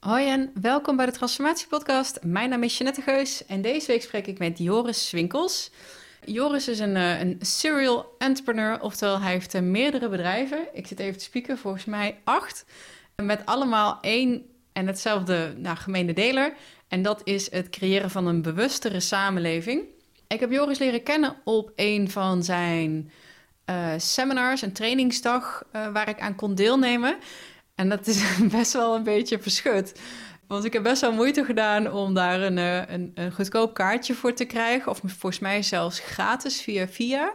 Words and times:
Hoi 0.00 0.28
en 0.28 0.50
welkom 0.60 0.96
bij 0.96 1.06
de 1.06 1.12
Transformatiepodcast. 1.12 2.18
Mijn 2.22 2.48
naam 2.48 2.62
is 2.62 2.78
Jeanette 2.78 3.02
Geus 3.02 3.46
en 3.46 3.62
deze 3.62 3.86
week 3.86 4.02
spreek 4.02 4.26
ik 4.26 4.38
met 4.38 4.58
Joris 4.58 5.08
Swinkels. 5.08 5.70
Joris 6.24 6.68
is 6.68 6.78
een, 6.78 6.96
eh, 6.96 7.20
een 7.20 7.36
serial 7.40 8.14
entrepreneur, 8.18 8.80
oftewel 8.82 9.20
hij 9.20 9.32
heeft 9.32 9.54
eh, 9.54 9.62
meerdere 9.62 10.08
bedrijven. 10.08 10.58
Ik 10.72 10.86
zit 10.86 10.98
even 10.98 11.18
te 11.18 11.24
spieken, 11.24 11.58
volgens 11.58 11.84
mij 11.84 12.18
acht. 12.24 12.64
Met 13.16 13.46
allemaal 13.46 13.98
één 14.00 14.46
en 14.72 14.86
hetzelfde 14.86 15.54
nou, 15.56 15.76
gemene 15.76 16.12
deler. 16.12 16.54
En 16.88 17.02
dat 17.02 17.20
is 17.24 17.50
het 17.50 17.70
creëren 17.70 18.10
van 18.10 18.26
een 18.26 18.42
bewustere 18.42 19.00
samenleving. 19.00 19.82
Ik 20.26 20.40
heb 20.40 20.50
Joris 20.50 20.78
leren 20.78 21.02
kennen 21.02 21.36
op 21.44 21.72
een 21.76 22.10
van 22.10 22.42
zijn 22.42 23.10
uh, 23.70 23.92
seminars, 23.96 24.62
een 24.62 24.72
trainingsdag, 24.72 25.62
waar 25.72 26.08
ik 26.08 26.20
aan 26.20 26.34
kon 26.34 26.54
deelnemen. 26.54 27.16
En 27.80 27.88
dat 27.88 28.06
is 28.06 28.22
best 28.58 28.72
wel 28.72 28.94
een 28.94 29.02
beetje 29.02 29.38
verschut. 29.38 30.00
Want 30.46 30.64
ik 30.64 30.72
heb 30.72 30.82
best 30.82 31.00
wel 31.00 31.12
moeite 31.12 31.44
gedaan 31.44 31.92
om 31.92 32.14
daar 32.14 32.40
een, 32.40 32.58
eh, 32.58 32.94
een, 32.94 33.10
een 33.14 33.32
goedkoop 33.32 33.74
kaartje 33.74 34.14
voor 34.14 34.32
te 34.32 34.44
krijgen. 34.44 34.90
Of 34.90 35.00
volgens 35.04 35.38
mij 35.38 35.62
zelfs 35.62 35.98
gratis 35.98 36.60
via 36.60 36.88
via. 36.88 37.32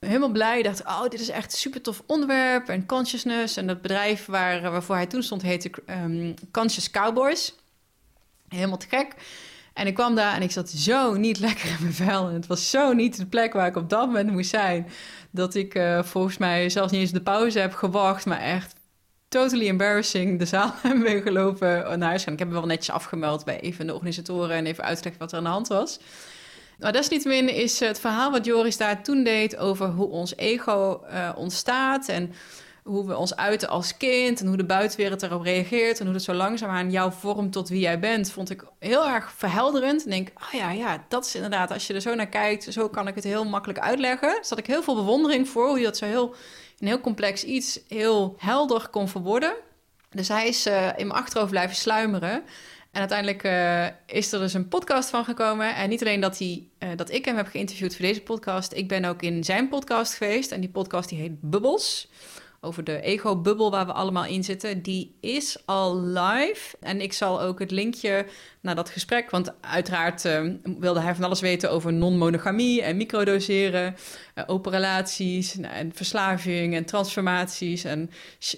Helemaal 0.00 0.30
blij. 0.30 0.62
dacht, 0.62 0.84
oh, 0.84 1.02
dit 1.02 1.20
is 1.20 1.28
echt 1.28 1.52
een 1.52 1.58
super 1.58 1.82
tof 1.82 2.02
onderwerp. 2.06 2.68
En 2.68 2.86
consciousness. 2.86 3.56
En 3.56 3.66
dat 3.66 3.82
bedrijf 3.82 4.26
waar, 4.26 4.70
waarvoor 4.70 4.94
hij 4.94 5.06
toen 5.06 5.22
stond 5.22 5.42
heette 5.42 5.70
um, 5.86 6.34
Conscious 6.50 6.90
Cowboys. 6.90 7.54
Helemaal 8.48 8.78
te 8.78 8.86
gek. 8.88 9.14
En 9.72 9.86
ik 9.86 9.94
kwam 9.94 10.14
daar 10.14 10.34
en 10.34 10.42
ik 10.42 10.50
zat 10.50 10.70
zo 10.70 11.16
niet 11.16 11.38
lekker 11.46 11.68
in 11.68 11.76
mijn 11.80 11.94
vel. 11.94 12.28
En 12.28 12.34
het 12.34 12.46
was 12.46 12.70
zo 12.70 12.92
niet 12.92 13.16
de 13.16 13.26
plek 13.26 13.52
waar 13.52 13.66
ik 13.66 13.76
op 13.76 13.88
dat 13.88 14.06
moment 14.06 14.30
moest 14.30 14.50
zijn. 14.50 14.88
Dat 15.30 15.54
ik 15.54 15.74
uh, 15.74 16.02
volgens 16.02 16.38
mij 16.38 16.68
zelfs 16.68 16.92
niet 16.92 17.00
eens 17.00 17.12
de 17.12 17.22
pauze 17.22 17.58
heb 17.58 17.74
gewacht. 17.74 18.26
Maar 18.26 18.40
echt 18.40 18.79
totally 19.30 19.68
embarrassing 19.68 20.38
de 20.38 20.44
zaal 20.44 20.74
ben 21.02 21.22
gelopen 21.22 21.98
naar 21.98 22.08
huis 22.08 22.22
gaan. 22.22 22.32
Ik 22.32 22.38
heb 22.38 22.48
me 22.48 22.54
wel 22.54 22.66
netjes 22.66 22.94
afgemeld 22.94 23.44
bij 23.44 23.60
even 23.60 23.86
de 23.86 23.94
organisatoren 23.94 24.56
en 24.56 24.66
even 24.66 24.84
uitgelegd 24.84 25.18
wat 25.18 25.32
er 25.32 25.38
aan 25.38 25.44
de 25.44 25.50
hand 25.50 25.68
was. 25.68 25.98
Maar 26.78 26.92
desniettemin 26.92 27.48
is 27.48 27.80
het 27.80 28.00
verhaal 28.00 28.30
wat 28.30 28.44
Joris 28.44 28.76
daar 28.76 29.02
toen 29.02 29.24
deed 29.24 29.56
over 29.56 29.86
hoe 29.86 30.08
ons 30.08 30.36
ego 30.36 31.04
uh, 31.12 31.30
ontstaat 31.36 32.08
en 32.08 32.32
hoe 32.82 33.06
we 33.06 33.16
ons 33.16 33.36
uiten 33.36 33.68
als 33.68 33.96
kind 33.96 34.40
en 34.40 34.46
hoe 34.46 34.56
de 34.56 34.64
buitenwereld 34.64 35.22
erop 35.22 35.42
reageert 35.42 35.98
en 35.98 36.04
hoe 36.04 36.14
het 36.14 36.24
zo 36.24 36.32
langzaamaan 36.32 36.90
jou 36.90 37.12
vormt 37.12 37.52
tot 37.52 37.68
wie 37.68 37.80
jij 37.80 37.98
bent, 37.98 38.30
vond 38.30 38.50
ik 38.50 38.64
heel 38.78 39.08
erg 39.08 39.32
verhelderend. 39.36 40.04
En 40.04 40.10
denk, 40.10 40.28
oh 40.34 40.60
ja, 40.60 40.70
ja, 40.70 41.04
dat 41.08 41.24
is 41.24 41.34
inderdaad, 41.34 41.70
als 41.70 41.86
je 41.86 41.94
er 41.94 42.00
zo 42.00 42.14
naar 42.14 42.28
kijkt, 42.28 42.72
zo 42.72 42.88
kan 42.88 43.08
ik 43.08 43.14
het 43.14 43.24
heel 43.24 43.44
makkelijk 43.44 43.78
uitleggen. 43.78 44.36
Dus 44.40 44.48
had 44.48 44.58
ik 44.58 44.66
heel 44.66 44.82
veel 44.82 44.94
bewondering 44.94 45.48
voor 45.48 45.68
hoe 45.68 45.78
je 45.78 45.84
dat 45.84 45.96
zo 45.96 46.04
heel 46.04 46.34
een 46.80 46.86
heel 46.86 47.00
complex 47.00 47.44
iets 47.44 47.80
heel 47.88 48.34
helder 48.38 48.88
kon 48.88 49.08
verwoorden. 49.08 49.54
Dus 50.10 50.28
hij 50.28 50.48
is 50.48 50.66
uh, 50.66 50.86
in 50.86 51.06
mijn 51.06 51.20
achterhoofd 51.20 51.50
blijven 51.50 51.76
sluimeren. 51.76 52.42
En 52.90 53.00
uiteindelijk 53.00 53.44
uh, 53.44 53.86
is 54.06 54.32
er 54.32 54.40
dus 54.40 54.54
een 54.54 54.68
podcast 54.68 55.10
van 55.10 55.24
gekomen. 55.24 55.74
En 55.74 55.88
niet 55.88 56.00
alleen 56.00 56.20
dat, 56.20 56.38
hij, 56.38 56.68
uh, 56.78 56.88
dat 56.96 57.10
ik 57.10 57.24
hem 57.24 57.36
heb 57.36 57.46
geïnterviewd 57.46 57.96
voor 57.96 58.06
deze 58.06 58.22
podcast. 58.22 58.72
Ik 58.72 58.88
ben 58.88 59.04
ook 59.04 59.22
in 59.22 59.44
zijn 59.44 59.68
podcast 59.68 60.14
geweest. 60.14 60.52
En 60.52 60.60
die 60.60 60.70
podcast 60.70 61.08
die 61.08 61.18
heet 61.18 61.40
Bubbles 61.40 62.08
over 62.62 62.84
de 62.84 63.00
ego-bubbel 63.00 63.70
waar 63.70 63.86
we 63.86 63.92
allemaal 63.92 64.24
in 64.24 64.44
zitten, 64.44 64.82
die 64.82 65.16
is 65.20 65.62
al 65.64 66.00
live. 66.00 66.76
En 66.80 67.00
ik 67.00 67.12
zal 67.12 67.42
ook 67.42 67.58
het 67.58 67.70
linkje 67.70 68.26
naar 68.60 68.74
dat 68.74 68.90
gesprek, 68.90 69.30
want 69.30 69.52
uiteraard 69.60 70.24
uh, 70.24 70.42
wilde 70.78 71.00
hij 71.00 71.14
van 71.14 71.24
alles 71.24 71.40
weten 71.40 71.70
over 71.70 71.92
non-monogamie 71.92 72.82
en 72.82 72.96
microdoseren, 72.96 73.96
uh, 74.34 74.44
open 74.46 74.72
relaties 74.72 75.54
nou, 75.54 75.74
en 75.74 75.92
verslaving 75.94 76.74
en 76.74 76.84
transformaties 76.84 77.84
en 77.84 78.10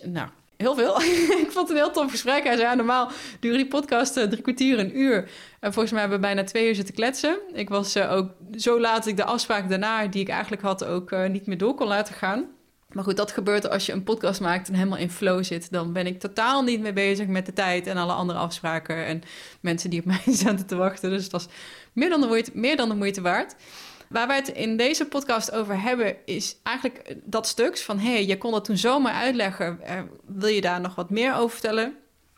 nou, 0.05 0.29
heel 0.57 0.75
veel. 0.75 1.01
ik 1.45 1.49
vond 1.51 1.69
het 1.69 1.71
een 1.71 1.85
heel 1.85 1.93
tof 1.93 2.11
gesprek. 2.11 2.45
Hij 2.45 2.57
zei, 2.57 2.69
ja, 2.69 2.75
normaal 2.75 3.11
duren 3.41 3.59
die 3.59 3.69
podcast 3.69 4.17
uh, 4.17 4.25
drie 4.25 4.43
kwartier, 4.43 4.79
een 4.79 4.99
uur. 4.99 5.31
En 5.61 5.73
volgens 5.73 5.93
mij 5.93 6.01
hebben 6.01 6.21
we 6.21 6.27
bijna 6.27 6.45
twee 6.45 6.69
uur 6.69 6.75
zitten 6.75 6.95
kletsen. 6.95 7.39
Ik 7.53 7.69
was 7.69 7.97
ook 7.97 8.31
zo 8.57 8.81
laat 8.81 8.97
dat 8.97 9.07
ik 9.07 9.17
de 9.17 9.25
afspraak 9.25 9.69
daarna, 9.69 10.07
die 10.07 10.23
ik 10.23 10.29
eigenlijk 10.29 10.63
had, 10.63 10.85
ook 10.85 11.29
niet 11.29 11.47
meer 11.47 11.59
door 11.59 11.75
kon 11.75 11.87
laten 11.87 12.15
gaan. 12.15 12.47
Maar 12.93 13.05
goed, 13.05 13.17
dat 13.17 13.33
gebeurt 13.33 13.71
als 13.71 13.87
je 13.87 13.93
een 13.93 14.05
podcast 14.05 14.41
maakt 14.41 14.69
en 14.69 14.75
helemaal 14.75 14.99
in 14.99 15.11
flow 15.11 15.45
zit. 15.45 15.71
Dan 15.71 15.93
ben 15.93 16.07
ik 16.07 16.21
totaal 16.21 16.63
niet 16.63 16.81
meer 16.81 16.93
bezig 16.93 17.27
met 17.27 17.47
de 17.47 17.53
tijd 17.53 17.87
en 17.87 17.97
alle 17.97 18.13
andere 18.13 18.39
afspraken 18.39 19.07
en 19.07 19.23
mensen 19.61 19.91
die 19.91 20.01
op 20.01 20.07
mij 20.07 20.23
zaten 20.45 20.67
te 20.67 20.77
wachten. 20.77 21.11
Dus 21.11 21.23
het 21.23 21.33
was 21.33 21.49
meer 21.93 22.09
dan 22.09 22.21
de 22.21 22.27
moeite, 22.27 22.51
meer 22.55 22.77
dan 22.77 22.89
de 22.89 22.95
moeite 22.95 23.21
waard. 23.21 23.55
Waar 24.09 24.27
wij 24.27 24.37
het 24.37 24.49
in 24.49 24.77
deze 24.77 25.07
podcast 25.07 25.53
over 25.53 25.81
hebben, 25.81 26.17
is 26.25 26.57
eigenlijk 26.63 27.17
dat 27.25 27.47
stuk 27.47 27.79
van: 27.79 27.99
hé, 27.99 28.13
hey, 28.13 28.27
je 28.27 28.39
kon 28.39 28.53
dat 28.53 28.65
toen 28.65 28.77
zomaar 28.77 29.15
uitleggen. 29.15 29.81
wil 30.27 30.49
je 30.49 30.61
daar 30.61 30.81
nog 30.81 30.95
wat 30.95 31.11
meer 31.11 31.35
over 31.35 31.51
vertellen? 31.51 31.97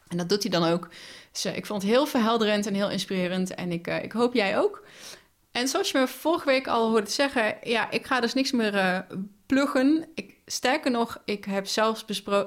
En 0.09 0.17
dat 0.17 0.29
doet 0.29 0.43
hij 0.43 0.51
dan 0.51 0.65
ook. 0.65 0.89
Dus 1.33 1.45
eh, 1.45 1.57
ik 1.57 1.67
vond 1.67 1.83
het 1.83 1.91
heel 1.91 2.07
verhelderend 2.07 2.67
en 2.67 2.75
heel 2.75 2.91
inspirerend. 2.91 3.55
En 3.55 3.73
ik, 3.73 3.89
uh, 3.89 4.03
ik 4.03 4.13
hoop 4.13 4.35
jij 4.35 4.59
ook. 4.59 4.87
En 5.53 5.69
zoals 5.69 5.91
je 5.91 5.99
me 5.99 6.09
vorige 6.09 6.47
week 6.47 6.67
al 6.67 6.91
hoorde 6.91 7.11
zeggen, 7.11 7.57
ja, 7.63 7.91
ik 7.91 8.07
ga 8.07 8.21
dus 8.21 8.35
niks 8.35 8.53
meer 8.53 8.75
uh, 8.75 8.99
pluggen. 9.47 10.07
Ik, 10.15 10.34
sterker 10.47 10.91
nog, 10.91 11.21
ik 11.25 11.45
heb 11.45 11.67
zelfs 11.67 12.05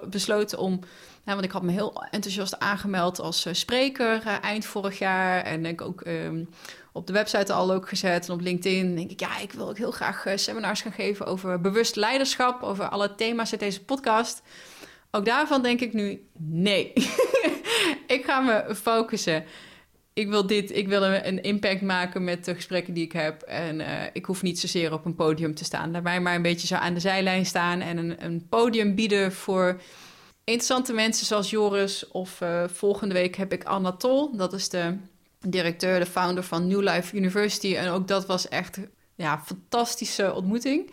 besloten 0.09 0.59
om. 0.59 0.79
Want 1.23 1.43
ik 1.43 1.51
had 1.51 1.63
me 1.63 1.71
heel 1.71 2.03
enthousiast 2.11 2.59
aangemeld 2.59 3.19
als 3.19 3.45
uh, 3.45 3.53
spreker 3.53 4.23
uh, 4.25 4.43
eind 4.43 4.65
vorig 4.65 4.99
jaar. 4.99 5.43
En 5.43 5.65
ik 5.65 5.81
ook 5.81 6.05
um, 6.05 6.49
op 6.91 7.07
de 7.07 7.13
website 7.13 7.53
al 7.53 7.71
ook 7.71 7.89
gezet. 7.89 8.27
En 8.27 8.33
op 8.33 8.41
LinkedIn 8.41 8.95
denk 8.95 9.11
ik, 9.11 9.19
ja, 9.19 9.39
ik 9.39 9.51
wil 9.51 9.69
ook 9.69 9.77
heel 9.77 9.91
graag 9.91 10.25
uh, 10.25 10.33
seminars 10.35 10.81
gaan 10.81 10.91
geven 10.91 11.25
over 11.25 11.61
bewust 11.61 11.95
leiderschap. 11.95 12.63
Over 12.63 12.89
alle 12.89 13.15
thema's 13.15 13.51
uit 13.51 13.59
deze 13.59 13.83
podcast. 13.83 14.41
Ook 15.11 15.25
daarvan 15.25 15.61
denk 15.61 15.81
ik 15.81 15.93
nu, 15.93 16.27
nee. 16.37 16.93
ik 18.17 18.23
ga 18.25 18.39
me 18.39 18.75
focussen 18.75 19.45
ik 20.17 20.29
wil 20.29 20.47
dit, 20.47 20.75
ik 20.75 20.87
wil 20.87 21.03
een 21.03 21.41
impact 21.41 21.81
maken 21.81 22.23
met 22.23 22.45
de 22.45 22.55
gesprekken 22.55 22.93
die 22.93 23.03
ik 23.03 23.11
heb. 23.11 23.41
En 23.41 23.79
uh, 23.79 23.87
ik 24.13 24.25
hoef 24.25 24.41
niet 24.41 24.59
zozeer 24.59 24.93
op 24.93 25.05
een 25.05 25.15
podium 25.15 25.55
te 25.55 25.63
staan. 25.63 25.91
Laat 25.91 26.03
mij 26.03 26.21
maar 26.21 26.35
een 26.35 26.41
beetje 26.41 26.67
zo 26.67 26.75
aan 26.75 26.93
de 26.93 26.99
zijlijn 26.99 27.45
staan 27.45 27.81
en 27.81 27.97
een, 27.97 28.25
een 28.25 28.47
podium 28.49 28.95
bieden 28.95 29.31
voor 29.31 29.81
interessante 30.43 30.93
mensen 30.93 31.25
zoals 31.25 31.49
Joris. 31.49 32.07
Of 32.07 32.41
uh, 32.41 32.63
volgende 32.67 33.13
week 33.13 33.35
heb 33.35 33.53
ik 33.53 33.63
Anatol, 33.65 34.37
dat 34.37 34.53
is 34.53 34.69
de 34.69 34.97
directeur, 35.39 35.99
de 35.99 36.05
founder 36.05 36.43
van 36.43 36.67
New 36.67 36.81
Life 36.81 37.15
University. 37.15 37.75
En 37.75 37.89
ook 37.89 38.07
dat 38.07 38.25
was 38.25 38.47
echt 38.47 38.79
ja, 39.15 39.43
fantastische 39.45 40.33
ontmoeting. 40.33 40.91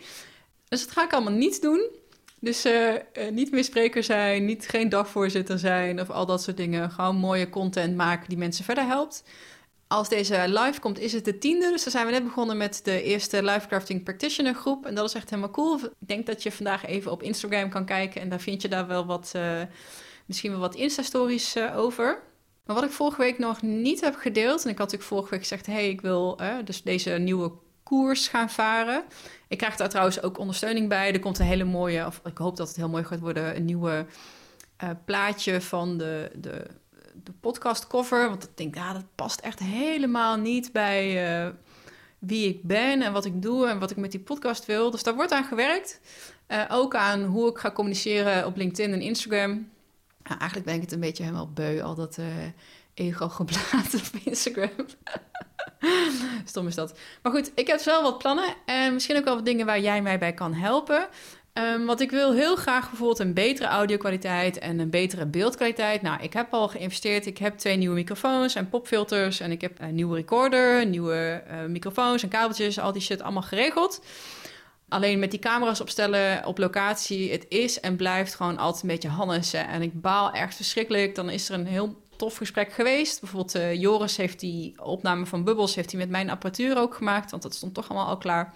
Dus 0.67 0.85
dat 0.85 0.91
ga 0.91 1.03
ik 1.03 1.13
allemaal 1.13 1.33
niet 1.33 1.61
doen. 1.61 1.89
Dus 2.39 2.65
uh, 2.65 2.93
niet 3.31 3.51
meer 3.51 3.63
spreker 3.63 4.03
zijn, 4.03 4.45
niet, 4.45 4.67
geen 4.67 4.89
dagvoorzitter 4.89 5.59
zijn 5.59 6.01
of 6.01 6.09
al 6.09 6.25
dat 6.25 6.43
soort 6.43 6.57
dingen. 6.57 6.91
Gewoon 6.91 7.15
mooie 7.15 7.49
content 7.49 7.95
maken 7.95 8.29
die 8.29 8.37
mensen 8.37 8.65
verder 8.65 8.85
helpt. 8.85 9.23
Als 9.87 10.09
deze 10.09 10.43
live 10.47 10.79
komt, 10.79 10.99
is 10.99 11.13
het 11.13 11.25
de 11.25 11.37
tiende. 11.37 11.69
Dus 11.71 11.83
dan 11.83 11.91
zijn 11.91 12.05
we 12.05 12.11
net 12.11 12.23
begonnen 12.23 12.57
met 12.57 12.79
de 12.83 13.03
eerste 13.03 13.43
Live 13.43 13.67
Crafting 13.67 14.03
Practitioner 14.03 14.53
groep. 14.53 14.85
En 14.85 14.95
dat 14.95 15.07
is 15.07 15.13
echt 15.13 15.29
helemaal 15.29 15.51
cool. 15.51 15.75
Ik 15.75 15.91
denk 15.99 16.25
dat 16.25 16.43
je 16.43 16.51
vandaag 16.51 16.85
even 16.85 17.11
op 17.11 17.23
Instagram 17.23 17.69
kan 17.69 17.85
kijken. 17.85 18.21
En 18.21 18.29
daar 18.29 18.39
vind 18.39 18.61
je 18.61 18.67
daar 18.67 18.87
wel 18.87 19.05
wat, 19.05 19.31
uh, 19.35 19.61
misschien 20.25 20.51
wel 20.51 20.59
wat 20.59 20.75
Insta-stories 20.75 21.57
over. 21.75 22.23
Maar 22.65 22.75
wat 22.75 22.85
ik 22.85 22.91
vorige 22.91 23.21
week 23.21 23.37
nog 23.37 23.61
niet 23.61 24.01
heb 24.01 24.15
gedeeld. 24.15 24.63
En 24.63 24.69
ik 24.69 24.77
had 24.77 24.91
natuurlijk 24.91 25.09
vorige 25.09 25.29
week 25.29 25.39
gezegd: 25.39 25.65
hey, 25.65 25.89
ik 25.89 26.01
wil 26.01 26.39
dus 26.63 26.83
deze 26.83 27.11
nieuwe 27.11 27.51
koers 27.83 28.27
gaan 28.27 28.49
varen. 28.49 29.03
Ik 29.55 29.61
krijg 29.61 29.75
daar 29.75 29.89
trouwens 29.89 30.21
ook 30.21 30.37
ondersteuning 30.37 30.89
bij. 30.89 31.13
Er 31.13 31.19
komt 31.19 31.39
een 31.39 31.45
hele 31.45 31.63
mooie, 31.63 32.05
of 32.05 32.21
ik 32.23 32.37
hoop 32.37 32.57
dat 32.57 32.67
het 32.67 32.75
heel 32.77 32.89
mooi 32.89 33.03
gaat 33.03 33.19
worden, 33.19 33.55
een 33.55 33.65
nieuwe 33.65 34.05
uh, 34.83 34.89
plaatje 35.05 35.61
van 35.61 35.97
de, 35.97 36.31
de, 36.35 36.67
de 37.23 37.31
podcast 37.39 37.87
cover. 37.87 38.29
Want 38.29 38.43
ik 38.43 38.49
denk, 38.57 38.75
ja, 38.75 38.93
dat 38.93 39.05
past 39.15 39.39
echt 39.39 39.59
helemaal 39.59 40.37
niet 40.37 40.71
bij 40.71 41.29
uh, 41.45 41.51
wie 42.19 42.47
ik 42.47 42.63
ben 42.63 43.01
en 43.01 43.13
wat 43.13 43.25
ik 43.25 43.41
doe 43.41 43.67
en 43.67 43.79
wat 43.79 43.91
ik 43.91 43.97
met 43.97 44.11
die 44.11 44.19
podcast 44.19 44.65
wil. 44.65 44.91
Dus 44.91 45.03
daar 45.03 45.15
wordt 45.15 45.31
aan 45.31 45.43
gewerkt. 45.43 45.99
Uh, 46.47 46.63
ook 46.69 46.95
aan 46.95 47.23
hoe 47.23 47.49
ik 47.49 47.57
ga 47.57 47.71
communiceren 47.71 48.45
op 48.45 48.55
LinkedIn 48.55 48.93
en 48.93 49.01
Instagram. 49.01 49.69
Eigenlijk 50.23 50.65
ben 50.65 50.75
ik 50.75 50.81
het 50.81 50.91
een 50.91 50.99
beetje 50.99 51.23
helemaal 51.23 51.51
beu, 51.53 51.81
al 51.81 51.95
dat 51.95 52.17
ego 52.93 53.29
geblaad 53.29 53.93
op 54.13 54.19
Instagram. 54.23 54.85
Stom 56.45 56.67
is 56.67 56.75
dat. 56.75 56.99
Maar 57.21 57.31
goed, 57.31 57.51
ik 57.55 57.67
heb 57.67 57.81
wel 57.81 58.03
wat 58.03 58.17
plannen 58.17 58.55
en 58.65 58.93
misschien 58.93 59.17
ook 59.17 59.25
wel 59.25 59.35
wat 59.35 59.45
dingen 59.45 59.65
waar 59.65 59.79
jij 59.79 60.01
mij 60.01 60.19
bij 60.19 60.33
kan 60.33 60.53
helpen. 60.53 61.07
Um, 61.57 61.85
want 61.85 62.01
ik 62.01 62.11
wil 62.11 62.33
heel 62.33 62.55
graag 62.55 62.89
bijvoorbeeld 62.89 63.19
een 63.19 63.33
betere 63.33 63.67
audio-kwaliteit 63.67 64.59
en 64.59 64.79
een 64.79 64.89
betere 64.89 65.25
beeldkwaliteit. 65.25 66.01
Nou, 66.01 66.23
ik 66.23 66.33
heb 66.33 66.53
al 66.53 66.67
geïnvesteerd. 66.67 67.25
Ik 67.25 67.37
heb 67.37 67.57
twee 67.57 67.77
nieuwe 67.77 67.95
microfoons 67.95 68.55
en 68.55 68.69
popfilters. 68.69 69.39
En 69.39 69.51
ik 69.51 69.61
heb 69.61 69.79
een 69.79 69.95
nieuwe 69.95 70.15
recorder, 70.15 70.85
nieuwe 70.85 71.43
uh, 71.51 71.65
microfoons 71.65 72.23
en 72.23 72.29
kabeltjes. 72.29 72.79
Al 72.79 72.91
die 72.91 73.01
shit 73.01 73.21
allemaal 73.21 73.41
geregeld. 73.41 74.01
Alleen 74.89 75.19
met 75.19 75.31
die 75.31 75.39
camera's 75.39 75.81
opstellen 75.81 76.45
op 76.45 76.57
locatie, 76.57 77.31
het 77.31 77.45
is 77.49 77.79
en 77.79 77.95
blijft 77.95 78.35
gewoon 78.35 78.57
altijd 78.57 78.83
een 78.83 78.89
beetje 78.89 79.09
hannessen. 79.09 79.67
En 79.67 79.81
ik 79.81 80.01
baal 80.01 80.31
echt 80.31 80.55
verschrikkelijk. 80.55 81.15
Dan 81.15 81.29
is 81.29 81.49
er 81.49 81.55
een 81.55 81.67
heel 81.67 82.04
tof 82.17 82.37
gesprek 82.37 82.73
geweest. 82.73 83.19
Bijvoorbeeld 83.19 83.55
uh, 83.55 83.73
Joris 83.73 84.17
heeft 84.17 84.39
die 84.39 84.83
opname 84.83 85.25
van 85.25 85.43
Bubbles 85.43 85.75
heeft 85.75 85.91
hij 85.91 85.99
met 85.99 86.09
mijn 86.09 86.29
apparatuur 86.29 86.77
ook 86.77 86.95
gemaakt, 86.95 87.31
want 87.31 87.43
dat 87.43 87.55
stond 87.55 87.73
toch 87.73 87.89
allemaal 87.89 88.07
al 88.07 88.17
klaar. 88.17 88.53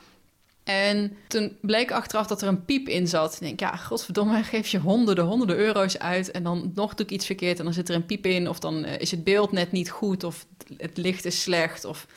En 0.63 1.17
toen 1.27 1.57
bleek 1.61 1.91
achteraf 1.91 2.27
dat 2.27 2.41
er 2.41 2.47
een 2.47 2.65
piep 2.65 2.87
in 2.87 3.07
zat. 3.07 3.33
Ik 3.33 3.39
denk, 3.39 3.59
ja, 3.59 3.75
godverdomme, 3.75 4.43
geef 4.43 4.67
je 4.67 4.79
honderden, 4.79 5.25
honderden 5.25 5.57
euro's 5.57 5.97
uit... 5.97 6.31
en 6.31 6.43
dan 6.43 6.71
nog 6.75 6.93
doe 6.93 7.05
ik 7.05 7.11
iets 7.11 7.25
verkeerd 7.25 7.57
en 7.57 7.63
dan 7.63 7.73
zit 7.73 7.89
er 7.89 7.95
een 7.95 8.05
piep 8.05 8.25
in... 8.25 8.49
of 8.49 8.59
dan 8.59 8.85
is 8.85 9.11
het 9.11 9.23
beeld 9.23 9.51
net 9.51 9.71
niet 9.71 9.89
goed 9.89 10.23
of 10.23 10.45
het 10.77 10.97
licht 10.97 11.25
is 11.25 11.41
slecht 11.41 11.85
of 11.85 12.07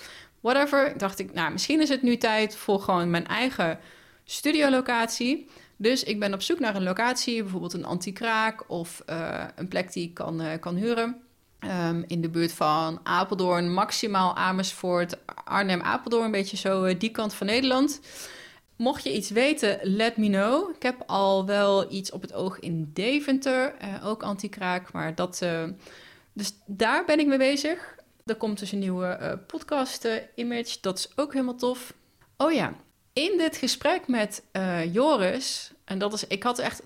whatever. 0.41 0.99
Dacht 0.99 1.19
ik, 1.19 1.33
nou, 1.33 1.53
misschien 1.53 1.81
is 1.81 1.89
het 1.89 2.03
nu 2.03 2.17
tijd 2.17 2.57
voor 2.57 2.81
gewoon 2.81 3.11
mijn 3.11 3.27
eigen 3.27 3.79
studiolocatie. 4.25 5.49
Dus 5.77 6.03
ik 6.03 6.21
ben 6.21 6.35
op 6.35 6.43
zoek 6.43 6.59
naar 6.59 6.77
een 6.77 6.83
locatie, 6.83 7.43
bijvoorbeeld 7.43 7.73
een 7.73 7.85
antikraak 7.85 8.71
of 8.71 9.03
uh, 9.11 9.45
een 9.57 9.69
plek 9.69 9.93
die 9.93 10.05
ik 10.05 10.15
kan, 10.15 10.43
kan 10.61 10.77
huren. 10.77 11.22
Um, 11.65 12.05
in 12.07 12.21
de 12.21 12.29
buurt 12.29 12.53
van 12.53 13.01
Apeldoorn, 13.03 13.73
maximaal 13.73 14.37
Amersfoort, 14.37 15.17
Arnhem, 15.45 15.81
Apeldoorn, 15.81 16.25
een 16.25 16.31
beetje 16.31 16.57
zo 16.57 16.85
uh, 16.85 16.99
die 16.99 17.11
kant 17.11 17.35
van 17.35 17.47
Nederland. 17.47 18.01
Mocht 18.77 19.05
je 19.05 19.15
iets 19.15 19.31
weten, 19.31 19.79
let 19.83 20.17
me 20.17 20.27
know. 20.27 20.75
Ik 20.75 20.83
heb 20.83 21.03
al 21.07 21.47
wel 21.47 21.93
iets 21.93 22.11
op 22.11 22.23
het 22.23 22.33
oog 22.33 22.59
in 22.59 22.91
Deventer, 22.93 23.75
ook 24.03 24.23
antikraak, 24.23 24.93
maar 24.93 25.15
dat... 25.15 25.47
dus 26.33 26.53
daar 26.67 27.05
ben 27.05 27.19
ik 27.19 27.27
mee 27.27 27.39
bezig. 27.39 27.97
Er 28.25 28.37
komt 28.37 28.59
dus 28.59 28.73
een 28.73 28.79
nieuwe 28.79 29.41
podcast-image, 29.47 30.77
dat 30.81 30.99
is 30.99 31.13
ook 31.17 31.33
helemaal 31.33 31.57
tof. 31.57 31.95
Oh 32.37 32.53
ja, 32.53 32.73
in 33.13 33.39
dit 33.39 33.57
gesprek 33.57 34.09
met 34.09 34.45
Joris, 34.93 35.73
en 35.93 35.99
dat 35.99 36.13
is, 36.13 36.27
ik 36.27 36.43
had 36.43 36.59
echt, 36.59 36.83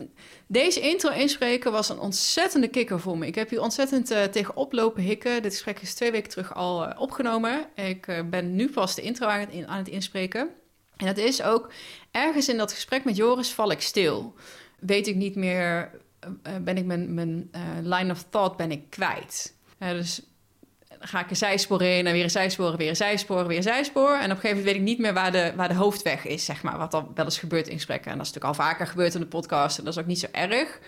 deze 0.47 0.81
intro 0.81 1.11
inspreken 1.11 1.73
was 1.73 1.89
een 1.89 1.99
ontzettende 1.99 2.69
kikker 2.69 3.01
voor 3.01 3.19
me. 3.19 3.27
Ik 3.27 3.35
heb 3.35 3.51
hier 3.51 3.63
ontzettend 3.63 4.11
uh, 4.11 4.23
tegen 4.23 4.57
oplopen 4.57 5.03
hikken. 5.03 5.43
Dit 5.43 5.53
gesprek 5.53 5.81
is 5.81 5.95
twee 5.95 6.11
weken 6.11 6.31
terug 6.31 6.55
al 6.55 6.89
uh, 6.89 7.01
opgenomen. 7.01 7.67
Ik 7.75 8.25
ben 8.31 8.55
nu 8.55 8.71
pas 8.71 8.95
de 8.95 9.03
intro 9.03 9.27
aan 9.27 9.41
het, 9.41 9.67
aan 9.67 9.79
het 9.79 9.89
inspreken. 9.89 10.49
En 10.97 11.07
dat 11.07 11.17
is 11.17 11.43
ook, 11.43 11.73
ergens 12.11 12.49
in 12.49 12.57
dat 12.57 12.73
gesprek 12.73 13.05
met 13.05 13.17
Joris 13.17 13.53
val 13.53 13.71
ik 13.71 13.81
stil. 13.81 14.35
Weet 14.79 15.07
ik 15.07 15.15
niet 15.15 15.35
meer, 15.35 15.91
ben 16.63 16.77
ik 16.77 16.85
mijn, 16.85 17.15
mijn 17.15 17.51
line 17.83 18.13
of 18.13 18.25
thought 18.31 18.57
ben 18.57 18.71
ik 18.71 18.91
kwijt. 18.91 19.55
dus 19.79 20.23
ga 21.01 21.21
ik 21.21 21.31
een 21.31 21.37
zijspoor 21.37 21.83
in 21.83 22.07
en 22.07 22.13
weer 22.13 22.23
een 22.23 22.31
zijspoor, 22.31 22.77
weer 22.77 22.89
een 22.89 22.97
zijspoor, 22.97 23.47
weer 23.47 23.57
een 23.57 23.63
zijspoor. 23.63 24.11
En 24.11 24.25
op 24.25 24.31
een 24.31 24.37
gegeven 24.37 24.49
moment 24.49 24.65
weet 24.65 24.75
ik 24.75 24.81
niet 24.81 24.99
meer 24.99 25.15
waar 25.15 25.33
de, 25.33 25.53
waar 25.57 25.69
de 25.69 25.75
hoofdweg 25.75 26.27
is, 26.27 26.45
zeg 26.45 26.63
maar. 26.63 26.79
Wat 26.79 26.91
dan 26.91 27.11
wel 27.15 27.25
eens 27.25 27.39
gebeurt 27.39 27.69
in 27.69 27.75
gesprekken. 27.75 28.11
En 28.11 28.17
dat 28.19 28.27
is 28.27 28.33
natuurlijk 28.33 28.61
al 28.61 28.67
vaker 28.67 28.87
gebeurd 28.87 29.15
in 29.15 29.21
de 29.21 29.27
podcast. 29.27 29.79
En 29.79 29.85
dat 29.85 29.93
is 29.93 30.01
ook 30.01 30.07
niet 30.07 30.21
zo 30.21 30.27
erg. 30.33 30.79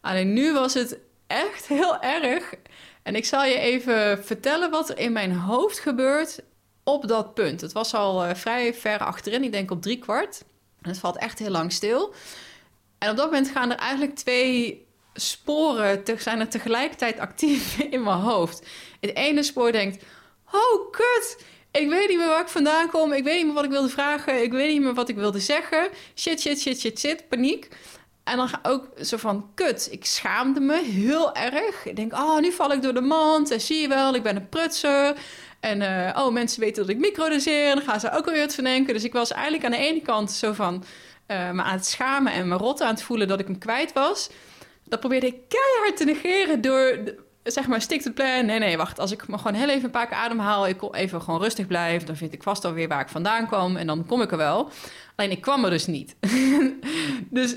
Alleen 0.00 0.32
nu 0.32 0.52
was 0.52 0.74
het 0.74 0.98
echt 1.26 1.66
heel 1.66 2.00
erg. 2.00 2.54
En 3.02 3.16
ik 3.16 3.24
zal 3.24 3.44
je 3.44 3.58
even 3.58 4.24
vertellen 4.24 4.70
wat 4.70 4.88
er 4.88 4.98
in 4.98 5.12
mijn 5.12 5.32
hoofd 5.32 5.78
gebeurt 5.78 6.40
op 6.84 7.08
dat 7.08 7.34
punt. 7.34 7.60
Het 7.60 7.72
was 7.72 7.94
al 7.94 8.26
uh, 8.26 8.34
vrij 8.34 8.74
ver 8.74 8.98
achterin, 8.98 9.44
ik 9.44 9.52
denk 9.52 9.70
op 9.70 9.82
drie 9.82 9.98
kwart. 9.98 10.44
En 10.82 10.88
het 10.88 10.98
valt 10.98 11.18
echt 11.18 11.38
heel 11.38 11.50
lang 11.50 11.72
stil. 11.72 12.14
En 12.98 13.10
op 13.10 13.16
dat 13.16 13.24
moment 13.30 13.48
gaan 13.48 13.70
er 13.70 13.76
eigenlijk 13.76 14.16
twee 14.16 14.86
sporen 15.14 16.02
zijn 16.18 16.40
er 16.40 16.48
tegelijkertijd 16.48 17.18
actief 17.18 17.78
in 17.96 18.02
mijn 18.02 18.18
hoofd. 18.18 18.66
Het 19.00 19.16
ene 19.16 19.42
spoor 19.42 19.72
denkt: 19.72 20.04
Oh, 20.52 20.90
kut! 20.90 21.44
Ik 21.70 21.88
weet 21.88 22.08
niet 22.08 22.18
meer 22.18 22.26
waar 22.26 22.40
ik 22.40 22.48
vandaan 22.48 22.90
kom. 22.90 23.12
Ik 23.12 23.24
weet 23.24 23.36
niet 23.36 23.44
meer 23.44 23.54
wat 23.54 23.64
ik 23.64 23.70
wilde 23.70 23.88
vragen. 23.88 24.42
Ik 24.42 24.52
weet 24.52 24.72
niet 24.72 24.82
meer 24.82 24.94
wat 24.94 25.08
ik 25.08 25.16
wilde 25.16 25.40
zeggen. 25.40 25.88
Shit, 26.14 26.40
shit, 26.40 26.60
shit, 26.60 26.80
shit, 26.80 26.98
shit. 26.98 27.28
Paniek. 27.28 27.68
En 28.24 28.36
dan 28.36 28.50
ook 28.62 28.88
zo 29.00 29.16
van, 29.16 29.50
kut, 29.54 29.88
ik 29.90 30.04
schaamde 30.04 30.60
me 30.60 30.82
heel 30.84 31.34
erg. 31.34 31.86
Ik 31.86 31.96
denk, 31.96 32.12
oh, 32.12 32.38
nu 32.38 32.52
val 32.52 32.72
ik 32.72 32.82
door 32.82 32.94
de 32.94 33.00
mand. 33.00 33.50
En 33.50 33.60
zie 33.60 33.80
je 33.80 33.88
wel, 33.88 34.14
ik 34.14 34.22
ben 34.22 34.36
een 34.36 34.48
prutser. 34.48 35.16
En 35.60 35.80
uh, 35.80 36.22
oh, 36.24 36.32
mensen 36.32 36.60
weten 36.60 36.82
dat 36.82 36.94
ik 36.94 37.00
microdoseer. 37.00 37.68
En 37.68 37.74
dan 37.74 37.84
gaan 37.84 38.00
ze 38.00 38.12
ook 38.12 38.26
alweer 38.26 38.42
het 38.42 38.54
verdenken. 38.54 38.94
Dus 38.94 39.04
ik 39.04 39.12
was 39.12 39.32
eigenlijk 39.32 39.64
aan 39.64 39.70
de 39.70 39.76
ene 39.76 40.00
kant 40.00 40.32
zo 40.32 40.52
van... 40.52 40.84
Uh, 41.26 41.50
me 41.50 41.62
aan 41.62 41.76
het 41.76 41.86
schamen 41.86 42.32
en 42.32 42.48
me 42.48 42.56
rot 42.56 42.80
aan 42.80 42.94
het 42.94 43.02
voelen 43.02 43.28
dat 43.28 43.40
ik 43.40 43.46
hem 43.46 43.58
kwijt 43.58 43.92
was. 43.92 44.30
Dat 44.84 45.00
probeerde 45.00 45.26
ik 45.26 45.36
keihard 45.48 45.96
te 45.96 46.04
negeren 46.04 46.60
door 46.60 46.98
zeg 47.52 47.66
maar, 47.66 47.80
stick 47.80 48.02
to 48.02 48.12
plan. 48.12 48.46
Nee, 48.46 48.58
nee, 48.58 48.76
wacht. 48.76 48.98
Als 48.98 49.12
ik 49.12 49.28
me 49.28 49.36
gewoon 49.38 49.54
heel 49.54 49.68
even 49.68 49.84
een 49.84 49.90
paar 49.90 50.06
keer 50.06 50.16
ademhaal, 50.16 50.68
ik 50.68 50.94
even 50.94 51.22
gewoon 51.22 51.40
rustig 51.40 51.66
blijf, 51.66 52.04
dan 52.04 52.16
vind 52.16 52.32
ik 52.32 52.42
vast 52.42 52.64
alweer 52.64 52.88
waar 52.88 53.00
ik 53.00 53.08
vandaan 53.08 53.46
kwam 53.46 53.76
en 53.76 53.86
dan 53.86 54.06
kom 54.06 54.22
ik 54.22 54.30
er 54.30 54.36
wel. 54.36 54.70
Alleen 55.16 55.30
ik 55.30 55.40
kwam 55.40 55.64
er 55.64 55.70
dus 55.70 55.86
niet. 55.86 56.16
dus 57.30 57.56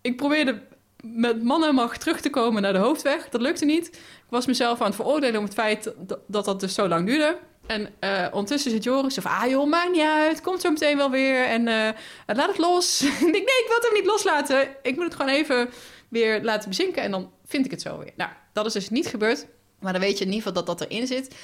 ik 0.00 0.16
probeerde 0.16 0.62
met 1.02 1.42
man 1.42 1.64
en 1.64 1.74
macht 1.74 2.00
terug 2.00 2.20
te 2.20 2.30
komen 2.30 2.62
naar 2.62 2.72
de 2.72 2.78
hoofdweg. 2.78 3.28
Dat 3.28 3.40
lukte 3.40 3.64
niet. 3.64 3.86
Ik 3.96 4.32
was 4.32 4.46
mezelf 4.46 4.80
aan 4.80 4.86
het 4.86 4.94
veroordelen 4.94 5.38
om 5.38 5.44
het 5.44 5.54
feit 5.54 5.94
dat 6.26 6.44
dat, 6.44 6.60
dus 6.60 6.74
zo 6.74 6.88
lang 6.88 7.06
duurde. 7.06 7.38
En 7.66 7.88
uh, 8.00 8.26
ondertussen 8.30 8.70
zit 8.70 8.84
Joris 8.84 9.18
of 9.18 9.26
ah 9.26 9.50
joh, 9.50 9.68
maakt 9.68 9.90
niet 9.90 10.02
uit, 10.02 10.40
komt 10.40 10.60
zo 10.60 10.70
meteen 10.70 10.96
wel 10.96 11.10
weer 11.10 11.44
en 11.44 11.66
uh, 11.66 11.88
laat 12.26 12.48
het 12.48 12.58
los. 12.58 13.02
ik 13.04 13.18
denk, 13.18 13.32
nee, 13.32 13.40
ik 13.40 13.64
wil 13.66 13.76
het 13.76 13.84
hem 13.84 13.94
niet 13.94 14.06
loslaten. 14.06 14.68
Ik 14.82 14.94
moet 14.94 15.04
het 15.04 15.14
gewoon 15.14 15.32
even 15.32 15.70
weer 16.08 16.42
laten 16.42 16.68
bezinken 16.68 17.02
en 17.02 17.10
dan 17.10 17.32
vind 17.44 17.64
ik 17.64 17.70
het 17.70 17.82
zo 17.82 17.98
weer. 17.98 18.12
Nou, 18.16 18.30
dat 18.56 18.66
is 18.66 18.72
dus 18.72 18.90
niet 18.90 19.06
gebeurd. 19.06 19.46
Maar 19.80 19.92
dan 19.92 20.00
weet 20.00 20.18
je 20.18 20.24
in 20.24 20.32
ieder 20.32 20.46
geval 20.46 20.64
dat 20.64 20.78
dat 20.78 20.88
erin 20.88 21.06
zit. 21.06 21.34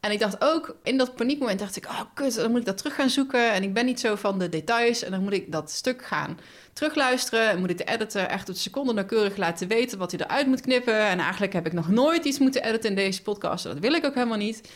En 0.00 0.10
ik 0.10 0.18
dacht 0.18 0.36
ook, 0.38 0.76
in 0.82 0.98
dat 0.98 1.14
paniekmoment 1.14 1.58
dacht 1.58 1.76
ik... 1.76 1.86
oh, 1.86 2.00
kut, 2.14 2.34
dan 2.34 2.50
moet 2.50 2.60
ik 2.60 2.66
dat 2.66 2.76
terug 2.76 2.94
gaan 2.94 3.10
zoeken. 3.10 3.52
En 3.52 3.62
ik 3.62 3.74
ben 3.74 3.84
niet 3.84 4.00
zo 4.00 4.14
van 4.14 4.38
de 4.38 4.48
details. 4.48 5.02
En 5.02 5.10
dan 5.10 5.22
moet 5.22 5.32
ik 5.32 5.52
dat 5.52 5.70
stuk 5.70 6.04
gaan 6.04 6.38
terugluisteren. 6.72 7.48
En 7.48 7.60
moet 7.60 7.70
ik 7.70 7.78
de 7.78 7.84
editor 7.84 8.22
echt 8.22 8.48
op 8.48 8.54
de 8.54 8.60
seconde 8.60 8.92
nauwkeurig 8.92 9.36
laten 9.36 9.68
weten... 9.68 9.98
wat 9.98 10.10
hij 10.10 10.20
eruit 10.20 10.46
moet 10.46 10.60
knippen. 10.60 10.98
En 10.98 11.18
eigenlijk 11.18 11.52
heb 11.52 11.66
ik 11.66 11.72
nog 11.72 11.88
nooit 11.88 12.24
iets 12.24 12.38
moeten 12.38 12.64
editen 12.64 12.90
in 12.90 12.96
deze 12.96 13.22
podcast. 13.22 13.64
Dat 13.64 13.78
wil 13.78 13.92
ik 13.92 14.04
ook 14.04 14.14
helemaal 14.14 14.38
niet. 14.38 14.68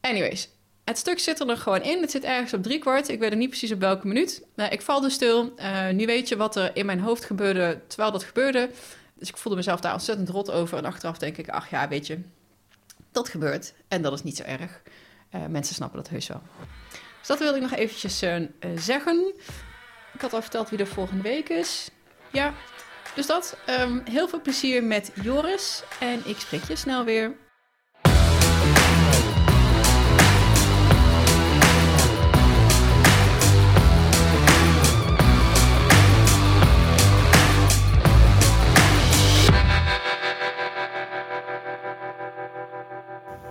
Anyways, 0.00 0.48
het 0.84 0.98
stuk 0.98 1.18
zit 1.18 1.40
er 1.40 1.46
nog 1.46 1.62
gewoon 1.62 1.82
in. 1.82 2.00
Het 2.00 2.10
zit 2.10 2.24
ergens 2.24 2.52
op 2.52 2.62
drie 2.62 2.78
kwart. 2.78 3.08
Ik 3.08 3.18
weet 3.18 3.30
er 3.30 3.36
niet 3.36 3.48
precies 3.48 3.72
op 3.72 3.80
welke 3.80 4.06
minuut. 4.06 4.42
Nou, 4.54 4.70
ik 4.70 4.82
val 4.82 5.00
dus 5.00 5.14
stil. 5.14 5.52
Uh, 5.58 5.88
nu 5.88 6.06
weet 6.06 6.28
je 6.28 6.36
wat 6.36 6.56
er 6.56 6.70
in 6.74 6.86
mijn 6.86 7.00
hoofd 7.00 7.24
gebeurde 7.24 7.80
terwijl 7.86 8.12
dat 8.12 8.24
gebeurde. 8.24 8.70
Dus 9.18 9.28
ik 9.28 9.36
voelde 9.36 9.56
mezelf 9.56 9.80
daar 9.80 9.92
ontzettend 9.92 10.28
rot 10.28 10.50
over. 10.50 10.78
En 10.78 10.84
achteraf 10.84 11.18
denk 11.18 11.36
ik, 11.36 11.48
ach 11.48 11.70
ja, 11.70 11.88
weet 11.88 12.06
je, 12.06 12.20
dat 13.12 13.28
gebeurt. 13.28 13.74
En 13.88 14.02
dat 14.02 14.12
is 14.12 14.22
niet 14.22 14.36
zo 14.36 14.42
erg. 14.42 14.82
Uh, 15.34 15.46
mensen 15.46 15.74
snappen 15.74 15.98
dat 15.98 16.08
heus 16.08 16.26
wel. 16.26 16.42
Dus 17.18 17.26
dat 17.26 17.38
wilde 17.38 17.56
ik 17.56 17.62
nog 17.62 17.74
eventjes 17.74 18.22
uh, 18.22 18.48
zeggen. 18.76 19.34
Ik 20.14 20.20
had 20.20 20.32
al 20.32 20.40
verteld 20.42 20.70
wie 20.70 20.78
er 20.78 20.86
volgende 20.86 21.22
week 21.22 21.48
is. 21.48 21.90
Ja, 22.32 22.54
dus 23.14 23.26
dat. 23.26 23.56
Um, 23.68 24.02
heel 24.04 24.28
veel 24.28 24.40
plezier 24.40 24.84
met 24.84 25.10
Joris. 25.22 25.82
En 26.00 26.22
ik 26.24 26.38
spreek 26.38 26.64
je 26.64 26.76
snel 26.76 27.04
weer. 27.04 27.36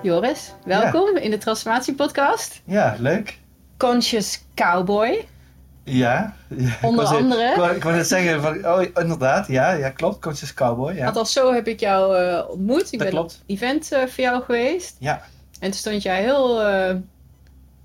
Joris, 0.07 0.53
welkom 0.65 1.17
in 1.17 1.31
de 1.31 1.37
Transformatie-podcast. 1.37 2.61
Ja, 2.65 2.95
leuk. 2.99 3.39
Conscious 3.77 4.43
Cowboy. 4.55 5.25
Ja. 5.83 6.35
Onder 6.81 7.05
ik 7.05 7.11
andere. 7.11 7.49
Ik 7.49 7.55
wou, 7.55 7.75
ik 7.75 7.83
wou 7.83 7.95
net 7.95 8.07
zeggen, 8.07 8.41
van, 8.41 8.65
oh 8.65 8.81
inderdaad, 8.81 9.47
ja, 9.47 9.71
ja 9.71 9.89
klopt, 9.89 10.21
Conscious 10.21 10.53
Cowboy. 10.53 10.93
Ja. 10.93 11.05
Althans, 11.05 11.33
zo 11.33 11.53
heb 11.53 11.67
ik 11.67 11.79
jou 11.79 12.23
uh, 12.23 12.49
ontmoet. 12.49 12.91
Ik 12.91 12.99
dat 12.99 12.99
ben 12.99 13.09
klopt. 13.09 13.39
op 13.41 13.49
event 13.49 13.91
uh, 13.93 13.99
voor 13.99 14.23
jou 14.23 14.43
geweest. 14.43 14.95
Ja. 14.99 15.21
En 15.59 15.71
toen 15.71 15.79
stond 15.79 16.01
jij 16.01 16.21
heel 16.21 16.69
uh, 16.69 16.95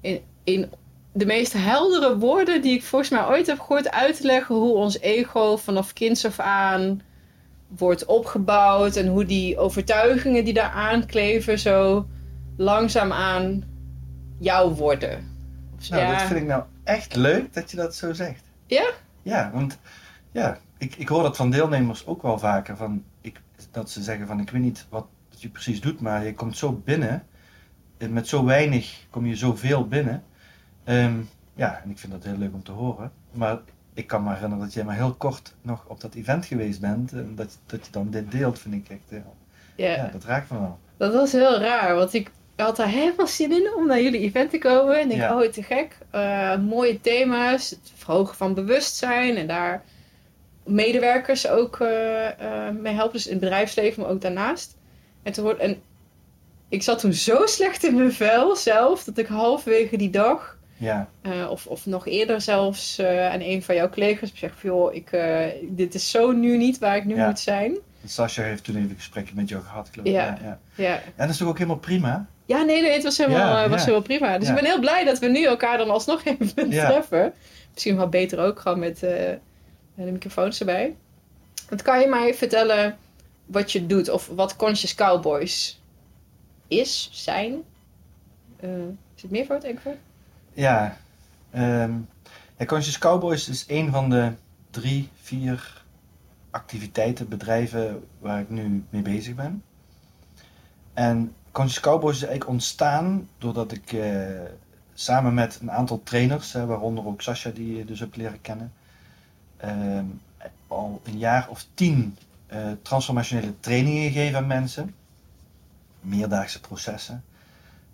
in, 0.01 0.21
in 0.45 0.71
de 1.13 1.27
meest 1.27 1.53
heldere 1.53 2.19
woorden 2.19 2.63
die 2.63 2.75
ik 2.75 2.83
volgens 2.83 3.11
mij 3.11 3.27
ooit 3.27 3.47
heb 3.47 3.61
gehoord 3.61 3.91
uit 3.91 4.17
te 4.17 4.27
leggen 4.27 4.55
hoe 4.55 4.75
ons 4.75 5.01
ego 5.01 5.57
vanaf 5.57 5.93
kinds 5.93 6.27
af 6.27 6.41
aan 6.41 7.03
wordt 7.77 8.05
opgebouwd 8.05 8.97
en 8.97 9.07
hoe 9.07 9.25
die 9.25 9.59
overtuigingen 9.59 10.45
die 10.45 10.55
daar 10.55 10.71
aankleven 10.71 11.59
zo 11.59 12.07
langzaamaan 12.57 13.65
jou 14.39 14.75
worden. 14.75 15.31
Nou, 15.91 16.03
ja. 16.03 16.11
dat 16.11 16.23
vind 16.23 16.41
ik 16.41 16.47
nou 16.47 16.63
echt 16.85 17.17
leuk 17.17 17.55
dat 17.55 17.71
je 17.71 17.77
dat 17.77 17.95
zo 17.95 18.13
zegt. 18.13 18.45
Ja? 18.67 18.91
Ja, 19.23 19.51
want 19.55 19.79
ja, 20.33 20.59
ik, 20.79 20.97
ik 20.97 21.09
hoor 21.09 21.23
dat 21.23 21.37
van 21.37 21.51
deelnemers 21.51 22.07
ook 22.07 22.23
wel 22.23 22.39
vaker. 22.39 22.77
Van, 22.77 23.05
ik, 23.21 23.41
dat 23.71 23.91
ze 23.91 24.03
zeggen 24.03 24.27
van 24.27 24.41
ik 24.41 24.51
weet 24.51 24.63
niet 24.63 24.87
wat 24.89 25.07
je 25.29 25.49
precies 25.49 25.81
doet, 25.81 26.01
maar 26.01 26.25
je 26.25 26.35
komt 26.35 26.57
zo 26.57 26.73
binnen. 26.73 27.27
En 27.99 28.13
met 28.13 28.29
zo 28.29 28.45
weinig 28.45 29.07
kom 29.11 29.27
je 29.27 29.37
zoveel 29.37 29.89
binnen. 29.89 30.23
Um, 30.85 31.29
ja, 31.55 31.81
en 31.85 31.91
ik 31.91 31.99
vind 31.99 32.13
dat 32.13 32.25
heel 32.25 32.37
leuk 32.37 32.55
om 32.55 32.63
te 32.63 32.73
horen. 32.73 33.13
Maar 33.33 33.59
ik 33.95 34.07
kan 34.07 34.23
me 34.23 34.33
herinneren 34.33 34.65
dat 34.65 34.75
jij 34.75 34.85
maar 34.85 34.97
heel 34.97 35.15
kort 35.15 35.55
nog 35.63 35.85
op 35.87 36.01
dat 36.01 36.15
event 36.15 36.47
geweest 36.47 36.81
bent. 36.81 37.13
En 37.13 37.33
dat, 37.35 37.59
dat 37.67 37.87
je 37.87 37.93
dan 37.93 38.11
dit 38.11 38.31
deelt, 38.31 38.59
vind 38.59 38.75
ik 38.75 38.89
echt 38.89 39.09
heel... 39.09 39.35
Ja. 39.77 39.95
ja, 39.95 40.09
dat 40.13 40.25
raakt 40.25 40.51
me 40.51 40.59
wel. 40.59 40.79
Dat 40.97 41.13
was 41.13 41.33
heel 41.33 41.59
raar, 41.59 41.95
want 41.95 42.15
ik 42.15 42.31
had 42.57 42.77
daar 42.77 42.89
helemaal 42.89 43.27
zin 43.27 43.53
in 43.53 43.75
om 43.77 43.87
naar 43.87 44.03
jullie 44.03 44.21
event 44.21 44.51
te 44.51 44.59
komen. 44.59 45.01
En 45.01 45.11
ik 45.11 45.17
Ja. 45.17 45.41
oh, 45.41 45.49
te 45.49 45.63
gek. 45.63 45.99
Uh, 46.15 46.59
mooie 46.59 47.01
thema's, 47.01 47.71
het 47.71 47.93
verhogen 47.95 48.37
van 48.37 48.55
bewustzijn 48.55 49.37
en 49.37 49.47
daar 49.47 49.83
medewerkers 50.65 51.49
ook 51.49 51.79
uh, 51.81 51.89
uh, 51.89 52.69
mee 52.81 52.95
helpen. 52.95 53.13
Dus 53.13 53.27
in 53.27 53.33
het 53.33 53.41
bedrijfsleven, 53.41 54.03
maar 54.03 54.11
ook 54.11 54.21
daarnaast. 54.21 54.77
En, 55.23 55.33
toen, 55.33 55.59
en 55.59 55.83
ik 56.69 56.83
zat 56.83 56.99
toen 56.99 57.13
zo 57.13 57.47
slecht 57.47 57.85
in 57.85 57.95
mijn 57.95 58.13
vel 58.13 58.57
zelf, 58.57 59.05
dat 59.05 59.19
ik 59.19 59.27
halverwege 59.27 59.97
die 59.97 60.11
dag 60.11 60.59
Ja, 60.77 61.09
Eh, 61.23 61.51
of, 61.51 61.67
of 61.67 61.87
nog 61.87 62.07
eerder 62.07 62.41
zelfs 62.41 62.99
eh 62.99 63.31
aan 63.31 63.41
een 63.41 63.63
van 63.63 63.75
jouw 63.75 63.89
collega's 63.89 64.33
zegt 64.35 64.61
van 64.61 64.71
joh, 64.71 64.95
ik, 64.95 65.13
eh, 65.13 65.47
dit 65.63 65.95
is 65.95 66.11
zo 66.11 66.33
nu 66.33 66.57
niet 66.57 66.79
waar 66.79 66.97
ik 66.97 67.05
nu 67.05 67.15
Ja. 67.17 67.27
moet 67.27 67.39
zijn. 67.39 67.77
Sascha 68.07 68.43
heeft 68.43 68.65
toen 68.65 68.77
even 68.77 68.91
een 68.91 68.97
gesprekje 68.97 69.35
met 69.35 69.49
jou 69.49 69.63
gehad, 69.63 69.89
geloof 69.93 70.07
ik. 70.07 70.13
Ja. 70.13 70.25
Ja, 70.25 70.39
ja. 70.43 70.59
Ja. 70.75 70.95
En 70.95 71.03
dat 71.17 71.29
is 71.29 71.37
toch 71.37 71.49
ook 71.49 71.57
helemaal 71.59 71.79
prima? 71.79 72.27
Ja, 72.47 72.63
nee, 72.63 72.83
nee, 72.83 72.93
het 72.93 73.03
was 73.03 73.19
helemaal, 73.19 73.65
eh, 73.65 73.71
was 73.71 73.81
helemaal 73.81 74.03
prima. 74.03 74.39
Dus 74.39 74.49
ik 74.49 74.55
ben 74.55 74.65
heel 74.65 74.81
blij 74.81 75.05
dat 75.05 75.19
we 75.19 75.27
nu 75.27 75.45
elkaar 75.45 75.79
dan 75.79 75.91
alsnog 75.91 76.25
even 76.41 76.71
treffen. 76.71 77.33
Misschien 77.73 77.97
wel 77.97 78.09
beter 78.09 78.39
ook 78.39 78.61
gewoon 78.61 78.79
met 78.79 79.03
eh, 79.03 79.11
de 79.95 80.11
microfoons 80.13 80.59
erbij. 80.61 80.95
Want 81.69 81.83
kan 81.83 82.01
je 82.01 82.07
mij 82.07 82.35
vertellen 82.35 82.97
wat 83.47 83.73
je 83.73 83.87
doet 83.87 84.09
of 84.11 84.27
wat 84.35 84.57
Conscious 84.57 84.95
Cowboys 84.95 85.81
is, 86.69 87.09
zijn? 87.13 87.63
Eh, 88.61 88.71
is 89.17 89.23
het 89.23 89.31
meer 89.31 89.47
voor 89.47 89.55
het 89.55 89.65
enkel? 89.65 89.97
Ja. 90.55 90.97
ja, 92.59 92.65
Conscious 92.67 92.99
Cowboys 92.99 93.49
is 93.49 93.65
een 93.69 93.91
van 93.91 94.11
de 94.11 94.33
drie, 94.71 95.09
vier 95.23 95.85
activiteiten, 96.51 97.29
bedrijven 97.29 98.05
waar 98.19 98.41
ik 98.41 98.51
nu 98.51 98.85
mee 98.91 99.03
bezig 99.03 99.35
ben. 99.35 99.63
En 100.95 101.35
Conscious 101.53 101.81
Cowboys 101.81 102.17
is 102.17 102.23
eigenlijk 102.23 102.51
ontstaan 102.51 103.29
doordat 103.39 103.73
ik 103.73 103.93
eh, 103.93 104.41
samen 104.95 105.35
met 105.35 105.59
een 105.61 105.71
aantal 105.71 106.01
trainers, 106.03 106.53
hè, 106.53 106.67
waaronder 106.67 107.07
ook 107.07 107.23
Sascha 107.23 107.51
die 107.51 107.77
je 107.77 107.85
dus 107.85 108.01
hebt 108.01 108.17
leren 108.17 108.41
kennen, 108.41 108.73
ehm, 109.57 110.05
al 110.67 111.01
een 111.05 111.19
jaar 111.19 111.49
of 111.49 111.67
tien 111.75 112.17
eh, 112.47 112.71
transformationele 112.83 113.61
trainingen 113.61 114.11
gegeven 114.13 114.39
aan 114.39 114.47
mensen. 114.47 114.95
Meerdaagse 116.01 116.61
processen. 116.61 117.25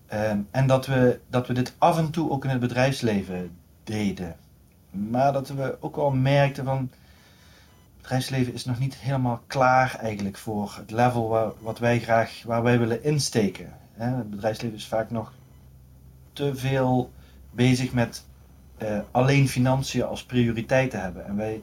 Ehm, 0.08 0.38
en 0.50 0.66
dat 0.66 0.86
we, 0.86 1.20
dat 1.28 1.46
we 1.46 1.52
dit 1.52 1.74
af 1.78 1.98
en 1.98 2.10
toe 2.10 2.30
ook 2.30 2.44
in 2.44 2.50
het 2.50 2.60
bedrijfsleven 2.60 3.50
deden. 3.84 4.36
Maar 4.90 5.32
dat 5.32 5.48
we 5.48 5.76
ook 5.80 5.96
wel 5.96 6.10
merkten 6.10 6.64
van. 6.64 6.76
Het 6.76 8.14
bedrijfsleven 8.14 8.54
is 8.54 8.64
nog 8.64 8.78
niet 8.78 8.96
helemaal 8.96 9.42
klaar 9.46 9.94
eigenlijk 9.94 10.36
voor 10.36 10.74
het 10.76 10.90
level 10.90 11.28
waar, 11.28 11.50
wat 11.60 11.78
wij 11.78 12.00
graag, 12.00 12.42
waar 12.44 12.62
wij 12.62 12.78
willen 12.78 13.04
insteken. 13.04 13.72
Het 13.92 14.30
bedrijfsleven 14.30 14.76
is 14.76 14.86
vaak 14.86 15.10
nog 15.10 15.32
te 16.32 16.56
veel 16.56 17.12
bezig 17.50 17.92
met 17.92 18.24
eh, 18.76 18.98
alleen 19.10 19.48
financiën 19.48 20.04
als 20.04 20.24
prioriteit 20.24 20.90
te 20.90 20.96
hebben. 20.96 21.26
En 21.26 21.36
wij, 21.36 21.62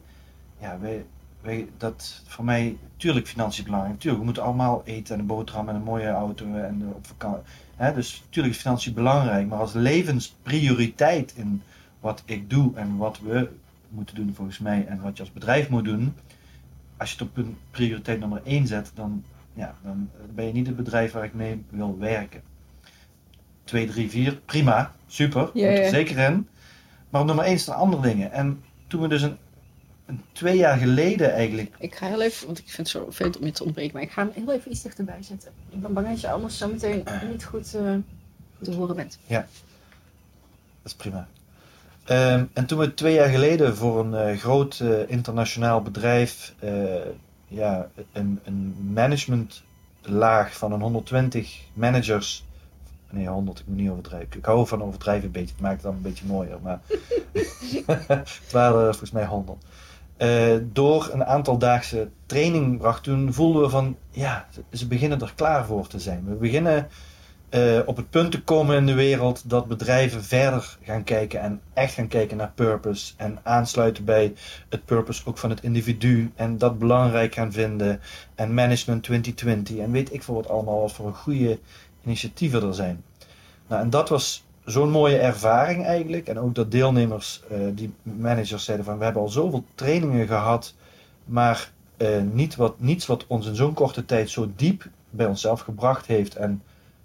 ja, 0.60 0.80
wij, 0.80 1.06
wij, 1.42 1.70
dat 1.78 2.22
voor 2.28 2.46
mij, 2.46 2.78
tuurlijk 2.98 3.28
financiën 3.28 3.64
belangrijk. 3.64 4.00
Tuurlijk, 4.00 4.20
we 4.20 4.26
moeten 4.26 4.44
allemaal 4.44 4.82
eten 4.86 5.14
en 5.14 5.20
een 5.20 5.26
boterham 5.26 5.70
en 5.70 5.76
een 5.76 5.84
mooie 5.84 6.10
auto 6.10 6.46
en 6.46 6.94
op 6.96 7.08
vakantie. 7.08 7.44
Hè, 7.76 7.94
dus 7.94 8.22
natuurlijk 8.26 8.56
is 8.56 8.62
financiën 8.62 8.94
belangrijk, 8.94 9.48
maar 9.48 9.60
als 9.60 9.74
levensprioriteit 9.74 11.34
in 11.36 11.62
wat 12.00 12.24
ik 12.26 12.50
doe 12.50 12.72
en 12.76 12.98
wat 12.98 13.20
we 13.20 13.50
moeten 13.90 14.16
doen 14.16 14.34
volgens 14.36 14.60
mij 14.60 14.86
en 14.88 15.02
wat 15.02 15.18
je 15.18 15.24
als 15.24 15.34
bedrijf 15.34 15.70
moet 15.70 15.86
doen, 15.86 16.14
als 16.98 17.12
je 17.12 17.18
het 17.18 17.28
op 17.28 17.38
een 17.38 17.58
prioriteit 17.72 18.20
nummer 18.20 18.42
1 18.44 18.68
zet, 18.68 18.92
dan, 18.94 19.24
ja, 19.54 19.76
dan 19.84 20.10
ben 20.34 20.46
je 20.46 20.54
niet 20.54 20.68
het 20.68 20.76
bedrijf 20.76 21.12
waar 21.12 21.24
ik 21.24 21.34
mee 21.34 21.64
wil 21.70 21.98
werken. 22.00 22.42
2, 23.64 23.88
3, 23.88 24.10
4, 24.10 24.36
prima, 24.36 24.92
super, 25.08 25.50
moet 25.54 25.64
er 25.64 25.90
zeker 25.90 26.18
in. 26.18 26.48
Maar 27.10 27.22
op 27.22 27.28
nummer 27.28 27.46
1 27.46 27.60
staan 27.60 27.76
andere 27.76 28.02
dingen. 28.02 28.32
En 28.32 28.64
toen 28.88 29.02
we 29.02 29.08
dus 29.08 29.22
een 29.22 29.38
twee 30.32 30.58
jaar 30.58 30.78
geleden 30.78 31.34
eigenlijk 31.34 31.76
Ik 31.80 31.96
ga 31.96 32.08
heel 32.08 32.22
even, 32.22 32.46
want 32.46 32.58
ik 32.58 32.66
vind 32.66 32.78
het 32.78 32.88
zo 32.88 33.04
vervelend 33.04 33.38
om 33.38 33.46
je 33.46 33.52
te 33.52 33.64
ontbreken, 33.64 33.94
maar 33.94 34.02
ik 34.02 34.12
ga 34.12 34.22
hem 34.22 34.32
heel 34.34 34.54
even 34.54 34.72
iets 34.72 34.82
dichterbij 34.82 35.24
zetten. 35.24 35.52
Ik 35.70 35.82
ben 35.82 35.94
bang 35.94 36.08
dat 36.08 36.22
je 36.22 36.30
anders 36.30 36.58
zo 36.58 36.68
meteen 36.68 37.04
niet 37.30 37.44
goed, 37.44 37.76
eh, 37.76 37.94
te 38.62 38.74
horen 38.74 38.96
bent. 38.96 39.20
Dat 39.28 39.46
is 40.84 40.94
prima. 40.94 41.28
Ehm, 42.04 42.46
en 42.54 42.66
toen 42.66 42.80
we 42.80 42.94
twee 42.94 43.14
jaar 43.14 43.30
geleden 43.30 43.76
voor 43.76 44.00
een 44.00 44.14
eh, 44.14 44.38
groot 44.38 44.80
eh, 44.80 45.10
internationaal 45.10 45.82
bedrijf 45.82 46.54
ja, 47.48 47.90
een, 48.12 48.40
een 48.44 48.76
managementlaag 48.94 50.58
van 50.58 50.72
een 50.72 50.82
120 50.82 51.62
managers. 51.74 52.46
Nee, 53.10 53.28
100, 53.28 53.60
ik 53.60 53.68
moet 53.68 53.78
niet 53.78 53.90
overdrijven. 53.90 54.38
Ik 54.38 54.46
hou 54.46 54.68
van 54.68 54.84
overdrijven 54.84 55.26
een 55.26 55.32
beetje. 55.32 55.52
Het 55.52 55.62
maakt 55.62 55.74
het 55.74 55.84
dan 55.84 55.94
een 55.94 56.02
beetje 56.02 56.26
mooier. 56.26 56.60
Maar 56.62 56.80
het 58.08 58.52
waren 58.52 58.84
volgens 58.84 59.12
mij 59.12 59.26
100. 59.26 59.64
Eh, 60.18 60.56
door 60.74 61.10
een 61.14 61.26
aantal 61.26 61.58
daagse 61.58 62.10
training 62.26 62.78
bracht, 62.78 63.04
toen 63.04 63.34
voelden 63.34 63.62
we 63.62 63.70
van 63.70 63.98
ja, 64.12 64.48
ze- 64.72 64.88
beginnen 64.88 65.22
er 65.22 65.34
klaar 65.36 65.66
voor 65.66 65.88
te 65.88 66.00
zijn. 66.00 66.24
We 66.28 66.34
beginnen 66.36 66.88
eh, 67.50 67.80
op 67.86 67.98
het 67.98 68.10
punt 68.10 68.32
te 68.32 68.44
komen 68.44 68.76
in 68.78 68.86
de 68.86 68.94
wereld 68.94 69.50
dat 69.50 69.68
bedrijven 69.68 70.24
verder 70.24 70.78
gaan 70.82 71.04
kijken 71.04 71.40
en 71.42 71.62
echt 71.74 71.94
gaan 71.94 72.08
kijken 72.08 72.38
naar 72.38 72.52
purpose 72.56 73.14
en 73.18 73.38
aansluiten 73.44 74.06
bij 74.06 74.34
het 74.70 74.86
purpose 74.86 75.22
ook 75.26 75.38
van 75.38 75.50
het 75.50 75.64
individu 75.64 76.32
en 76.36 76.58
dat 76.58 76.80
belangrijk 76.80 77.34
gaan 77.34 77.52
vinden 77.52 78.00
en 78.36 78.54
management 78.54 79.04
2020 79.04 79.78
en 79.78 79.92
weet 79.92 80.14
ik 80.14 80.24
veel 80.24 80.36
wat 80.36 80.50
allemaal 80.50 80.80
wat 80.82 80.92
voor 80.92 81.14
goede 81.14 81.60
initiatieven 82.06 82.64
er 82.64 82.74
zijn. 82.74 83.04
Nou, 83.68 83.82
en 83.82 83.90
dat 83.90 84.10
was 84.10 84.45
zo'n 84.66 84.90
mooie 84.90 85.18
ervaring 85.18 85.86
eigenlijk 85.86 86.28
en 86.28 86.40
ook 86.40 86.56
dat 86.56 86.72
deelnemers, 86.72 87.42
eh, 87.50 87.58
die 87.74 87.94
managers 88.04 88.66
zeiden 88.66 88.86
van 88.86 88.98
we 88.98 89.04
hebben 89.04 89.22
al 89.22 89.30
zoveel 89.30 89.64
trainingen 89.76 90.28
gehad, 90.28 90.74
maar 91.26 91.72
eh, 91.98 92.22
niet 92.32 92.56
wat, 92.56 92.80
niets 92.80 93.06
wat 93.06 93.26
ons 93.28 93.48
in 93.48 93.56
zo'n 93.56 93.74
korte 93.74 94.06
tijd 94.06 94.30
zo 94.30 94.52
diep 94.56 94.90
bij 95.10 95.26
onszelf 95.26 95.60
gebracht 95.60 96.06
heeft 96.06 96.36
en 96.36 96.64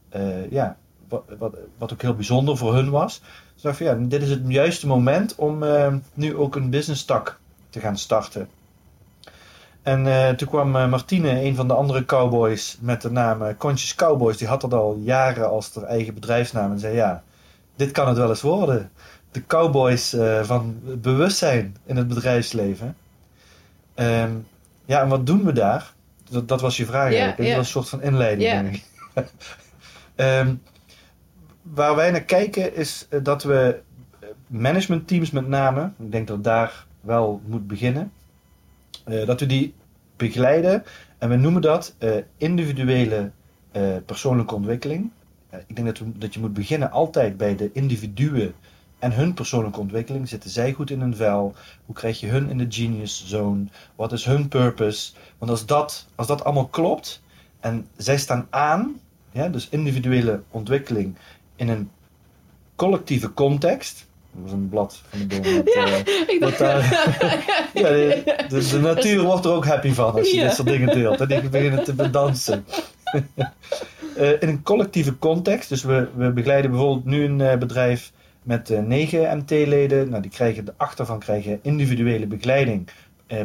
eh, 0.08 0.50
ja, 0.50 0.76
wat, 1.08 1.22
wat, 1.38 1.54
wat 1.78 1.92
ook 1.92 2.02
heel 2.02 2.14
bijzonder 2.14 2.56
voor 2.56 2.74
hun 2.74 2.90
was. 2.90 3.22
Dus 3.54 3.62
dacht 3.62 3.76
van 3.76 3.86
ja, 3.86 3.94
dit 3.94 4.22
is 4.22 4.30
het 4.30 4.42
juiste 4.46 4.86
moment 4.86 5.34
om 5.34 5.64
nu 6.14 6.36
ook 6.36 6.56
een 6.56 6.70
business 6.70 7.04
tak 7.04 7.40
te 7.70 7.80
gaan 7.80 7.98
starten. 7.98 8.48
En 9.82 10.36
toen 10.36 10.48
kwam 10.48 10.70
Martine, 10.70 11.44
een 11.44 11.54
van 11.54 11.68
de 11.68 11.74
andere 11.74 12.04
cowboys, 12.04 12.78
met 12.80 13.02
de 13.02 13.10
naam 13.10 13.56
Conscious 13.56 13.94
Cowboys. 13.94 14.36
Die 14.36 14.48
had 14.48 14.60
dat 14.60 14.74
al 14.74 14.98
jaren 15.02 15.48
als 15.48 15.74
haar 15.74 15.84
eigen 15.84 16.14
bedrijfsnaam. 16.14 16.72
En 16.72 16.78
zei 16.78 16.94
ja, 16.94 17.22
dit 17.80 17.90
kan 17.90 18.08
het 18.08 18.16
wel 18.16 18.28
eens 18.28 18.42
worden. 18.42 18.90
De 19.30 19.46
cowboys 19.46 20.12
eh, 20.12 20.42
van 20.42 20.80
bewustzijn 20.82 21.76
in 21.86 21.96
het 21.96 22.08
bedrijfsleven. 22.08 22.96
Ehm, 23.94 24.32
ja, 24.84 25.00
en 25.00 25.08
wat 25.08 25.26
doen 25.26 25.44
we 25.44 25.52
daar? 25.52 25.92
Dat, 26.30 26.48
dat 26.48 26.60
was 26.60 26.76
je 26.76 26.86
vraag 26.86 27.12
eigenlijk. 27.12 27.38
ja. 27.38 27.44
Dat 27.44 27.56
was 27.56 27.66
een 27.66 27.72
soort 27.72 27.88
van 27.88 28.02
inleiding, 28.02 28.50
denk 28.50 28.74
ik. 28.74 28.84
Ehm, 30.14 30.54
waar 31.62 31.94
wij 31.94 32.10
naar 32.10 32.22
kijken 32.22 32.74
is 32.74 33.06
eh, 33.10 33.20
dat 33.22 33.42
we 33.42 33.80
eh, 34.20 34.28
managementteams 34.46 35.30
met 35.30 35.48
name, 35.48 35.92
ik 35.98 36.12
denk 36.12 36.28
dat 36.28 36.44
daar 36.44 36.86
wel 37.00 37.40
moet 37.46 37.66
beginnen, 37.66 38.12
dat 39.04 39.40
we 39.40 39.46
die 39.46 39.74
begeleiden 40.16 40.84
en 41.18 41.28
we 41.28 41.36
noemen 41.36 41.62
dat 41.62 41.94
individuele 42.36 43.30
persoonlijke 44.06 44.54
ontwikkeling. 44.54 45.10
Eh, 45.50 45.58
ik 45.66 45.74
denk 45.76 45.86
dat, 45.88 45.98
we, 45.98 46.04
dat 46.18 46.34
je 46.34 46.40
moet 46.40 46.52
beginnen 46.54 46.90
altijd 46.90 47.36
bij 47.36 47.56
de 47.56 47.70
individuen 47.72 48.54
en 48.98 49.12
hun 49.12 49.34
persoonlijke 49.34 49.80
ontwikkeling. 49.80 50.28
Zitten 50.28 50.50
zij 50.50 50.72
goed 50.72 50.90
in 50.90 51.00
hun 51.00 51.16
vel? 51.16 51.54
Hoe 51.86 51.94
krijg 51.94 52.20
je 52.20 52.26
hun 52.26 52.48
in 52.50 52.58
de 52.58 52.66
genius 52.68 53.24
zone? 53.26 53.64
Wat 53.96 54.12
is 54.12 54.24
hun 54.24 54.48
purpose? 54.48 55.12
Want 55.38 55.50
als 55.50 55.66
dat, 55.66 56.06
als 56.14 56.26
dat 56.26 56.44
allemaal 56.44 56.66
klopt 56.68 57.22
en 57.60 57.86
zij 57.96 58.18
staan 58.18 58.46
aan, 58.50 59.00
ja, 59.32 59.48
dus 59.48 59.68
individuele 59.70 60.42
ontwikkeling 60.50 61.14
in 61.56 61.68
een 61.68 61.90
collectieve 62.76 63.32
context. 63.34 64.08
Dat 64.32 64.42
was 64.42 64.52
een 64.52 64.68
blad 64.68 65.02
van 65.08 65.18
de 65.28 65.40
boom. 65.40 65.62
Ja, 65.74 65.96
ik 66.26 66.36
wat 66.40 66.58
daar- 66.58 66.82
ja, 67.74 67.88
de, 67.88 68.22
de, 68.48 68.68
de 68.68 68.78
natuur 68.80 69.22
wordt 69.22 69.44
er 69.44 69.52
ook 69.52 69.66
happy 69.66 69.90
van 69.92 70.12
als 70.12 70.30
je 70.30 70.36
Ja. 70.36 70.42
dit 70.46 70.54
soort 70.54 70.68
dingen 70.68 70.94
deelt. 70.94 71.20
En 71.20 71.28
die 71.28 71.48
beginnen 71.48 71.84
te 71.84 71.94
bedansen. 72.04 72.64
Eh, 74.16 74.30
in 74.30 74.48
een 74.48 74.62
collectieve 74.62 75.18
context. 75.18 75.68
Dus 75.68 75.82
we, 75.82 76.08
we 76.14 76.30
begeleiden 76.30 76.70
bijvoorbeeld 76.70 77.04
nu 77.04 77.24
een 77.24 77.40
eh, 77.40 77.58
bedrijf 77.58 78.12
met 78.42 78.70
eh, 78.70 78.80
negen 78.80 79.38
MT-leden. 79.38 80.08
Nou, 80.08 80.22
die 80.22 80.30
krijgen 80.30 80.64
de 80.64 80.72
achtervan 80.76 81.18
krijgen 81.18 81.58
individuele 81.62 82.26
begeleiding. 82.26 82.88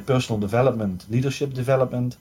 personal 0.06 0.40
development, 0.40 1.06
leadership 1.10 1.56
development. 1.56 2.18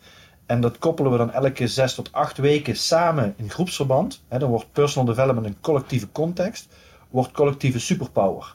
En 0.47 0.61
dat 0.61 0.79
koppelen 0.79 1.13
we 1.13 1.19
dan 1.19 1.33
elke 1.33 1.69
zes 1.69 1.95
tot 1.95 2.13
acht 2.13 2.39
weken 2.39 2.77
samen 2.77 3.35
in 3.37 3.51
groepsverband. 3.51 4.23
Dan 4.29 4.49
wordt 4.49 4.73
personal 4.73 5.15
development 5.15 5.47
een 5.47 5.61
collectieve 5.61 6.09
context. 6.13 6.69
Wordt 7.11 7.33
collectieve 7.33 7.79
superpower 7.79 8.55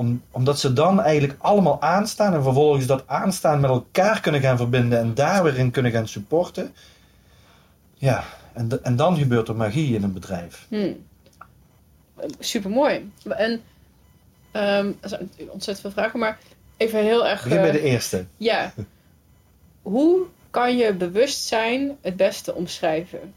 om, 0.00 0.22
omdat 0.30 0.58
ze 0.58 0.72
dan 0.72 1.00
eigenlijk 1.00 1.36
allemaal 1.38 1.82
aanstaan 1.82 2.34
en 2.34 2.42
vervolgens 2.42 2.86
dat 2.86 3.02
aanstaan 3.06 3.60
met 3.60 3.70
elkaar 3.70 4.20
kunnen 4.20 4.40
gaan 4.40 4.56
verbinden 4.56 4.98
en 4.98 5.14
daar 5.14 5.42
weer 5.42 5.58
in 5.58 5.70
kunnen 5.70 5.92
gaan 5.92 6.08
supporten. 6.08 6.72
Ja, 8.00 8.24
en, 8.52 8.68
de- 8.68 8.80
en 8.80 8.96
dan 8.96 9.16
gebeurt 9.16 9.48
er 9.48 9.56
magie 9.56 9.94
in 9.94 10.02
een 10.02 10.12
bedrijf. 10.12 10.66
Hmm. 10.68 11.06
Super 12.38 12.70
mooi. 12.70 13.10
En 13.28 13.62
ehm, 14.50 14.92
er 15.00 15.08
zijn 15.08 15.30
ontzettend 15.36 15.80
veel 15.80 15.90
vragen, 15.90 16.18
maar 16.18 16.38
even 16.76 17.02
heel 17.04 17.26
erg. 17.26 17.42
Begin 17.42 17.58
bij 17.60 17.66
eh, 17.66 17.72
de 17.74 17.80
eerste. 17.82 18.26
Ja. 18.36 18.72
Hoe 19.82 20.26
kan 20.50 20.76
je 20.76 20.94
bewustzijn 20.94 21.96
het 22.00 22.16
beste 22.16 22.54
omschrijven? 22.54 23.34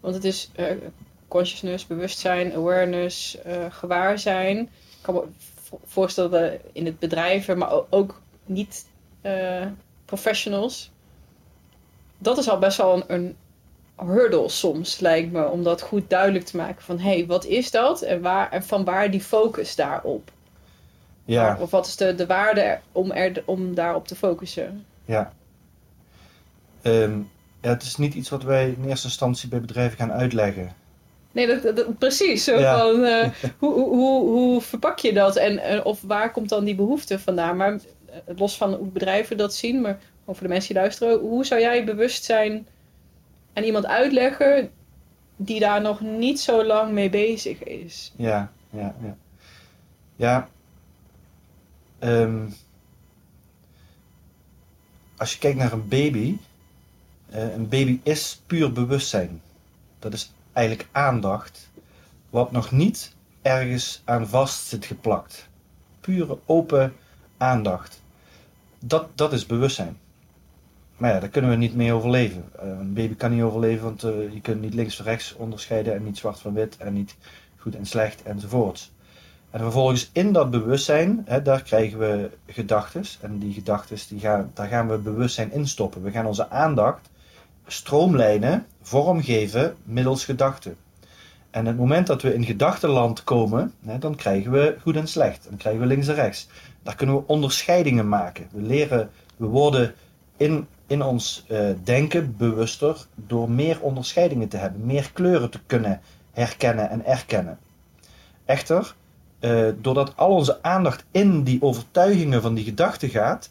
Want 0.00 0.14
het 0.14 0.24
is 0.24 0.50
eh, 0.54 0.66
consciousness, 1.28 1.86
bewustzijn, 1.86 2.52
awareness, 2.54 3.42
eh 3.42 3.64
gewaarzijn. 3.70 4.68
kan 5.00 5.14
me 5.14 5.24
vo- 5.54 5.80
voorstellen 5.84 6.30
dat 6.30 6.52
in 6.72 6.86
het 6.86 6.98
bedrijven, 6.98 7.58
maar 7.58 7.70
ook 7.90 8.20
niet 8.44 8.86
professionals. 10.04 10.90
Dat 12.18 12.38
is 12.38 12.48
al 12.48 12.58
best 12.58 12.76
wel 12.76 12.94
een, 12.96 13.04
een 13.14 13.36
hurdle 14.06 14.48
soms, 14.48 14.98
lijkt 15.00 15.32
me, 15.32 15.48
om 15.48 15.62
dat 15.62 15.82
goed 15.82 16.10
duidelijk 16.10 16.44
te 16.44 16.56
maken. 16.56 16.82
Van 16.82 16.98
hé, 16.98 17.10
hey, 17.10 17.26
wat 17.26 17.44
is 17.44 17.70
dat 17.70 18.02
en, 18.02 18.20
waar, 18.20 18.50
en 18.52 18.62
van 18.62 18.84
waar 18.84 19.10
die 19.10 19.20
focus 19.20 19.76
daarop? 19.76 20.30
Ja, 21.24 21.56
Of 21.60 21.70
wat 21.70 21.86
is 21.86 21.96
de, 21.96 22.14
de 22.14 22.26
waarde 22.26 22.78
om, 22.92 23.10
er, 23.12 23.42
om 23.44 23.74
daarop 23.74 24.08
te 24.08 24.16
focussen? 24.16 24.84
ja. 25.04 25.32
Ehm, 26.82 27.18
ja. 27.62 27.68
Het 27.68 27.82
is 27.82 27.96
niet 27.96 28.14
iets 28.14 28.28
wat 28.28 28.42
wij 28.42 28.68
in 28.78 28.88
eerste 28.88 29.06
instantie 29.06 29.48
bij 29.48 29.60
bedrijven 29.60 29.98
gaan 29.98 30.12
uitleggen. 30.12 30.72
Nee, 31.32 31.46
dat, 31.46 31.76
dat- 31.76 31.98
precies. 31.98 32.44
Zo 32.44 32.58
Ja. 32.58 32.78
van, 32.78 33.04
eh, 33.04 33.28
hoe, 33.58 33.72
hoe, 33.74 34.22
hoe, 34.28 34.60
verpak 34.60 34.98
je 34.98 35.12
dat? 35.12 35.36
En, 35.36 35.84
of 35.84 36.00
waar 36.02 36.32
komt 36.32 36.48
dan 36.48 36.64
die 36.64 36.74
behoefte 36.74 37.18
vandaan? 37.18 37.56
Maar 37.56 37.72
eh, 37.72 38.16
los 38.36 38.56
van 38.56 38.74
hoe 38.74 38.86
bedrijven 38.86 39.36
dat 39.36 39.54
zien, 39.54 39.80
maar 39.80 39.98
voor 40.24 40.36
de 40.42 40.48
mensen 40.48 40.72
die 40.74 40.82
luisteren, 40.82 41.18
hoe 41.18 41.44
zou 41.46 41.60
jij 41.60 41.84
bewustzijn 41.84 42.66
aan 43.58 43.64
iemand 43.64 43.86
uitleggen 43.86 44.70
die 45.36 45.60
daar 45.60 45.80
nog 45.80 46.00
niet 46.00 46.40
zo 46.40 46.64
lang 46.64 46.92
mee 46.92 47.10
bezig 47.10 47.62
is? 47.62 48.12
Ja, 48.16 48.52
ja, 48.70 48.94
ja. 49.02 49.16
Ja. 50.16 50.48
ehm, 51.98 52.46
als 55.16 55.32
je 55.32 55.38
kijkt 55.38 55.58
naar 55.58 55.72
een 55.72 55.88
baby, 55.88 56.36
eh, 57.30 57.52
een 57.52 57.68
baby 57.68 58.00
is 58.02 58.40
puur 58.46 58.72
bewustzijn. 58.72 59.40
Dat 59.98 60.12
is 60.12 60.32
eigenlijk 60.52 60.88
aandacht, 60.92 61.70
wat 62.30 62.52
nog 62.52 62.70
niet 62.70 63.14
ergens 63.42 64.02
aan 64.04 64.28
vast 64.28 64.66
zit 64.66 64.84
geplakt. 64.84 65.48
Pure 66.00 66.38
open 66.46 66.94
aandacht. 67.36 68.02
Dat, 68.78 69.08
dat 69.14 69.32
is 69.32 69.46
bewustzijn. 69.46 69.98
Maar 70.98 71.12
ja, 71.12 71.20
daar 71.20 71.28
kunnen 71.28 71.50
we 71.50 71.56
niet 71.56 71.74
mee 71.74 71.92
overleven. 71.92 72.44
Eh, 72.58 72.68
een 72.68 72.94
baby 72.94 73.14
kan 73.14 73.30
niet 73.30 73.42
overleven, 73.42 73.84
want 73.84 74.02
eh, 74.02 74.32
je 74.32 74.40
kunt 74.40 74.60
niet 74.60 74.74
links 74.74 74.96
van 74.96 75.04
rechts 75.04 75.34
onderscheiden 75.34 75.94
en 75.94 76.04
niet 76.04 76.18
zwart 76.18 76.40
van 76.40 76.54
wit 76.54 76.76
en 76.76 76.92
niet 76.92 77.16
goed 77.56 77.76
en 77.76 77.86
slecht 77.86 78.22
enzovoorts. 78.22 78.92
En 79.50 79.60
vervolgens 79.60 80.10
in 80.12 80.32
dat 80.32 80.50
bewustzijn, 80.50 81.22
hè, 81.24 81.42
daar 81.42 81.62
krijgen 81.62 81.98
we 81.98 82.30
gedachten. 82.46 83.04
En 83.20 83.38
die 83.38 83.52
gedachten, 83.52 83.98
gaan, 84.18 84.50
daar 84.54 84.68
gaan 84.68 84.88
we 84.88 84.98
bewustzijn 84.98 85.52
in 85.52 85.66
stoppen. 85.66 86.02
We 86.02 86.10
gaan 86.10 86.26
onze 86.26 86.50
aandacht 86.50 87.10
stroomlijnen, 87.66 88.66
vormgeven 88.82 89.76
middels 89.82 90.24
gedachten. 90.24 90.76
En 91.50 91.66
het 91.66 91.76
moment 91.76 92.06
dat 92.06 92.22
we 92.22 92.34
in 92.34 92.44
gedachtenland 92.44 93.24
komen, 93.24 93.72
hè, 93.84 93.98
dan 93.98 94.14
krijgen 94.14 94.50
we 94.50 94.76
goed 94.80 94.96
en 94.96 95.08
slecht. 95.08 95.46
Dan 95.48 95.58
krijgen 95.58 95.80
we 95.80 95.86
links 95.86 96.08
en 96.08 96.14
rechts. 96.14 96.48
Daar 96.82 96.94
kunnen 96.94 97.16
we 97.16 97.26
onderscheidingen 97.26 98.08
maken. 98.08 98.48
We 98.52 98.62
leren, 98.62 99.10
we 99.36 99.46
worden 99.46 99.94
in, 100.36 100.66
in 100.88 101.02
ons 101.02 101.44
eh, 101.48 101.68
denken 101.84 102.36
bewuster 102.36 103.06
door 103.14 103.50
meer 103.50 103.80
onderscheidingen 103.80 104.48
te 104.48 104.56
hebben. 104.56 104.86
Meer 104.86 105.10
kleuren 105.12 105.50
te 105.50 105.60
kunnen 105.66 106.00
herkennen 106.32 106.90
en 106.90 107.04
erkennen. 107.04 107.58
Echter, 108.44 108.94
eh, 109.38 109.68
doordat 109.80 110.16
al 110.16 110.30
onze 110.30 110.62
aandacht 110.62 111.04
in 111.10 111.42
die 111.42 111.62
overtuigingen 111.62 112.42
van 112.42 112.54
die 112.54 112.64
gedachten 112.64 113.08
gaat, 113.08 113.50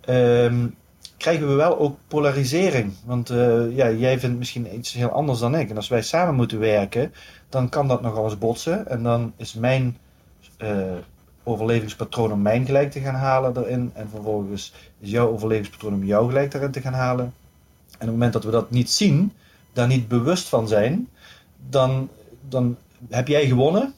ehm, 0.00 0.66
krijgen 1.16 1.48
we 1.48 1.54
wel 1.54 1.78
ook 1.78 1.98
polarisering. 2.08 2.92
Want 3.04 3.30
eh, 3.30 3.76
ja, 3.76 3.90
jij 3.90 4.18
vindt 4.18 4.38
misschien 4.38 4.74
iets 4.76 4.92
heel 4.92 5.10
anders 5.10 5.38
dan 5.38 5.54
ik. 5.54 5.70
En 5.70 5.76
als 5.76 5.88
wij 5.88 6.02
samen 6.02 6.34
moeten 6.34 6.58
werken, 6.58 7.12
dan 7.48 7.68
kan 7.68 7.88
dat 7.88 8.02
nogal 8.02 8.24
eens 8.24 8.38
botsen. 8.38 8.88
En 8.88 9.02
dan 9.02 9.32
is 9.36 9.54
mijn 9.54 9.96
overlevingspatroon 11.44 12.32
om 12.32 12.42
mijn 12.42 12.66
gelijk 12.66 12.90
te 12.90 13.00
gaan 13.00 13.14
halen 13.14 13.56
erin. 13.56 13.90
En 13.94 14.08
vervolgens 14.10 14.72
is 15.00 15.10
jouw 15.10 15.28
overlevingspatroon 15.28 15.94
om 15.94 16.04
jouw 16.04 16.26
gelijk 16.26 16.54
erin 16.54 16.70
te 16.70 16.80
gaan 16.80 16.92
halen. 16.92 17.24
En 17.24 17.94
op 17.94 18.00
het 18.00 18.10
moment 18.10 18.32
dat 18.32 18.44
we 18.44 18.50
dat 18.50 18.70
niet 18.70 18.90
zien, 18.90 19.32
daar 19.72 19.86
niet 19.86 20.08
bewust 20.08 20.48
van 20.48 20.68
zijn, 20.68 21.08
dan, 21.68 22.08
dan 22.48 22.76
heb 23.08 23.28
jij 23.28 23.46
gewonnen. 23.46 23.94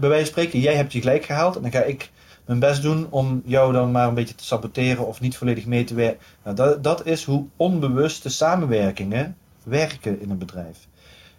Bij 0.00 0.08
wijze 0.08 0.24
van 0.24 0.32
spreken, 0.32 0.60
jij 0.60 0.74
hebt 0.74 0.92
je 0.92 1.00
gelijk 1.00 1.24
gehaald. 1.24 1.56
En 1.56 1.62
dan 1.62 1.70
ga 1.70 1.82
ik 1.82 2.10
mijn 2.44 2.58
best 2.58 2.82
doen 2.82 3.06
om 3.10 3.42
jou 3.44 3.72
dan 3.72 3.90
maar 3.90 4.08
een 4.08 4.14
beetje 4.14 4.34
te 4.34 4.44
saboteren 4.44 5.06
of 5.06 5.20
niet 5.20 5.36
volledig 5.36 5.66
mee 5.66 5.84
te 5.84 5.94
werken. 5.94 6.20
Nou, 6.42 6.56
dat, 6.56 6.84
dat 6.84 7.06
is 7.06 7.24
hoe 7.24 7.46
onbewuste 7.56 8.28
samenwerkingen 8.28 9.36
werken 9.62 10.20
in 10.20 10.30
een 10.30 10.38
bedrijf. 10.38 10.78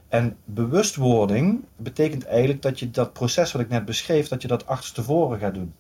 En 0.09 0.37
bewustwording 0.45 1.63
betekent 1.75 2.25
eigenlijk 2.25 2.61
dat 2.61 2.79
je 2.79 2.91
dat 2.91 3.13
proces 3.13 3.51
wat 3.51 3.61
ik 3.61 3.69
net 3.69 3.85
beschreef, 3.85 4.27
dat 4.27 4.41
je 4.41 4.47
dat 4.47 4.67
achterstevoren 4.67 5.39
gaat 5.39 5.53
doen. 5.53 5.73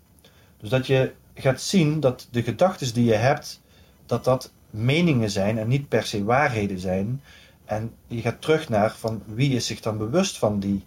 Dus 0.57 0.69
dat 0.69 0.87
je 0.87 1.13
gaat 1.33 1.61
zien 1.61 1.99
dat 1.99 2.27
de 2.31 2.43
gedachten 2.43 2.93
die 2.93 3.05
je 3.05 3.13
hebt, 3.13 3.61
dat 4.05 4.23
dat 4.23 4.51
meningen 4.69 5.29
zijn 5.31 5.57
en 5.57 5.67
niet 5.67 5.87
per 5.87 6.03
se 6.03 6.23
waarheden 6.23 6.79
zijn. 6.79 7.21
En 7.65 7.91
je 8.07 8.21
gaat 8.21 8.41
terug 8.41 8.69
naar 8.69 8.95
van 8.95 9.21
wie 9.25 9.55
is 9.55 9.65
zich 9.65 9.79
dan 9.79 9.97
bewust 9.97 10.37
van 10.37 10.59
die 10.59 10.83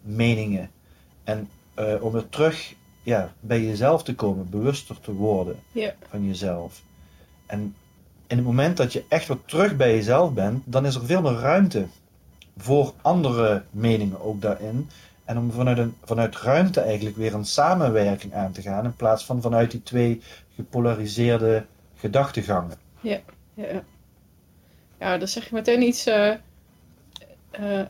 meningen. 0.00 0.70
En 1.24 1.48
eh, 1.74 1.94
om 2.00 2.14
er 2.14 2.28
terug 2.28 2.74
ja, 3.02 3.32
bij 3.40 3.62
jezelf 3.62 4.02
te 4.02 4.14
komen, 4.14 4.50
bewuster 4.50 5.00
te 5.00 5.12
worden 5.12 5.56
Ja. 5.72 5.94
van 6.08 6.26
jezelf. 6.26 6.82
En 7.46 7.74
in 8.26 8.36
het 8.36 8.46
moment 8.46 8.76
dat 8.76 8.92
je 8.92 9.04
echt 9.08 9.26
wat 9.26 9.38
terug 9.44 9.76
bij 9.76 9.94
jezelf 9.94 10.32
bent, 10.32 10.62
dan 10.66 10.86
is 10.86 10.94
er 10.94 11.06
veel 11.06 11.22
meer 11.22 11.32
ruimte 11.32 11.86
voor 12.56 12.92
andere 13.02 13.62
meningen 13.70 14.20
ook 14.20 14.40
daarin. 14.40 14.90
En 15.24 15.38
om 15.38 15.52
vanuit, 15.52 15.78
een, 15.78 15.94
vanuit 16.04 16.36
ruimte 16.36 16.80
eigenlijk 16.80 17.16
weer 17.16 17.34
een 17.34 17.44
samenwerking 17.44 18.34
aan 18.34 18.52
te 18.52 18.62
gaan, 18.62 18.84
in 18.84 18.96
plaats 18.96 19.24
van 19.24 19.42
vanuit 19.42 19.70
die 19.70 19.82
twee 19.82 20.20
gepolariseerde 20.54 21.64
gedachtegangen. 21.96 22.76
Ja, 23.00 23.20
ja. 23.54 23.82
ja 24.98 25.18
dan 25.18 25.28
zeg 25.28 25.48
je 25.48 25.54
meteen 25.54 25.82
iets. 25.82 26.06
eh, 26.06 26.30
eh, 27.50 27.86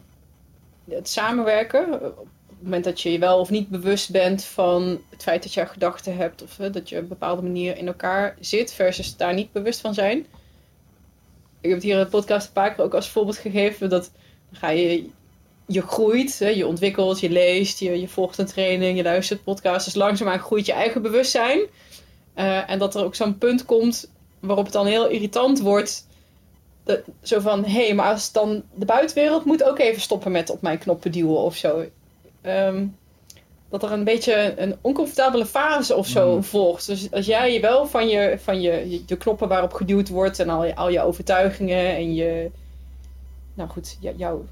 het 0.84 1.08
samenwerken. 1.08 1.94
Op 1.94 2.26
het 2.48 2.62
moment 2.62 2.84
dat 2.84 3.00
je 3.00 3.12
je 3.12 3.18
wel 3.18 3.38
of 3.38 3.50
niet 3.50 3.68
bewust 3.68 4.10
bent 4.10 4.44
van 4.44 5.00
het 5.10 5.22
feit 5.22 5.42
dat 5.42 5.54
je 5.54 5.66
gedachten 5.66 6.16
hebt. 6.16 6.42
Of 6.42 6.58
eh, 6.58 6.72
dat 6.72 6.88
je 6.88 6.96
op 6.96 7.02
een 7.02 7.08
bepaalde 7.08 7.42
manier 7.42 7.76
in 7.76 7.86
elkaar 7.86 8.36
zit. 8.40 8.72
Versus 8.72 9.16
daar 9.16 9.34
niet 9.34 9.52
bewust 9.52 9.80
van 9.80 9.94
zijn. 9.94 10.18
Ik 11.60 11.68
heb 11.68 11.72
het 11.72 11.82
hier 11.82 11.98
in 11.98 12.04
de 12.04 12.10
podcast 12.10 12.46
een 12.46 12.52
paar 12.52 12.78
ook 12.78 12.94
als 12.94 13.10
voorbeeld 13.10 13.36
gegeven. 13.36 13.88
Dat 13.88 14.10
ga 14.52 14.68
je. 14.68 15.08
Je 15.66 15.82
groeit, 15.82 16.38
hè, 16.38 16.48
je 16.48 16.66
ontwikkelt, 16.66 17.20
je 17.20 17.30
leest, 17.30 17.78
je, 17.78 18.00
je 18.00 18.08
volgt 18.08 18.38
een 18.38 18.46
training, 18.46 18.96
je 18.96 19.02
luistert 19.02 19.44
podcasts. 19.44 19.84
Dus 19.84 19.94
langzaamaan 19.94 20.38
groeit 20.38 20.66
je 20.66 20.72
eigen 20.72 21.02
bewustzijn. 21.02 21.60
Eh, 22.34 22.70
en 22.70 22.78
dat 22.78 22.94
er 22.94 23.04
ook 23.04 23.14
zo'n 23.14 23.38
punt 23.38 23.64
komt 23.64 24.10
waarop 24.40 24.64
het 24.64 24.72
dan 24.72 24.86
heel 24.86 25.08
irritant 25.08 25.60
wordt. 25.60 26.06
Zo 27.22 27.40
van, 27.40 27.64
hé, 27.64 27.84
hey, 27.86 27.94
maar 27.94 28.12
als 28.12 28.32
dan 28.32 28.62
de 28.74 28.84
buitenwereld 28.84 29.44
moet 29.44 29.64
ook 29.64 29.78
even 29.78 30.00
stoppen 30.00 30.32
met 30.32 30.50
op 30.50 30.62
mijn 30.62 30.78
knoppen 30.78 31.12
duwen 31.12 31.38
of 31.38 31.56
zo. 31.56 31.84
Ehm, 32.40 32.86
dat 33.70 33.82
er 33.82 33.92
een 33.92 34.04
beetje 34.04 34.54
een 34.56 34.76
oncomfortabele 34.80 35.46
fase 35.46 35.94
of 35.94 36.06
zo 36.06 36.34
Mm. 36.34 36.44
volgt. 36.44 36.86
Dus 36.86 37.10
als 37.10 37.26
jij 37.26 37.52
je 37.52 37.60
wel 37.60 37.86
van 37.86 38.08
je, 38.08 38.38
van 38.42 38.60
je, 38.60 38.90
je, 38.90 39.04
de 39.04 39.16
knoppen 39.16 39.48
waarop 39.48 39.72
geduwd 39.72 40.08
wordt 40.08 40.38
en 40.38 40.48
al 40.48 40.64
je, 40.64 40.76
al 40.76 40.88
je 40.90 41.02
overtuigingen 41.02 41.96
en 41.96 42.14
je, 42.14 42.50
nou 43.54 43.68
goed, 43.68 43.98
jouw 44.16 44.44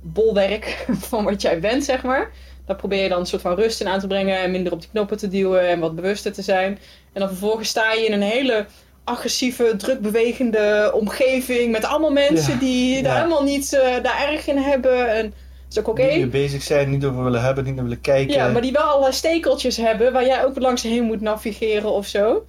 bolwerk 0.00 0.86
van 1.08 1.24
wat 1.24 1.42
jij 1.42 1.60
bent, 1.60 1.84
zeg 1.84 2.02
maar. 2.02 2.30
Daar 2.66 2.76
probeer 2.76 3.02
je 3.02 3.08
dan 3.08 3.20
een 3.20 3.26
soort 3.26 3.42
van 3.42 3.54
rust 3.54 3.80
in 3.80 3.88
aan 3.88 4.00
te 4.00 4.06
brengen 4.06 4.38
en 4.38 4.50
minder 4.50 4.72
op 4.72 4.80
die 4.80 4.90
knoppen 4.90 5.16
te 5.16 5.28
duwen 5.28 5.68
en 5.68 5.80
wat 5.80 5.94
bewuster 5.94 6.32
te 6.32 6.42
zijn. 6.42 6.78
En 7.12 7.20
dan 7.20 7.28
vervolgens 7.28 7.68
sta 7.68 7.92
je 7.92 8.06
in 8.06 8.12
een 8.12 8.22
hele 8.22 8.66
agressieve, 9.04 9.74
drukbewegende 9.76 10.90
omgeving 10.94 11.72
met 11.72 11.84
allemaal 11.84 12.12
mensen 12.12 12.52
Ja, 12.52 12.58
die 12.58 13.02
daar 13.02 13.16
helemaal 13.16 13.42
niet 13.42 13.72
eh, 13.72 14.02
daar 14.02 14.28
erg 14.28 14.46
in 14.46 14.56
hebben. 14.56 15.08
En 15.08 15.22
dat 15.24 15.32
is 15.70 15.78
ook 15.78 15.88
oké. 15.88 16.02
Niet 16.02 16.16
meer 16.16 16.28
bezig 16.28 16.62
zijn, 16.62 16.90
niet 16.90 17.04
over 17.04 17.24
willen 17.24 17.42
hebben, 17.42 17.64
niet 17.64 17.74
naar 17.74 17.84
willen 17.84 18.00
kijken. 18.00 18.34
Ja, 18.34 18.48
maar 18.48 18.62
die 18.62 18.72
wel 18.72 18.82
allerlei 18.82 19.12
stekeltjes 19.12 19.76
hebben 19.76 20.12
waar 20.12 20.26
jij 20.26 20.44
ook 20.44 20.58
langs 20.58 20.82
heen 20.82 21.04
moet 21.04 21.20
navigeren 21.20 21.90
of 21.90 22.06
zo. 22.06 22.46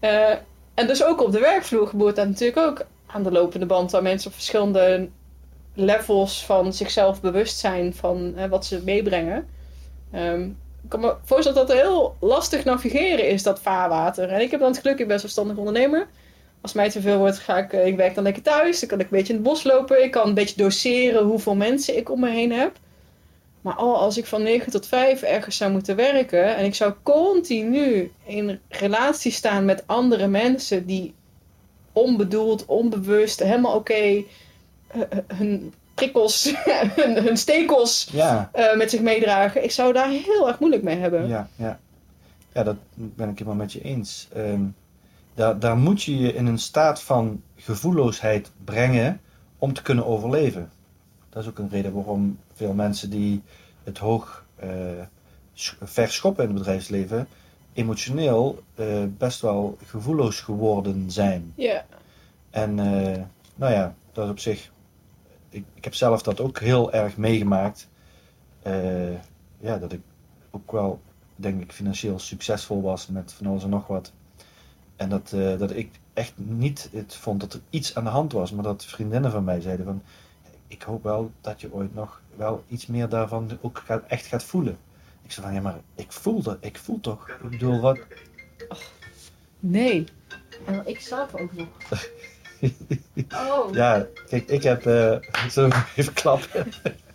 Eh, 0.00 0.30
en 0.74 0.86
dus 0.86 1.04
ook 1.04 1.22
op 1.22 1.32
de 1.32 1.40
werkvloer 1.40 1.86
gebeurt 1.86 2.16
dat 2.16 2.28
natuurlijk 2.28 2.58
ook 2.58 2.86
aan 3.14 3.22
de 3.22 3.32
lopende 3.32 3.66
band. 3.66 3.90
Waar 3.90 4.02
mensen 4.02 4.28
op 4.28 4.34
verschillende 4.34 5.08
levels 5.74 6.44
van 6.44 6.72
zichzelf 6.72 7.20
bewust 7.20 7.58
zijn 7.58 7.94
van 7.94 8.34
wat 8.48 8.66
ze 8.66 8.82
meebrengen. 8.84 9.46
Ehm, 10.10 10.42
ik 10.82 10.88
kan 10.88 11.00
me 11.00 11.14
voorstellen 11.24 11.58
dat 11.58 11.68
het 11.68 11.86
heel 11.86 12.16
lastig 12.20 12.64
navigeren 12.64 13.28
is, 13.28 13.42
dat 13.42 13.60
vaarwater. 13.60 14.28
En 14.28 14.40
ik 14.40 14.50
heb 14.50 14.60
dan 14.60 14.70
het 14.70 14.80
geluk, 14.80 14.98
ik 14.98 15.08
ben 15.08 15.20
zelfstandig 15.20 15.56
ondernemer. 15.56 16.06
Als 16.60 16.72
mij 16.72 16.90
te 16.90 17.00
veel 17.00 17.18
wordt, 17.18 17.38
ga 17.38 17.58
ik, 17.58 17.72
eh, 17.72 17.86
ik 17.86 17.96
werk 17.96 18.14
dan 18.14 18.24
lekker 18.24 18.42
thuis. 18.42 18.80
Dan 18.80 18.88
kan 18.88 19.00
ik 19.00 19.04
een 19.04 19.16
beetje 19.16 19.32
in 19.32 19.38
het 19.38 19.48
bos 19.48 19.64
lopen. 19.64 20.02
Ik 20.02 20.10
kan 20.10 20.28
een 20.28 20.34
beetje 20.34 20.56
doseren 20.56 21.24
hoeveel 21.24 21.54
mensen 21.54 21.96
ik 21.96 22.10
om 22.10 22.20
me 22.20 22.30
heen 22.30 22.52
heb. 22.52 22.78
Maar 23.60 23.74
al 23.74 23.96
als 23.96 24.18
ik 24.18 24.26
van 24.26 24.42
9 24.42 24.72
tot 24.72 24.86
5 24.86 25.22
ergens 25.22 25.56
zou 25.56 25.72
moeten 25.72 25.96
werken 25.96 26.56
en 26.56 26.64
ik 26.64 26.74
zou 26.74 26.92
continu 27.02 28.12
in 28.24 28.60
relatie 28.68 29.32
staan 29.32 29.64
met 29.64 29.82
andere 29.86 30.26
mensen 30.26 30.86
die 30.86 31.14
onbedoeld, 31.94 32.64
onbewust, 32.66 33.38
helemaal 33.40 33.74
oké 33.74 33.94
eh, 34.86 35.00
hun 35.26 35.72
prikkels, 35.94 36.54
hun, 37.00 37.22
hun 37.22 37.36
stekels 37.36 38.08
Ja, 38.12 38.50
eh, 38.52 38.76
met 38.76 38.90
zich 38.90 39.00
meedragen. 39.00 39.64
Ik 39.64 39.70
zou 39.70 39.92
daar 39.92 40.08
heel 40.08 40.48
erg 40.48 40.58
moeilijk 40.58 40.82
mee 40.82 40.96
hebben. 40.96 41.28
ja, 41.28 41.48
ja. 41.56 41.78
Ja, 42.52 42.62
dat 42.62 42.76
ben 42.94 43.28
ik 43.28 43.38
helemaal 43.38 43.58
met 43.58 43.72
je 43.72 43.82
eens. 43.82 44.28
Ehm, 44.32 44.62
daar, 45.34 45.58
daar 45.58 45.76
moet 45.76 46.02
je 46.02 46.18
je 46.18 46.32
in 46.32 46.46
een 46.46 46.58
staat 46.58 47.02
van 47.02 47.42
gevoelloosheid 47.56 48.50
brengen 48.64 49.20
om 49.58 49.72
te 49.72 49.82
kunnen 49.82 50.06
overleven. 50.06 50.70
Dat 51.30 51.42
is 51.42 51.48
ook 51.48 51.58
een 51.58 51.68
reden 51.70 51.92
waarom 51.92 52.38
veel 52.54 52.72
mensen 52.72 53.10
die 53.10 53.42
het 53.84 53.98
hoog 53.98 54.44
eh, 54.56 54.68
verschoppen 55.82 56.44
in 56.44 56.50
het 56.50 56.58
bedrijfsleven, 56.58 57.28
emotioneel 57.74 58.62
eh, 58.74 59.04
best 59.18 59.40
wel 59.40 59.78
gevoelloos 59.84 60.40
geworden 60.40 61.10
zijn. 61.10 61.52
Ja. 61.54 61.84
En 62.50 62.78
eh, 62.78 63.22
nou 63.54 63.72
ja, 63.72 63.94
dat 64.12 64.24
is 64.24 64.30
op 64.30 64.38
zich. 64.38 64.72
Ik, 65.48 65.64
ik 65.74 65.84
heb 65.84 65.94
zelf 65.94 66.22
dat 66.22 66.40
ook 66.40 66.58
heel 66.58 66.92
erg 66.92 67.16
meegemaakt. 67.16 67.88
Eh, 68.62 69.12
ja, 69.58 69.78
dat 69.78 69.92
ik 69.92 70.00
ook 70.50 70.72
wel, 70.72 71.00
denk 71.36 71.62
ik, 71.62 71.72
financieel 71.72 72.18
succesvol 72.18 72.82
was 72.82 73.06
met 73.06 73.32
van 73.32 73.46
alles 73.46 73.62
en 73.64 73.70
nog 73.70 73.86
wat. 73.86 74.12
En 74.96 75.08
dat, 75.08 75.30
dat 75.58 75.70
ik 75.70 75.90
echt 76.12 76.32
niet 76.36 76.88
het 76.92 77.14
vond 77.14 77.40
dat 77.40 77.52
er 77.52 77.60
iets 77.70 77.94
aan 77.94 78.04
de 78.04 78.10
hand 78.10 78.32
was, 78.32 78.52
maar 78.52 78.64
dat 78.64 78.84
vriendinnen 78.84 79.30
van 79.30 79.44
mij 79.44 79.60
zeiden 79.60 79.86
van. 79.86 80.02
Ik 80.66 80.82
hoop 80.82 81.02
wel 81.02 81.30
dat 81.40 81.60
je 81.60 81.72
ooit 81.72 81.94
nog 81.94 82.20
wel 82.36 82.64
iets 82.68 82.86
meer 82.86 83.08
daarvan 83.08 83.58
ook 83.60 83.82
gaat, 83.86 84.02
echt 84.06 84.26
gaat 84.26 84.44
voelen. 84.44 84.78
Ik 85.24 85.32
zei 85.32 85.46
van 85.46 85.54
ja, 85.54 85.60
maar 85.60 85.80
ik 85.94 86.12
voel 86.12 86.42
dat, 86.42 86.56
ik 86.60 86.78
voel 86.78 87.00
toch. 87.00 87.28
Ik 87.28 87.50
bedoel, 87.50 87.80
wat, 87.80 87.98
Nee. 89.60 90.04
En 90.66 90.82
ik 90.86 91.00
zelf 91.00 91.34
ook 91.34 91.52
nog. 91.52 91.68
Oh. 93.48 93.74
Ja, 93.74 94.06
kijk, 94.28 94.48
ik 94.48 94.62
heb. 94.62 94.86
eh 94.86 95.16
zullen 95.50 95.70
we 95.70 95.82
even 95.96 96.12
klappen? 96.12 96.66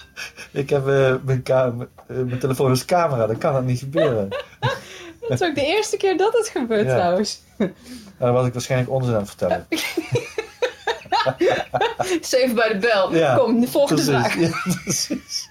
ik 0.52 0.70
heb 0.70 0.88
eh, 0.88 1.16
mijn, 1.24 1.44
eh, 1.46 1.68
mijn 2.08 2.40
telefoon 2.40 2.70
als 2.70 2.86
camera, 2.86 3.28
dan 3.28 3.38
kan 3.38 3.54
dat 3.54 3.64
niet 3.64 3.80
gebeuren. 3.80 4.30
Dat 5.20 5.42
is 5.42 5.44
ook 5.44 5.56
de 5.56 5.66
eerste 5.66 5.98
keer 5.98 6.18
dat 6.18 6.34
het 6.34 6.48
gebeurt 6.48 6.86
Ja. 6.88 6.96
trouwens. 6.96 7.42
Nou, 7.58 7.72
dan 8.18 8.34
was 8.34 8.46
ik 8.48 8.54
waarschijnlijk 8.54 8.92
onzin 8.92 9.14
aan 9.14 9.20
het 9.20 9.28
vertellen. 9.30 9.68
Zeven 12.22 12.56
bij 12.56 12.74
de 12.74 12.78
bel. 12.80 13.16
Ja, 13.16 13.36
Kom, 13.36 13.60
de 13.62 13.68
volgende 13.68 14.02
vraag. 14.04 14.40
Ja, 14.40 14.50
precies. 14.84 15.50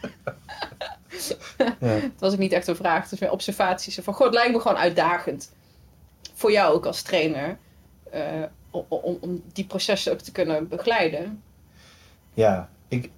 ja, 1.59 1.87
Het 1.87 2.21
was 2.21 2.33
ook 2.33 2.39
niet 2.39 2.53
echt 2.53 2.67
een 2.67 2.77
vraag, 2.77 3.01
het 3.03 3.11
was 3.11 3.21
meer 3.21 3.31
observaties. 3.31 3.99
Van, 4.03 4.15
goh, 4.15 4.27
het 4.27 4.35
lijkt 4.35 4.53
me 4.53 4.61
gewoon 4.61 4.77
uitdagend. 4.77 5.53
Voor 6.35 6.53
jou 6.53 6.75
ook 6.75 6.87
als 6.87 7.03
trainer. 7.03 7.59
eh, 8.11 8.43
om, 8.71 8.85
om, 9.21 9.43
die 9.53 9.65
processen 9.67 10.13
ook 10.13 10.19
te 10.21 10.33
kunnen 10.33 10.69
begeleiden. 10.69 11.43
ja 12.35 12.69
ik, 12.89 13.11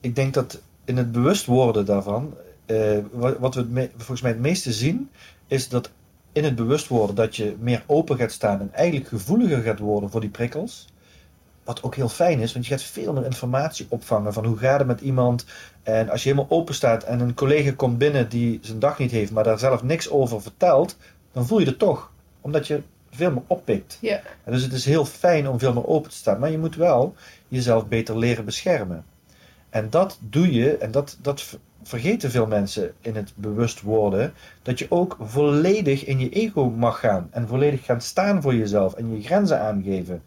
ik 0.00 0.14
denk 0.14 0.34
dat 0.34 0.60
in 0.84 0.96
het 0.96 1.12
bewust 1.12 1.46
worden 1.46 1.84
daarvan, 1.86 2.34
eh, 2.66 2.98
wat, 3.10 3.38
wat 3.38 3.54
we 3.54 3.62
me- 3.62 3.90
volgens 3.96 4.20
mij 4.20 4.30
het 4.30 4.40
meeste 4.40 4.72
zien, 4.72 5.10
is 5.46 5.68
dat 5.68 5.90
in 6.32 6.44
het 6.44 6.54
bewust 6.54 6.88
worden 6.88 7.16
dat 7.16 7.36
je 7.36 7.56
meer 7.58 7.84
open 7.86 8.16
gaat 8.16 8.32
staan 8.32 8.60
en 8.60 8.70
eigenlijk 8.72 9.08
gevoeliger 9.08 9.62
gaat 9.62 9.78
worden 9.78 10.10
voor 10.10 10.20
die 10.20 10.30
prikkels. 10.30 10.86
Wat 11.64 11.82
ook 11.82 11.94
heel 11.94 12.08
fijn 12.08 12.40
is, 12.40 12.52
want 12.52 12.66
je 12.66 12.72
gaat 12.72 12.82
veel 12.82 13.12
meer 13.12 13.24
informatie 13.24 13.86
opvangen 13.88 14.32
van 14.32 14.44
hoe 14.44 14.56
gaat 14.56 14.78
het 14.78 14.86
met 14.86 15.00
iemand. 15.00 15.44
En 15.82 16.08
als 16.08 16.22
je 16.22 16.28
helemaal 16.28 16.58
open 16.58 16.74
staat 16.74 17.02
en 17.02 17.20
een 17.20 17.34
collega 17.34 17.72
komt 17.76 17.98
binnen 17.98 18.28
die 18.28 18.58
zijn 18.62 18.78
dag 18.78 18.98
niet 18.98 19.10
heeft, 19.10 19.32
maar 19.32 19.44
daar 19.44 19.58
zelf 19.58 19.82
niks 19.82 20.10
over 20.10 20.42
vertelt, 20.42 20.96
dan 21.32 21.46
voel 21.46 21.58
je 21.58 21.66
het 21.66 21.78
toch. 21.78 22.10
Omdat 22.40 22.66
je 22.66 22.82
veel 23.10 23.30
meer 23.30 23.42
oppikt. 23.46 23.98
Ja. 24.00 24.20
En 24.44 24.52
dus 24.52 24.62
het 24.62 24.72
is 24.72 24.84
heel 24.84 25.04
fijn 25.04 25.48
om 25.48 25.58
veel 25.58 25.72
meer 25.72 25.86
open 25.86 26.10
te 26.10 26.16
staan, 26.16 26.38
maar 26.38 26.50
je 26.50 26.58
moet 26.58 26.76
wel 26.76 27.14
jezelf 27.48 27.86
beter 27.86 28.18
leren 28.18 28.44
beschermen. 28.44 29.04
En 29.70 29.90
dat 29.90 30.18
doe 30.20 30.52
je, 30.52 30.76
en 30.76 30.90
dat, 30.90 31.18
dat 31.20 31.42
ver- 31.42 31.58
vergeten 31.82 32.30
veel 32.30 32.46
mensen 32.46 32.92
in 33.00 33.16
het 33.16 33.32
bewust 33.34 33.80
worden, 33.80 34.32
dat 34.62 34.78
je 34.78 34.86
ook 34.88 35.16
volledig 35.20 36.04
in 36.04 36.18
je 36.18 36.28
ego 36.28 36.70
mag 36.70 37.00
gaan. 37.00 37.28
En 37.30 37.48
volledig 37.48 37.84
gaan 37.84 38.00
staan 38.00 38.42
voor 38.42 38.54
jezelf 38.54 38.94
en 38.94 39.16
je 39.16 39.22
grenzen 39.22 39.60
aangeven. 39.60 40.22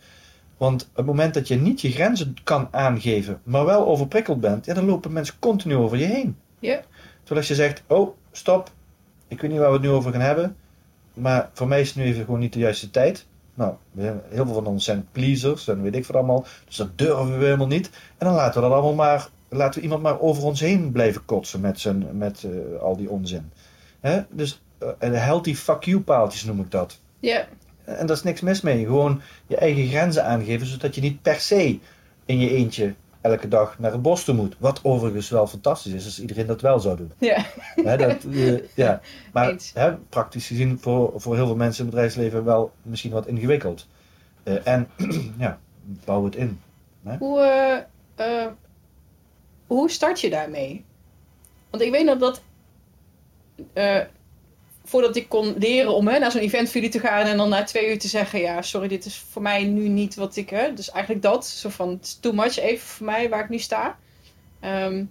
Want 0.58 0.84
op 0.84 0.96
het 0.96 1.06
moment 1.06 1.34
dat 1.34 1.48
je 1.48 1.56
niet 1.56 1.82
je 1.82 1.92
grenzen 1.92 2.36
kan 2.44 2.68
aangeven, 2.72 3.40
maar 3.44 3.66
wel 3.66 3.88
overprikkeld 3.88 4.40
bent, 4.40 4.66
ja, 4.66 4.74
dan 4.74 4.86
lopen 4.86 5.14
mensen 5.14 5.40
continu 5.40 5.76
over 5.76 5.98
je 5.98 6.06
heen. 6.06 6.38
Ja. 6.60 6.82
Terwijl 7.18 7.40
als 7.40 7.48
je 7.48 7.56
zegt, 7.56 7.84
oh, 7.88 8.16
stop, 8.32 8.72
ik 9.28 9.42
weet 9.42 9.52
niet 9.52 9.60
waar 9.60 9.70
we 9.70 9.74
het 9.74 9.84
nu 9.84 9.90
over 9.90 10.12
gaan 10.12 10.22
hebben, 10.22 10.56
maar 11.14 11.50
voor 11.54 11.68
mij 11.68 11.82
is 11.82 11.88
het 11.88 11.98
nu 11.98 12.04
even 12.04 12.26
gewoon 12.26 12.40
niet 12.40 12.54
de 12.54 12.60
juiste 12.60 12.92
tijd. 12.92 13.26
Nou, 13.54 13.74
heel 14.30 14.46
veel 14.46 14.54
van 14.54 14.66
ons 14.66 14.86
zijn 14.86 15.08
pleasers 15.12 15.68
en 15.68 15.82
weet 15.82 15.96
ik 15.96 16.06
wat 16.06 16.16
allemaal, 16.16 16.46
dus 16.66 16.76
dat 16.76 16.98
durven 16.98 17.40
we 17.40 17.46
helemaal 17.46 17.68
niet. 17.68 17.90
En 18.18 18.26
dan 18.26 18.36
laten 18.36 18.62
we 18.62 18.68
dat 18.68 18.78
allemaal 18.78 18.94
maar, 18.94 19.30
laten 19.50 19.76
we 19.76 19.82
iemand 19.82 20.02
maar 20.02 20.20
over 20.20 20.44
ons 20.44 20.60
heen 20.60 20.92
blijven 20.92 21.26
kotsen 21.26 21.62
met, 21.62 21.80
zijn, 21.80 22.18
met 22.18 22.44
eh, 22.44 22.82
al 22.82 22.98
die 22.98 23.10
onzin. 23.10 23.52
Hè? 24.00 24.22
Dus 24.30 24.62
en 25.00 25.12
de 25.12 25.18
healthy 25.18 25.56
fuck 25.56 25.84
you 25.84 26.02
paaltjes 26.02 26.44
noem 26.44 26.60
ik 26.60 26.72
dat. 26.72 27.00
Ja. 27.20 27.48
En 27.86 28.06
daar 28.06 28.16
is 28.16 28.24
niks 28.24 28.42
mis 28.42 28.62
mee. 28.62 28.86
Gewoon 28.86 29.22
je 29.48 29.58
eigen 29.58 29.88
grenzen 29.88 30.26
aangeven, 30.26 30.68
zodat 30.68 30.96
je 30.96 31.02
niet 31.02 31.22
per 31.22 31.40
se 31.40 31.80
in 32.26 32.40
je 32.40 32.50
eentje 32.50 32.94
elke 33.22 33.48
dag 33.48 33.80
naar 33.80 33.92
het 33.92 34.02
bos 34.02 34.24
toe 34.24 34.36
moet. 34.36 34.56
Wat 34.60 34.80
overigens 34.84 35.30
wel 35.30 35.48
fantastisch 35.48 35.94
is, 35.94 36.06
als 36.06 36.22
iedereen 36.22 36.46
dat 36.46 36.62
wel 36.62 36.80
zou 36.80 36.98
doen. 36.98 37.12
Ja. 37.20 37.46
Dat, 37.98 38.24
eh, 38.24 38.76
ja. 38.76 39.02
Maar 39.34 39.56
praktisch 40.10 40.48
gezien 40.48 40.80
voor, 40.80 41.14
voor 41.16 41.36
heel 41.36 41.46
veel 41.46 41.56
mensen 41.56 41.80
in 41.80 41.86
het 41.86 41.96
bedrijfsleven 41.96 42.44
wel 42.44 42.72
misschien 42.82 43.12
wat 43.12 43.28
ingewikkeld. 43.28 43.88
Eh, 44.44 44.68
en 44.68 44.88
ja, 45.38 45.60
bouw 46.06 46.26
het 46.26 46.36
in. 46.36 46.60
Hoe, 47.20 47.40
eh, 48.16 48.44
eh, 48.44 48.52
hoe 49.68 49.90
start 49.90 50.22
je 50.22 50.30
daarmee? 50.30 50.86
Want 51.70 51.84
ik 51.84 51.92
weet 51.92 52.06
nog 52.06 52.18
dat. 52.18 52.42
Voordat 54.86 55.16
ik 55.16 55.30
kon 55.30 55.56
leren 55.58 55.94
om 55.94 56.08
hè, 56.08 56.20
naar 56.20 56.32
zo'n 56.32 56.42
event 56.42 56.66
voor 56.66 56.76
jullie 56.82 56.90
te 56.90 57.00
gaan 57.00 57.26
en 57.26 57.38
dan 57.38 57.50
na 57.50 57.64
twee 57.64 57.90
uur 57.90 58.00
te 58.00 58.08
zeggen: 58.08 58.40
Ja, 58.40 58.62
sorry, 58.62 58.88
dit 58.88 59.06
is 59.06 59.24
voor 59.32 59.42
mij 59.42 59.64
nu 59.64 59.88
niet 59.88 60.16
wat 60.16 60.36
ik. 60.36 60.50
Hè, 60.50 60.74
dus 60.74 60.92
eigenlijk 60.92 61.24
dat, 61.24 61.46
zo 61.46 61.70
van: 61.70 62.00
is 62.02 62.18
too 62.22 62.34
much 62.34 62.58
even 62.58 62.88
voor 62.88 63.06
mij 63.06 63.30
waar 63.30 63.44
ik 63.44 63.50
nu 63.50 63.60
sta. 63.60 63.98
Ehm, 64.60 65.06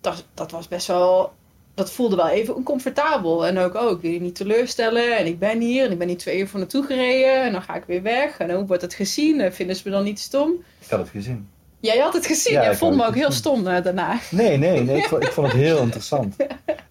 dat, 0.00 0.24
dat 0.34 0.50
was 0.50 0.68
best 0.68 0.86
wel. 0.86 1.32
Dat 1.74 1.92
voelde 1.92 2.16
wel 2.16 2.28
even 2.28 2.56
oncomfortabel. 2.56 3.46
En 3.46 3.58
ook, 3.58 3.74
oh, 3.74 3.90
ik 3.90 4.00
wil 4.00 4.10
je 4.10 4.20
niet 4.20 4.34
teleurstellen. 4.34 5.16
En 5.16 5.26
ik 5.26 5.38
ben 5.38 5.60
hier. 5.60 5.84
En 5.84 5.92
ik 5.92 5.98
ben 5.98 6.08
hier 6.08 6.18
twee 6.18 6.38
uur 6.38 6.48
voor 6.48 6.58
naartoe 6.58 6.84
gereden. 6.84 7.42
En 7.42 7.52
dan 7.52 7.62
ga 7.62 7.74
ik 7.74 7.84
weer 7.84 8.02
weg. 8.02 8.38
En 8.38 8.54
hoe 8.54 8.66
wordt 8.66 8.82
het 8.82 8.94
gezien? 8.94 9.40
En 9.40 9.54
vinden 9.54 9.76
ze 9.76 9.82
me 9.84 9.90
dan 9.94 10.04
niet 10.04 10.20
stom? 10.20 10.50
Ik 10.78 10.90
had 10.90 10.98
het 10.98 11.08
gezien. 11.08 11.48
Jij 11.82 11.98
had 11.98 12.12
het 12.12 12.26
gezien. 12.26 12.52
Ja, 12.52 12.62
Jij 12.62 12.72
ik 12.72 12.78
vond 12.78 12.96
me 12.96 13.06
ook 13.06 13.14
heel 13.14 13.30
stom 13.30 13.66
eh, 13.66 13.82
daarna. 13.82 14.18
Nee, 14.30 14.56
nee, 14.56 14.82
nee 14.82 14.96
ik, 14.96 15.04
vond, 15.08 15.22
ik 15.22 15.32
vond 15.32 15.46
het 15.46 15.56
heel 15.56 15.78
interessant. 15.78 16.36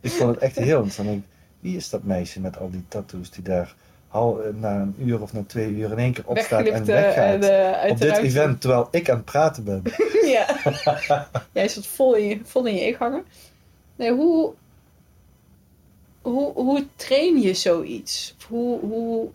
Ik 0.01 0.11
vond 0.11 0.29
het 0.29 0.39
echt 0.39 0.55
heel 0.55 0.83
interessant. 0.83 1.09
Ik, 1.09 1.23
wie 1.59 1.75
is 1.75 1.89
dat 1.89 2.03
meisje 2.03 2.39
met 2.39 2.59
al 2.59 2.69
die 2.69 2.83
tattoos 2.87 3.31
die 3.31 3.43
daar 3.43 3.75
al, 4.07 4.43
eh, 4.43 4.53
na 4.53 4.75
een 4.75 4.95
uur 4.99 5.21
of 5.21 5.33
na 5.33 5.43
twee 5.47 5.69
uur 5.69 5.91
in 5.91 5.97
één 5.97 6.13
keer 6.13 6.27
opstaat 6.27 6.65
en 6.65 6.81
eh, 6.81 6.85
weggaat? 6.85 7.91
op 7.91 7.99
dit 7.99 8.17
event 8.17 8.61
terwijl 8.61 8.87
ik 8.91 9.09
aan 9.09 9.15
het 9.15 9.25
praten 9.25 9.63
ben. 9.63 9.83
ja. 10.35 10.57
Jij 11.51 11.67
zat 11.67 11.85
vol 11.85 12.15
in 12.15 12.27
je, 12.27 12.39
vol 12.43 12.65
in 12.65 12.75
je 12.75 12.81
eeg 12.81 12.97
hangen. 12.97 13.23
Nee, 13.95 14.11
hoe, 14.11 14.53
hoe, 16.21 16.53
hoe 16.53 16.85
train 16.95 17.41
je 17.41 17.53
zoiets? 17.53 18.35
Hoe, 18.47 18.79
hoe 18.79 19.29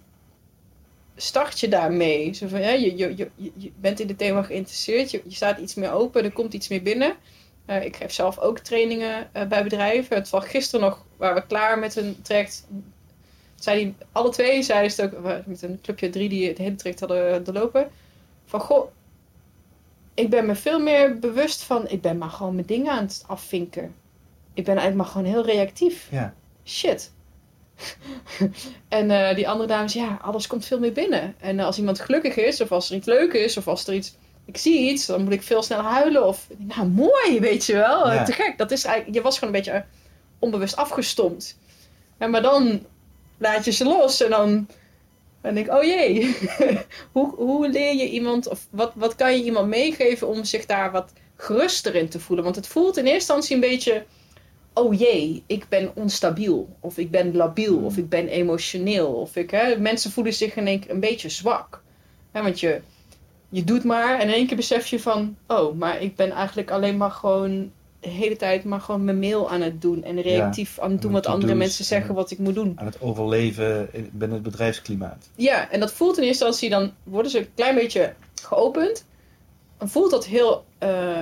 start 1.17 1.61
je 1.61 1.69
daarmee? 1.69 2.33
Zo 2.33 2.49
van, 2.49 2.61
ja, 2.61 2.71
je, 2.71 2.97
je, 2.97 3.15
je, 3.17 3.31
je 3.57 3.73
bent 3.81 4.01
in 4.01 4.09
het 4.09 4.19
thema 4.19 4.43
geïnteresseerd, 4.43 5.11
je, 5.11 5.23
je 5.25 5.35
staat 5.35 5.59
iets 5.59 5.75
meer 5.75 5.93
open, 5.93 6.25
er 6.25 6.33
komt 6.33 6.55
iets 6.55 6.69
meer 6.69 6.83
binnen. 6.83 7.17
Eh, 7.67 7.85
ik 7.85 7.97
geef 7.97 8.13
zelf 8.13 8.39
ook 8.39 8.59
trainingen 8.59 9.29
eh, 9.33 9.47
bij 9.47 9.63
bedrijven. 9.63 10.17
Het 10.17 10.31
was 10.31 10.45
gisteren 10.45 10.89
nog, 10.89 11.05
waren 11.17 11.35
we 11.35 11.47
klaar 11.47 11.79
met 11.79 11.97
een 11.97 12.23
traject. 12.23 12.67
Zei 13.55 13.85
die, 13.85 13.95
alle 14.13 14.31
twee 14.31 14.63
zeiden 14.63 14.91
ze 14.91 15.03
ook, 15.03 15.47
met 15.47 15.63
een 15.63 15.79
clubje 15.83 16.11
drie 16.11 16.29
die 16.29 16.49
het 16.49 16.59
hele 16.59 16.75
traject 16.75 17.01
hadden 17.01 17.45
doorlopen. 17.45 17.91
Van, 18.45 18.61
goh, 18.61 18.91
ik 20.15 20.31
ben 20.31 20.47
me 20.47 20.55
veel 20.55 20.81
meer 20.81 21.19
bewust 21.19 21.63
van, 21.63 21.89
ik 21.89 22.01
ben 22.01 22.19
maar 22.19 22.31
gewoon 22.31 22.55
mijn 22.55 22.67
dingen 22.67 22.93
aan 22.93 23.05
het 23.05 23.25
afvinken. 23.27 23.95
Ik 24.55 24.65
ben 24.65 24.77
eigenlijk 24.77 24.97
maar 24.97 25.07
gewoon 25.07 25.33
heel 25.33 25.55
reactief. 25.55 26.09
Ja. 26.11 26.35
Shit. 26.65 27.13
en 28.89 29.11
eh, 29.11 29.35
die 29.35 29.49
andere 29.49 29.69
dames, 29.69 29.93
ja, 29.93 30.19
alles 30.23 30.47
komt 30.47 30.67
veel 30.67 30.79
meer 30.79 30.93
binnen. 30.93 31.35
En 31.41 31.61
als 31.61 31.79
iemand 31.79 32.01
gelukkig 32.01 32.37
is, 32.37 32.61
of 32.61 32.73
als 32.73 32.91
er 32.91 32.97
iets 32.97 33.07
leuk 33.07 33.33
is, 33.33 33.57
of 33.57 33.69
als 33.69 33.87
er 33.87 33.95
iets, 33.95 34.15
ik 34.45 34.57
zie 34.57 34.91
iets, 34.91 35.07
dan 35.07 35.23
moet 35.25 35.33
ik 35.33 35.43
veel 35.43 35.63
sneller 35.63 35.85
huilen. 35.85 36.27
Of, 36.27 36.47
nou, 36.57 36.89
mooi, 36.89 37.41
weet 37.41 37.65
je 37.65 37.73
wel. 37.73 38.13
Ja. 38.13 38.25
Te 38.25 38.33
gek. 38.33 38.59
Dat 38.59 38.71
is 38.71 38.85
eigenlijk, 38.85 39.17
je 39.17 39.23
was 39.23 39.39
gewoon 39.39 39.55
een 39.55 39.61
beetje 39.61 39.85
onbewust 40.39 40.77
afgestompt. 40.77 41.59
Ja, 42.19 42.27
maar 42.27 42.43
dan 42.43 42.87
laat 43.39 43.65
je 43.65 43.71
ze 43.71 43.85
los 43.85 44.23
en 44.23 44.31
dan 44.31 44.67
ben 45.41 45.57
ik, 45.57 45.71
oh 45.71 45.83
jee. 45.83 46.37
hoe, 47.13 47.35
hoe 47.35 47.69
leer 47.69 47.95
je 47.95 48.11
iemand, 48.11 48.49
of 48.49 48.67
wat, 48.71 48.93
wat 48.95 49.15
kan 49.15 49.37
je 49.37 49.45
iemand 49.45 49.69
meegeven 49.69 50.29
om 50.29 50.45
zich 50.45 50.67
daar 50.67 50.91
wat 50.91 51.13
geruster 51.37 51.95
in 51.95 52.09
te 52.09 52.21
voelen? 52.21 52.45
Want 52.45 52.57
het 52.57 52.67
voelt 52.67 52.97
in 52.97 53.05
eerste 53.05 53.15
instantie 53.15 53.55
een 53.55 53.71
beetje, 53.71 54.05
oh 54.79 54.95
jee, 54.99 55.43
ik 55.47 55.67
ben 55.69 55.91
onstabiel. 55.95 56.69
Of 56.81 56.99
ik 56.99 57.11
ben 57.11 57.37
labiel, 57.37 57.77
of 57.77 57.97
ik 57.97 58.09
ben 58.09 58.29
emotioneel. 58.29 59.13
Of 59.13 59.37
ik, 59.37 59.51
hè, 59.51 59.79
mensen 59.79 60.11
voelen 60.11 60.35
zich 60.35 60.57
in 60.57 60.67
één 60.67 60.81
keer 60.81 60.91
een 60.91 61.01
beetje 61.01 61.29
zwak. 61.29 61.83
Hè, 62.33 62.43
want 62.43 62.61
je, 62.61 62.81
je 63.49 63.65
doet 63.65 63.85
maar 63.85 64.19
en 64.21 64.29
in 64.29 64.35
één 64.35 64.47
keer 64.47 64.57
besef 64.57 64.87
je 64.87 65.01
van, 65.01 65.37
oh, 65.47 65.75
maar 65.75 66.03
ik 66.03 66.17
ben 66.17 66.31
eigenlijk 66.31 66.71
alleen 66.71 66.97
maar 66.97 67.11
gewoon 67.11 67.71
de 68.01 68.09
hele 68.09 68.37
tijd 68.37 68.65
maar 68.65 68.81
gewoon 68.81 69.05
mijn 69.05 69.19
mail 69.19 69.51
aan 69.51 69.61
het 69.61 69.83
doen 69.83 70.05
en 70.05 70.21
reactief 70.21 70.79
aan 70.79 70.91
het 70.91 71.03
doen 71.03 71.13
wat 71.13 71.27
andere 71.27 71.55
mensen 71.55 71.85
zeggen 71.85 72.09
en- 72.09 72.15
wat 72.15 72.31
ik 72.31 72.39
moet 72.39 72.55
doen. 72.55 72.73
Aan 72.77 72.87
het 72.87 73.01
overleven 73.01 73.89
in- 73.93 74.11
binnen 74.13 74.37
het 74.43 74.47
bedrijfsklimaat. 74.51 75.29
Ja, 75.35 75.71
en 75.71 75.81
dat 75.81 75.93
voelt 75.93 76.19
in 76.19 76.23
eerste 76.25 76.45
instantie, 76.47 76.79
dan 76.79 76.93
worden 77.03 77.31
ze 77.31 77.39
een 77.39 77.49
klein 77.55 77.75
beetje 77.75 78.15
geopend. 78.43 79.05
Dan 79.79 79.89
voelt 79.89 80.11
dat 80.11 80.27
heel 80.27 80.65
eh, 80.79 81.21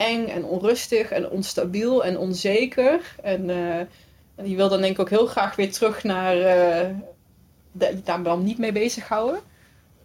eng 0.00 0.26
en 0.26 0.44
onrustig 0.44 1.10
en 1.10 1.30
onstabiel 1.30 2.04
en 2.04 2.18
onzeker. 2.18 3.14
En, 3.22 3.50
eh, 3.50 3.78
en 4.34 4.48
je 4.48 4.56
wil 4.56 4.68
dan 4.68 4.80
denk 4.80 4.92
ik 4.92 5.00
ook 5.00 5.10
heel 5.10 5.26
graag 5.26 5.56
weer 5.56 5.72
terug 5.72 6.04
naar 6.04 6.36
eh 6.40 6.94
de, 7.72 7.86
je 7.86 8.02
daar 8.04 8.22
wel 8.22 8.38
niet 8.38 8.58
mee 8.58 8.72
bezighouden. 8.72 9.40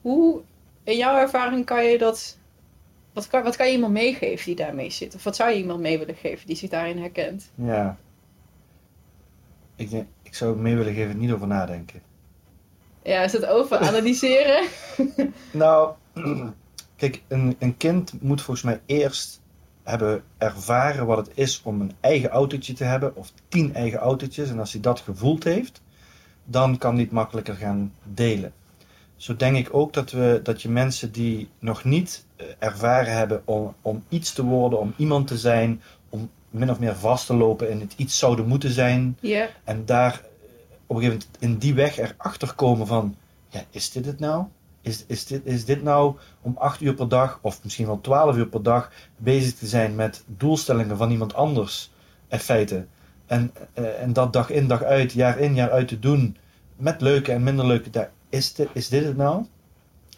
Hoe, 0.01 0.41
in 0.83 0.97
jouw 0.97 1.17
ervaring 1.17 1.65
kan 1.65 1.85
je 1.85 1.97
dat... 1.97 2.37
Wat 3.13 3.27
kan, 3.27 3.43
wat 3.43 3.55
kan 3.55 3.67
je 3.67 3.73
iemand 3.73 3.93
meegeven 3.93 4.45
die 4.45 4.55
daarmee 4.55 4.89
zit? 4.89 5.15
Of 5.15 5.23
wat 5.23 5.35
zou 5.35 5.51
je 5.51 5.57
iemand 5.57 5.79
mee 5.79 5.97
willen 5.97 6.15
geven 6.15 6.47
die 6.47 6.55
zich 6.55 6.69
daarin 6.69 6.97
herkent? 6.97 7.51
Ja. 7.55 7.97
Ik, 9.75 9.89
denk, 9.89 10.07
ik 10.23 10.35
zou 10.35 10.57
mee 10.57 10.75
willen 10.75 10.93
geven, 10.93 11.17
niet 11.17 11.31
over 11.31 11.47
nadenken. 11.47 12.01
Ja, 13.03 13.21
is 13.21 13.31
het 13.31 13.45
over 13.45 13.77
analyseren? 13.77 14.67
Nou, 15.51 15.93
kijk, 16.95 17.21
een, 17.27 17.55
een 17.59 17.77
kind 17.77 18.21
moet 18.21 18.41
volgens 18.41 18.65
mij 18.65 18.81
eerst 18.85 19.41
hebben 19.85 20.23
ervaren 20.37 21.05
wat 21.05 21.17
het 21.17 21.31
is 21.33 21.61
om 21.63 21.81
een 21.81 21.91
eigen 21.99 22.29
autootje 22.29 22.73
te 22.73 22.83
hebben, 22.83 23.15
of 23.15 23.31
tien 23.47 23.73
eigen 23.73 23.99
autootjes. 23.99 24.49
En 24.49 24.59
als 24.59 24.71
hij 24.71 24.81
dat 24.81 24.99
gevoeld 24.99 25.43
heeft, 25.43 25.81
dan 26.43 26.77
kan 26.77 26.93
hij 26.93 27.03
het 27.03 27.11
makkelijker 27.11 27.55
gaan 27.55 27.93
delen. 28.03 28.53
Zo 29.15 29.35
denk 29.35 29.57
ik 29.57 29.73
ook 29.73 29.93
dat, 29.93 30.11
we, 30.11 30.39
dat 30.43 30.61
je 30.61 30.69
mensen 30.69 31.11
die 31.11 31.49
nog 31.59 31.83
niet 31.83 32.25
eh, 32.35 32.45
ervaren 32.59 33.13
hebben 33.13 33.41
om, 33.45 33.73
om 33.81 34.03
iets 34.09 34.33
te 34.33 34.43
worden, 34.43 34.79
om 34.79 34.93
iemand 34.97 35.27
te 35.27 35.37
zijn, 35.37 35.81
om 36.09 36.29
min 36.49 36.69
of 36.69 36.79
meer 36.79 36.95
vast 36.95 37.25
te 37.25 37.33
lopen 37.35 37.69
in 37.69 37.79
het 37.79 37.93
iets 37.95 38.17
zouden 38.17 38.47
moeten 38.47 38.71
zijn, 38.71 39.17
en 39.63 39.85
daar 39.85 40.13
eh, 40.13 40.19
op 40.87 40.95
een 40.95 41.01
gegeven 41.01 41.27
moment 41.27 41.27
in 41.39 41.57
die 41.57 41.73
weg 41.73 41.97
erachter 41.97 42.53
komen 42.53 42.87
van, 42.87 43.15
ja, 43.49 43.63
is 43.69 43.91
dit 43.91 44.05
het 44.05 44.19
nou? 44.19 44.45
Is, 44.85 45.03
is, 45.07 45.25
dit, 45.25 45.45
is 45.45 45.65
dit 45.65 45.83
nou 45.83 46.15
om 46.41 46.55
acht 46.57 46.81
uur 46.81 46.93
per 46.93 47.07
dag, 47.07 47.39
of 47.41 47.63
misschien 47.63 47.85
wel 47.85 48.01
twaalf 48.01 48.35
uur 48.35 48.47
per 48.47 48.63
dag, 48.63 48.91
bezig 49.17 49.53
te 49.53 49.67
zijn 49.67 49.95
met 49.95 50.23
doelstellingen 50.25 50.97
van 50.97 51.11
iemand 51.11 51.33
anders, 51.33 51.91
in 52.27 52.39
feite. 52.39 52.85
En, 53.25 53.51
eh, 53.73 54.01
en 54.01 54.13
dat 54.13 54.33
dag 54.33 54.49
in, 54.49 54.67
dag 54.67 54.83
uit, 54.83 55.11
jaar 55.11 55.39
in, 55.39 55.55
jaar 55.55 55.71
uit 55.71 55.87
te 55.87 55.99
doen, 55.99 56.37
met 56.75 57.01
leuke 57.01 57.31
en 57.31 57.43
minder 57.43 57.65
leuke 57.65 57.89
daar 57.89 58.11
Is 58.29 58.53
dit, 58.53 58.69
is 58.73 58.89
dit 58.89 59.05
het 59.05 59.17
nou? 59.17 59.45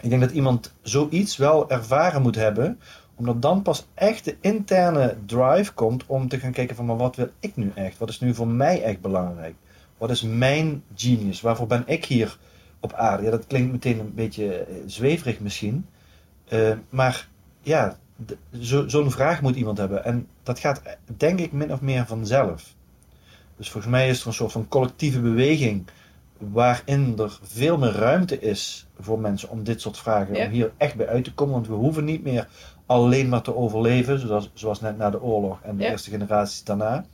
Ik 0.01 0.10
denk 0.10 0.21
dat 0.21 0.32
iemand 0.32 0.73
zoiets 0.82 1.38
wel 1.38 1.69
ervaren 1.69 2.21
moet 2.21 2.36
hebben, 2.36 2.80
omdat 3.15 3.41
dan 3.41 3.62
pas 3.62 3.88
echt 3.93 4.25
de 4.25 4.38
interne 4.41 5.17
drive 5.25 5.73
komt 5.73 6.06
om 6.06 6.27
te 6.27 6.39
gaan 6.39 6.51
kijken 6.51 6.75
van, 6.75 6.86
maar 6.86 6.97
wat 6.97 7.15
wil 7.15 7.30
ik 7.39 7.56
nu 7.56 7.71
echt? 7.75 7.97
Wat 7.97 8.10
is 8.10 8.19
nu 8.19 8.34
voor 8.34 8.47
mij 8.47 8.84
echt 8.84 9.01
belangrijk? 9.01 9.56
Wat 9.97 10.10
is 10.10 10.21
mijn 10.21 10.84
genius? 10.95 11.41
Waarvoor 11.41 11.67
ben 11.67 11.84
ik 11.86 12.06
hier 12.06 12.38
op 12.79 12.93
aarde? 12.93 13.23
Ja, 13.23 13.31
dat 13.31 13.47
klinkt 13.47 13.71
meteen 13.71 13.99
een 13.99 14.13
beetje 14.13 14.53
eh, 14.55 14.75
zweverig 14.85 15.39
misschien. 15.39 15.85
Eh, 16.47 16.71
maar 16.89 17.27
ja, 17.61 17.97
zo- 18.59 18.87
zo'n 18.87 19.11
vraag 19.11 19.41
moet 19.41 19.55
iemand 19.55 19.77
hebben. 19.77 20.05
En 20.05 20.27
dat 20.43 20.59
gaat 20.59 20.81
eh, 20.81 20.93
denk 21.17 21.39
ik 21.39 21.51
min 21.51 21.73
of 21.73 21.81
meer 21.81 22.05
vanzelf. 22.05 22.75
Dus 23.57 23.69
volgens 23.69 23.91
mij 23.93 24.09
is 24.09 24.21
er 24.21 24.27
een 24.27 24.33
soort 24.33 24.51
van 24.51 24.67
collectieve 24.67 25.19
beweging 25.19 25.85
waarin 26.37 27.13
er 27.17 27.39
veel 27.43 27.77
meer 27.77 27.91
ruimte 27.91 28.39
is 28.39 28.87
voor 28.99 29.19
mensen 29.19 29.49
om 29.49 29.63
dit 29.63 29.81
soort 29.81 29.97
vragen, 29.97 30.35
Ja. 30.35 30.45
om 30.45 30.51
hier 30.51 30.71
echt 30.77 30.95
bij 30.95 31.07
uit 31.07 31.23
te 31.23 31.33
komen. 31.33 31.53
Want 31.53 31.67
we 31.67 31.73
hoeven 31.73 32.05
niet 32.05 32.23
meer 32.23 32.47
alleen 32.85 33.29
maar 33.29 33.41
te 33.41 33.55
overleven, 33.55 34.19
zoals, 34.19 34.51
zoals 34.53 34.81
net 34.81 34.97
na 34.97 35.09
de 35.09 35.21
oorlog 35.21 35.59
en 35.63 35.77
de 35.77 35.83
Ja. 35.83 35.89
eerste 35.89 36.09
generaties 36.09 36.63
daarna. 36.63 37.05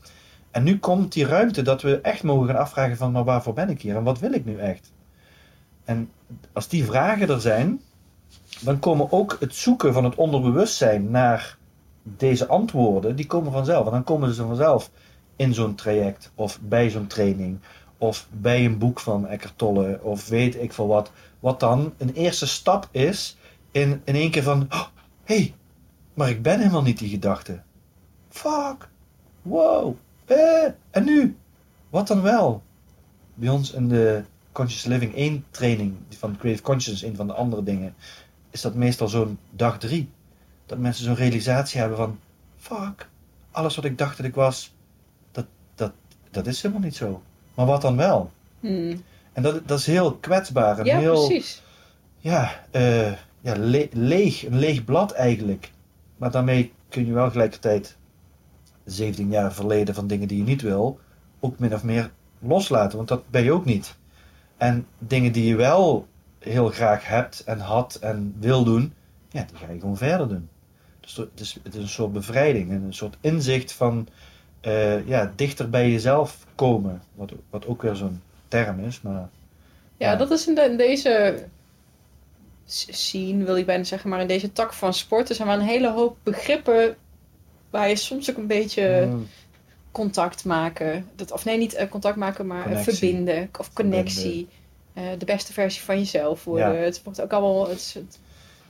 En 0.52 0.64
nu 0.64 0.80
komt 0.80 1.14
die 1.14 1.26
ruimte 1.26 1.62
dat 1.62 1.82
we 1.82 2.02
echt 2.02 2.24
mogen 2.24 2.48
gaan 2.48 2.58
afvragen 2.58 2.98
van, 2.98 3.12
maar 3.12 3.24
waarvoor 3.24 3.54
ben 3.54 3.70
ik 3.70 3.82
hier 3.82 3.96
en 3.96 4.04
wat 4.04 4.20
wil 4.20 4.34
ik 4.34 4.46
nu 4.46 4.58
echt? 4.58 4.92
En 5.84 6.12
als 6.54 6.68
die 6.68 6.86
vragen 6.86 7.30
er 7.30 7.42
zijn, 7.42 7.82
dan 8.60 8.80
komen 8.80 9.12
ook 9.12 9.38
het 9.40 9.56
zoeken 9.56 9.94
van 9.94 10.04
het 10.04 10.16
onderbewustzijn 10.16 11.12
naar 11.12 11.58
deze 12.04 12.48
antwoorden, 12.48 13.16
die 13.16 13.28
komen 13.28 13.52
vanzelf. 13.52 13.86
En 13.86 13.92
dan 13.92 14.04
komen 14.04 14.34
ze 14.34 14.44
vanzelf 14.44 14.92
in 15.36 15.54
zo'n 15.54 15.76
traject 15.76 16.32
of 16.36 16.60
bij 16.62 16.90
zo'n 16.90 17.08
training 17.08 17.60
of 17.98 18.28
bij 18.32 18.66
een 18.66 18.78
boek 18.78 19.00
van 19.00 19.28
Eckhart 19.28 19.58
Tolle 19.58 20.00
of 20.02 20.28
weet 20.28 20.56
ik 20.56 20.74
veel 20.74 20.88
wat. 20.88 21.12
Wat 21.40 21.60
dan 21.60 21.94
een 21.98 22.14
eerste 22.14 22.48
stap 22.48 22.88
is 22.92 23.38
in, 23.72 24.02
in 24.04 24.16
één 24.16 24.32
keer 24.32 24.44
van, 24.44 24.68
oh, 24.70 24.86
hey, 25.24 25.54
maar 26.14 26.30
ik 26.30 26.42
ben 26.42 26.60
helemaal 26.60 26.82
niet 26.82 27.00
die 27.00 27.10
gedachte. 27.10 27.62
Fuck, 28.30 28.90
wow, 29.42 29.96
eh, 30.26 30.66
en 30.90 31.04
nu? 31.04 31.38
Wat 31.90 32.08
dan 32.08 32.22
wel? 32.22 32.62
Bij 33.34 33.50
ons 33.50 33.72
in 33.72 33.88
de 33.88 34.24
Conscious 34.54 34.84
Living 34.86 35.16
1 35.16 35.46
training 35.52 35.96
van 36.10 36.38
Creative 36.38 36.64
Consciousness, 36.64 37.12
een 37.12 37.16
van 37.18 37.28
de 37.28 37.34
andere 37.34 37.64
dingen, 37.64 37.96
is 38.50 38.62
dat 38.62 38.76
meestal 38.76 39.08
zo'n 39.08 39.38
dag 39.52 39.80
drie. 39.80 40.10
Dat 40.66 40.78
mensen 40.78 41.04
zo'n 41.06 41.16
realisatie 41.16 41.80
hebben 41.80 41.98
van, 41.98 42.20
fuck, 42.58 43.10
alles 43.52 43.76
wat 43.76 43.86
ik 43.86 43.98
dacht 43.98 44.18
dat 44.18 44.26
ik 44.26 44.36
was, 44.36 44.74
dat, 45.32 45.46
dat, 45.76 45.92
dat 46.32 46.48
is 46.48 46.62
helemaal 46.62 46.84
niet 46.84 46.96
zo. 46.96 47.22
Maar 47.54 47.66
wat 47.66 47.82
dan 47.82 47.98
wel? 47.98 48.32
Hmm. 48.60 49.04
En 49.34 49.44
dat, 49.44 49.68
dat 49.68 49.80
is 49.80 49.86
heel 49.86 50.14
kwetsbaar 50.16 50.80
en 50.80 50.86
Ja, 50.86 50.98
heel, 51.00 51.28
precies. 51.28 51.62
ja, 52.18 52.66
eh, 52.72 53.12
ja 53.42 53.56
le- 53.58 53.88
leeg, 53.92 54.46
een 54.46 54.58
leeg 54.60 54.84
blad 54.86 55.12
eigenlijk. 55.12 55.72
Maar 56.18 56.32
daarmee 56.32 56.72
kun 56.90 57.06
je 57.06 57.14
wel 57.14 57.30
gelijkertijd 57.32 57.98
17 58.86 59.30
jaar 59.30 59.54
verleden 59.54 59.96
van 59.96 60.08
dingen 60.08 60.28
die 60.28 60.38
je 60.38 60.44
niet 60.44 60.62
wil, 60.62 61.00
ook 61.40 61.60
min 61.60 61.74
of 61.74 61.84
meer 61.84 62.12
loslaten, 62.40 62.98
want 62.98 63.10
dat 63.10 63.30
ben 63.30 63.44
je 63.44 63.52
ook 63.52 63.66
niet. 63.66 63.96
En 64.58 64.88
dingen 65.00 65.32
die 65.32 65.46
je 65.46 65.56
wel 65.56 66.08
heel 66.40 66.70
graag 66.70 67.08
hebt 67.08 67.44
en 67.44 67.60
had 67.60 67.96
en 68.02 68.36
wil 68.40 68.64
doen, 68.64 68.94
ja, 69.30 69.44
die 69.48 69.58
ga 69.58 69.72
je 69.72 69.80
gewoon 69.80 69.98
verder 69.98 70.28
doen. 70.28 70.50
Dus 71.00 71.16
het 71.16 71.40
is, 71.40 71.58
het 71.64 71.76
is 71.76 71.82
een 71.82 71.88
soort 71.90 72.14
bevrijding 72.14 72.70
en 72.72 72.82
een 72.84 72.94
soort 72.94 73.18
inzicht 73.22 73.72
van 73.72 74.08
eh, 74.62 75.08
ja, 75.08 75.32
dichter 75.36 75.70
bij 75.70 75.92
jezelf 75.92 76.46
komen, 76.56 77.02
wat, 77.16 77.32
wat 77.50 77.66
ook 77.68 77.82
weer 77.82 77.96
zo'n 77.96 78.22
term 78.48 78.80
is, 78.80 79.02
maar 79.02 79.14
Ja, 79.14 79.30
Ja. 80.12 80.16
dat 80.16 80.32
is 80.32 80.48
in, 80.48 80.56
de- 80.56 80.62
in 80.62 80.78
deze 80.78 81.44
scene, 82.66 83.44
wil 83.44 83.58
ik 83.58 83.66
bijna 83.66 83.84
zeggen, 83.84 84.10
maar 84.10 84.22
in 84.22 84.28
deze 84.28 84.52
tak 84.52 84.74
van 84.74 84.94
sport, 84.94 85.30
er 85.30 85.36
zijn 85.36 85.48
wel 85.48 85.58
een 85.58 85.64
hele 85.66 85.92
hoop 85.92 86.18
begrippen 86.24 86.96
waar 87.70 87.90
je 87.90 87.96
soms 87.96 88.30
ook 88.30 88.38
een 88.38 88.48
beetje 88.48 89.06
mm, 89.10 89.28
contact 89.94 90.46
maken. 90.46 91.10
Dat, 91.16 91.32
of 91.32 91.46
nee, 91.46 91.58
niet 91.58 91.74
eh, 91.74 91.90
contact 91.90 92.16
maken, 92.16 92.48
maar 92.48 92.58
eh, 92.58 92.64
Connectie. 92.64 92.94
verbinden 92.94 93.50
of 93.60 93.74
connectie. 93.74 94.48
Eh, 94.94 95.04
de 95.18 95.26
beste 95.26 95.54
versie 95.54 95.82
van 95.82 95.98
jezelf 95.98 96.44
worden. 96.44 96.74
Ja. 96.74 96.80
Het 96.80 97.04
wordt 97.04 97.22
ook 97.22 97.32
allemaal. 97.32 97.70
Het 97.70 97.78
is, 97.80 97.94
het 97.94 98.20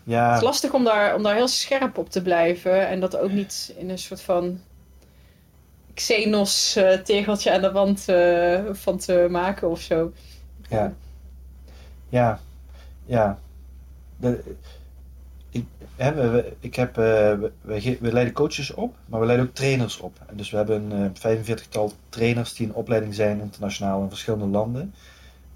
ja, 0.03 0.35
is 0.35 0.41
lastig 0.41 0.73
om 0.73 0.83
daar, 0.83 1.15
om 1.15 1.23
daar 1.23 1.35
heel 1.35 1.47
scherp 1.47 1.97
op 1.97 2.09
te 2.09 2.21
blijven. 2.21 2.87
En 2.87 2.99
dat 2.99 3.17
ook 3.17 3.31
niet 3.31 3.73
in 3.77 3.89
een 3.89 3.97
soort 3.97 4.21
van 4.21 4.59
Xenos 5.93 6.79
tegeltje 7.03 7.53
aan 7.53 7.61
de 7.61 7.71
wand 7.71 8.03
van 8.79 8.97
te 8.97 9.27
maken 9.29 9.69
of 9.69 9.81
zo. 9.81 10.11
Ja. 10.69 10.93
Ja, 12.09 12.39
ja. 13.05 13.39
De, 14.17 14.55
ik, 15.53 15.65
we, 15.97 16.53
ik 16.59 16.75
heb, 16.75 16.89
eh, 16.97 17.03
we, 17.61 17.97
we, 18.01 18.11
leiden 18.13 18.33
coaches 18.33 18.73
op, 18.73 18.95
maar 19.05 19.19
we 19.19 19.25
leiden 19.25 19.47
ook 19.47 19.53
trainers 19.55 19.97
op. 19.99 20.19
Dus 20.33 20.49
we 20.51 20.57
hebben 20.57 20.91
een 20.91 21.15
eh, 21.21 21.37
45-tal 21.37 21.91
trainers 22.09 22.53
die 22.53 22.67
in 22.67 22.73
opleiding 22.73 23.15
zijn 23.15 23.41
internationaal 23.41 24.01
in 24.03 24.09
verschillende 24.09 24.45
landen. 24.47 24.93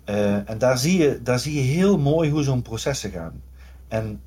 Eh, 0.04 0.50
en 0.50 0.58
daar 0.58 0.78
zie, 0.78 0.98
je, 1.04 1.22
daar 1.24 1.40
zie 1.40 1.54
je 1.56 1.62
heel 1.62 1.98
mooi 2.00 2.30
hoe 2.32 2.44
zo'n 2.44 2.62
processen 2.62 3.12
gaan. 3.12 3.44
En, 3.88 4.24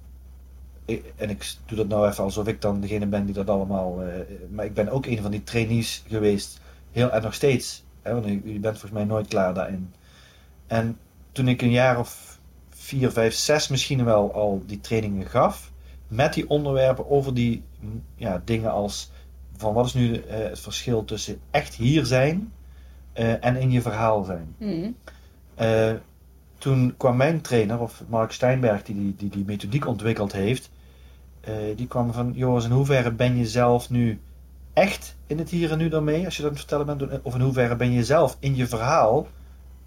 ik- 0.84 1.12
en 1.16 1.30
ik 1.30 1.54
doe 1.66 1.76
dat 1.78 1.88
nou 1.88 2.08
even 2.08 2.24
alsof 2.24 2.46
ik 2.48 2.60
dan 2.60 2.80
degene 2.80 3.06
ben 3.06 3.24
die 3.24 3.34
dat 3.34 3.50
allemaal. 3.50 4.02
eh, 4.04 4.20
maar 4.50 4.64
ik 4.64 4.74
ben 4.74 4.88
ook 4.90 5.06
een 5.06 5.22
van 5.22 5.30
die 5.30 5.42
trainees 5.44 6.04
geweest. 6.08 6.60
Heel, 6.92 7.10
en 7.10 7.22
nog 7.22 7.34
steeds. 7.34 7.84
Hè, 8.02 8.12
want 8.14 8.26
u 8.26 8.40
bent 8.60 8.78
volgens 8.78 8.92
mij 8.92 9.04
nooit 9.04 9.28
klaar 9.28 9.54
daarin. 9.54 9.94
En 10.66 11.00
toen 11.32 11.48
ik 11.48 11.62
een 11.62 11.70
jaar 11.70 11.98
of 11.98 12.39
vier, 12.80 13.10
vijf, 13.10 13.34
zes 13.34 13.68
misschien 13.68 14.04
wel 14.04 14.34
al 14.34 14.62
die 14.66 14.80
trainingen 14.80 15.26
gaf, 15.26 15.72
met 16.08 16.34
die 16.34 16.48
onderwerpen 16.48 17.10
over 17.10 17.34
die 17.34 17.62
mm, 17.80 18.02
ja, 18.14 18.42
dingen 18.44 18.70
als 18.70 19.10
van 19.56 19.74
wat 19.74 19.86
is 19.86 19.94
nu 19.94 20.14
eh, 20.14 20.38
het 20.38 20.60
verschil 20.60 21.04
tussen 21.04 21.40
echt 21.50 21.74
hier 21.74 22.06
zijn 22.06 22.52
eh, 23.12 23.44
en 23.44 23.56
in 23.56 23.70
je 23.70 23.82
verhaal 23.82 24.22
zijn. 24.24 24.54
Hmm. 24.58 24.96
Eh, 25.54 25.92
toen 26.58 26.94
kwam 26.96 27.16
mijn 27.16 27.40
trainer, 27.40 27.80
of 27.80 28.02
Mark 28.08 28.32
Steinberg, 28.32 28.82
die 28.82 28.94
die, 28.94 29.14
die, 29.16 29.28
die 29.28 29.44
methodiek 29.44 29.86
ontwikkeld 29.86 30.32
heeft, 30.32 30.70
die 31.76 31.86
kwam 31.86 32.12
van, 32.12 32.32
Joris, 32.34 32.64
in 32.64 32.70
hoeverre 32.70 33.12
ben 33.12 33.36
je 33.36 33.46
zelf 33.46 33.90
nu 33.90 34.20
echt 34.72 35.16
in 35.26 35.38
het 35.38 35.50
hier 35.50 35.70
en 35.70 35.78
nu 35.78 35.88
daarmee, 35.88 36.24
als 36.24 36.36
je 36.36 36.42
dat 36.42 36.50
aan 36.50 36.56
het 36.56 36.66
vertellen 36.66 36.98
bent, 36.98 37.22
of 37.22 37.34
in 37.34 37.40
hoeverre 37.40 37.76
ben 37.76 37.92
je 37.92 38.04
zelf 38.04 38.36
in 38.40 38.56
je 38.56 38.66
verhaal 38.66 39.26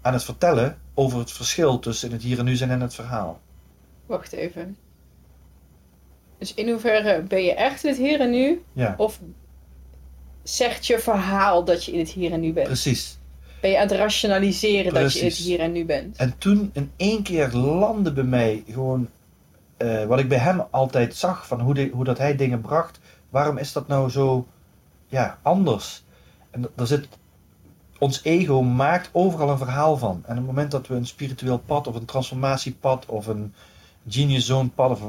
aan 0.00 0.12
het 0.12 0.24
vertellen 0.24 0.78
over 0.94 1.18
het 1.18 1.32
verschil 1.32 1.78
tussen 1.78 2.12
het 2.12 2.22
hier 2.22 2.38
en 2.38 2.44
nu 2.44 2.56
zijn 2.56 2.70
en 2.70 2.80
het 2.80 2.94
verhaal. 2.94 3.40
Wacht 4.06 4.32
even. 4.32 4.76
Dus 6.38 6.54
in 6.54 6.68
hoeverre 6.68 7.22
ben 7.22 7.42
je 7.42 7.54
echt 7.54 7.84
in 7.84 7.90
het 7.90 7.98
hier 7.98 8.20
en 8.20 8.30
nu? 8.30 8.62
Ja, 8.72 8.94
Of 8.98 9.20
zegt 10.42 10.86
je 10.86 10.98
verhaal 10.98 11.64
dat 11.64 11.84
je 11.84 11.92
in 11.92 11.98
het 11.98 12.10
hier 12.10 12.32
en 12.32 12.40
nu 12.40 12.52
bent? 12.52 12.66
precies. 12.66 13.18
Ben 13.60 13.70
je 13.70 13.78
aan 13.78 13.88
het 13.88 13.96
rationaliseren 13.96 14.94
dat 14.94 15.12
je 15.12 15.18
in 15.18 15.24
het 15.24 15.34
hier 15.34 15.60
en 15.60 15.72
nu 15.72 15.84
bent? 15.84 16.16
En 16.16 16.38
toen 16.38 16.70
in 16.72 16.90
één 16.96 17.22
keer 17.22 17.50
landde 17.52 18.12
bij 18.12 18.24
mij 18.24 18.64
gewoon 18.68 19.08
eh, 19.76 20.04
wat 20.04 20.18
ik 20.18 20.28
bij 20.28 20.38
hem 20.38 20.62
altijd 20.70 21.14
zag 21.14 21.46
van 21.46 21.60
hoe, 21.60 21.90
hoe 21.92 22.04
dat 22.04 22.18
hij 22.18 22.36
dingen 22.36 22.60
bracht. 22.60 23.00
Waarom 23.30 23.58
is 23.58 23.72
dat 23.72 23.88
nou 23.88 24.10
zo 24.10 24.46
ja, 25.06 25.38
anders? 25.42 26.04
En 26.50 26.70
er 26.76 26.86
zit, 26.86 27.08
ons 28.04 28.20
ego 28.22 28.62
maakt 28.62 29.08
overal 29.12 29.50
een 29.50 29.58
verhaal 29.58 29.96
van. 29.96 30.22
En 30.26 30.30
op 30.30 30.36
het 30.36 30.46
moment 30.46 30.70
dat 30.70 30.86
we 30.86 30.94
een 30.94 31.06
spiritueel 31.06 31.58
pad 31.58 31.86
of 31.86 31.94
een 31.94 32.04
transformatiepad 32.04 33.06
of 33.06 33.26
een 33.26 33.54
genius 34.08 34.46
zone 34.46 34.68
pad, 34.68 34.90
of, 34.90 35.00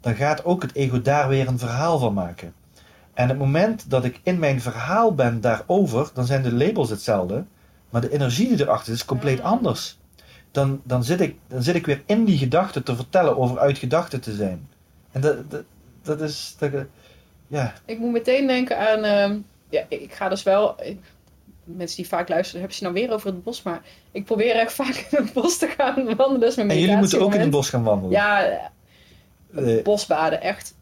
dan 0.00 0.14
gaat 0.14 0.44
ook 0.44 0.62
het 0.62 0.74
ego 0.74 1.02
daar 1.02 1.28
weer 1.28 1.48
een 1.48 1.58
verhaal 1.58 1.98
van 1.98 2.12
maken. 2.14 2.54
En 3.14 3.28
het 3.28 3.38
moment 3.38 3.90
dat 3.90 4.04
ik 4.04 4.20
in 4.22 4.38
mijn 4.38 4.60
verhaal 4.60 5.14
ben 5.14 5.40
daarover, 5.40 6.10
dan 6.14 6.24
zijn 6.24 6.42
de 6.42 6.52
labels 6.52 6.90
hetzelfde. 6.90 7.44
Maar 7.90 8.00
de 8.00 8.12
energie 8.12 8.48
die 8.48 8.60
erachter 8.60 8.92
is, 8.92 8.98
is 8.98 9.04
compleet 9.04 9.40
Ah. 9.40 9.50
anders. 9.50 9.98
Dan, 10.50 10.80
dan, 10.84 11.04
zit 11.04 11.20
ik, 11.20 11.36
dan 11.48 11.62
zit 11.62 11.74
ik 11.74 11.86
weer 11.86 12.02
in 12.06 12.24
die 12.24 12.38
gedachte 12.38 12.82
te 12.82 12.96
vertellen 12.96 13.36
over 13.38 13.58
uit 13.58 13.78
gedachten 13.78 14.20
te 14.20 14.32
zijn. 14.34 14.68
En 15.12 15.20
dat, 15.20 15.50
dat, 15.50 15.62
dat 16.02 16.20
is. 16.20 16.56
Dat, 16.58 16.70
ja, 17.46 17.72
Ik 17.84 17.98
moet 17.98 18.12
meteen 18.12 18.46
denken 18.46 18.78
aan. 18.78 19.04
ehm, 19.04 19.38
ja, 19.68 19.82
ik 19.88 20.12
ga 20.14 20.28
dus 20.28 20.42
wel. 20.42 20.74
ik- 20.82 21.02
mensen 21.64 21.96
die 21.96 22.08
vaak 22.08 22.28
luisteren, 22.28 22.60
hebben 22.60 22.76
ze 22.78 22.82
nou 22.82 22.94
weer 22.94 23.12
over 23.12 23.26
het 23.26 23.42
bos. 23.42 23.62
Maar 23.62 23.82
ik 24.12 24.24
probeer 24.24 24.54
echt 24.54 24.72
vaak 24.82 25.06
in 25.10 25.24
het 25.24 25.32
bos 25.32 25.56
te 25.58 25.66
gaan 25.76 26.16
wandelen. 26.16 26.48
Is 26.48 26.54
mijn 26.56 26.70
en 26.70 26.78
jullie 26.78 26.96
moeten 26.96 27.20
ook 27.20 27.34
in 27.34 27.40
het 27.40 27.50
bos 27.50 27.68
gaan 27.68 27.82
wandelen. 27.82 28.10
Ja, 28.10 28.72
Eh, 29.54 29.82
bosbaden, 29.82 30.40
echt. 30.40 30.74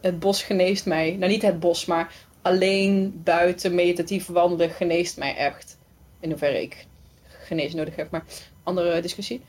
Het 0.00 0.18
bos 0.18 0.42
geneest 0.42 0.86
mij. 0.86 1.16
Nou, 1.16 1.30
niet 1.32 1.42
het 1.42 1.60
bos, 1.60 1.84
maar 1.84 2.12
alleen 2.42 3.20
buiten 3.24 3.74
meditatief 3.74 4.26
wandelen 4.26 4.70
geneest 4.70 5.16
mij 5.18 5.36
echt. 5.36 5.78
In 6.20 6.30
hoeverre 6.30 6.62
ik 6.62 6.86
genezen 7.26 7.76
nodig 7.76 7.96
heb, 7.96 8.10
maar 8.10 8.24
andere 8.62 9.00
discussie. 9.00 9.40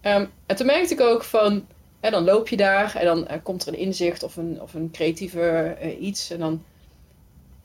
Ehm, 0.00 0.26
en 0.46 0.56
toen 0.56 0.66
merkte 0.66 0.94
ik 0.94 1.00
ook 1.00 1.24
van, 1.24 1.66
hè, 2.00 2.10
dan 2.10 2.24
loop 2.24 2.48
je 2.48 2.56
daar 2.56 2.94
en 2.96 3.04
dan 3.04 3.26
eh, 3.26 3.38
komt 3.42 3.66
er 3.66 3.72
een 3.72 3.78
inzicht 3.78 4.22
of 4.22 4.36
een, 4.36 4.60
of 4.60 4.74
een 4.74 4.90
creatieve 4.92 5.76
eh, 5.80 6.02
iets. 6.02 6.30
En 6.30 6.38
dan, 6.38 6.64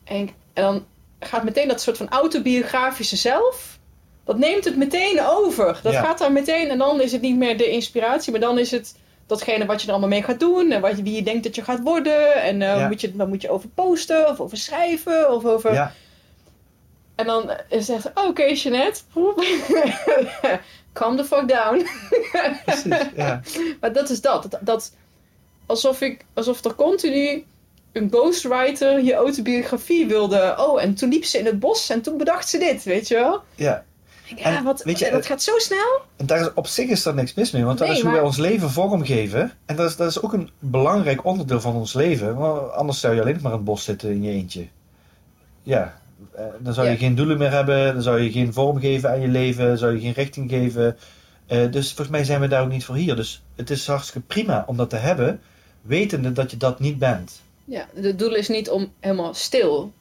en, 0.03 0.29
en 0.53 0.63
dan 0.63 0.86
gaat 1.27 1.43
meteen 1.43 1.67
dat 1.67 1.81
soort 1.81 1.97
van 1.97 2.09
autobiografische 2.09 3.15
zelf, 3.15 3.77
dat 4.25 4.38
neemt 4.38 4.65
het 4.65 4.75
meteen 4.77 5.21
over. 5.25 5.79
Dat 5.83 5.93
Ja. 5.93 6.01
gaat 6.03 6.17
daar 6.17 6.31
meteen 6.31 6.69
en 6.69 6.77
dan 6.77 7.01
is 7.01 7.11
het 7.11 7.21
niet 7.21 7.38
meer 7.38 7.57
de 7.57 7.69
inspiratie, 7.69 8.31
maar 8.31 8.41
dan 8.41 8.59
is 8.59 8.71
het 8.71 8.95
datgene 9.27 9.65
wat 9.65 9.79
je 9.81 9.85
er 9.85 9.91
allemaal 9.91 10.09
mee 10.09 10.23
gaat 10.23 10.39
doen 10.39 10.71
en 10.71 10.81
wat 10.81 10.97
je, 10.97 11.03
wie 11.03 11.15
je 11.15 11.23
denkt 11.23 11.43
dat 11.43 11.55
je 11.55 11.63
gaat 11.63 11.81
worden. 11.81 12.33
En 12.41 12.61
eh, 12.61 12.77
Ja. 12.79 12.88
moet 12.88 13.01
je, 13.01 13.15
dan 13.15 13.29
moet 13.29 13.41
je 13.41 13.49
over 13.49 13.69
posten 13.69 14.27
of 14.29 14.39
over 14.39 14.57
schrijven 14.57 15.31
of 15.33 15.45
over... 15.45 15.73
ja, 15.73 15.93
En 17.15 17.25
dan 17.25 17.51
is 17.69 17.88
het 17.88 17.97
echt, 18.05 18.27
oké 18.27 18.43
Jeanette, 18.43 19.01
poep. 19.13 19.38
calm 20.93 21.15
the 21.17 21.25
fuck 21.25 21.47
down. 21.47 21.85
precies. 22.65 23.09
Ja. 23.15 23.41
Maar 23.81 23.93
dat 23.93 24.09
is 24.09 24.21
dat. 24.21 24.41
dat, 24.51 24.59
dat 24.61 24.91
alsof, 25.65 26.01
ik, 26.01 26.25
alsof 26.33 26.63
er 26.63 26.75
continu 26.75 27.45
een 27.95 28.10
ghostwriter 28.12 29.03
je 29.03 29.13
autobiografie 29.13 30.08
wilde. 30.08 30.55
Oh, 30.58 30.81
en 30.81 30.93
toen 30.95 31.10
liep 31.10 31.25
ze 31.25 31.38
in 31.39 31.45
het 31.45 31.60
bos 31.60 31.89
en 31.89 32.01
toen 32.01 32.17
bedacht 32.17 32.49
ze 32.49 32.58
dit, 32.58 32.84
weet 32.84 33.08
je 33.08 33.15
wel? 33.15 33.41
ja. 33.55 33.84
Ja, 34.36 34.58
En 34.58 34.63
wat, 34.63 34.84
weet 34.84 34.99
je, 34.99 35.12
dat 35.12 35.25
gaat 35.25 35.41
zo 35.43 35.58
snel. 35.58 36.01
En 36.15 36.25
daar 36.25 36.39
is, 36.39 36.53
op 36.53 36.67
zich 36.67 36.89
is 36.89 37.03
daar 37.03 37.13
niks 37.13 37.34
mis 37.34 37.51
mee, 37.51 37.63
want 37.63 37.77
dat 37.77 37.88
Nee, 37.88 37.95
is 37.95 38.01
hoe 38.03 38.12
maar- 38.12 38.19
wij 38.19 38.29
ons 38.29 38.38
leven 38.38 38.69
vormgeven. 38.71 39.51
En 39.65 39.75
dat 39.75 39.89
is, 39.89 39.95
dat 39.95 40.10
is 40.10 40.21
ook 40.21 40.34
een 40.34 40.49
belangrijk 40.60 41.25
onderdeel 41.25 41.62
van 41.62 41.75
ons 41.75 41.93
leven. 41.93 42.36
Want 42.36 42.71
anders 42.71 42.99
zou 42.99 43.15
je 43.15 43.21
alleen 43.21 43.34
nog 43.34 43.41
maar 43.41 43.51
in 43.51 43.58
het 43.58 43.65
bos 43.67 43.84
zitten 43.84 44.10
in 44.10 44.23
je 44.23 44.31
eentje. 44.31 44.67
Ja, 45.63 45.99
eh, 46.36 46.43
dan 46.60 46.73
zou 46.73 46.86
je 46.88 46.91
Ja. 46.93 46.97
geen 46.99 47.15
doelen 47.15 47.38
meer 47.38 47.51
hebben, 47.51 47.93
dan 47.93 48.01
zou 48.03 48.19
je 48.21 48.31
geen 48.31 48.53
vorm 48.53 48.79
geven 48.79 49.10
aan 49.10 49.21
je 49.21 49.27
leven, 49.27 49.77
zou 49.77 49.93
je 49.93 49.99
geen 49.99 50.13
richting 50.13 50.49
geven. 50.49 50.97
Eh, 51.47 51.71
dus 51.71 51.88
volgens 51.88 52.10
mij 52.10 52.23
zijn 52.23 52.41
we 52.41 52.47
daar 52.47 52.62
ook 52.63 52.69
niet 52.71 52.86
voor 52.86 52.95
hier. 52.95 53.15
Dus 53.15 53.43
het 53.55 53.69
is 53.69 53.88
hartstikke 53.88 54.27
prima 54.27 54.63
om 54.67 54.77
dat 54.77 54.89
te 54.89 54.95
hebben, 54.95 55.41
wetende 55.81 56.31
dat 56.31 56.51
je 56.51 56.58
dat 56.58 56.79
niet 56.79 56.99
bent. 56.99 57.41
Ja, 57.65 57.88
het 57.93 58.19
doel 58.19 58.36
is 58.36 58.47
niet 58.47 58.69
om 58.69 58.91
helemaal 58.99 59.34
stil 59.34 59.91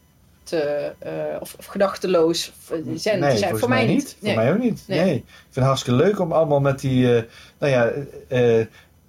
te, 0.42 0.92
eh, 0.98 1.12
of, 1.40 1.54
of 1.58 1.66
gedachteloos 1.66 2.52
zen 2.94 3.18
nee, 3.18 3.30
te 3.32 3.38
zijn. 3.38 3.58
Voor 3.58 3.68
mij 3.68 3.86
niet. 3.86 4.16
Voor 4.22 4.34
mij 4.34 4.52
ook 4.52 4.58
niet. 4.58 4.82
Nee. 4.86 5.00
Nee. 5.00 5.14
Ik 5.14 5.24
vind 5.26 5.54
het 5.54 5.64
hartstikke 5.64 6.02
leuk 6.02 6.20
om 6.20 6.32
allemaal 6.32 6.60
met 6.60 6.80
die. 6.80 7.16
eh, 7.16 7.22
nou 7.58 7.72
ja, 7.72 7.90
eh, 8.28 8.60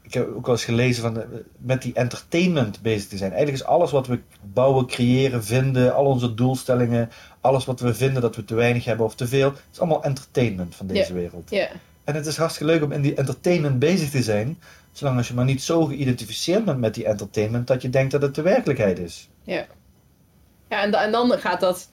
ik 0.01 0.13
heb 0.13 0.27
ook 0.35 0.45
wel 0.45 0.55
eens 0.55 0.63
gelezen 0.65 1.01
van. 1.01 1.23
met 1.57 1.81
die 1.81 1.93
entertainment 1.93 2.81
bezig 2.81 3.07
te 3.09 3.17
zijn. 3.17 3.31
Eigenlijk 3.31 3.63
is 3.63 3.69
alles 3.69 3.91
wat 3.91 4.07
we 4.07 4.19
bouwen, 4.41 4.85
creëren, 4.87 5.43
vinden. 5.43 5.95
Al 5.95 6.05
onze 6.05 6.33
doelstellingen. 6.33 7.09
Alles 7.41 7.65
wat 7.65 7.79
we 7.79 7.93
vinden 7.93 8.21
dat 8.21 8.35
we 8.35 8.45
te 8.45 8.55
weinig 8.55 8.85
hebben 8.85 9.05
of 9.05 9.15
te 9.15 9.27
veel. 9.27 9.53
is 9.71 9.79
allemaal 9.79 10.03
entertainment 10.03 10.75
van 10.75 10.87
deze 10.87 11.13
wereld. 11.13 11.49
Ja, 11.49 11.67
En 12.03 12.15
het 12.15 12.25
is 12.25 12.37
hartstikke 12.37 12.71
leuk 12.73 12.83
om 12.83 12.91
in 12.91 13.01
die 13.01 13.15
entertainment 13.15 13.79
bezig 13.79 14.09
te 14.09 14.23
zijn. 14.23 14.57
Zolang 14.95 15.17
als 15.17 15.27
je 15.27 15.33
maar 15.33 15.45
niet 15.45 15.63
zo 15.63 15.85
geïdentificeerd 15.85 16.65
bent 16.65 16.79
met 16.79 16.93
die 16.93 17.05
entertainment. 17.05 17.67
dat 17.67 17.81
je 17.81 17.89
denkt 17.89 18.11
dat 18.11 18.21
het 18.21 18.35
de 18.35 18.41
werkelijkheid 18.41 18.99
is. 18.99 19.29
ja. 19.43 19.65
Ja, 20.69 20.81
en, 20.81 20.93
en 20.93 21.11
dan 21.11 21.31
gaat 21.39 21.59
dat... 21.59 21.89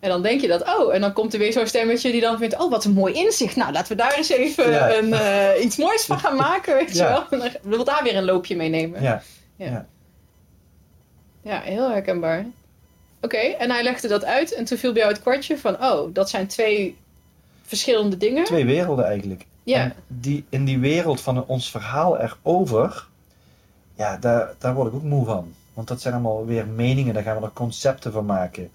En 0.00 0.08
dan 0.08 0.22
denk 0.22 0.40
je 0.40 0.48
dat, 0.48 0.62
oh, 0.78 0.94
en 0.94 1.00
dan 1.00 1.12
komt 1.12 1.32
er 1.32 1.38
weer 1.38 1.52
zo'n 1.52 1.66
stemmetje 1.66 2.10
die 2.12 2.20
dan 2.20 2.38
vindt, 2.38 2.58
oh, 2.58 2.70
wat 2.70 2.84
een 2.84 2.92
mooi 2.92 3.14
inzicht. 3.14 3.56
Nou, 3.56 3.72
laten 3.72 3.96
we 3.96 4.02
daar 4.02 4.14
eens 4.16 4.28
even 4.30 4.70
Ja. 4.70 4.96
een, 4.96 5.12
eh, 5.12 5.64
iets 5.64 5.76
moois 5.76 6.04
van 6.04 6.18
gaan 6.18 6.36
maken, 6.36 6.74
weet 6.74 6.94
Ja. 6.96 7.06
je 7.08 7.12
wel. 7.12 7.26
En 7.30 7.38
dan 7.38 7.70
wil 7.70 7.84
daar 7.84 8.02
weer 8.02 8.16
een 8.16 8.24
loopje 8.24 8.56
mee 8.56 8.68
nemen. 8.68 9.02
Ja, 9.02 9.22
Ja, 11.42 11.60
heel 11.60 11.90
herkenbaar. 11.90 12.46
Oké, 13.20 13.36
en 13.36 13.70
hij 13.70 13.82
legde 13.82 14.08
dat 14.08 14.24
uit 14.24 14.54
en 14.54 14.64
toen 14.64 14.78
viel 14.78 14.92
bij 14.92 15.00
jou 15.00 15.12
het 15.14 15.22
kwartje 15.22 15.58
van, 15.58 15.82
oh, 15.84 16.14
dat 16.14 16.30
zijn 16.30 16.46
twee 16.46 16.96
verschillende 17.62 18.16
dingen. 18.16 18.44
twee 18.44 18.64
werelden 18.64 19.04
eigenlijk. 19.04 19.44
Ja, 19.62 19.80
En 19.80 19.94
die, 20.06 20.44
in 20.48 20.64
die 20.64 20.78
wereld 20.78 21.20
van 21.20 21.46
ons 21.46 21.70
verhaal 21.70 22.18
erover, 22.18 23.08
ja, 23.94 24.16
daar, 24.16 24.54
daar 24.58 24.74
word 24.74 24.88
ik 24.88 24.94
ook 24.94 25.02
moe 25.02 25.24
van. 25.24 25.52
Want 25.74 25.88
dat 25.88 26.00
zijn 26.00 26.14
allemaal 26.14 26.46
weer 26.46 26.66
meningen, 26.66 27.14
daar 27.14 27.22
gaan 27.22 27.36
we 27.36 27.44
er 27.44 27.52
concepten 27.52 28.12
van 28.12 28.26
maken. 28.26 28.70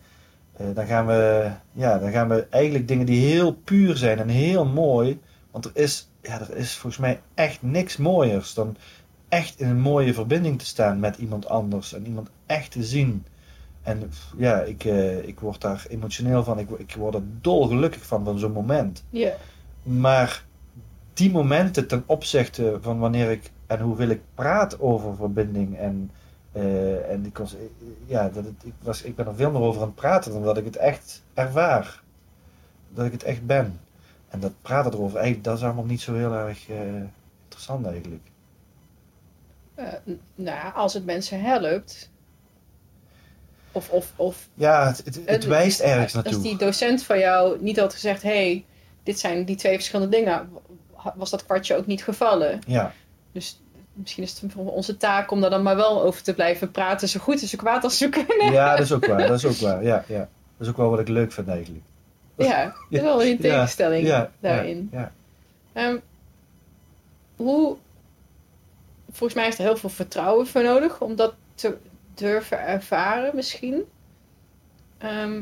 Eh, 0.58 0.66
dan, 0.74 0.86
gaan 0.86 1.06
we, 1.06 1.52
ja, 1.72 1.98
dan 1.98 2.12
gaan 2.12 2.28
we 2.28 2.48
eigenlijk 2.50 2.88
dingen 2.88 3.06
die 3.06 3.26
heel 3.26 3.54
puur 3.54 3.98
zijn 3.98 4.20
en 4.20 4.30
heel 4.30 4.66
mooi. 4.66 5.20
Want 5.52 5.66
er 5.66 5.72
is, 5.74 6.10
ja, 6.22 6.40
er 6.40 6.56
is 6.56 6.74
volgens 6.74 7.02
mij 7.02 7.22
echt 7.34 7.62
niks 7.62 7.98
mooiers 7.98 8.54
dan 8.54 8.78
echt 9.30 9.60
in 9.60 9.68
een 9.70 9.80
mooie 9.80 10.14
verbinding 10.14 10.60
te 10.60 10.66
staan 10.66 11.00
met 11.00 11.18
iemand 11.18 11.48
anders. 11.48 11.94
En 11.94 12.06
iemand 12.06 12.30
echt 12.46 12.72
te 12.72 12.84
zien. 12.84 13.26
En 13.84 14.12
ja, 14.38 14.60
ik, 14.60 14.86
eh, 14.86 15.28
ik 15.28 15.40
word 15.40 15.62
daar 15.62 15.86
emotioneel 15.90 16.44
van. 16.44 16.60
Ik, 16.60 16.70
ik 16.70 16.96
word 16.96 17.16
er 17.16 17.24
dolgelukkig 17.42 18.06
van, 18.06 18.24
van 18.24 18.40
zo'n 18.40 18.52
moment. 18.52 19.04
ja, 19.10 19.34
Maar 19.84 20.44
die 21.18 21.32
momenten 21.32 21.88
ten 21.88 22.04
opzichte 22.06 22.78
van 22.82 23.00
wanneer 23.00 23.32
ik 23.32 23.52
en 23.68 23.80
hoe 23.80 23.96
wil 23.96 24.10
ik 24.10 24.22
praat 24.34 24.80
over 24.80 25.16
verbinding 25.16 25.78
en, 25.78 26.12
eh, 26.52 27.12
en 27.12 27.26
ik, 27.26 27.38
was, 27.38 27.56
ja, 28.06 28.30
dat 28.30 28.46
het, 28.46 28.64
ik, 28.64 28.74
was, 28.82 29.02
ik 29.02 29.16
ben 29.16 29.26
er 29.26 29.36
veel 29.36 29.52
meer 29.52 29.62
over 29.62 29.82
aan 29.82 29.88
het 29.88 29.96
praten 29.96 30.32
dan 30.32 30.44
dat 30.44 30.58
ik 30.58 30.66
het 30.66 30.76
echt 30.76 31.24
ervaar. 31.34 32.02
Dat 32.90 33.06
ik 33.06 33.12
het 33.12 33.24
echt 33.24 33.46
ben. 33.46 33.80
En 34.30 34.40
dat 34.40 34.52
praten 34.62 34.94
erover, 34.94 35.16
eigenlijk, 35.16 35.46
dat 35.46 35.58
is 35.58 35.64
allemaal 35.64 35.86
niet 35.86 36.02
zo 36.02 36.16
heel 36.16 36.34
erg 36.34 36.70
eh, 36.70 36.78
interessant 37.44 37.86
eigenlijk. 37.86 38.24
Eh, 39.76 39.86
nou, 40.36 40.74
als 40.74 40.94
het 40.94 41.06
mensen 41.06 41.42
helpt. 41.42 42.10
Of, 43.72 43.90
of, 43.90 44.14
of 44.16 44.48
Ja, 44.54 44.88
het, 44.88 45.02
het, 45.06 45.22
het 45.26 45.46
wijst 45.46 45.80
ergens 45.80 46.16
als 46.16 46.24
naartoe. 46.24 46.42
die 46.42 46.58
docent 46.58 47.04
van 47.04 47.20
jou 47.20 47.62
niet 47.62 47.80
had 47.80 47.94
gezegd, 47.94 48.22
hey, 48.22 48.66
dit 49.04 49.20
zijn 49.20 49.46
die 49.46 49.56
twee 49.56 49.74
verschillende 49.74 50.18
dingen, 50.18 50.50
was 51.16 51.30
dat 51.30 51.46
kwartje 51.46 51.76
ook 51.76 51.86
niet 51.86 52.04
gevallen. 52.04 52.60
Ja, 52.68 52.94
Dus 53.32 53.62
misschien 53.94 54.24
is 54.24 54.40
het 54.42 54.56
onze 54.56 54.98
taak 54.98 55.32
om 55.32 55.42
daar 55.42 55.50
dan 55.50 55.64
maar 55.64 55.76
wel 55.76 56.04
over 56.04 56.24
te 56.24 56.34
blijven 56.34 56.72
praten, 56.72 57.08
zo 57.08 57.20
goed 57.20 57.42
en 57.42 57.48
zo 57.48 57.58
kwaad 57.58 57.84
als 57.84 58.00
we 58.00 58.10
kunnen. 58.10 58.52
ja, 58.52 58.72
dat 58.76 58.86
is 58.86 58.92
ook 58.92 59.06
waar. 59.06 59.28
Dat 59.28 59.44
is 59.44 59.46
ook 59.46 59.70
waar. 59.70 59.84
Ja, 59.84 60.04
ja. 60.08 60.18
Dat 60.58 60.68
is 60.68 60.68
ook 60.68 60.78
wel 60.78 60.90
wat 60.90 61.00
ik 61.00 61.08
leuk 61.08 61.32
vind 61.32 61.48
eigenlijk. 61.48 61.84
Ja, 62.36 62.64
dat 62.66 62.74
is 62.90 63.02
wel 63.02 63.24
een 63.24 63.40
tegenstelling 63.40 64.08
Ja, 64.08 64.32
daarin. 64.40 64.90
Ja, 64.92 65.12
Ehm, 65.74 65.98
hoe, 67.36 67.78
volgens 69.12 69.34
mij 69.40 69.48
is 69.48 69.58
er 69.58 69.64
heel 69.64 69.78
veel 69.78 69.90
vertrouwen 69.90 70.48
voor 70.48 70.64
nodig 70.64 71.02
om 71.02 71.16
dat 71.16 71.34
te 71.56 71.78
durven 72.14 72.60
ervaren 72.60 73.36
misschien. 73.36 73.84
Ehm, 74.98 75.42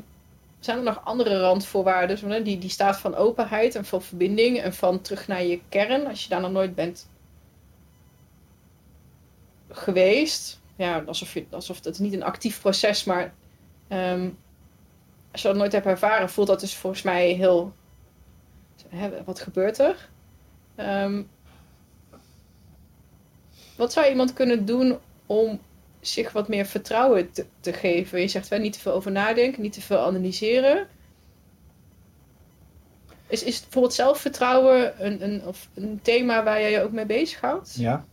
zijn 0.65 0.77
er 0.77 0.83
nog 0.83 1.01
andere 1.03 1.39
randvoorwaarden, 1.39 2.43
die, 2.43 2.57
die 2.57 2.69
staat 2.69 2.97
van 2.97 3.15
openheid 3.15 3.75
en 3.75 3.85
van 3.85 4.01
verbinding 4.01 4.59
en 4.61 4.73
van 4.73 5.01
terug 5.01 5.27
naar 5.27 5.43
je 5.43 5.59
kern, 5.69 6.07
als 6.07 6.23
je 6.23 6.29
daar 6.29 6.41
nog 6.41 6.51
nooit 6.51 6.75
bent 6.75 7.09
geweest. 9.69 10.61
Ja, 10.75 11.03
alsof, 11.05 11.33
je, 11.33 11.45
alsof 11.49 11.83
het 11.83 11.99
niet 11.99 12.13
een 12.13 12.23
actief 12.23 12.61
proces, 12.61 13.03
maar 13.03 13.33
ehm, 13.87 14.29
als 15.31 15.41
je 15.41 15.47
dat 15.47 15.57
nooit 15.57 15.71
hebt 15.71 15.85
ervaren, 15.85 16.29
voelt 16.29 16.47
dat 16.47 16.59
dus 16.59 16.75
volgens 16.75 17.01
mij 17.01 17.29
heel. 17.29 17.73
Hè, 18.89 19.23
wat 19.23 19.39
gebeurt 19.39 19.79
er? 19.79 20.09
Ehm, 20.75 21.23
wat 23.77 23.93
zou 23.93 24.09
iemand 24.09 24.33
kunnen 24.33 24.65
doen 24.65 24.97
om 25.25 25.59
zich 26.07 26.31
wat 26.31 26.47
meer 26.47 26.65
vertrouwen 26.65 27.31
te, 27.31 27.45
te 27.59 27.73
geven. 27.73 28.21
Je 28.21 28.27
zegt 28.27 28.47
wel 28.47 28.59
niet 28.59 28.73
te 28.73 28.79
veel 28.79 28.93
over 28.93 29.11
nadenken, 29.11 29.61
niet 29.61 29.73
te 29.73 29.81
veel 29.81 29.99
analyseren. 29.99 30.87
Is, 33.27 33.43
is 33.43 33.61
bijvoorbeeld 33.61 33.93
zelfvertrouwen 33.93 35.05
een, 35.05 35.23
een, 35.23 35.45
of 35.45 35.69
een 35.73 35.99
thema 36.01 36.43
waar 36.43 36.59
jij 36.59 36.71
je 36.71 36.81
ook 36.81 36.91
mee 36.91 37.05
bezighoudt? 37.05 37.75
Ja. 37.75 38.05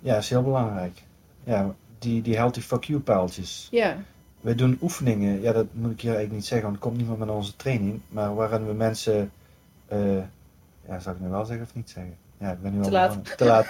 Ja, 0.00 0.16
is 0.16 0.28
heel 0.28 0.42
belangrijk. 0.42 1.02
Ja, 1.44 1.74
die, 1.98 2.22
die 2.22 2.36
healthy 2.36 2.60
fuck 2.60 2.84
you 2.84 3.00
pijltjes. 3.00 3.68
Ja. 3.70 3.96
We 4.40 4.54
doen 4.54 4.78
oefeningen, 4.82 5.40
ja 5.40 5.52
dat 5.52 5.66
moet 5.72 5.90
ik 5.90 6.00
hier 6.00 6.10
eigenlijk 6.10 6.38
niet 6.38 6.46
zeggen, 6.46 6.66
want 6.68 6.74
het 6.74 6.84
komt 6.84 6.96
niet 6.96 7.08
meer 7.08 7.18
met 7.18 7.36
onze 7.36 7.56
training, 7.56 8.00
maar 8.08 8.34
waarin 8.34 8.66
we 8.66 8.72
mensen, 8.72 9.32
eh, 9.86 10.16
ja 10.88 10.98
zou 10.98 11.16
ik 11.16 11.22
nu 11.22 11.28
wel 11.28 11.44
zeggen 11.44 11.66
of 11.66 11.74
niet 11.74 11.90
zeggen? 11.90 12.16
Ja, 12.38 12.50
ik 12.52 12.62
ben 12.62 12.72
nu 12.72 12.78
Te 12.80 12.86
al 12.86 12.92
laat. 12.92 13.08
begonnen. 13.08 13.36
Te 13.36 13.44
laat. 13.44 13.66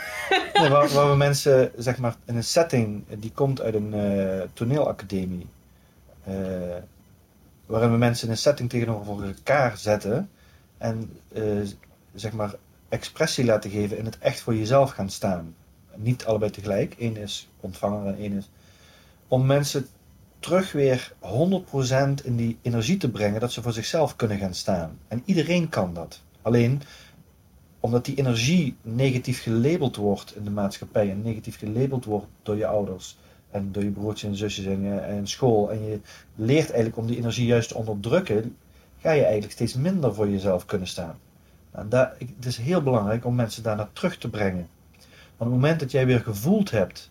Nee, 0.54 0.68
waar, 0.68 0.88
waar 0.88 1.10
we 1.10 1.16
mensen, 1.16 1.70
zeg 1.76 1.98
maar, 1.98 2.14
in 2.24 2.36
een 2.36 2.44
setting, 2.44 3.04
die 3.18 3.32
komt 3.32 3.60
uit 3.60 3.74
een 3.74 3.94
eh, 3.94 4.48
toneelacademie, 4.52 5.46
eh, 6.24 6.34
waarin 7.66 7.90
we 7.90 7.96
mensen 7.96 8.26
in 8.26 8.32
een 8.32 8.38
setting 8.38 8.70
tegenover 8.70 9.24
elkaar 9.24 9.76
zetten 9.76 10.30
en, 10.78 11.18
eh, 11.32 11.42
zeg 12.14 12.32
maar, 12.32 12.54
expressie 12.88 13.44
laten 13.44 13.70
geven 13.70 13.98
in 13.98 14.04
het 14.04 14.18
echt 14.18 14.40
voor 14.40 14.54
jezelf 14.54 14.90
gaan 14.90 15.10
staan. 15.10 15.54
Niet 15.94 16.24
allebei 16.24 16.50
tegelijk, 16.50 16.94
één 16.98 17.16
is 17.16 17.48
ontvanger 17.60 18.06
en 18.06 18.18
één 18.18 18.32
is... 18.32 18.50
Om 19.28 19.46
mensen 19.46 19.86
terug 20.38 20.72
weer 20.72 21.12
100% 21.20 22.24
in 22.24 22.36
die 22.36 22.58
energie 22.62 22.96
te 22.96 23.10
brengen 23.10 23.40
dat 23.40 23.52
ze 23.52 23.62
voor 23.62 23.72
zichzelf 23.72 24.16
kunnen 24.16 24.38
gaan 24.38 24.54
staan. 24.54 24.98
En 25.08 25.22
iedereen 25.24 25.68
kan 25.68 25.94
dat. 25.94 26.20
Alleen 26.42 26.82
omdat 27.86 28.04
die 28.04 28.16
energie 28.16 28.76
negatief 28.82 29.42
gelabeld 29.42 29.96
wordt 29.96 30.36
in 30.36 30.44
de 30.44 30.50
maatschappij 30.50 31.10
en 31.10 31.22
negatief 31.22 31.58
gelabeld 31.58 32.04
wordt 32.04 32.26
door 32.42 32.56
je 32.56 32.66
ouders 32.66 33.18
en 33.50 33.72
door 33.72 33.82
je 33.82 33.90
broertjes 33.90 34.30
en 34.30 34.36
zusjes 34.36 34.64
en, 34.64 35.04
en 35.04 35.26
school 35.26 35.70
en 35.70 35.84
je 35.84 36.00
leert 36.34 36.66
eigenlijk 36.66 36.96
om 36.96 37.06
die 37.06 37.16
energie 37.16 37.46
juist 37.46 37.68
te 37.68 37.74
onderdrukken, 37.74 38.56
ga 38.98 39.10
je 39.10 39.22
eigenlijk 39.22 39.52
steeds 39.52 39.74
minder 39.74 40.14
voor 40.14 40.28
jezelf 40.28 40.64
kunnen 40.64 40.88
staan. 40.88 41.18
Nou, 41.72 41.88
daar, 41.88 42.16
het 42.18 42.46
is 42.46 42.56
heel 42.56 42.82
belangrijk 42.82 43.24
om 43.24 43.34
mensen 43.34 43.62
daarna 43.62 43.88
terug 43.92 44.18
te 44.18 44.30
brengen. 44.30 44.68
Want 45.36 45.36
op 45.36 45.46
het 45.46 45.48
moment 45.48 45.80
dat 45.80 45.90
jij 45.90 46.06
weer 46.06 46.20
gevoeld 46.20 46.70
hebt 46.70 47.10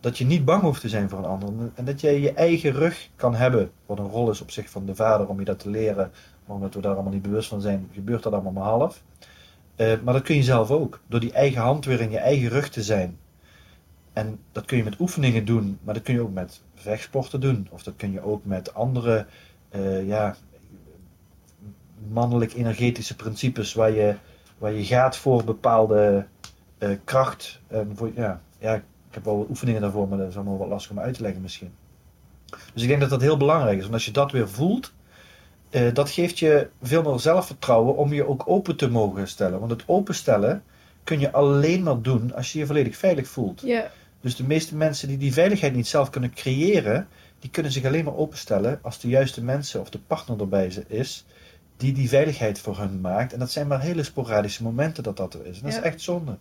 dat 0.00 0.18
je 0.18 0.24
niet 0.24 0.44
bang 0.44 0.62
hoeft 0.62 0.80
te 0.80 0.88
zijn 0.88 1.08
voor 1.08 1.18
een 1.18 1.24
ander. 1.24 1.48
En 1.74 1.84
dat 1.84 2.00
jij 2.00 2.20
je 2.20 2.32
eigen 2.32 2.72
rug 2.72 3.08
kan 3.16 3.34
hebben. 3.34 3.70
Wat 3.86 3.98
een 3.98 4.08
rol 4.08 4.30
is 4.30 4.40
op 4.40 4.50
zich 4.50 4.70
van 4.70 4.86
de 4.86 4.94
vader 4.94 5.28
om 5.28 5.38
je 5.38 5.44
dat 5.44 5.58
te 5.58 5.70
leren. 5.70 6.10
Maar 6.46 6.56
omdat 6.56 6.74
we 6.74 6.80
daar 6.80 6.94
allemaal 6.94 7.12
niet 7.12 7.22
bewust 7.22 7.48
van 7.48 7.60
zijn, 7.60 7.88
gebeurt 7.92 8.22
dat 8.22 8.32
allemaal 8.32 8.52
maar 8.52 8.64
half. 8.64 9.02
Eh, 9.78 10.00
maar 10.04 10.14
dat 10.14 10.22
kun 10.22 10.36
je 10.36 10.42
zelf 10.42 10.70
ook. 10.70 11.00
Door 11.06 11.20
die 11.20 11.32
eigen 11.32 11.60
hand 11.60 11.84
weer 11.84 12.00
in 12.00 12.10
je 12.10 12.18
eigen 12.18 12.48
rug 12.48 12.68
te 12.68 12.82
zijn. 12.82 13.18
En 14.12 14.38
dat 14.52 14.64
kun 14.64 14.76
je 14.76 14.84
met 14.84 15.00
oefeningen 15.00 15.44
doen. 15.44 15.78
Maar 15.82 15.94
dat 15.94 16.02
kun 16.02 16.14
je 16.14 16.20
ook 16.20 16.32
met 16.32 16.62
vechtsporten 16.74 17.40
doen. 17.40 17.68
Of 17.70 17.82
dat 17.82 17.96
kun 17.96 18.12
je 18.12 18.20
ook 18.20 18.44
met 18.44 18.74
andere 18.74 19.26
eh, 19.68 20.06
ja, 20.06 20.36
mannelijk 22.08 22.54
energetische 22.54 23.16
principes. 23.16 23.74
Waar 23.74 23.90
je, 23.90 24.14
waar 24.58 24.72
je 24.72 24.84
gaat 24.84 25.16
voor 25.16 25.44
bepaalde 25.44 26.26
eh, 26.78 26.90
kracht. 27.04 27.60
Voor, 27.94 28.10
ja, 28.14 28.40
ja, 28.58 28.74
ik 28.74 28.84
heb 29.10 29.24
wel 29.24 29.38
wat 29.38 29.48
oefeningen 29.48 29.80
daarvoor, 29.80 30.08
maar 30.08 30.18
dat 30.18 30.28
is 30.28 30.36
allemaal 30.36 30.58
wat 30.58 30.68
lastig 30.68 30.90
om 30.90 30.98
uit 30.98 31.14
te 31.14 31.22
leggen 31.22 31.42
misschien. 31.42 31.72
Dus 32.74 32.82
ik 32.82 32.88
denk 32.88 33.00
dat 33.00 33.10
dat 33.10 33.20
heel 33.20 33.36
belangrijk 33.36 33.76
is. 33.76 33.82
Want 33.82 33.94
als 33.94 34.04
je 34.04 34.10
dat 34.10 34.32
weer 34.32 34.48
voelt, 34.48 34.92
eh, 35.70 35.94
dat 35.94 36.10
geeft 36.10 36.38
je 36.38 36.68
veel 36.82 37.02
meer 37.02 37.18
zelfvertrouwen 37.20 37.96
om 37.96 38.12
je 38.12 38.26
ook 38.28 38.42
open 38.46 38.76
te 38.76 38.88
mogen 38.90 39.28
stellen. 39.28 39.58
Want 39.58 39.70
het 39.70 39.82
openstellen 39.86 40.62
kun 41.04 41.20
je 41.20 41.32
alleen 41.32 41.82
maar 41.82 42.02
doen 42.02 42.34
als 42.34 42.52
je 42.52 42.58
je 42.58 42.66
volledig 42.66 42.96
veilig 42.96 43.28
voelt. 43.28 43.60
Ja. 43.60 43.90
Dus 44.20 44.36
de 44.36 44.44
meeste 44.46 44.76
mensen 44.76 45.08
die 45.08 45.16
die 45.18 45.32
veiligheid 45.32 45.74
niet 45.74 45.86
zelf 45.86 46.10
kunnen 46.10 46.32
creëren, 46.34 47.08
die 47.38 47.50
kunnen 47.50 47.72
zich 47.72 47.84
alleen 47.84 48.04
maar 48.04 48.16
openstellen 48.16 48.78
als 48.82 49.00
de 49.00 49.08
juiste 49.08 49.42
mensen 49.44 49.80
of 49.80 49.90
de 49.90 49.98
partner 50.06 50.40
erbij 50.40 50.70
ze- 50.70 50.84
is, 50.88 51.24
die 51.76 51.92
die 51.92 52.08
veiligheid 52.08 52.58
voor 52.60 52.78
hun 52.78 53.00
maakt. 53.00 53.32
En 53.32 53.38
dat 53.38 53.50
zijn 53.50 53.66
maar 53.66 53.80
hele 53.80 54.02
sporadische 54.02 54.62
momenten 54.62 55.02
dat 55.02 55.16
dat 55.16 55.34
er 55.34 55.46
is. 55.46 55.56
En 55.56 55.62
dat 55.64 55.72
Ja. 55.72 55.78
is 55.78 55.84
echt 55.84 56.00
zonde. 56.00 56.36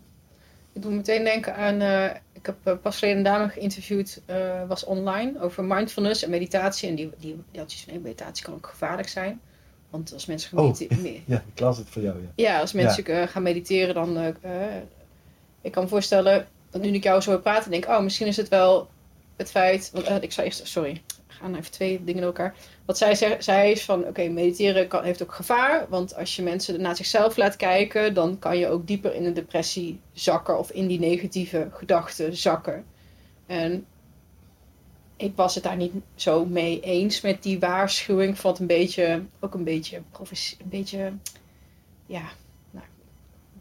Ik 0.78 0.84
doe 0.84 0.92
meteen 0.92 1.24
denken 1.24 1.56
aan, 1.56 1.82
eh, 1.82 2.06
ik 2.34 2.46
heb 2.46 2.56
eh, 2.64 2.74
pas 2.82 2.98
geleden 2.98 3.18
een 3.18 3.24
dame 3.24 3.50
geïnterviewd, 3.50 4.22
eh, 4.26 4.68
was 4.68 4.84
online, 4.84 5.42
over 5.42 5.64
mindfulness 5.64 6.24
en 6.24 6.30
meditatie. 6.30 6.90
En 6.90 6.96
die, 6.96 7.10
die, 7.18 7.36
die 7.52 7.60
had 7.60 7.74
van, 7.74 7.94
nee, 7.94 8.02
meditatie 8.02 8.46
kan 8.46 8.54
ook 8.54 8.68
gevaarlijk 8.68 9.08
zijn. 9.08 9.42
Want 9.90 10.14
als 10.14 10.26
mensen 10.26 10.50
gaan 10.50 10.60
Oh. 10.60 10.66
mediteren... 10.66 11.24
Ja, 11.26 11.44
ik 11.54 11.60
las 11.60 11.78
het 11.78 11.90
voor 11.90 12.02
jou. 12.02 12.16
Ja. 12.22 12.28
Ja, 12.36 12.60
als 12.60 12.74
mensen 12.74 13.28
gaan 13.28 13.44
mediteren, 13.44 13.94
dan... 13.94 14.36
ik 15.62 15.72
kan 15.72 15.84
me 15.84 15.90
voorstellen, 15.90 16.48
dat 16.70 16.82
nu 16.82 16.90
ik 16.90 17.04
jou 17.04 17.22
zo 17.22 17.38
praten, 17.38 17.72
denk 17.72 17.84
ik... 17.86 17.90
Oh, 17.90 18.02
misschien 18.02 18.28
is 18.28 18.38
het 18.38 18.48
wel 18.48 18.90
het 19.36 19.50
feit... 19.50 19.92
Want, 19.94 20.24
ik 20.24 20.32
zou 20.32 20.48
eerst... 20.48 20.68
Sorry, 20.68 21.02
we 21.28 21.34
gaan 21.34 21.56
even 21.56 21.72
twee 21.72 22.04
dingen 22.04 22.22
door 22.22 22.36
elkaar. 22.36 22.56
Wat 22.88 22.98
zij 22.98 23.38
zei 23.40 23.72
is 23.72 23.86
van... 23.86 24.06
Oké, 24.06 24.28
mediteren 24.28 24.88
kan, 24.88 25.04
heeft 25.04 25.24
ook 25.24 25.34
gevaar. 25.34 25.86
Want 25.90 26.16
als 26.16 26.36
je 26.36 26.42
mensen 26.42 26.82
naar 26.82 26.96
zichzelf 26.96 27.38
laat 27.38 27.56
kijken... 27.56 28.14
dan 28.14 28.40
kan 28.40 28.58
je 28.58 28.68
ook 28.68 28.88
dieper 28.88 29.14
in 29.14 29.26
een 29.26 29.34
depressie 29.34 30.00
zakken... 30.14 30.60
of 30.60 30.72
in 30.72 30.88
die 30.88 31.00
negatieve 31.00 31.68
gedachten 31.72 32.36
zakken. 32.36 32.86
En 33.46 33.86
ik 35.18 35.36
was 35.36 35.56
het 35.56 35.64
daar 35.64 35.76
niet 35.76 35.94
zo 36.16 36.46
mee 36.46 36.80
eens 36.80 37.22
met 37.22 37.44
die 37.44 37.60
waarschuwing. 37.60 38.40
Vond 38.40 38.60
een 38.60 38.68
beetje... 38.68 39.24
Ook 39.40 39.54
een 39.54 39.64
beetje... 39.64 39.98
Een 39.98 40.70
beetje... 40.70 41.14
Ja, 42.06 42.30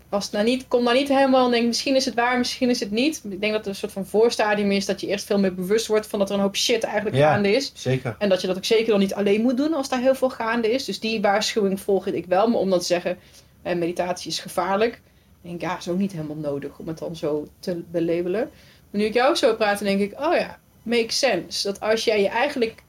was 0.08 0.30
nou 0.30 0.44
niet, 0.44 0.68
kom 0.68 0.82
nou 0.84 0.96
niet 0.96 1.08
helemaal 1.08 1.44
en 1.44 1.50
denk 1.50 1.66
misschien 1.66 1.94
is 1.96 2.04
het 2.04 2.14
waar, 2.14 2.38
misschien 2.38 2.70
is 2.70 2.80
het 2.80 2.90
niet. 2.90 3.22
Ik 3.24 3.40
denk 3.40 3.52
dat 3.52 3.60
het 3.64 3.66
een 3.66 3.74
soort 3.74 3.92
van 3.92 4.06
voorstadium 4.06 4.70
is 4.70 4.86
dat 4.86 5.00
je 5.00 5.06
eerst 5.06 5.26
veel 5.26 5.38
meer 5.38 5.54
bewust 5.54 5.86
wordt 5.86 6.06
van 6.06 6.18
dat 6.18 6.28
er 6.28 6.34
een 6.34 6.40
hoop 6.40 6.56
shit 6.56 6.84
eigenlijk 6.84 7.16
Ja. 7.16 7.32
gaande 7.32 7.52
is. 7.52 7.72
Zeker. 7.74 8.16
En 8.18 8.28
dat 8.28 8.40
je 8.40 8.46
dat 8.46 8.56
ook 8.56 8.64
zeker 8.64 8.86
dan 8.90 8.98
niet 8.98 9.14
alleen 9.14 9.42
moet 9.42 9.56
doen 9.56 9.74
als 9.74 9.88
daar 9.88 10.00
heel 10.00 10.14
veel 10.14 10.30
gaande 10.30 10.70
is. 10.70 10.84
Dus 10.84 11.00
die 11.00 11.20
waarschuwing 11.20 11.80
volg 11.80 12.06
ik 12.06 12.26
wel. 12.26 12.48
Maar 12.48 12.60
om 12.60 12.70
dan 12.70 12.78
te 12.78 12.84
zeggen, 12.84 13.18
eh, 13.62 13.76
meditatie 13.76 14.30
is 14.30 14.38
gevaarlijk. 14.38 15.00
denk 15.42 15.54
ik, 15.54 15.60
ja, 15.60 15.76
is 15.78 15.88
ook 15.88 15.98
niet 15.98 16.12
helemaal 16.12 16.36
nodig 16.36 16.78
om 16.78 16.88
het 16.88 16.98
dan 16.98 17.16
zo 17.16 17.46
te 17.60 17.82
belabelen. 17.90 18.50
Maar 18.90 19.00
nu 19.00 19.04
ik 19.04 19.14
jou 19.14 19.34
zo 19.34 19.54
praat, 19.54 19.78
denk 19.78 20.00
ik, 20.00 20.20
oh 20.20 20.34
ja, 20.34 20.58
makes 20.82 21.18
sense. 21.18 21.66
Dat 21.66 21.80
als 21.80 22.04
jij 22.04 22.20
je 22.22 22.28
eigenlijk, 22.28 22.82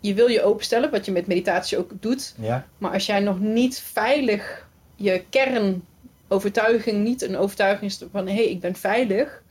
je 0.00 0.14
wil 0.14 0.26
je 0.28 0.42
openstellen, 0.42 0.90
wat 0.90 1.04
je 1.04 1.12
met 1.12 1.26
meditatie 1.26 1.78
ook 1.78 1.90
doet. 2.00 2.34
Ja, 2.40 2.66
Maar 2.78 2.92
als 2.92 3.06
jij 3.06 3.20
nog 3.20 3.40
niet 3.40 3.78
veilig 3.80 4.66
je 4.96 5.22
kernovertuiging, 6.28 7.04
niet 7.04 7.22
een 7.22 7.36
overtuiging 7.36 7.90
is 7.90 8.02
van 8.12 8.26
hé, 8.26 8.34
hey, 8.34 8.50
ik 8.50 8.60
ben 8.60 8.74
veilig, 8.74 9.42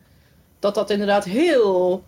dat 0.60 0.76
dat 0.76 0.90
inderdaad 0.90 1.24
heel 1.24 2.04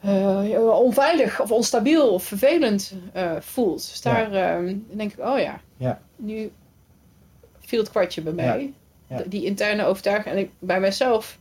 eh, 0.00 0.68
onveilig 0.70 1.40
of 1.40 1.50
onstabiel 1.50 2.08
of 2.08 2.24
vervelend 2.24 2.92
eh, 3.12 3.36
voelt. 3.40 3.88
Dus 3.90 4.00
daar 4.00 4.32
eh, 4.32 4.66
dan 4.66 4.84
denk 4.96 5.12
ik, 5.12 5.18
oh 5.18 5.38
ja, 5.38 5.60
Ja. 5.76 6.00
nu 6.16 6.50
viel 7.60 7.80
het 7.80 7.90
kwartje 7.90 8.22
bij 8.22 8.32
mij. 8.32 8.72
Ja. 9.08 9.22
Die 9.26 9.44
interne 9.44 9.84
overtuiging. 9.84 10.34
En 10.34 10.40
ik, 10.40 10.50
bij 10.58 10.80
mijzelf, 10.80 11.38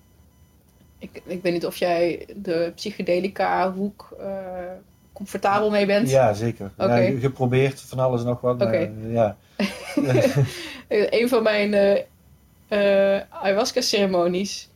ik, 0.97 1.21
ik 1.25 1.41
weet 1.41 1.53
niet 1.53 1.65
of 1.65 1.75
jij 1.75 2.27
de 2.35 2.71
psychedelica 2.75 3.71
hoek 3.73 4.15
eh, 4.19 4.27
comfortabel 5.15 5.69
mee 5.69 5.85
bent. 5.85 6.09
ja 6.09 6.33
zeker. 6.33 6.71
Oké. 6.77 6.95
Ja, 6.95 7.19
geprobeerd 7.19 7.81
van 7.81 7.99
alles 7.99 8.23
nog 8.23 8.41
wat. 8.41 8.57
maar, 8.57 8.67
Oké. 8.67 8.91
ja. 9.07 9.37
Eh, 10.87 11.07
een 11.21 11.29
van 11.29 11.43
mijn 11.43 11.73
eh, 11.73 12.01
eh, 12.67 13.21
ayahuasca-ceremonies 13.29 14.69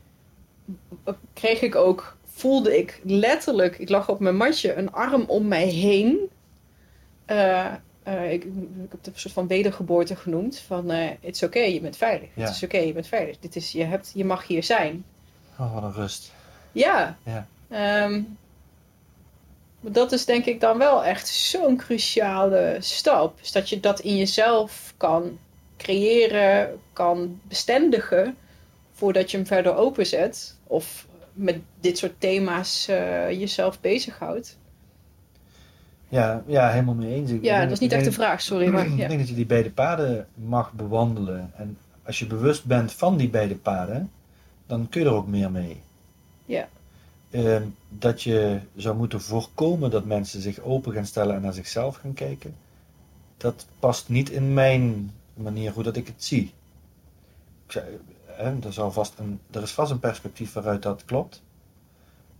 kreeg 1.33 1.61
ik 1.61 1.75
ook, 1.75 2.17
voelde 2.25 2.77
ik 2.77 3.01
letterlijk, 3.03 3.77
ik 3.77 3.89
lag 3.89 4.09
op 4.09 4.19
mijn 4.19 4.35
matje, 4.35 4.75
een 4.75 4.91
arm 4.91 5.23
om 5.27 5.47
mij 5.47 5.67
heen. 5.67 6.29
Eh, 7.25 7.65
eh, 8.03 8.31
ik, 8.31 8.43
ik 8.43 8.51
heb 8.89 8.91
het 8.91 9.07
een 9.07 9.19
soort 9.19 9.33
van 9.33 9.47
wedergeboorte 9.47 10.15
genoemd. 10.15 10.59
Van, 10.59 10.91
eh 10.91 11.09
it's 11.21 11.43
oké, 11.43 11.59
je 11.59 11.81
bent 11.81 11.97
veilig. 11.97 12.29
Ja. 12.33 12.41
Het 12.45 12.55
is 12.55 12.63
oké, 12.63 12.77
je 12.77 12.93
bent 12.93 13.07
veilig. 13.07 13.39
Dit 13.39 13.55
is, 13.55 13.71
je, 13.71 13.83
hebt, 13.83 14.11
je 14.15 14.25
mag 14.25 14.47
hier 14.47 14.63
zijn. 14.63 15.05
Oh, 15.59 15.73
wat 15.73 15.83
een 15.83 15.93
rust. 15.93 16.33
Ja. 16.71 17.17
Ja. 17.23 17.47
Ehm, 17.69 18.21
maar 19.79 19.91
dat 19.91 20.11
is 20.11 20.25
denk 20.25 20.45
ik 20.45 20.59
dan 20.59 20.77
wel 20.77 21.03
echt 21.03 21.27
zo'n 21.27 21.77
cruciale 21.77 22.77
stap. 22.79 23.39
Is 23.41 23.51
dat 23.51 23.69
je 23.69 23.79
dat 23.79 23.99
in 23.99 24.17
jezelf 24.17 24.93
kan 24.97 25.37
creëren, 25.77 26.79
kan 26.93 27.39
bestendigen, 27.43 28.35
voordat 28.91 29.31
je 29.31 29.37
hem 29.37 29.45
verder 29.45 29.75
openzet. 29.75 30.57
Of 30.67 31.07
met 31.33 31.59
dit 31.79 31.97
soort 31.97 32.19
thema's 32.19 32.87
eh, 32.87 33.31
jezelf 33.31 33.79
bezighoudt. 33.81 34.57
Ja, 36.09 36.43
ja, 36.45 36.69
helemaal 36.69 36.93
mee 36.93 37.13
eens. 37.13 37.31
Ik 37.31 37.43
Ja, 37.43 37.63
dat 37.63 37.71
is 37.71 37.79
niet 37.79 37.91
echt 37.91 38.03
de 38.03 38.11
vraag, 38.11 38.41
sorry. 38.41 38.67
Maar, 38.67 38.85
Ik 38.91 38.97
ja. 38.97 39.07
denk 39.07 39.19
dat 39.19 39.29
je 39.29 39.35
die 39.35 39.45
beide 39.45 39.71
paden 39.71 40.27
mag 40.33 40.73
bewandelen. 40.73 41.51
En 41.55 41.77
als 42.05 42.19
je 42.19 42.27
bewust 42.27 42.65
bent 42.65 42.93
van 42.93 43.17
die 43.17 43.29
beide 43.29 43.55
paden, 43.55 44.11
dan 44.67 44.89
kun 44.89 45.01
je 45.01 45.07
er 45.07 45.13
ook 45.13 45.27
meer 45.27 45.51
mee. 45.51 45.81
Ja. 46.45 46.67
Ehm, 47.31 47.63
dat 47.89 48.21
je 48.21 48.59
zou 48.75 48.95
moeten 48.95 49.21
voorkomen 49.21 49.89
dat 49.91 50.05
mensen 50.05 50.41
zich 50.41 50.59
open 50.59 50.93
gaan 50.93 51.05
stellen 51.05 51.35
en 51.35 51.41
naar 51.41 51.53
zichzelf 51.53 51.95
gaan 51.95 52.13
kijken. 52.13 52.55
Dat 53.37 53.65
past 53.79 54.09
niet 54.09 54.29
in 54.29 54.53
mijn 54.53 55.11
manier 55.33 55.71
hoe 55.71 55.83
dat 55.83 55.95
ik 55.95 56.07
het 56.07 56.23
zie. 56.23 56.53
Ik 57.65 57.71
zei, 57.71 57.85
hè, 58.25 58.55
er, 58.63 58.73
zal 58.73 58.91
vast 58.91 59.13
een, 59.17 59.39
er 59.51 59.61
is 59.61 59.71
vast 59.71 59.91
een 59.91 59.99
perspectief 59.99 60.53
waaruit 60.53 60.81
dat 60.81 61.05
klopt. 61.05 61.41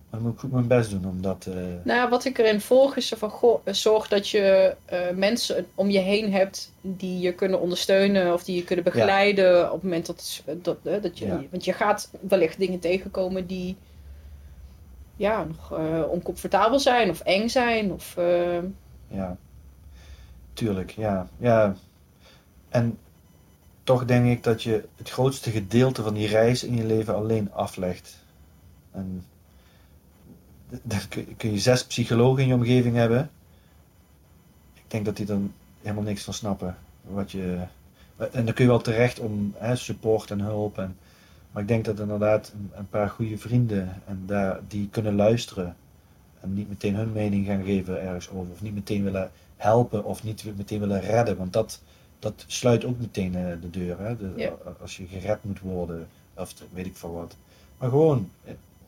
Maar 0.10 0.20
dan 0.20 0.22
moet 0.22 0.34
ik 0.34 0.40
goed 0.40 0.52
mijn 0.52 0.68
best 0.68 0.90
doen 0.90 1.06
om 1.06 1.22
dat... 1.22 1.46
eh, 1.50 1.56
Nou, 1.84 2.10
wat 2.10 2.26
ik 2.26 2.38
erin 2.38 2.62
volg 2.62 2.96
is 2.96 3.14
van, 3.18 3.30
goh, 3.30 3.60
zorg 3.66 4.08
dat 4.08 4.30
je 4.30 4.76
eh, 4.86 5.00
mensen 5.16 5.66
om 5.76 5.90
je 5.90 6.00
heen 6.00 6.32
hebt 6.34 6.72
die 6.82 7.20
je 7.20 7.34
kunnen 7.34 7.60
ondersteunen 7.60 8.34
of 8.34 8.44
die 8.44 8.56
je 8.56 8.64
kunnen 8.64 8.86
begeleiden 8.86 9.66
op 9.66 9.74
het 9.74 9.84
moment 9.84 10.06
dat, 10.06 10.44
dat, 10.62 10.78
eh, 10.84 11.02
dat 11.02 11.18
je... 11.20 11.26
Ja. 11.26 11.44
Want 11.52 11.66
je 11.66 11.74
gaat 11.74 12.10
wellicht 12.20 12.58
dingen 12.60 12.80
tegenkomen 12.80 13.48
die 13.48 13.76
ja, 15.20 15.44
nog 15.44 15.74
eh, 15.74 16.04
oncomfortabel 16.10 16.80
zijn 16.80 17.10
of 17.10 17.20
eng 17.20 17.48
zijn 17.48 17.92
of... 17.92 18.18
eh, 18.18 18.58
Ja, 19.08 19.38
tuurlijk, 20.54 20.92
ja. 20.92 21.28
ja. 21.38 21.76
En 22.70 22.98
toch 23.84 24.06
denk 24.06 24.26
ik 24.28 24.44
dat 24.44 24.64
je 24.64 24.88
het 24.96 25.10
grootste 25.10 25.52
gedeelte 25.52 26.04
van 26.04 26.14
die 26.14 26.28
reis 26.28 26.64
in 26.64 26.76
je 26.76 26.86
leven 26.86 27.16
alleen 27.16 27.52
aflegt. 27.54 28.18
En 28.92 29.26
dan 30.70 31.00
kun 31.10 31.36
kun 31.36 31.52
je 31.52 31.60
zes 31.60 31.86
psychologen 31.86 32.42
in 32.42 32.48
je 32.48 32.54
omgeving 32.54 32.96
hebben. 32.96 33.30
Ik 34.74 34.84
denk 34.88 35.06
dat 35.06 35.18
die 35.18 35.26
dan 35.26 35.54
helemaal 35.82 36.04
niks 36.04 36.24
van 36.24 36.34
snappen. 36.34 36.78
Wat 37.02 37.32
je, 37.32 37.64
en 38.18 38.46
dan 38.46 38.54
kun 38.54 38.64
je 38.64 38.70
wel 38.70 38.82
terecht 38.82 39.20
om 39.20 39.54
hè, 39.58 39.76
support 39.76 40.32
en 40.32 40.40
hulp. 40.40 40.78
En, 40.78 40.98
maar 41.52 41.62
ik 41.62 41.68
denk 41.68 41.86
dat 41.86 42.00
inderdaad 42.00 42.52
een, 42.56 42.72
een 42.74 42.90
paar 42.90 43.10
goede 43.10 43.38
vrienden 43.38 44.02
en 44.06 44.24
daar, 44.26 44.60
die 44.68 44.88
kunnen 44.92 45.16
luisteren. 45.16 45.76
En 46.40 46.54
niet 46.54 46.70
meteen 46.70 46.96
hun 46.96 47.12
mening 47.12 47.46
gaan 47.46 47.64
geven 47.64 48.02
ergens 48.02 48.30
over. 48.30 48.52
Of 48.52 48.62
niet 48.62 48.74
meteen 48.74 49.04
willen 49.04 49.32
helpen 49.58 50.04
of 50.06 50.24
niet 50.24 50.44
meteen 50.58 50.80
willen 50.80 51.02
redden. 51.02 51.38
Want 51.38 51.54
dat, 51.54 51.82
dat 52.20 52.44
sluit 52.48 52.86
ook 52.86 53.00
meteen 53.00 53.36
eh, 53.36 53.46
de 53.62 53.70
deur. 53.70 54.00
Hè? 54.00 54.18
De- 54.18 54.34
Ja. 54.36 54.52
Als 54.82 54.98
je 54.98 55.06
gered 55.08 55.44
moet 55.44 55.60
worden. 55.60 56.08
Of 56.34 56.54
weet 56.74 56.86
ik 56.86 56.96
veel 56.98 57.14
wat. 57.14 57.36
Maar 57.78 57.90
gewoon 57.90 58.30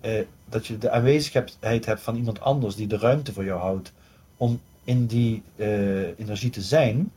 eh, 0.02 0.20
eh, 0.20 0.26
dat 0.50 0.68
je 0.68 0.78
de 0.78 0.90
aanwezigheid 0.90 1.86
hebt 1.86 2.02
van 2.02 2.16
iemand 2.16 2.42
anders 2.42 2.76
die 2.76 2.88
de 2.88 2.98
ruimte 2.98 3.34
voor 3.34 3.44
jou 3.44 3.60
houdt. 3.60 3.92
Om 4.38 4.60
in 4.84 5.06
die 5.06 5.44
eh, 5.56 6.20
energie 6.20 6.50
te 6.50 6.62
zijn. 6.62 7.12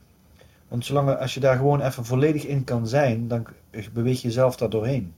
Want 0.69 0.85
zolang 0.85 1.17
als 1.17 1.35
je 1.35 1.41
daar 1.41 1.57
gewoon 1.57 1.81
even 1.81 2.05
volledig 2.05 2.45
in 2.47 2.65
kan 2.65 2.89
zijn, 2.89 3.29
dan 3.29 3.47
beweeg 3.93 4.21
je 4.23 4.29
jezelf 4.29 4.57
daar 4.57 4.71
doorheen. 4.71 5.15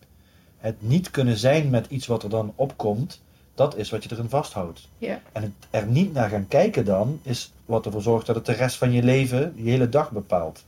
Het 0.67 0.83
niet 0.83 1.11
kunnen 1.11 1.37
zijn 1.37 1.71
met 1.71 1.87
iets 1.89 2.07
wat 2.07 2.23
er 2.23 2.29
dan 2.31 2.53
opkomt, 2.57 3.21
dat 3.55 3.77
is 3.77 3.91
wat 3.91 4.03
je 4.03 4.09
erin 4.13 4.29
vasthoudt. 4.29 4.89
Ja. 4.99 5.21
En 5.33 5.43
het 5.43 5.53
er 5.71 5.87
niet 5.87 6.13
naar 6.13 6.29
gaan 6.29 6.49
kijken 6.49 6.85
dan, 6.85 7.21
is 7.23 7.53
wat 7.65 7.87
ervoor 7.87 8.03
zorgt 8.03 8.27
dat 8.27 8.37
het 8.37 8.47
de 8.47 8.53
rest 8.53 8.77
van 8.77 8.93
je 8.93 9.03
leven, 9.03 9.53
je 9.57 9.71
hele 9.71 9.89
dag 9.89 10.11
bepaalt. 10.11 10.65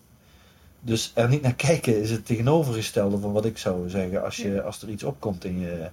Dus 0.80 1.12
er 1.14 1.28
niet 1.28 1.42
naar 1.42 1.54
kijken 1.54 2.00
is 2.00 2.10
het 2.10 2.26
tegenovergestelde 2.26 3.18
van 3.18 3.32
wat 3.32 3.44
ik 3.44 3.58
zou 3.58 3.88
zeggen 3.88 4.24
als, 4.24 4.36
je, 4.36 4.62
als 4.62 4.82
er 4.82 4.88
iets 4.88 5.04
opkomt 5.04 5.44
in 5.44 5.60
je, 5.60 5.88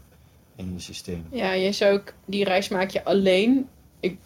in 0.56 0.74
je 0.74 0.80
systeem. 0.80 1.26
Ja, 1.32 1.52
je 1.52 1.72
zou 1.72 1.94
ook 1.94 2.14
die 2.26 2.44
reis 2.44 2.68
maak 2.68 2.90
je 2.90 3.04
alleen. 3.04 3.68
Ik 4.00 4.18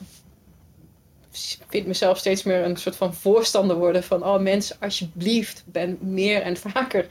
vind 1.67 1.87
mezelf 1.87 2.17
steeds 2.17 2.43
meer 2.43 2.63
een 2.63 2.77
soort 2.77 2.95
van 2.95 3.13
voorstander 3.13 3.77
worden 3.77 4.03
van: 4.03 4.23
oh 4.23 4.39
mensen, 4.39 4.75
alsjeblieft, 4.79 5.63
ben 5.65 5.97
meer 6.01 6.41
en 6.41 6.57
vaker 6.57 7.07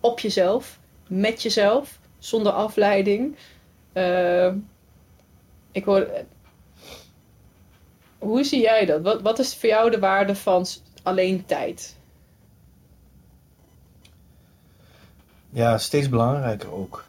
op 0.00 0.20
jezelf, 0.20 0.78
met 1.20 1.42
jezelf, 1.42 1.98
zonder 2.18 2.52
afleiding. 2.52 3.36
Eh, 3.92 4.52
ik 5.72 5.84
hoor. 5.84 6.08
Hoe 8.18 8.44
zie 8.44 8.60
jij 8.60 8.86
dat? 8.86 9.02
Wat, 9.02 9.22
wat 9.22 9.38
is 9.38 9.56
voor 9.56 9.68
jou 9.68 9.90
de 9.90 9.98
waarde 9.98 10.34
van 10.34 10.66
alleen 11.02 11.46
tijd? 11.46 11.96
Ja, 15.50 15.78
steeds 15.78 16.08
belangrijker 16.08 16.72
ook. 16.72 17.04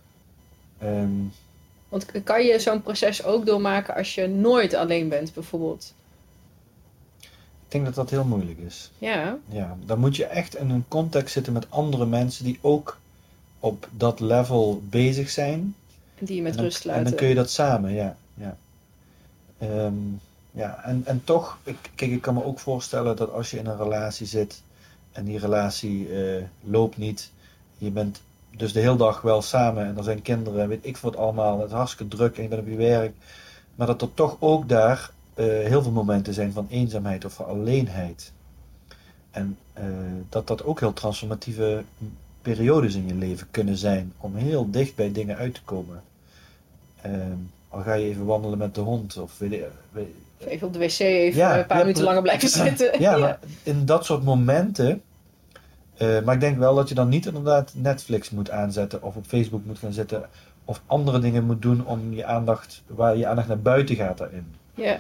Ehm, 0.78 1.12
Want 1.90 2.24
kan 2.24 2.44
je 2.44 2.60
zo'n 2.60 2.82
proces 2.82 3.24
ook 3.24 3.46
doormaken 3.46 3.96
als 3.96 4.16
je 4.16 4.28
nooit 4.28 4.74
alleen 4.74 5.10
bent, 5.10 5.34
bijvoorbeeld? 5.34 5.94
ik 7.66 7.72
denk 7.72 7.86
dat 7.86 7.96
dat 7.96 8.10
heel 8.10 8.24
moeilijk 8.24 8.60
is. 8.60 8.92
Ja, 8.98 9.38
Ja, 9.50 9.78
dan 9.86 10.00
moet 10.00 10.16
je 10.16 10.26
echt 10.26 10.56
in 10.56 10.70
een 10.70 10.86
context 10.88 11.34
zitten 11.34 11.54
met 11.54 11.72
andere 11.72 12.06
mensen 12.06 12.46
die 12.46 12.60
ook 12.62 12.98
op 13.66 13.88
dat 13.92 14.20
level 14.20 14.82
bezig 14.90 15.30
zijn. 15.30 15.76
die 16.20 16.36
je 16.36 16.42
met 16.42 16.52
en 16.52 16.58
dan, 16.58 16.66
rust 16.66 16.84
En 16.84 16.90
laten. 16.90 17.04
dan 17.04 17.16
kun 17.16 17.28
je 17.28 17.36
dat 17.36 17.50
samen, 17.50 17.94
ja. 17.94 18.16
Ja, 18.34 18.58
Ehm, 19.58 19.94
ja 20.52 20.84
en, 20.84 21.02
en 21.06 21.24
toch, 21.24 21.58
ik, 21.64 21.78
kijk, 21.96 22.12
ik 22.12 22.22
kan 22.22 22.34
me 22.34 22.44
ook 22.44 22.60
voorstellen 22.60 23.16
dat 23.16 23.32
als 23.32 23.52
je 23.52 23.58
in 23.58 23.66
een 23.66 23.78
relatie 23.78 24.28
zit 24.28 24.62
en 25.12 25.26
die 25.26 25.40
relatie 25.40 26.08
eh, 26.10 26.44
loopt 26.64 26.98
niet, 26.98 27.32
je 27.78 27.90
bent 27.90 28.22
dus 28.58 28.74
de 28.74 28.80
hele 28.80 28.96
dag 28.96 29.22
wel 29.22 29.42
samen 29.42 29.86
en 29.86 29.98
er 29.98 30.04
zijn 30.04 30.22
kinderen, 30.22 30.68
weet 30.68 30.86
ik 30.86 30.98
wat 30.98 31.16
allemaal, 31.16 31.60
het 31.60 31.70
is 31.70 31.76
hartstikke 31.76 32.16
druk 32.16 32.38
en 32.38 32.44
je 32.44 32.50
bent 32.50 32.62
op 32.62 32.68
je 32.68 32.76
werk, 32.76 33.14
maar 33.76 33.88
dat 33.88 34.02
er 34.02 34.14
toch 34.14 34.38
ook 34.40 34.70
daar 34.70 35.12
eh, 35.34 35.46
heel 35.46 35.82
veel 35.82 35.92
momenten 35.92 36.34
zijn 36.34 36.52
van 36.52 36.68
eenzaamheid 36.70 37.26
of 37.26 37.34
van 37.34 37.46
alleenheid. 37.46 38.32
En 39.32 39.58
eh, 39.74 39.86
dat 40.30 40.48
dat 40.48 40.64
ook 40.64 40.80
heel 40.80 40.94
transformatieve 40.94 41.84
periodes 42.54 42.96
in 42.96 43.08
je 43.08 43.16
leven 43.16 43.48
kunnen 43.52 43.78
zijn 43.78 44.14
om 44.18 44.36
heel 44.36 44.72
dicht 44.72 44.96
bij 44.96 45.12
dingen 45.12 45.36
uit 45.38 45.54
te 45.54 45.62
komen. 45.64 46.04
Ehm, 47.02 47.38
al 47.70 47.82
ga 47.82 47.94
je 47.94 48.06
even 48.06 48.26
wandelen 48.26 48.58
met 48.58 48.76
de 48.76 48.82
hond 48.82 49.18
of 49.18 49.40
weet 49.40 49.64
Of 50.40 50.46
even 50.48 50.68
op 50.68 50.74
de 50.74 50.80
wc 50.80 51.00
even 51.00 51.40
Ja, 51.40 51.58
een 51.60 51.66
paar 51.66 51.78
ja, 51.78 51.84
minuten 51.84 52.04
langer 52.04 52.22
blijven 52.22 52.50
zitten. 52.66 53.00
ja, 53.06 53.18
maar 53.18 53.40
in 53.64 53.86
dat 53.86 54.06
soort 54.06 54.24
momenten. 54.24 55.02
eh, 55.98 56.22
maar 56.22 56.34
ik 56.34 56.40
denk 56.42 56.58
wel 56.58 56.76
dat 56.76 56.90
je 56.90 56.96
dan 56.96 57.10
niet 57.10 57.26
inderdaad 57.26 57.72
Netflix 57.76 58.30
moet 58.30 58.50
aanzetten 58.52 59.04
of 59.04 59.16
op 59.16 59.26
Facebook 59.26 59.66
moet 59.66 59.80
gaan 59.80 59.94
zitten 59.94 60.30
of 60.66 60.82
andere 60.86 61.20
dingen 61.20 61.46
moet 61.46 61.62
doen 61.62 61.86
om 61.86 62.14
je 62.14 62.26
aandacht, 62.26 62.84
waar 62.88 63.18
je 63.18 63.28
aandacht 63.28 63.48
naar 63.48 63.60
buiten 63.62 63.96
gaat 63.96 64.18
daarin. 64.18 64.56
Ja. 64.74 65.00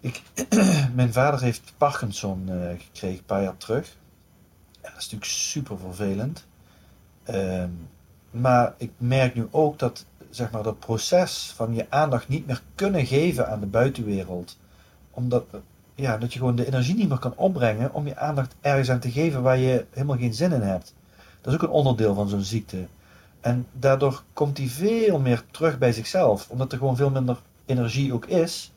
Ik, 0.00 0.22
mijn 0.94 1.12
vader 1.12 1.40
heeft 1.40 1.72
Parkinson 1.78 2.44
eh, 2.48 2.56
gekregen 2.78 3.18
een 3.18 3.24
paar 3.24 3.42
jaar 3.42 3.56
terug. 3.56 3.96
Dat 4.80 4.90
is 4.90 5.10
natuurlijk 5.10 5.30
super 5.30 5.78
vervelend. 5.78 6.46
Ehm, 7.28 7.70
maar 8.30 8.74
ik 8.76 8.90
merk 8.96 9.34
nu 9.34 9.48
ook 9.50 9.78
dat 9.78 10.04
zeg 10.30 10.50
maar, 10.50 10.62
dat 10.62 10.78
proces 10.78 11.52
van 11.56 11.74
je 11.74 11.86
aandacht 11.88 12.28
niet 12.28 12.46
meer 12.46 12.62
kunnen 12.74 13.06
geven 13.06 13.48
aan 13.48 13.60
de 13.60 13.66
buitenwereld. 13.66 14.58
Omdat 15.10 15.44
ja, 15.94 16.18
dat 16.18 16.32
je 16.32 16.38
gewoon 16.38 16.56
de 16.56 16.66
energie 16.66 16.94
niet 16.94 17.08
meer 17.08 17.18
kan 17.18 17.36
opbrengen 17.36 17.94
om 17.94 18.06
je 18.06 18.16
aandacht 18.16 18.54
ergens 18.60 18.90
aan 18.90 18.98
te 18.98 19.10
geven 19.10 19.42
waar 19.42 19.58
je 19.58 19.84
helemaal 19.90 20.16
geen 20.16 20.34
zin 20.34 20.52
in 20.52 20.60
hebt. 20.60 20.94
Dat 21.40 21.52
is 21.52 21.60
ook 21.60 21.68
een 21.68 21.74
onderdeel 21.74 22.14
van 22.14 22.28
zo'n 22.28 22.42
ziekte. 22.42 22.86
En 23.40 23.66
daardoor 23.72 24.22
komt 24.32 24.58
hij 24.58 24.66
veel 24.66 25.18
meer 25.18 25.42
terug 25.50 25.78
bij 25.78 25.92
zichzelf, 25.92 26.48
omdat 26.50 26.72
er 26.72 26.78
gewoon 26.78 26.96
veel 26.96 27.10
minder 27.10 27.38
energie 27.64 28.12
ook 28.12 28.26
is. 28.26 28.72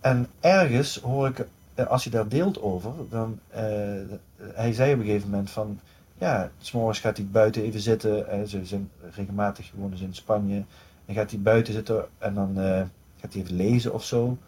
En 0.00 0.28
ergens 0.40 1.00
hoor 1.00 1.28
ik, 1.28 1.46
eh, 1.74 1.86
als 1.86 2.04
je 2.04 2.10
daar 2.10 2.28
deelt 2.28 2.62
over, 2.62 2.92
dan, 3.10 3.38
eh, 3.48 3.62
hij 4.52 4.72
zei 4.72 4.92
op 4.92 4.98
een 4.98 5.06
gegeven 5.06 5.30
moment 5.30 5.50
van, 5.50 5.80
ja, 6.22 6.50
s'morgens 6.58 6.98
gaat 6.98 7.16
hij 7.16 7.26
buiten 7.26 7.62
even 7.62 7.80
zitten, 7.80 8.48
ze 8.48 8.64
zijn 8.64 8.90
regelmatig 9.14 9.68
gewoon 9.68 9.90
dus 9.90 10.00
in 10.00 10.14
Spanje, 10.14 10.64
en 11.04 11.14
gaat 11.14 11.30
hij 11.30 11.40
buiten 11.40 11.72
zitten 11.72 12.08
en 12.18 12.34
dan 12.34 12.60
eh, 12.60 12.82
gaat 13.20 13.32
hij 13.32 13.42
even 13.42 13.56
lezen 13.56 13.94
of 13.94 14.04
zo. 14.04 14.26
En 14.26 14.38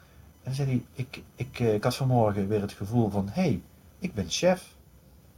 dan 0.42 0.54
zei 0.54 0.68
hij, 0.68 0.82
ik, 0.92 1.22
ik, 1.34 1.60
eh, 1.60 1.74
ik 1.74 1.84
had 1.84 1.96
vanmorgen 1.96 2.48
weer 2.48 2.60
het 2.60 2.72
gevoel 2.72 3.10
van, 3.10 3.28
hé, 3.32 3.42
hey, 3.42 3.62
ik 3.98 4.14
ben 4.14 4.24
chef. 4.28 4.74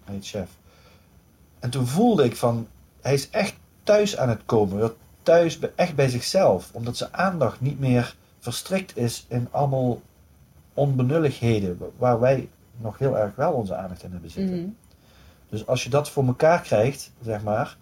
Hij 0.05 0.14
heet 0.14 0.26
chef. 0.26 0.51
En 1.59 1.70
toen 1.70 1.87
voelde 1.87 2.24
ik 2.24 2.37
van, 2.37 2.68
hij 3.01 3.14
is 3.14 3.30
echt 3.30 3.55
thuis 3.82 4.16
aan 4.16 4.28
het 4.28 4.41
komen, 4.45 4.93
thuis 5.22 5.59
echt 5.74 5.95
bij 5.95 6.09
zichzelf, 6.09 6.70
omdat 6.72 6.97
zijn 6.97 7.14
aandacht 7.14 7.61
niet 7.61 7.78
meer 7.78 8.16
verstrikt 8.39 8.97
is 8.97 9.26
in 9.28 9.49
allemaal 9.51 10.01
onbenulligheden, 10.74 11.78
waar 11.97 12.20
wij 12.20 12.49
nog 12.76 12.99
heel 12.99 13.18
erg 13.18 13.34
wel 13.34 13.53
onze 13.53 13.74
aandacht 13.74 14.03
in 14.03 14.12
hebben 14.12 14.30
zitten. 14.30 14.61
Mhm. 14.61 14.68
Dus 15.49 15.66
als 15.66 15.84
je 15.84 15.90
dat 15.90 16.11
voor 16.11 16.26
elkaar 16.26 16.61
krijgt, 16.61 17.12
zeg 17.22 17.42
maar, 17.42 17.76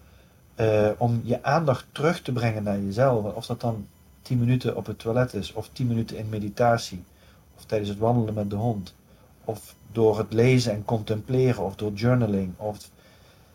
eh, 0.55 0.89
om 0.97 1.21
je 1.23 1.43
aandacht 1.43 1.85
terug 1.91 2.21
te 2.21 2.31
brengen 2.31 2.63
naar 2.63 2.79
jezelf, 2.79 3.33
of 3.35 3.45
dat 3.45 3.61
dan 3.61 3.87
10 4.21 4.39
minuten 4.39 4.75
op 4.75 4.85
het 4.85 4.99
toilet 4.99 5.33
is, 5.33 5.53
of 5.53 5.69
10 5.71 5.87
minuten 5.87 6.17
in 6.17 6.29
meditatie, 6.29 7.03
of 7.57 7.65
tijdens 7.65 7.89
het 7.89 7.99
wandelen 7.99 8.33
met 8.33 8.49
de 8.49 8.55
hond, 8.55 8.95
of 9.45 9.75
door 9.91 10.17
het 10.17 10.33
lezen 10.33 10.71
en 10.71 10.85
contempleren, 10.85 11.63
of 11.63 11.75
door 11.75 11.91
journaling, 11.93 12.53
of, 12.57 12.89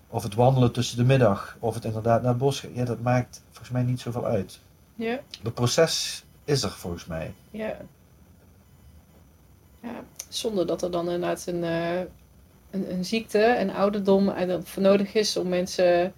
of 0.08 0.22
het 0.22 0.34
wandelen 0.34 0.72
tussen 0.72 0.96
de 0.96 1.04
middag, 1.04 1.56
of 1.60 1.74
het 1.74 1.84
inderdaad 1.84 2.20
naar 2.22 2.30
het 2.30 2.38
bos 2.40 2.64
ja, 2.74 2.84
dat 2.84 3.00
maakt 3.00 3.42
volgens 3.48 3.70
mij 3.70 3.82
niet 3.82 4.00
zoveel 4.00 4.24
uit. 4.24 4.60
Ja, 4.94 5.20
Het 5.42 5.54
proces 5.54 6.24
is 6.44 6.62
er 6.62 6.70
volgens 6.70 7.06
mij. 7.06 7.34
ja. 7.50 7.76
Ja, 9.82 10.02
zonder 10.28 10.66
dat 10.66 10.82
er 10.82 10.90
dan 10.90 11.04
inderdaad 11.04 11.46
een, 11.46 11.64
eh, 11.64 12.00
een, 12.70 12.92
een 12.92 13.04
ziekte, 13.04 13.56
een 13.58 13.70
ouderdom 13.72 14.28
en 14.28 14.48
dat 14.48 14.68
voor 14.68 14.82
nodig 14.82 15.14
is 15.14 15.36
om 15.36 15.48
mensen 15.48 16.12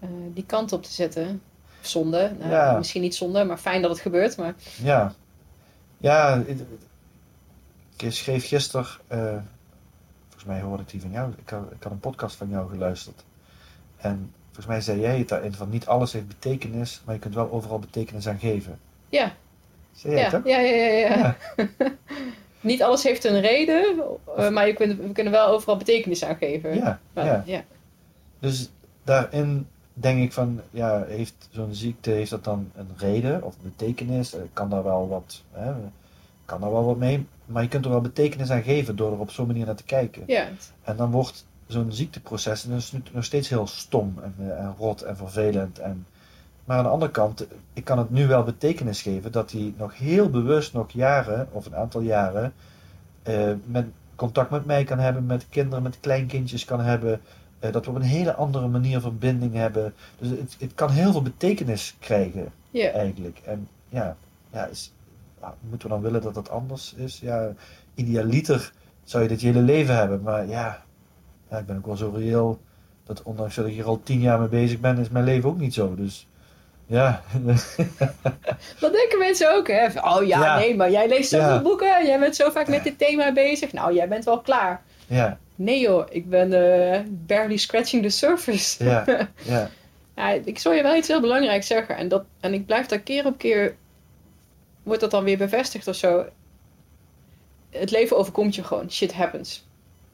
eh, 0.00 0.08
die 0.34 0.46
kant 0.46 0.72
op 0.72 0.82
te 0.82 0.92
zetten. 0.92 1.42
Zonde, 1.80 2.32
nou, 2.38 2.50
Ja. 2.50 2.76
misschien 2.78 3.02
niet 3.02 3.14
zonde, 3.14 3.44
maar 3.44 3.58
fijn 3.58 3.82
dat 3.82 3.90
het 3.90 4.00
gebeurt. 4.00 4.36
Maar 4.36 4.54
Ja, 4.82 5.12
ja 5.98 6.42
ik, 7.96 8.12
schreef 8.12 8.48
gisteren, 8.48 8.86
eh, 9.06 9.18
volgens 10.24 10.44
mij 10.44 10.60
hoorde 10.60 10.82
ik 10.82 10.88
die 10.90 11.00
van 11.00 11.10
jou, 11.10 11.32
ik 11.38 11.48
had, 11.50 11.62
ik 11.72 11.82
had 11.82 11.92
een 11.92 12.00
podcast 12.00 12.36
van 12.36 12.48
jou 12.48 12.70
geluisterd. 12.70 13.24
En 13.96 14.32
volgens 14.46 14.66
mij 14.66 14.80
zei 14.80 15.00
jij 15.00 15.18
het 15.18 15.28
daarin 15.28 15.52
van 15.54 15.68
niet 15.68 15.86
alles 15.86 16.12
heeft 16.12 16.28
betekenis, 16.28 17.02
maar 17.04 17.14
je 17.14 17.20
kunt 17.20 17.34
wel 17.34 17.50
overal 17.50 17.78
betekenis 17.78 18.28
aan 18.28 18.38
geven. 18.38 18.78
Ja. 19.08 19.32
Zei 19.92 20.12
jij 20.12 20.22
Ja, 20.22 20.28
het 20.30 20.38
ook? 20.38 20.46
ja, 20.46 20.58
ja, 20.58 20.74
ja, 20.76 20.92
ja. 21.08 21.16
Ja. 21.16 21.36
Niet 22.60 22.82
alles 22.82 23.02
heeft 23.02 23.24
een 23.24 23.40
reden, 23.40 23.96
eh, 24.36 24.48
maar 24.50 24.66
je 24.66 24.72
kunt, 24.72 24.98
we 25.00 25.12
kunnen 25.12 25.32
wel 25.32 25.46
overal 25.48 25.76
betekenis 25.76 26.24
aan 26.24 26.36
geven. 26.36 26.74
Ja, 26.74 27.00
Maar- 27.12 27.24
ja. 27.26 27.42
ja. 27.46 27.64
Dus 28.38 28.70
daarin 29.04 29.66
denk 29.94 30.22
ik 30.22 30.32
van, 30.32 30.60
ja, 30.70 31.04
heeft 31.08 31.48
zo'n 31.50 31.74
ziekte, 31.74 32.10
heeft 32.10 32.30
dat 32.30 32.44
dan 32.44 32.70
een 32.76 32.90
reden 32.96 33.42
of 33.42 33.54
betekenis? 33.62 34.34
Eh, 34.34 34.40
Kan 34.52 34.70
daar 34.70 34.84
wel 34.84 35.08
wat, 35.08 35.42
hè, 35.52 35.72
kan 36.44 36.60
daar 36.60 36.72
wel 36.72 36.84
wat 36.84 36.96
mee? 36.96 37.26
Maar 37.46 37.62
je 37.62 37.68
kunt 37.68 37.84
er 37.84 37.90
wel 37.90 38.00
betekenis 38.00 38.50
aan 38.50 38.62
geven 38.62 38.96
door 38.96 39.12
er 39.12 39.18
op 39.18 39.30
zo'n 39.30 39.46
manier 39.46 39.66
naar 39.66 39.74
te 39.74 39.84
kijken. 39.84 40.22
Ja, 40.26 40.48
En 40.84 40.96
dan 40.96 41.10
wordt 41.10 41.46
zo'n 41.66 41.92
ziekteproces 41.92 42.62
dus 42.62 42.92
nog 43.12 43.24
steeds 43.24 43.48
heel 43.48 43.66
stom 43.66 44.14
en, 44.22 44.34
eh, 44.38 44.58
en 44.58 44.74
rot 44.78 45.02
en 45.02 45.16
vervelend. 45.16 45.78
En, 45.78 46.06
maar 46.68 46.76
aan 46.78 46.84
de 46.84 46.90
andere 46.90 47.10
kant, 47.10 47.46
ik 47.72 47.84
kan 47.84 47.98
het 47.98 48.10
nu 48.10 48.26
wel 48.26 48.42
betekenis 48.42 49.02
geven 49.02 49.32
dat 49.32 49.52
hij 49.52 49.74
nog 49.76 49.98
heel 49.98 50.30
bewust 50.30 50.72
nog 50.72 50.90
jaren, 50.90 51.48
of 51.52 51.66
een 51.66 51.76
aantal 51.76 52.00
jaren, 52.00 52.52
eh, 53.22 53.52
met, 53.64 53.86
contact 54.14 54.50
met 54.50 54.64
mij 54.66 54.84
kan 54.84 54.98
hebben, 54.98 55.26
met 55.26 55.48
kinderen, 55.48 55.82
met 55.82 56.00
kleinkindjes 56.00 56.64
kan 56.64 56.80
hebben. 56.80 57.20
eh, 57.58 57.72
dat 57.72 57.84
we 57.84 57.90
op 57.90 57.96
een 57.96 58.02
hele 58.02 58.34
andere 58.34 58.68
manier 58.68 59.00
verbinding 59.00 59.54
hebben. 59.54 59.94
Dus 60.18 60.28
het, 60.28 60.56
het 60.58 60.74
kan 60.74 60.90
heel 60.90 61.12
veel 61.12 61.22
betekenis 61.22 61.96
krijgen, 61.98 62.52
eigenlijk. 62.72 63.38
En 63.44 63.68
ja, 63.88 64.16
ja 64.52 64.66
is, 64.66 64.92
moeten 65.60 65.88
we 65.88 65.94
dan 65.94 66.02
willen 66.02 66.22
dat 66.22 66.36
het 66.36 66.50
anders 66.50 66.94
is? 66.94 67.20
Ja, 67.20 67.52
idealiter 67.94 68.72
zou 69.04 69.22
je 69.22 69.28
dit 69.28 69.40
je 69.40 69.46
hele 69.46 69.60
leven 69.62 69.96
hebben. 69.96 70.22
Maar 70.22 70.46
ja, 70.46 70.82
ja, 71.50 71.58
ik 71.58 71.66
ben 71.66 71.76
ook 71.76 71.86
wel 71.86 71.96
zo 71.96 72.12
reëel 72.14 72.60
dat 73.04 73.22
ondanks 73.22 73.54
dat 73.54 73.66
ik 73.66 73.72
hier 73.72 73.84
al 73.86 74.02
tien 74.02 74.20
jaar 74.20 74.38
mee 74.38 74.48
bezig 74.48 74.80
ben, 74.80 74.98
is 74.98 75.08
mijn 75.08 75.24
leven 75.24 75.48
ook 75.48 75.58
niet 75.58 75.74
zo. 75.74 75.94
Dus 75.94 76.27
ja, 76.88 77.22
Dat 78.80 78.92
denken 78.92 79.18
mensen 79.18 79.54
ook, 79.56 79.68
hè? 79.68 79.86
Oh 79.86 80.26
ja, 80.26 80.40
Ja. 80.44 80.58
nee, 80.58 80.76
maar 80.76 80.90
jij 80.90 81.08
leest 81.08 81.30
zoveel 81.30 81.48
Ja. 81.54 81.62
boeken, 81.62 82.06
jij 82.06 82.18
bent 82.18 82.36
zo 82.36 82.50
vaak 82.50 82.68
met 82.68 82.84
dit 82.84 82.98
thema 82.98 83.32
bezig. 83.32 83.72
Nou, 83.72 83.94
jij 83.94 84.08
bent 84.08 84.24
wel 84.24 84.40
klaar. 84.40 84.82
ja, 85.06 85.38
Nee 85.54 85.80
joh, 85.80 86.06
ik 86.10 86.28
ben 86.28 86.52
eh, 86.92 87.00
barely 87.08 87.56
scratching 87.56 88.02
the 88.02 88.08
surface. 88.08 88.84
ja, 88.84 89.04
ja, 89.42 89.70
Ja, 90.16 90.30
ik 90.44 90.58
zou 90.58 90.74
je 90.74 90.82
wel 90.82 90.96
iets 90.96 91.08
heel 91.08 91.20
belangrijks 91.20 91.66
zeggen. 91.66 91.96
En, 91.96 92.08
dat, 92.08 92.24
en 92.40 92.52
ik 92.54 92.66
blijf 92.66 92.86
daar 92.86 92.98
keer 93.00 93.26
op 93.26 93.38
keer... 93.38 93.76
Wordt 94.82 95.00
dat 95.00 95.10
dan 95.10 95.24
weer 95.24 95.38
bevestigd 95.38 95.88
of 95.88 95.94
zo. 95.96 96.26
Het 97.70 97.90
leven 97.90 98.16
overkomt 98.16 98.54
je 98.54 98.64
gewoon. 98.64 98.90
Shit 98.90 99.12
happens. 99.14 99.66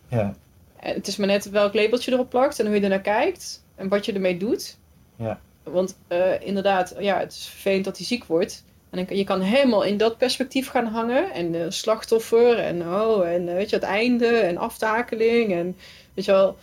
ja, 0.09 0.35
En 0.81 0.95
het 0.95 1.07
is 1.07 1.17
maar 1.17 1.27
net 1.27 1.51
welk 1.51 1.75
labeltje 1.75 2.13
erop 2.13 2.31
plakt 2.31 2.59
en 2.61 2.67
hoe 2.67 2.75
je 2.75 2.81
ernaar 2.81 3.01
kijkt. 3.01 3.65
En 3.75 3.89
wat 3.89 4.05
je 4.07 4.13
ermee 4.13 4.37
doet. 4.37 4.77
Ja. 5.17 5.41
Want 5.65 5.97
eh, 6.09 6.41
inderdaad, 6.41 6.95
ja, 6.99 7.19
het 7.19 7.33
is 7.33 7.47
vervelend 7.47 7.85
dat 7.85 7.97
hij 7.97 8.07
ziek 8.07 8.25
wordt. 8.25 8.65
En 8.91 9.05
dan, 9.05 9.17
je 9.17 9.25
kan 9.25 9.41
helemaal 9.41 9.83
in 9.83 9.97
dat 9.97 10.19
perspectief 10.19 10.69
gaan 10.69 10.87
hangen. 10.87 11.33
En 11.33 11.55
eh, 11.55 11.67
slachtoffer 11.69 12.59
en 12.59 12.83
oh, 12.83 13.29
en 13.29 13.49
eh, 13.49 13.55
weet 13.55 13.71
je, 13.71 13.77
het 13.77 13.85
einde 13.85 14.27
en 14.27 14.57
aftakeling. 14.57 15.53
En 15.53 15.77
weet 16.15 16.25
je 16.25 16.33
wel... 16.33 16.57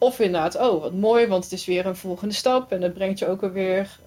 Of 0.00 0.20
inderdaad, 0.20 0.56
oh, 0.56 0.80
wat 0.80 0.92
mooi, 0.92 1.26
want 1.26 1.44
het 1.44 1.52
is 1.52 1.66
weer 1.66 1.86
een 1.86 1.96
volgende 1.96 2.34
stap. 2.34 2.72
En 2.72 2.80
dat 2.80 2.94
brengt 2.94 3.18
je 3.18 3.28
ook 3.28 3.40
weer 3.40 3.98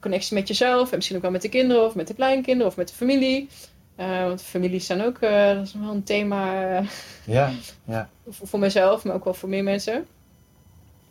connectie 0.00 0.34
met 0.36 0.48
jezelf. 0.48 0.90
En 0.90 0.96
misschien 0.96 1.16
ook 1.16 1.22
wel 1.22 1.30
met 1.30 1.42
de 1.42 1.48
kinderen 1.48 1.84
of 1.84 1.94
met 1.94 2.06
de 2.06 2.14
kleinkinderen 2.14 2.66
of 2.66 2.76
met 2.76 2.88
de 2.88 2.94
familie. 2.94 3.48
Want 3.96 4.42
families 4.42 4.86
zijn 4.86 5.02
ook, 5.02 5.20
dat 5.20 5.66
is 5.66 5.74
wel 5.74 5.90
een 5.90 6.04
thema 6.04 6.64
ja, 7.24 7.52
ja, 7.84 8.08
voor 8.28 8.48
voor 8.48 8.58
mezelf, 8.58 9.04
maar 9.04 9.14
ook 9.14 9.24
wel 9.24 9.34
voor 9.34 9.48
meer 9.48 9.62
mensen. 9.62 10.06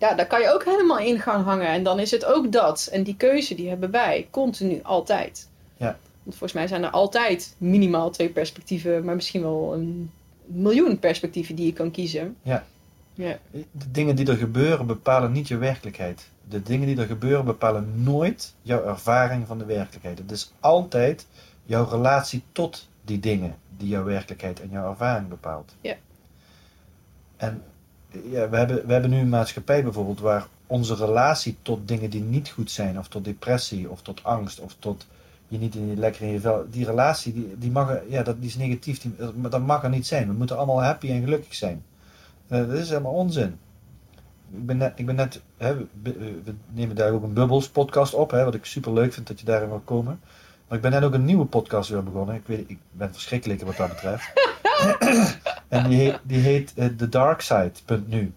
Ja, 0.04 0.14
daar 0.14 0.28
kan 0.28 0.42
je 0.42 0.54
ook 0.54 0.66
helemaal 0.66 1.00
in 1.00 1.20
gaan 1.20 1.44
hangen. 1.44 1.68
En 1.68 1.84
dan 1.84 2.00
is 2.00 2.12
het 2.12 2.26
ook 2.26 2.52
dat. 2.52 2.90
En 2.92 3.04
die 3.04 3.16
keuze 3.16 3.56
die 3.56 3.70
hebben 3.70 3.92
wij, 3.92 4.28
continu, 4.30 4.80
altijd. 4.82 5.50
Ja. 5.78 5.98
Want 6.24 6.36
volgens 6.38 6.54
mij 6.54 6.68
zijn 6.68 6.84
er 6.84 6.90
altijd 6.90 7.56
minimaal 7.58 8.10
twee 8.10 8.30
perspectieven, 8.30 9.06
maar 9.06 9.16
misschien 9.16 9.42
wel 9.42 9.74
een 9.74 10.12
miljoen 10.46 11.00
perspectieven 11.00 11.56
die 11.56 11.66
je 11.66 11.74
kan 11.74 11.92
kiezen. 11.92 12.36
Ja. 12.42 12.64
Ja. 13.14 13.38
De 13.52 13.92
dingen 13.92 14.16
die 14.16 14.28
er 14.28 14.38
gebeuren 14.38 14.86
bepalen 14.86 15.32
niet 15.32 15.48
je 15.48 15.58
werkelijkheid. 15.58 16.28
De 16.50 16.64
dingen 16.64 16.88
die 16.88 16.98
er 16.98 17.08
gebeuren 17.08 17.46
bepalen 17.46 18.04
nooit 18.04 18.54
jouw 18.62 18.84
ervaring 18.84 19.48
van 19.48 19.58
de 19.58 19.66
werkelijkheid. 19.66 20.18
Het 20.18 20.32
is 20.32 20.54
altijd 20.60 21.28
jouw 21.64 21.90
relatie 21.90 22.44
tot 22.52 22.88
die 23.06 23.20
dingen 23.20 23.56
die 23.78 23.88
jouw 23.88 24.04
werkelijkheid 24.04 24.62
en 24.62 24.70
jouw 24.70 24.90
ervaring 24.90 25.28
bepaalt. 25.28 25.76
Ja. 25.82 25.96
En 27.38 27.64
ja, 28.30 28.50
we, 28.50 28.58
hebben, 28.58 28.86
we 28.86 28.94
hebben 28.94 29.10
nu 29.10 29.18
een 29.18 29.30
maatschappij 29.30 29.84
bijvoorbeeld 29.84 30.20
waar 30.20 30.48
onze 30.68 30.96
relatie 30.96 31.58
tot 31.62 31.88
dingen 31.88 32.10
die 32.10 32.22
niet 32.22 32.50
goed 32.50 32.72
zijn, 32.72 33.00
of 33.00 33.08
tot 33.08 33.26
depressie, 33.26 33.90
of 33.90 34.02
tot 34.02 34.24
angst, 34.24 34.60
of 34.60 34.76
tot 34.80 35.06
je 35.48 35.58
niet 35.58 35.76
in 35.76 35.88
je, 35.88 35.96
lekker 35.96 36.22
in 36.22 36.32
je 36.32 36.40
vel. 36.40 36.66
Die 36.70 36.86
relatie, 36.86 37.34
die, 37.34 37.58
die, 37.58 37.72
mag, 37.72 38.00
ja, 38.10 38.24
dat, 38.24 38.40
die 38.40 38.50
is 38.50 38.56
negatief, 38.56 39.02
die, 39.02 39.16
dat, 39.50 39.66
mag 39.66 39.84
er 39.84 39.90
niet 39.90 40.08
zijn. 40.08 40.28
We 40.28 40.34
moeten 40.34 40.58
allemaal 40.58 40.84
happy 40.84 41.10
en 41.10 41.24
gelukkig 41.24 41.54
zijn. 41.54 41.84
Eh, 42.48 42.68
dat 42.68 42.78
is 42.78 42.90
helemaal 42.90 43.14
onzin. 43.14 43.58
Ik 44.52 44.66
ben 44.66 44.78
net, 44.78 44.94
ik 44.96 45.06
ben 45.06 45.16
net 45.16 45.42
hè, 45.58 45.76
we 46.04 46.54
nemen 46.70 46.96
daar 46.96 47.12
ook 47.12 47.24
een 47.24 47.34
Bubbles 47.34 47.70
podcast 47.70 48.14
op, 48.14 48.32
hè, 48.32 48.44
wat 48.44 48.54
ik 48.54 48.66
super 48.66 48.94
leuk 48.94 49.14
vind 49.14 49.28
dat 49.28 49.40
je 49.40 49.46
daarin 49.46 49.70
wil 49.70 49.82
komen. 49.86 50.20
Maar 50.74 50.82
ik 50.84 50.90
ben 50.90 51.00
net 51.00 51.10
ook 51.10 51.16
een 51.16 51.26
nieuwe 51.26 51.46
podcast 51.46 51.90
weer 51.90 52.04
begonnen. 52.04 52.36
Ik, 52.36 52.42
weet, 52.46 52.70
ik 52.70 52.78
ben 52.92 53.14
verschrikkelijk 53.14 53.62
wat 53.62 53.78
dat 53.78 53.90
betreft. 53.90 54.34
en 55.68 55.90
die 55.90 56.00
heet, 56.00 56.20
die 56.24 56.40
heet 56.40 56.74
eh, 56.76 56.86
TheDarkside.nu. 56.86 58.34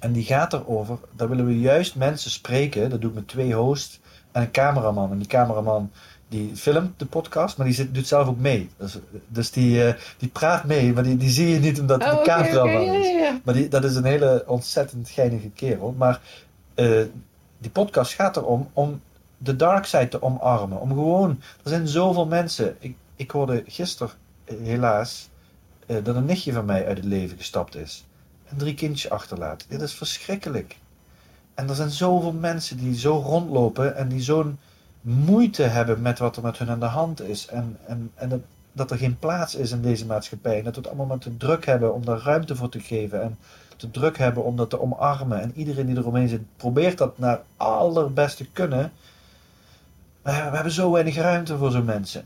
En 0.00 0.12
die 0.12 0.24
gaat 0.24 0.52
erover, 0.52 0.98
daar 1.12 1.28
willen 1.28 1.46
we 1.46 1.60
juist 1.60 1.96
mensen 1.96 2.30
spreken. 2.30 2.90
Dat 2.90 3.00
doe 3.00 3.10
ik 3.10 3.16
met 3.16 3.28
twee 3.28 3.54
hosts 3.54 4.00
en 4.32 4.42
een 4.42 4.50
cameraman. 4.50 5.10
En 5.10 5.18
die 5.18 5.26
cameraman 5.26 5.90
die 6.28 6.56
filmt 6.56 6.98
de 6.98 7.06
podcast, 7.06 7.56
maar 7.56 7.66
die 7.66 7.74
zit, 7.74 7.94
doet 7.94 8.06
zelf 8.06 8.28
ook 8.28 8.38
mee. 8.38 8.70
Dus, 8.76 8.98
dus 9.28 9.50
die, 9.50 9.84
eh, 9.84 9.94
die 10.18 10.28
praat 10.28 10.64
mee, 10.64 10.92
maar 10.92 11.02
die, 11.02 11.16
die 11.16 11.30
zie 11.30 11.48
je 11.48 11.58
niet 11.58 11.80
omdat 11.80 12.02
Oh, 12.02 12.24
de 12.24 12.48
is. 12.48 13.06
ja, 13.06 13.18
ja. 13.18 13.40
Maar 13.44 13.54
die, 13.54 13.68
dat 13.68 13.84
is 13.84 13.96
een 13.96 14.04
hele 14.04 14.44
ontzettend 14.46 15.08
geinige 15.08 15.50
kerel. 15.50 15.94
Maar 15.98 16.20
eh, 16.74 17.02
die 17.58 17.70
podcast 17.70 18.14
gaat 18.14 18.36
erom 18.36 18.70
om 18.72 19.00
de 19.38 19.56
dark 19.56 19.84
side 19.84 20.08
te 20.08 20.22
omarmen. 20.22 20.80
Om 20.80 20.88
gewoon, 20.88 21.30
er 21.62 21.70
zijn 21.70 21.88
zoveel 21.88 22.26
mensen. 22.26 22.76
Ik, 22.78 22.96
ik 23.16 23.30
hoorde 23.30 23.62
gisteren 23.66 24.12
eh, 24.44 24.56
helaas 24.62 25.28
eh, 25.86 25.96
dat 26.04 26.16
een 26.16 26.24
nichtje 26.24 26.52
van 26.52 26.64
mij 26.64 26.86
uit 26.86 26.96
het 26.96 27.06
leven 27.06 27.36
gestapt 27.36 27.76
is. 27.76 28.04
En 28.44 28.56
drie 28.56 28.74
kindjes 28.74 29.10
achterlaat. 29.10 29.66
Dit 29.68 29.80
is 29.80 29.94
verschrikkelijk. 29.94 30.76
En 31.54 31.68
er 31.68 31.74
zijn 31.74 31.90
zoveel 31.90 32.32
mensen 32.32 32.76
die 32.76 32.98
zo 32.98 33.18
rondlopen 33.18 33.96
en 33.96 34.08
die 34.08 34.22
zo'n 34.22 34.58
moeite 35.00 35.62
hebben 35.62 36.02
met 36.02 36.18
wat 36.18 36.36
er 36.36 36.42
met 36.42 36.58
hun 36.58 36.70
aan 36.70 36.80
de 36.80 36.86
hand 36.86 37.22
is. 37.22 37.46
En, 37.46 37.78
en, 37.86 38.10
en 38.14 38.28
dat, 38.28 38.40
dat 38.72 38.90
er 38.90 38.98
geen 38.98 39.18
plaats 39.18 39.54
is 39.54 39.70
in 39.70 39.82
deze 39.82 40.06
maatschappij. 40.06 40.58
En 40.58 40.64
dat 40.64 40.74
we 40.74 40.80
het 40.80 40.88
allemaal 40.88 41.06
maar 41.06 41.18
te 41.18 41.36
druk 41.36 41.66
hebben 41.66 41.94
om 41.94 42.04
daar 42.04 42.18
ruimte 42.18 42.56
voor 42.56 42.68
te 42.68 42.80
geven. 42.80 43.22
En 43.22 43.38
te 43.76 43.90
druk 43.90 44.18
hebben 44.18 44.44
om 44.44 44.56
dat 44.56 44.70
te 44.70 44.80
omarmen. 44.80 45.40
En 45.40 45.52
iedereen 45.54 45.86
die 45.86 45.96
eromheen 45.96 46.28
zit, 46.28 46.42
probeert 46.56 46.98
dat 46.98 47.18
naar 47.18 47.40
allerbeste 47.56 48.46
kunnen. 48.52 48.92
We 50.50 50.56
hebben 50.56 50.72
zo 50.72 50.90
weinig 50.90 51.16
ruimte 51.16 51.56
voor 51.56 51.70
zo'n 51.70 51.84
mensen. 51.84 52.24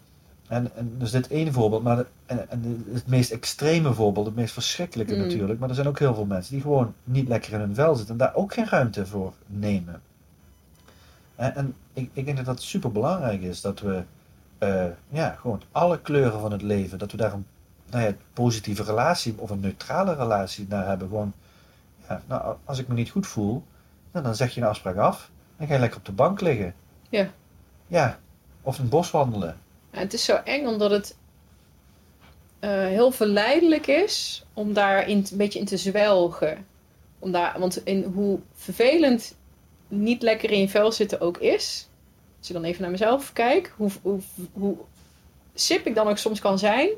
En, 0.48 0.76
en 0.76 0.94
dus 0.98 1.10
dit 1.10 1.28
één 1.28 1.52
voorbeeld, 1.52 1.82
maar 1.82 1.96
de- 1.96 2.06
en, 2.26 2.50
en 2.50 2.84
het 2.92 3.06
meest 3.06 3.30
extreme 3.30 3.92
voorbeeld, 3.92 4.26
het 4.26 4.34
meest 4.34 4.52
verschrikkelijke 4.52 5.14
Mm. 5.14 5.20
natuurlijk. 5.20 5.60
Maar 5.60 5.68
er 5.68 5.74
zijn 5.74 5.88
ook 5.88 5.98
heel 5.98 6.14
veel 6.14 6.24
mensen 6.24 6.52
die 6.52 6.62
gewoon 6.62 6.94
niet 7.04 7.28
lekker 7.28 7.52
in 7.52 7.60
hun 7.60 7.74
vel 7.74 7.94
zitten 7.94 8.14
en 8.14 8.20
daar 8.20 8.34
ook 8.34 8.54
geen 8.54 8.68
ruimte 8.68 9.06
voor 9.06 9.32
nemen. 9.46 10.02
En, 11.36 11.54
en 11.54 11.74
ik, 11.92 12.10
ik 12.12 12.24
denk 12.24 12.36
dat 12.36 12.46
dat 12.46 12.62
super 12.62 12.92
belangrijk 12.92 13.42
is 13.42 13.60
dat 13.60 13.80
we 13.80 14.02
eh, 14.58 14.84
ja, 15.08 15.36
gewoon 15.40 15.62
alle 15.72 16.00
kleuren 16.00 16.40
van 16.40 16.52
het 16.52 16.62
leven, 16.62 16.98
dat 16.98 17.10
we 17.10 17.16
daar 17.16 17.32
een 17.32 17.46
nou 17.90 18.04
ja, 18.04 18.12
positieve 18.32 18.82
relatie 18.82 19.34
of 19.36 19.50
een 19.50 19.60
neutrale 19.60 20.14
relatie 20.14 20.66
naar 20.68 20.86
hebben. 20.86 21.08
Gewoon, 21.08 21.32
ja, 22.08 22.22
nou, 22.26 22.56
als 22.64 22.78
ik 22.78 22.88
me 22.88 22.94
niet 22.94 23.10
goed 23.10 23.26
voel, 23.26 23.64
nou, 24.12 24.24
dan 24.24 24.34
zeg 24.34 24.54
je 24.54 24.60
een 24.60 24.66
afspraak 24.66 24.96
af. 24.96 25.30
Dan 25.56 25.66
ga 25.66 25.74
je 25.74 25.80
lekker 25.80 25.98
op 25.98 26.04
de 26.04 26.12
bank 26.12 26.40
liggen. 26.40 26.74
Ja. 27.08 27.28
Ja, 27.90 28.18
of 28.62 28.76
in 28.76 28.82
het 28.82 28.90
bos 28.90 29.10
wandelen. 29.10 29.60
En 29.90 30.00
het 30.00 30.12
is 30.12 30.24
zo 30.24 30.40
eng 30.44 30.66
omdat 30.66 30.90
het 30.90 31.16
eh, 32.58 32.70
heel 32.70 33.10
verleidelijk 33.10 33.86
is 33.86 34.44
om 34.54 34.72
daar 34.72 35.08
in, 35.08 35.26
een 35.30 35.36
beetje 35.36 35.58
in 35.58 35.64
te 35.64 35.76
zwelgen. 35.76 36.66
Om 37.18 37.32
daar, 37.32 37.58
want 37.58 37.84
in 37.84 38.02
hoe 38.02 38.38
vervelend 38.54 39.34
niet 39.88 40.22
lekker 40.22 40.50
in 40.50 40.60
je 40.60 40.68
vel 40.68 40.92
zitten 40.92 41.20
ook 41.20 41.38
is. 41.38 41.88
Als 42.38 42.48
je 42.48 42.54
dan 42.54 42.64
even 42.64 42.82
naar 42.82 42.90
mezelf 42.90 43.32
kijkt, 43.32 43.72
hoe, 43.76 43.90
hoe, 44.02 44.20
hoe 44.52 44.76
sip 45.54 45.86
ik 45.86 45.94
dan 45.94 46.08
ook 46.08 46.18
soms 46.18 46.40
kan 46.40 46.58
zijn. 46.58 46.88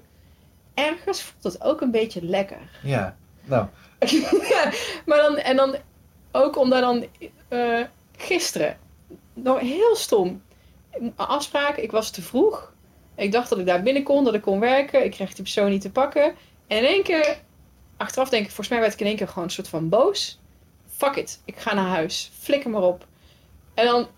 Ergens 0.74 1.22
voelt 1.22 1.52
het 1.52 1.62
ook 1.62 1.80
een 1.80 1.90
beetje 1.90 2.24
lekker. 2.24 2.70
Ja, 2.82 3.16
nou, 3.44 3.66
maar 5.06 5.18
dan, 5.18 5.36
en 5.36 5.56
dan 5.56 5.76
ook 6.32 6.56
om 6.56 6.70
daar 6.70 6.80
dan 6.80 7.06
eh, 7.48 7.80
gisteren, 8.16 8.78
nou 9.34 9.64
heel 9.64 9.96
stom, 9.96 10.42
afspraak, 11.16 11.76
ik 11.76 11.90
was 11.90 12.10
te 12.10 12.22
vroeg. 12.22 12.72
Ik 13.16 13.32
dacht 13.32 13.48
dat 13.48 13.58
ik 13.58 13.66
daar 13.66 13.82
binnen 13.82 14.02
kon, 14.02 14.24
dat 14.24 14.34
ik 14.34 14.42
kon 14.42 14.60
werken. 14.60 15.04
Ik 15.04 15.10
kreeg 15.10 15.28
die 15.34 15.42
persoon 15.42 15.70
niet 15.70 15.80
te 15.80 15.90
pakken. 15.90 16.22
En 16.66 16.78
in 16.78 16.84
één 16.84 17.02
keer, 17.02 17.38
achteraf 17.96 18.28
denk 18.28 18.42
ik, 18.42 18.48
volgens 18.48 18.68
mij 18.68 18.80
werd 18.80 18.92
ik 18.92 19.00
in 19.00 19.06
één 19.06 19.16
keer 19.16 19.28
gewoon 19.28 19.44
een 19.44 19.50
soort 19.50 19.68
van 19.68 19.88
boos. 19.88 20.40
Fuck 20.96 21.16
it, 21.16 21.42
ik 21.44 21.56
ga 21.58 21.74
naar 21.74 21.88
huis. 21.88 22.30
Flikker 22.38 22.70
maar 22.70 22.82
op. 22.82 23.06
En 23.74 23.86
dan, 23.86 24.08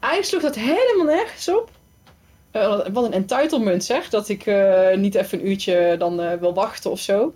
eigenlijk 0.00 0.24
sloeg 0.24 0.42
dat 0.42 0.54
helemaal 0.54 1.14
nergens 1.16 1.48
op. 1.48 1.70
eh, 2.50 2.86
wat 2.92 3.04
een 3.04 3.12
entitlement 3.12 3.84
zeg, 3.84 4.08
dat 4.08 4.28
ik 4.28 4.46
eh, 4.46 4.96
niet 4.96 5.14
even 5.14 5.38
een 5.38 5.48
uurtje 5.48 5.96
dan 5.98 6.20
eh, 6.20 6.38
wil 6.38 6.54
wachten 6.54 6.90
of 6.90 7.00
zo. 7.00 7.34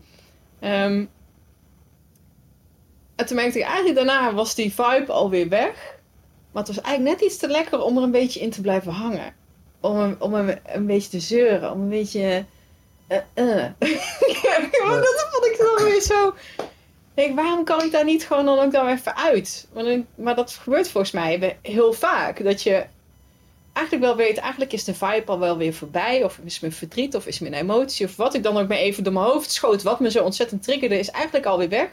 Ehm, 0.61 1.05
en 3.17 3.27
toen 3.27 3.37
merkte 3.37 3.59
ik 3.59 3.65
eigenlijk 3.65 3.95
daarna 3.97 4.35
was 4.35 4.55
die 4.55 4.73
vibe 4.75 5.13
alweer 5.13 5.49
weg. 5.49 6.01
Maar 6.53 6.63
het 6.65 6.75
was 6.75 6.85
eigenlijk 6.85 7.19
net 7.21 7.29
iets 7.31 7.39
te 7.41 7.49
lekker 7.49 7.81
om 7.83 7.97
er 7.97 8.03
een 8.03 8.11
beetje 8.11 8.41
in 8.41 8.51
te 8.51 8.61
blijven 8.61 8.93
hangen. 8.93 9.35
Om, 9.81 9.97
een- 9.97 10.21
om 10.21 10.35
een, 10.35 10.59
een 10.67 10.87
beetje 10.87 11.11
te 11.11 11.21
zeuren, 11.21 11.73
om 11.73 11.81
een 11.81 11.89
beetje... 11.89 12.45
eh. 13.09 13.25
maar 14.85 15.01
dat 15.01 15.29
vond 15.31 15.45
ik 15.47 15.57
dan 15.59 15.85
weer 15.85 16.01
zo... 16.01 16.29
Ik 17.15 17.23
denk, 17.25 17.37
waarom 17.37 17.65
kan 17.65 17.83
ik 17.83 17.93
daar 17.93 18.05
niet 18.05 18.27
gewoon 18.27 18.45
dan 18.45 18.59
ook 18.59 18.73
dan 18.73 18.89
even 18.89 19.17
uit? 19.17 19.69
Maar, 19.73 19.85
dan- 19.85 20.07
maar 20.15 20.35
dat 20.35 20.51
gebeurt 20.53 20.89
volgens 20.89 21.13
mij 21.13 21.59
heel 21.63 21.93
vaak. 21.93 22.45
Dat 22.45 22.63
je 22.63 22.85
eigenlijk 23.73 24.05
wel 24.07 24.17
weet, 24.17 24.39
eigenlijk 24.39 24.73
is 24.73 24.85
de 24.85 24.95
vibe 24.95 25.23
al 25.27 25.39
wel 25.39 25.57
weer 25.57 25.75
voorbij. 25.75 26.25
Of 26.25 26.39
is 26.45 26.61
mijn 26.61 26.73
verdriet, 26.73 27.15
of 27.15 27.27
is 27.27 27.39
mijn 27.39 27.55
emotie. 27.55 28.07
Of 28.07 28.17
wat 28.17 28.35
ik 28.35 28.43
dan 28.43 28.57
ook 28.59 28.69
maar 28.69 28.77
even 28.77 29.05
door 29.05 29.13
mijn 29.13 29.25
hoofd 29.27 29.51
schoot. 29.53 29.83
Wat 29.83 30.01
me 30.01 30.11
zo 30.11 30.25
ontzettend 30.25 30.63
triggerde, 30.63 30.99
is 30.99 31.11
eigenlijk 31.11 31.47
alweer 31.47 31.69
weg. 31.69 31.89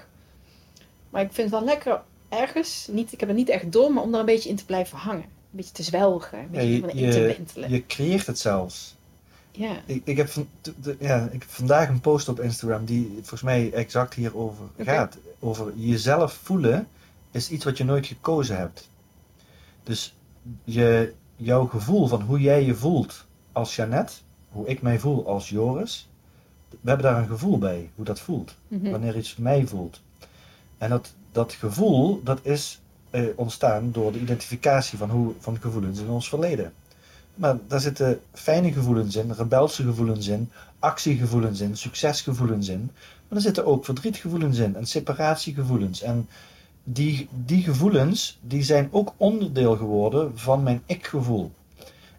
Maar 1.09 1.21
ik 1.21 1.31
vind 1.33 1.51
het 1.51 1.59
wel 1.59 1.69
lekker 1.69 2.01
ergens. 2.29 2.87
Niet, 2.91 3.13
ik 3.13 3.19
heb 3.19 3.29
het 3.29 3.37
niet 3.37 3.49
echt 3.49 3.71
door, 3.71 3.93
maar 3.93 4.03
om 4.03 4.11
daar 4.11 4.19
een 4.19 4.25
beetje 4.25 4.49
in 4.49 4.55
te 4.55 4.65
blijven 4.65 4.97
hangen. 4.97 5.23
Een 5.23 5.29
beetje 5.57 5.71
te 5.73 5.83
zwelgen. 5.83 6.37
Een 6.39 6.43
Ja, 6.43 6.49
beetje 6.51 6.73
je, 6.73 6.79
van 6.79 6.89
in 6.89 7.11
te 7.11 7.19
wentelen. 7.21 7.69
je 7.71 7.85
creëert 7.85 8.27
het 8.27 8.39
zelfs. 8.39 8.95
Ja. 9.51 9.81
Ik, 9.85 10.01
ik, 10.05 10.17
heb 10.17 10.29
van, 10.29 10.47
de- 10.81 10.95
ja, 10.99 11.25
ik 11.31 11.41
heb 11.41 11.49
vandaag 11.49 11.89
een 11.89 11.99
post 11.99 12.29
op 12.29 12.39
Instagram 12.39 12.85
die 12.85 13.11
volgens 13.13 13.41
mij 13.41 13.71
exact 13.73 14.13
hierover 14.13 14.65
gaat. 14.77 15.17
Over 15.39 15.73
jezelf 15.75 16.33
voelen 16.33 16.87
is 17.31 17.49
iets 17.49 17.65
wat 17.65 17.77
je 17.77 17.83
nooit 17.83 18.05
gekozen 18.05 18.57
hebt. 18.57 18.89
Dus 19.83 20.15
je, 20.63 21.13
jouw 21.35 21.65
gevoel 21.65 22.07
van 22.07 22.21
hoe 22.21 22.39
jij 22.39 22.63
je 22.65 22.75
voelt 22.75 23.25
als 23.51 23.75
Jeannette, 23.75 24.13
hoe 24.49 24.67
ik 24.67 24.81
mij 24.81 24.99
voel 24.99 25.27
als 25.27 25.49
Joris, 25.49 26.09
we 26.69 26.89
hebben 26.89 27.05
daar 27.11 27.21
een 27.21 27.27
gevoel 27.27 27.57
bij, 27.57 27.89
hoe 27.95 28.05
dat 28.05 28.19
voelt. 28.19 28.55
Mhm. 28.67 28.89
Wanneer 28.91 29.17
iets 29.17 29.35
mij 29.35 29.65
voelt. 29.67 30.01
En 30.77 30.89
dat, 30.89 31.13
dat 31.31 31.53
gevoel, 31.53 32.21
dat 32.23 32.39
is 32.41 32.81
eh, 33.09 33.23
ontstaan 33.35 33.91
door 33.91 34.11
de 34.11 34.19
identificatie 34.19 34.97
van, 34.97 35.09
hoe, 35.09 35.33
van 35.39 35.57
gevoelens 35.61 35.99
in 35.99 36.09
ons 36.09 36.29
verleden. 36.29 36.73
Maar 37.35 37.57
daar 37.67 37.79
zitten 37.79 38.19
fijne 38.33 38.71
gevoelens 38.71 39.15
in, 39.15 39.31
rebelse 39.31 39.83
gevoelens 39.83 40.27
in, 40.27 40.49
actiegevoelens 40.79 41.59
in, 41.59 41.77
succesgevoelens 41.77 42.67
in. 42.67 42.91
Maar 43.27 43.37
er 43.37 43.43
zitten 43.43 43.65
ook 43.65 43.85
verdrietgevoelens 43.85 44.57
in 44.57 44.75
en 44.75 44.85
separatiegevoelens. 44.85 46.01
En 46.01 46.27
die, 46.83 47.27
die 47.45 47.63
gevoelens, 47.63 48.39
die 48.41 48.63
zijn 48.63 48.87
ook 48.91 49.13
onderdeel 49.17 49.77
geworden 49.77 50.39
van 50.39 50.63
mijn 50.63 50.81
ik-gevoel. 50.85 51.51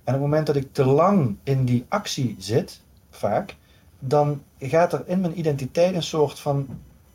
En 0.04 0.16
op 0.16 0.20
het 0.20 0.30
moment 0.30 0.46
dat 0.46 0.56
ik 0.56 0.72
te 0.72 0.84
lang 0.84 1.36
in 1.42 1.64
die 1.64 1.84
actie 1.88 2.36
zit, 2.38 2.80
vaak, 3.10 3.56
dan 3.98 4.42
gaat 4.58 4.92
er 4.92 5.02
in 5.06 5.20
mijn 5.20 5.38
identiteit 5.38 5.94
een 5.94 6.02
soort 6.02 6.38
van 6.38 6.66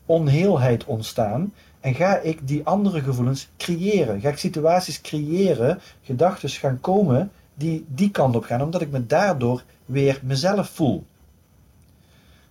onheelheid 0.06 0.84
ontstaan. 0.84 1.52
En 1.86 1.94
ga 1.94 2.18
ik 2.18 2.48
die 2.48 2.64
andere 2.64 3.00
gevoelens 3.00 3.48
creëren. 3.56 4.20
Ga 4.20 4.28
ik 4.28 4.38
situaties 4.38 5.00
creëren, 5.00 5.80
gedachten 6.02 6.48
gaan 6.48 6.80
komen 6.80 7.30
die 7.54 7.84
die 7.88 8.10
kant 8.10 8.36
op 8.36 8.44
gaan, 8.44 8.62
omdat 8.62 8.80
ik 8.80 8.90
me 8.90 9.06
daardoor 9.06 9.62
weer 9.84 10.20
mezelf 10.22 10.68
voel. 10.68 11.04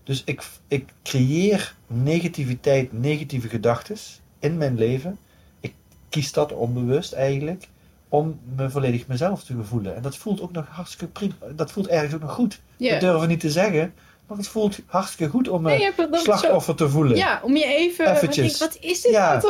Dus 0.03 0.23
ik, 0.25 0.47
ik 0.67 0.89
creëer 1.03 1.75
negativiteit, 1.87 2.93
negatieve 2.93 3.49
gedachten 3.49 3.95
in 4.39 4.57
mijn 4.57 4.75
leven. 4.75 5.17
Ik 5.59 5.73
kies 6.09 6.31
dat 6.31 6.51
onbewust 6.51 7.13
eigenlijk, 7.13 7.67
om 8.09 8.39
me 8.55 8.69
volledig 8.69 9.07
mezelf 9.07 9.43
te 9.43 9.63
voelen. 9.63 9.95
En 9.95 10.01
dat 10.01 10.17
voelt 10.17 10.41
ook 10.41 10.51
nog 10.51 10.67
hartstikke 10.67 11.07
prima. 11.07 11.35
Dat 11.55 11.71
voelt 11.71 11.87
ergens 11.87 12.13
ook 12.13 12.21
nog 12.21 12.33
goed. 12.33 12.61
Ja. 12.77 12.91
Dat 12.91 12.99
durven 12.99 13.21
we 13.21 13.27
niet 13.27 13.39
te 13.39 13.51
zeggen, 13.51 13.93
maar 14.27 14.37
het 14.37 14.47
voelt 14.47 14.79
hartstikke 14.85 15.31
goed 15.31 15.47
om 15.49 15.61
Nee, 15.61 15.91
dat 15.95 16.07
zo- 16.11 16.23
slachtoffer 16.23 16.75
te 16.75 16.89
voelen. 16.89 17.17
Ja, 17.17 17.39
om 17.43 17.55
je 17.55 17.65
even... 17.65 18.11
Eventjes. 18.15 18.59
Wat, 18.59 18.77
is 18.79 19.01
dit 19.01 19.11
Ja. 19.11 19.41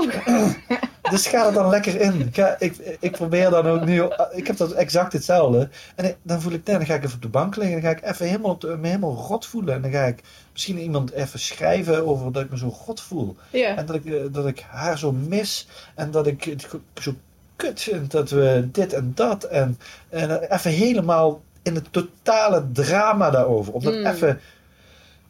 Dus 1.10 1.28
ga 1.28 1.46
er 1.48 1.54
dan 1.54 1.70
lekker 1.70 2.02
in. 2.02 2.20
Ik, 2.28 2.36
ga- 2.36 2.56
ik, 2.60 2.98
ik 3.00 3.12
probeer 3.12 3.50
dan 3.50 3.68
ook 3.68 3.86
nu. 3.86 4.04
Ik 4.32 4.48
heb 4.48 4.58
dat 4.58 4.72
exact 4.72 5.14
hetzelfde. 5.14 5.70
En 5.96 6.06
ik- 6.06 6.18
dan 6.22 6.42
voel 6.42 6.52
ik, 6.52 6.66
nee, 6.66 6.78
dan 6.78 6.86
ga 6.86 6.94
ik 6.94 7.04
even 7.04 7.16
op 7.16 7.22
de 7.22 7.28
bank 7.28 7.56
liggen. 7.56 7.82
Dan 7.82 7.92
ga 7.92 7.98
ik 7.98 8.04
even 8.12 8.26
helemaal, 8.26 8.58
de, 8.58 8.68
me 8.68 8.88
helemaal 8.88 9.16
rot 9.16 9.46
voelen. 9.46 9.74
En 9.76 9.82
dan 9.82 9.92
ga 9.92 10.04
ik 10.04 10.20
misschien 10.54 10.78
iemand 10.78 11.12
even 11.12 11.40
schrijven 11.40 12.08
over 12.08 12.32
dat 12.32 12.44
ik 12.44 12.50
me 12.50 12.58
zo 12.58 12.76
rot 12.86 13.02
voel. 13.02 13.36
Ja. 13.50 13.76
En 13.76 13.86
dat 13.86 13.96
ik, 13.96 14.06
eh, 14.06 14.14
dat 14.32 14.48
ik 14.48 14.66
haar 14.70 14.98
zo 14.98 15.12
mis. 15.12 15.68
En 15.96 16.12
dat 16.12 16.28
ik 16.28 16.44
het 16.44 16.68
zo 17.02 17.14
kut 17.56 17.82
vind 17.82 18.12
dat 18.12 18.30
we 18.30 18.68
dit 18.72 18.94
en 18.94 19.12
dat. 19.16 19.44
En, 19.44 19.80
en 20.10 20.52
even 20.54 20.72
helemaal 20.72 21.42
in 21.64 21.76
het 21.76 21.88
totale 21.94 22.66
drama 22.74 23.30
daarover. 23.30 23.74
Om 23.74 23.84
dat 23.84 23.94
Mm. 23.94 24.06
even. 24.06 24.40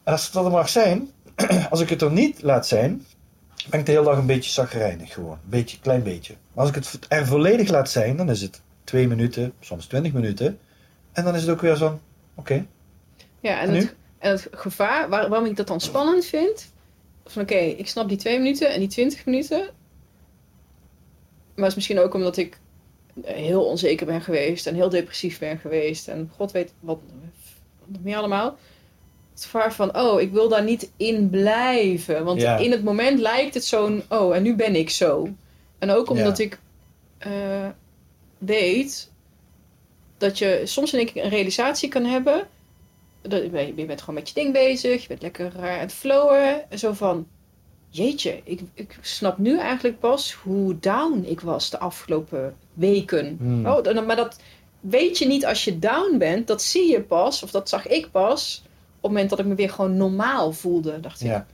En 0.06 0.12
als 0.12 0.24
het 0.24 0.32
dat 0.32 0.44
er 0.44 0.50
mag 0.50 0.68
zijn, 0.68 1.10
als 1.70 1.80
ik 1.80 1.88
het 1.88 2.02
er 2.02 2.12
niet 2.12 2.42
laat 2.42 2.66
zijn, 2.66 3.06
ben 3.70 3.80
ik 3.80 3.86
de 3.86 3.92
hele 3.92 4.04
dag 4.04 4.18
een 4.18 4.26
beetje 4.26 4.50
zagrijnig 4.50 5.12
gewoon. 5.12 5.32
Een 5.32 5.38
beetje, 5.50 5.78
klein 5.80 6.02
beetje. 6.02 6.34
Maar 6.52 6.64
als 6.66 6.68
ik 6.76 6.84
het 6.84 6.98
er 7.08 7.26
volledig 7.26 7.68
laat 7.68 7.90
zijn, 7.90 8.16
dan 8.16 8.30
is 8.30 8.40
het 8.42 8.60
twee 8.84 9.08
minuten, 9.08 9.52
soms 9.60 9.86
twintig 9.86 10.12
minuten. 10.12 10.58
En 11.12 11.24
dan 11.24 11.34
is 11.34 11.40
het 11.40 11.50
ook 11.50 11.60
weer 11.60 11.76
zo, 11.76 12.00
oké. 12.34 12.66
Ja, 13.40 13.60
en 13.60 13.74
het, 13.74 13.94
en 14.18 14.30
het 14.30 14.48
gevaar, 14.50 15.08
waar- 15.08 15.28
waarom 15.28 15.48
ik 15.48 15.56
dat 15.56 15.66
dan 15.66 15.80
spannend 15.80 16.24
vind. 16.24 16.72
Van 17.26 17.42
oké, 17.42 17.54
ik 17.54 17.88
snap 17.88 18.08
die 18.08 18.18
twee 18.18 18.38
minuten 18.38 18.72
en 18.72 18.78
die 18.80 18.88
twintig 18.88 19.24
minuten. 19.26 19.58
Maar 21.54 21.64
het 21.64 21.66
is 21.68 21.74
misschien 21.74 21.98
ook 21.98 22.14
omdat 22.14 22.36
ik 22.36 22.58
heel 23.22 23.64
onzeker 23.64 24.06
ben 24.06 24.20
geweest 24.20 24.66
en 24.66 24.74
heel 24.74 24.88
depressief 24.88 25.38
ben 25.38 25.58
geweest. 25.58 26.08
En 26.08 26.30
god 26.36 26.52
weet 26.52 26.72
wat, 26.80 26.98
wat 27.78 27.88
nog 27.88 28.02
meer 28.02 28.16
allemaal. 28.16 28.56
Het 29.36 29.44
gevaar 29.44 29.72
van, 29.74 29.96
oh, 29.98 30.20
ik 30.20 30.32
wil 30.32 30.48
daar 30.48 30.62
niet 30.64 30.90
in 30.96 31.30
blijven. 31.30 32.24
Want 32.24 32.40
Ja. 32.40 32.56
in 32.56 32.70
het 32.70 32.84
moment 32.84 33.18
lijkt 33.18 33.54
het 33.54 33.64
zo'n, 33.64 34.02
oh, 34.08 34.36
en 34.36 34.42
nu 34.42 34.54
ben 34.54 34.74
ik 34.76 34.90
zo. 34.90 35.28
En 35.78 35.90
ook 35.90 36.10
omdat 36.10 36.36
Ja. 36.38 36.44
ik 36.44 36.58
eh, 37.18 37.68
weet 38.38 39.10
dat 40.18 40.38
je 40.38 40.60
soms 40.64 40.92
in 40.94 41.10
een 41.14 41.28
realisatie 41.28 41.88
kan 41.88 42.04
hebben. 42.04 42.46
Dat, 43.22 43.42
je 43.42 43.48
bent- 43.86 44.00
gewoon 44.00 44.14
met 44.14 44.28
je 44.28 44.34
ding 44.34 44.52
bezig, 44.52 45.02
je 45.02 45.08
bent 45.08 45.22
lekker 45.22 45.52
eh, 45.56 45.70
aan 45.72 45.78
het 45.78 45.92
flowen. 45.92 46.70
En 46.70 46.78
zo 46.78 46.92
van, 46.92 47.26
jeetje, 47.88 48.40
ik, 48.44 48.60
ik 48.74 48.98
snap 49.00 49.38
nu 49.38 49.58
eigenlijk 49.58 50.00
pas 50.00 50.32
hoe 50.32 50.78
down 50.78 51.24
ik 51.26 51.40
was 51.40 51.70
de 51.70 51.78
afgelopen 51.78 52.56
weken. 52.74 53.36
Hmm. 53.40 53.66
Oh, 53.66 54.06
maar 54.06 54.16
dat 54.16 54.38
weet 54.80 55.18
je 55.18 55.26
niet 55.26 55.46
als 55.46 55.64
je 55.64 55.78
down 55.78 56.16
bent. 56.18 56.46
Dat 56.46 56.62
zie 56.62 56.90
je 56.90 57.00
pas, 57.00 57.42
of 57.42 57.50
dat 57.50 57.68
zag 57.68 57.86
ik 57.86 58.10
pas, 58.10 58.62
het 59.06 59.12
moment 59.12 59.30
dat 59.30 59.38
ik 59.38 59.46
me 59.46 59.54
weer 59.54 59.70
gewoon 59.70 59.96
normaal 59.96 60.52
voelde. 60.52 61.00
Dacht 61.00 61.20
ik, 61.20 61.26
Ja, 61.26 61.46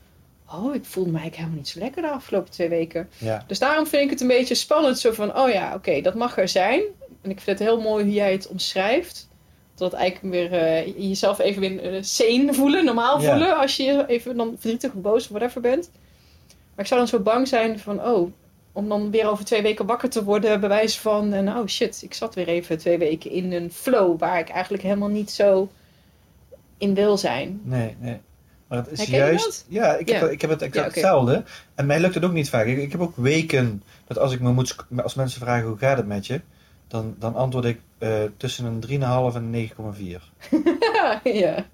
oh, 0.52 0.74
ik 0.74 0.84
voelde 0.84 1.10
me 1.10 1.18
eigenlijk 1.18 1.36
helemaal 1.36 1.56
niet 1.58 1.68
zo 1.68 1.78
lekker 1.78 2.02
de 2.02 2.10
afgelopen 2.10 2.50
twee 2.50 2.68
weken. 2.68 3.08
ja. 3.18 3.44
Dus 3.46 3.58
daarom 3.58 3.86
vind 3.86 4.02
ik 4.04 4.10
het 4.10 4.20
een 4.20 4.26
beetje 4.28 4.54
spannend. 4.54 4.98
Zo 4.98 5.12
van, 5.12 5.36
oh 5.38 5.50
ja, 5.50 5.74
oké, 5.74 6.00
dat 6.00 6.14
mag 6.14 6.38
er 6.38 6.48
zijn. 6.48 6.80
En 7.22 7.30
ik 7.30 7.40
vind 7.40 7.58
het 7.58 7.68
heel 7.68 7.80
mooi 7.80 8.04
hoe 8.04 8.12
jij 8.12 8.32
het 8.32 8.48
omschrijft. 8.48 9.28
Dat 9.74 9.90
het 9.92 10.00
eigenlijk 10.00 10.34
weer 10.34 10.52
eh, 10.60 11.08
jezelf 11.08 11.38
even 11.38 11.60
weer 11.60 12.04
sane 12.04 12.54
voelen, 12.54 12.84
normaal 12.84 13.20
Ja. 13.20 13.30
voelen. 13.30 13.56
Als 13.56 13.76
je 13.76 14.04
even 14.06 14.36
dan 14.36 14.48
verdrietig 14.58 14.92
of 14.94 15.00
boos 15.00 15.22
of 15.24 15.28
whatever 15.28 15.60
bent. 15.60 15.90
Maar 16.48 16.84
ik 16.84 16.86
zou 16.86 17.00
dan 17.00 17.08
zo 17.08 17.18
bang 17.20 17.48
zijn 17.48 17.78
van, 17.78 18.04
oh, 18.04 18.32
om 18.72 18.88
dan 18.88 19.10
weer 19.10 19.28
over 19.28 19.44
twee 19.44 19.62
weken 19.62 19.86
wakker 19.86 20.10
te 20.10 20.24
worden. 20.24 20.60
Bewijs 20.60 20.98
van, 20.98 21.32
en 21.32 21.48
oh 21.48 21.66
shit, 21.66 22.02
ik 22.02 22.14
zat 22.14 22.34
weer 22.34 22.48
even 22.48 22.78
twee 22.78 22.98
weken 22.98 23.30
in 23.30 23.52
een 23.52 23.72
flow. 23.72 24.18
Waar 24.18 24.38
ik 24.38 24.48
eigenlijk 24.48 24.82
helemaal 24.82 25.08
niet 25.08 25.30
zo 25.30 25.68
in 26.82 26.94
wil 26.94 27.16
zijn. 27.16 27.60
Nee, 27.64 27.96
nee. 28.00 28.20
Maar 28.68 28.78
het 28.78 28.90
is 28.90 28.98
Herken 28.98 29.16
juist. 29.16 29.66
Ja, 29.68 29.94
ik 29.94 30.08
heb, 30.08 30.30
ik 30.30 30.40
heb 30.40 30.50
het 30.50 30.62
exact 30.62 30.94
Ja, 30.94 31.00
hetzelfde. 31.00 31.44
En 31.74 31.86
mij 31.86 32.00
lukt 32.00 32.14
het 32.14 32.24
ook 32.24 32.32
niet 32.32 32.48
vaak. 32.48 32.66
Ik, 32.66 32.78
ik 32.78 32.92
heb 32.92 33.00
ook 33.00 33.16
weken 33.16 33.82
dat 34.06 34.18
als 34.18 34.32
ik 34.32 34.40
me 34.40 34.52
moet. 34.52 34.76
Als 35.02 35.14
mensen 35.14 35.40
vragen 35.40 35.68
hoe 35.68 35.78
gaat 35.78 35.96
het 35.96 36.06
met 36.06 36.26
je, 36.26 36.40
dan, 36.88 37.14
dan 37.18 37.34
antwoord 37.34 37.64
ik 37.64 37.80
eh, 37.98 38.10
tussen 38.36 38.64
een 38.64 38.82
3,5 38.88 39.36
en 39.36 39.54
een 39.54 39.70
9,4. 39.70 40.22
ja. 41.42 41.64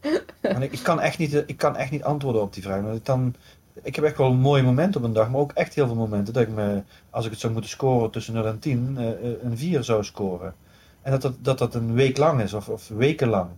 Want 0.40 0.62
ik, 0.62 0.72
ik, 0.72 0.82
kan 0.82 1.00
echt 1.00 1.18
niet, 1.18 1.44
ik 1.46 1.56
kan 1.56 1.76
echt 1.76 1.90
niet 1.90 2.02
antwoorden 2.02 2.42
op 2.42 2.52
die 2.52 2.62
vraag. 2.62 2.82
Want 2.82 2.96
ik, 2.96 3.04
dan, 3.04 3.34
ik 3.82 3.94
heb 3.96 4.04
echt 4.04 4.16
wel 4.16 4.30
een 4.30 4.40
mooie 4.40 4.62
momenten 4.62 5.00
op 5.00 5.06
een 5.06 5.12
dag, 5.12 5.30
maar 5.30 5.40
ook 5.40 5.52
echt 5.52 5.74
heel 5.74 5.86
veel 5.86 5.96
momenten 5.96 6.34
dat 6.34 6.42
ik 6.42 6.48
me, 6.48 6.82
als 7.11 7.24
ik 7.24 7.30
het 7.30 7.40
zou 7.40 7.52
moeten 7.52 7.70
scoren 7.70 8.11
tussen 8.11 8.34
0 8.34 8.46
en 8.46 8.59
10, 8.59 8.94
eh, 8.96 9.09
eh, 9.09 9.42
een 9.42 9.59
4 9.59 9.84
zou 9.84 10.04
scoren. 10.04 10.54
En 11.02 11.11
dat 11.11 11.22
dat, 11.22 11.34
dat 11.40 11.59
dat 11.59 11.74
een 11.74 11.94
week 11.94 12.16
lang 12.16 12.40
is, 12.40 12.52
of, 12.52 12.68
of 12.68 12.88
wekenlang. 12.88 13.50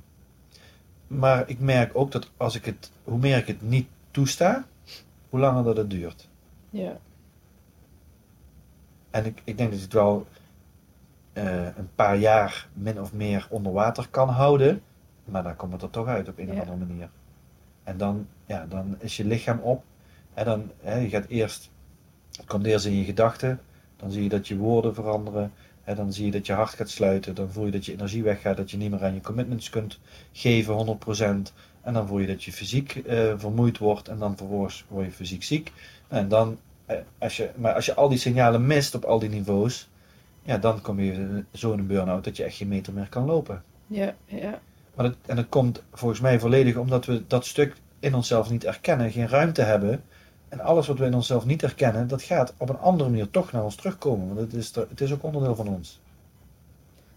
Maar 1.11 1.49
ik 1.49 1.59
merk 1.59 1.91
ook 1.97 2.13
dat 2.13 2.31
als 2.37 2.55
ik 2.55 2.65
het, 2.65 2.91
hoe 3.05 3.19
meer 3.19 3.37
ik 3.37 3.47
het 3.47 3.63
niet 3.63 3.89
toesta, 4.11 4.65
hoe 5.29 5.41
langer 5.41 5.65
dat 5.65 5.77
het 5.77 5.91
duurt. 5.91 6.29
ja. 6.71 6.97
En 9.11 9.25
ik, 9.25 9.41
ik 9.45 9.57
denk 9.59 9.71
dat 9.71 9.79
ik 9.79 9.85
het 9.85 9.93
wel 9.93 10.27
eh, 11.33 11.65
een 11.77 11.89
paar 11.95 12.17
jaar 12.17 12.69
min 12.73 13.01
of 13.01 13.13
meer 13.13 13.47
onder 13.51 13.73
water 13.73 14.09
kan 14.11 14.29
houden. 14.29 14.83
Maar 15.25 15.43
dan 15.43 15.57
komt 15.57 15.73
het 15.73 15.83
er 15.83 15.91
toch 15.91 16.07
uit 16.07 16.29
op 16.29 16.39
een 16.39 16.55
Ja. 16.55 16.61
of 16.63 16.69
andere 16.69 16.91
manier. 16.93 17.09
En 17.85 17.97
dan, 17.97 18.27
ja, 18.47 18.67
dan 18.69 18.97
is 18.99 19.17
je 19.17 19.25
lichaam 19.25 19.59
op. 19.59 19.85
En 20.35 20.45
dan, 20.45 20.71
hè, 20.81 20.99
je 20.99 21.09
gaat 21.09 21.27
eerst, 21.27 21.71
het 22.37 22.47
komt 22.47 22.67
eerst 22.67 22.87
in 22.87 22.95
je 22.97 23.05
gedachten. 23.05 23.61
Dan 23.97 24.11
zie 24.11 24.23
je 24.23 24.29
dat 24.29 24.49
je 24.49 24.57
woorden 24.57 24.95
veranderen. 24.95 25.53
Hè, 25.91 25.97
dan 25.97 26.13
zie 26.13 26.25
je 26.25 26.31
dat 26.31 26.47
je 26.47 26.53
hart 26.53 26.75
gaat 26.75 26.91
sluiten, 26.91 27.35
dan 27.35 27.51
voel 27.53 27.65
je 27.65 27.71
dat 27.71 27.85
je 27.85 27.93
energie 27.93 28.23
weggaat, 28.23 28.57
dat 28.57 28.71
je 28.71 28.77
niet 28.77 28.91
meer 28.91 29.05
aan 29.05 29.15
je 29.15 29.21
commitments 29.21 29.71
kunt 29.71 29.99
geven 30.33 30.99
100%. 31.49 31.53
En 31.81 31.93
dan 31.93 32.07
voel 32.07 32.19
je 32.19 32.27
dat 32.27 32.45
je 32.45 32.53
fysiek 32.53 32.95
eh, 32.95 33.33
vermoeid 33.37 33.79
wordt 33.79 34.09
en 34.09 34.19
dan 34.19 34.37
vervolgens 34.37 34.85
word 34.89 35.07
je 35.07 35.13
fysiek 35.13 35.43
ziek. 35.43 35.73
En 36.09 36.29
dan, 36.29 36.59
eh, 36.87 36.97
als 37.19 37.37
je, 37.37 37.51
maar 37.57 37.75
als 37.75 37.87
je 37.87 37.95
al 37.95 38.09
die 38.09 38.19
signalen 38.19 38.67
mist 38.67 38.95
op 38.95 39.05
al 39.05 39.19
die 39.19 39.29
niveaus, 39.29 39.89
ja, 40.43 40.59
dan 40.59 40.81
kom 40.81 41.01
je 41.01 41.45
zo 41.53 41.73
in 41.73 41.79
een 41.79 41.87
burn-out 41.87 42.25
dat 42.25 42.37
je 42.37 42.45
echt 42.45 42.57
geen 42.57 42.69
meter 42.69 42.93
meer 42.93 43.09
kan 43.09 43.25
lopen. 43.25 43.63
Ja, 43.87 44.15
ja. 44.25 44.61
Maar 44.95 45.07
dat, 45.07 45.17
en 45.27 45.37
dat 45.37 45.49
komt 45.49 45.83
volgens 45.93 46.21
mij 46.21 46.41
volledig 46.41 46.77
omdat 46.77 47.07
we 47.07 47.27
dat 47.27 47.47
stuk 47.47 47.77
in 48.01 48.15
onszelf 48.15 48.51
niet 48.51 48.65
erkennen, 48.65 49.11
geen 49.11 49.29
ruimte 49.29 49.63
hebben. 49.63 50.03
En 50.51 50.61
alles 50.61 50.87
wat 50.87 50.99
we 50.99 51.05
in 51.05 51.15
onszelf 51.15 51.45
niet 51.45 51.63
erkennen, 51.63 52.09
dat 52.09 52.23
gaat 52.23 52.55
op 52.57 52.69
een 52.69 52.79
andere 52.79 53.11
manier 53.11 53.31
toch 53.31 53.53
naar 53.53 53.65
ons 53.65 53.75
terugkomen. 53.75 54.27
Want 54.27 54.39
het 54.41 54.53
is, 54.55 54.77
er- 54.77 54.87
het 54.89 55.01
is 55.01 55.13
ook 55.13 55.23
onderdeel 55.23 55.55
van 55.55 55.69
ons. 55.69 56.01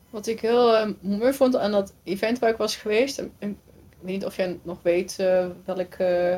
Wat 0.10 0.28
ik 0.28 0.40
heel 0.40 0.76
eh, 0.78 0.90
mooi 1.00 1.34
vond 1.34 1.56
aan 1.56 1.72
dat 1.72 1.94
event 2.04 2.40
waar 2.40 2.50
ik 2.50 2.58
was 2.58 2.76
geweest. 2.76 3.18
en- 3.20 3.32
en 3.40 3.50
ik 3.90 3.98
weet 4.00 4.14
niet 4.14 4.26
of 4.26 4.36
jij 4.36 4.60
nog 4.64 4.78
weet 4.82 5.16
eh, 5.20 5.46
welk 5.66 5.94
eh, 5.94 6.38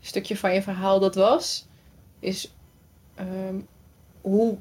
stukje 0.00 0.36
van 0.36 0.54
je 0.54 0.62
verhaal 0.62 1.00
dat 1.00 1.14
was. 1.14 1.66
Is 2.18 2.54
ehm, 3.14 3.56
hoe 4.20 4.56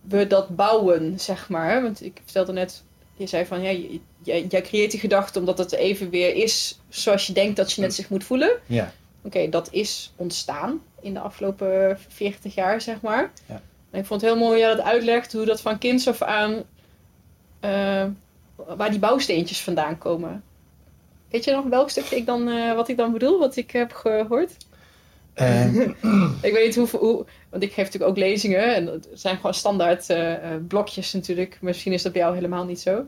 we 0.00 0.26
dat 0.26 0.56
bouwen, 0.56 1.20
zeg 1.20 1.48
maar. 1.48 1.82
Want 1.82 2.02
ik 2.04 2.20
vertelde 2.24 2.52
net, 2.52 2.82
je 3.16 3.26
zei 3.26 3.46
van 3.46 3.60
ja, 3.62 3.98
jij 4.22 4.60
creëert 4.62 4.90
die 4.90 5.00
gedachte 5.00 5.38
omdat 5.38 5.58
het 5.58 5.72
even 5.72 6.10
weer 6.10 6.34
is 6.34 6.80
zoals 6.88 7.26
je 7.26 7.32
denkt 7.32 7.56
dat 7.56 7.72
je 7.72 7.80
net 7.80 7.94
zich 7.94 8.10
moet 8.10 8.24
voelen. 8.24 8.50
Ja, 8.66 8.92
Oké, 9.26 9.48
dat 9.48 9.68
is 9.70 10.12
ontstaan 10.16 10.82
in 11.00 11.14
de 11.14 11.20
afgelopen 11.20 11.98
40 12.08 12.54
jaar, 12.54 12.80
zeg 12.80 13.00
maar. 13.00 13.32
Ja. 13.46 13.62
En 13.90 14.00
ik 14.00 14.06
vond 14.06 14.20
het 14.20 14.30
heel 14.30 14.38
mooi 14.38 14.50
hoe 14.50 14.60
jij 14.60 14.74
dat 14.74 14.84
uitlegt, 14.84 15.32
hoe 15.32 15.44
dat 15.44 15.60
van 15.60 15.78
kinds 15.78 16.08
af 16.08 16.22
aan, 16.22 16.62
eh, 17.60 18.04
waar 18.76 18.90
die 18.90 18.98
bouwsteentjes 18.98 19.62
vandaan 19.62 19.98
komen. 19.98 20.42
Weet 21.30 21.44
je 21.44 21.52
nog 21.52 21.64
welk 21.64 21.90
stukje 21.90 22.16
ik 22.16 22.26
dan, 22.26 22.48
eh, 22.48 22.74
wat 22.74 22.88
ik 22.88 22.96
dan 22.96 23.12
bedoel, 23.12 23.38
wat 23.38 23.56
ik 23.56 23.70
heb 23.70 23.92
gehoord? 23.92 24.56
en, 25.34 25.96
Ik 26.42 26.52
weet 26.52 26.66
niet 26.66 26.90
hoe, 26.90 27.00
hoe 27.00 27.24
want 27.50 27.62
ik 27.62 27.72
geef 27.72 27.84
natuurlijk 27.84 28.10
ook 28.10 28.16
lezingen 28.16 28.74
en 28.74 28.86
het 28.86 29.08
zijn 29.14 29.36
gewoon 29.36 29.54
standaard 29.54 30.10
eh, 30.10 30.34
eh, 30.34 30.60
blokjes 30.68 31.12
natuurlijk. 31.12 31.58
Misschien 31.60 31.92
is 31.92 32.02
dat 32.02 32.12
bij 32.12 32.20
jou 32.20 32.34
helemaal 32.34 32.64
niet 32.64 32.80
zo. 32.80 33.04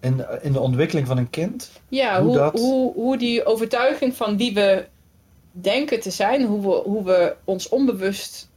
In, 0.00 0.24
in 0.42 0.52
de 0.52 0.60
ontwikkeling 0.60 1.06
van 1.06 1.18
een 1.18 1.30
kind, 1.30 1.70
Ja, 1.88 2.20
Hoe 2.20 2.28
hoe, 2.28 2.36
dat? 2.36 2.52
hoe, 2.58 2.92
hoe 2.94 3.18
die 3.18 3.44
overtuiging 3.44 4.14
van 4.16 4.36
wie 4.36 4.54
we 4.54 4.86
denken 5.52 6.00
te 6.00 6.10
zijn, 6.10 6.44
hoe 6.44 6.60
we, 6.60 6.82
hoe 6.84 7.04
we 7.04 7.34
ons 7.44 7.68
onbewust 7.68 8.48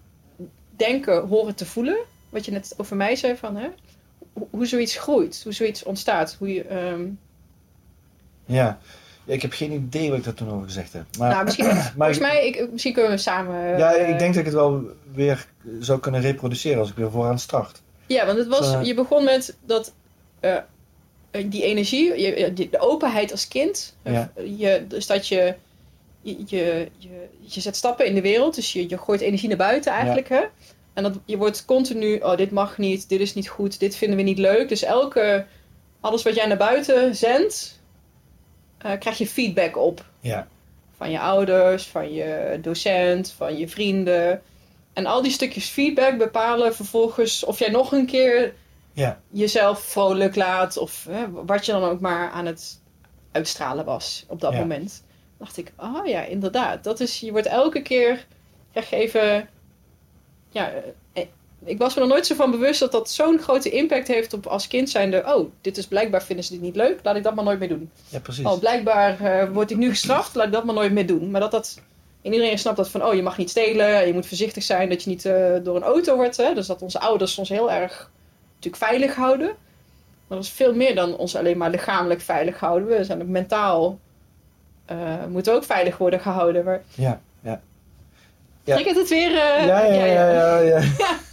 denken 0.76 1.28
horen 1.28 1.56
te 1.56 1.66
voelen. 1.66 1.98
Wat 2.30 2.46
je 2.46 2.52
net 2.52 2.74
over 2.78 2.96
mij 2.96 3.16
zei 3.16 3.36
van, 3.36 3.56
hè? 3.56 3.68
Hoe, 4.34 4.48
hoe 4.50 4.66
zoiets 4.66 4.96
groeit, 4.96 5.42
hoe 5.44 5.54
zoiets 5.54 5.84
ontstaat. 5.84 6.36
Hoe 6.40 6.54
je, 6.54 6.64
ehm, 6.64 7.06
ja. 8.46 8.80
Ja, 9.26 9.34
Ik 9.34 9.42
heb 9.42 9.52
geen 9.52 9.72
idee 9.72 10.10
wat 10.10 10.18
ik 10.18 10.24
daar 10.24 10.34
toen 10.34 10.50
over 10.52 10.66
gezegd 10.66 10.94
heb. 10.94 11.06
Maar, 11.18 11.30
nou, 11.32 11.44
misschien, 11.44 11.66
maar 11.76 11.92
volgens 11.96 12.20
mij, 12.20 12.48
ik, 12.48 12.72
misschien 12.72 12.94
kunnen 12.94 13.12
we 13.12 13.18
samen... 13.18 13.78
ja, 13.78 13.94
eh, 13.94 14.10
ik 14.10 14.20
denk 14.20 14.34
dat 14.34 14.40
ik 14.40 14.46
het 14.46 14.54
wel 14.60 14.84
weer 15.14 15.48
zou 15.80 16.00
kunnen 16.00 16.22
reproduceren 16.22 16.80
als 16.80 16.90
ik 16.90 16.96
weer 16.96 17.12
vooraan 17.12 17.40
start. 17.40 17.82
Ja, 18.08 18.26
want 18.26 18.38
het 18.38 18.48
was, 18.48 18.88
je 18.88 18.94
begon 18.94 19.24
met 19.24 19.58
dat, 19.66 19.94
eh, 20.40 20.56
eh, 20.56 20.64
die 21.32 21.64
energie, 21.64 22.20
je, 22.22 22.54
die- 22.54 22.70
de 22.70 22.80
openheid 22.80 23.32
als 23.32 23.48
kind. 23.48 23.96
Eh, 24.04 24.14
Ja. 24.14 24.32
Je, 24.58 24.86
dus 24.88 25.08
dat 25.08 25.28
je, 25.28 25.56
je, 26.22 26.36
je, 26.46 26.88
je, 26.98 27.28
je 27.40 27.62
zet 27.62 27.76
stappen 27.76 28.06
in 28.06 28.14
de 28.16 28.22
wereld, 28.22 28.56
dus 28.56 28.74
je, 28.74 28.90
je 28.90 28.98
gooit 28.98 29.22
energie 29.22 29.48
naar 29.48 29.58
buiten 29.58 29.92
eigenlijk. 29.92 30.30
Hè? 30.30 30.42
En 30.94 31.04
dat, 31.04 31.14
je 31.26 31.38
wordt 31.38 31.66
continu, 31.66 32.16
oh 32.18 32.38
dit 32.38 32.52
mag 32.52 32.78
niet, 32.78 33.10
dit 33.10 33.20
is 33.20 33.34
niet 33.34 33.50
goed, 33.50 33.80
dit 33.80 33.96
vinden 33.96 34.18
we 34.18 34.24
niet 34.24 34.38
leuk. 34.38 34.70
Dus 34.70 34.84
elke, 34.84 35.46
alles 36.00 36.24
wat 36.24 36.36
jij 36.36 36.46
naar 36.46 36.58
buiten 36.58 37.16
zendt, 37.16 37.80
eh, 38.78 38.92
krijg 39.00 39.18
je 39.18 39.28
feedback 39.28 39.78
op. 39.78 40.06
Ja, 40.20 40.48
Van 40.98 41.12
je 41.12 41.20
ouders, 41.20 41.88
van 41.88 42.14
je 42.14 42.60
docent, 42.62 43.32
van 43.38 43.58
je 43.58 43.68
vrienden. 43.68 44.42
En 44.94 45.06
al 45.06 45.22
die 45.22 45.32
stukjes 45.32 45.66
feedback 45.70 46.18
bepalen 46.18 46.76
vervolgens 46.76 47.44
of 47.44 47.60
jij 47.60 47.70
nog 47.70 47.92
een 47.92 48.06
keer 48.06 48.54
ja, 48.94 49.20
jezelf 49.30 49.80
vrolijk 49.80 50.36
laat. 50.36 50.78
Of 50.78 51.06
hè, 51.10 51.32
wat 51.32 51.66
je 51.66 51.72
dan 51.72 51.84
ook 51.84 52.00
maar 52.00 52.30
aan 52.30 52.46
het 52.46 52.80
uitstralen 53.32 53.86
was 53.86 54.26
op 54.28 54.42
dat 54.42 54.54
Ja. 54.54 54.60
moment. 54.60 55.04
dacht 55.38 55.58
ik, 55.58 55.72
oh 55.78 56.06
ja, 56.06 56.24
inderdaad. 56.24 56.84
Dat 56.84 57.00
is, 57.00 57.20
je 57.20 57.32
wordt 57.32 57.48
elke 57.48 57.82
keer, 57.82 58.26
krijg 58.72 58.90
je 58.90 58.96
even... 58.96 59.50
Ja, 60.50 60.72
eh, 61.14 61.26
ik 61.66 61.78
was 61.78 61.96
me 61.96 62.02
er 62.02 62.08
nooit 62.08 62.26
zo 62.26 62.36
van 62.36 62.52
bewust 62.52 62.80
dat 62.80 62.92
dat 62.92 63.10
zo'n 63.12 63.40
grote 63.40 63.70
impact 63.70 64.08
heeft 64.08 64.34
op 64.34 64.46
als 64.46 64.68
kind 64.68 64.90
zijnde. 64.90 65.24
Oh, 65.26 65.50
dit 65.62 65.78
is 65.78 65.88
blijkbaar 65.88 66.24
vinden 66.24 66.46
ze 66.46 66.52
dit 66.52 66.62
niet 66.62 66.76
leuk. 66.76 67.00
Laat 67.04 67.16
ik 67.16 67.24
dat 67.24 67.36
maar 67.36 67.44
nooit 67.44 67.60
meer 67.60 67.70
doen. 67.70 67.92
ja, 68.10 68.20
precies. 68.20 68.46
Oh, 68.46 68.60
blijkbaar 68.60 69.20
eh, 69.20 69.50
word 69.52 69.72
ik 69.72 69.78
nu 69.78 69.90
gestraft. 69.90 70.36
Laat 70.36 70.46
ik 70.46 70.52
dat 70.54 70.64
maar 70.66 70.76
nooit 70.76 70.92
meer 70.92 71.08
doen. 71.08 71.32
Maar 71.32 71.42
dat 71.42 71.52
dat... 71.52 71.82
En 72.22 72.34
iedereen 72.34 72.60
snapt 72.60 72.78
dat 72.78 72.90
van, 72.90 73.06
oh, 73.06 73.14
je 73.14 73.22
mag 73.22 73.38
niet 73.38 73.50
stelen. 73.50 74.08
Je 74.08 74.14
moet 74.14 74.26
voorzichtig 74.28 74.64
zijn 74.64 74.90
dat 74.90 75.04
je 75.04 75.10
niet 75.10 75.26
eh, 75.26 75.56
door 75.64 75.76
een 75.76 75.84
auto 75.84 76.16
wordt. 76.16 76.38
Hè? 76.38 76.54
Dus 76.54 76.68
dat 76.68 76.82
onze 76.82 77.00
ouders 77.00 77.38
ons 77.38 77.50
heel 77.50 77.72
erg 77.72 78.12
natuurlijk 78.62 78.84
veilig 78.84 79.16
houden. 79.16 79.48
Maar 80.28 80.38
dat 80.38 80.44
is 80.48 80.50
veel 80.54 80.76
meer 80.76 80.96
dan 80.96 81.16
ons 81.18 81.36
alleen 81.36 81.58
maar 81.58 81.70
lichamelijk 81.70 82.22
veilig 82.22 82.60
houden. 82.60 82.88
We 82.88 83.04
zijn 83.04 83.22
ook 83.22 83.28
mentaal... 83.28 84.00
eh, 84.86 85.26
moeten 85.30 85.54
ook 85.54 85.64
veilig 85.64 85.98
worden 85.98 86.20
gehouden. 86.20 86.64
Maar 86.66 86.82
Ja, 86.96 87.22
ja. 87.42 87.62
Ja. 88.64 88.76
trek 88.76 88.88
het 88.88 88.96
het 88.98 89.10
weer... 89.10 89.32
eh, 89.32 89.68
ja, 89.68 89.84
ja, 89.86 90.06
ja, 90.06 90.32
ja, 90.32 90.58
ja. 90.74 90.82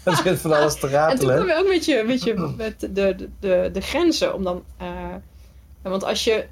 Ja. 0.05 0.15
Zit 0.15 0.39
van 0.41 0.53
alles 0.53 0.75
te 0.81 0.87
En 0.87 0.93
toen 0.93 0.99
ratelen. 0.99 1.35
kwam 1.35 1.49
je 1.49 1.55
ook 1.55 1.69
met, 1.69 1.85
je, 1.85 2.03
met, 2.07 2.23
je, 2.23 2.55
met 2.57 2.81
de, 2.81 2.93
de, 2.93 3.29
de, 3.41 3.71
de 3.73 3.81
grenzen. 3.81 4.35
Om 4.35 4.45
dan, 4.45 4.65
eh, 4.77 5.15
want 5.83 6.05
als 6.05 6.25
je 6.25 6.47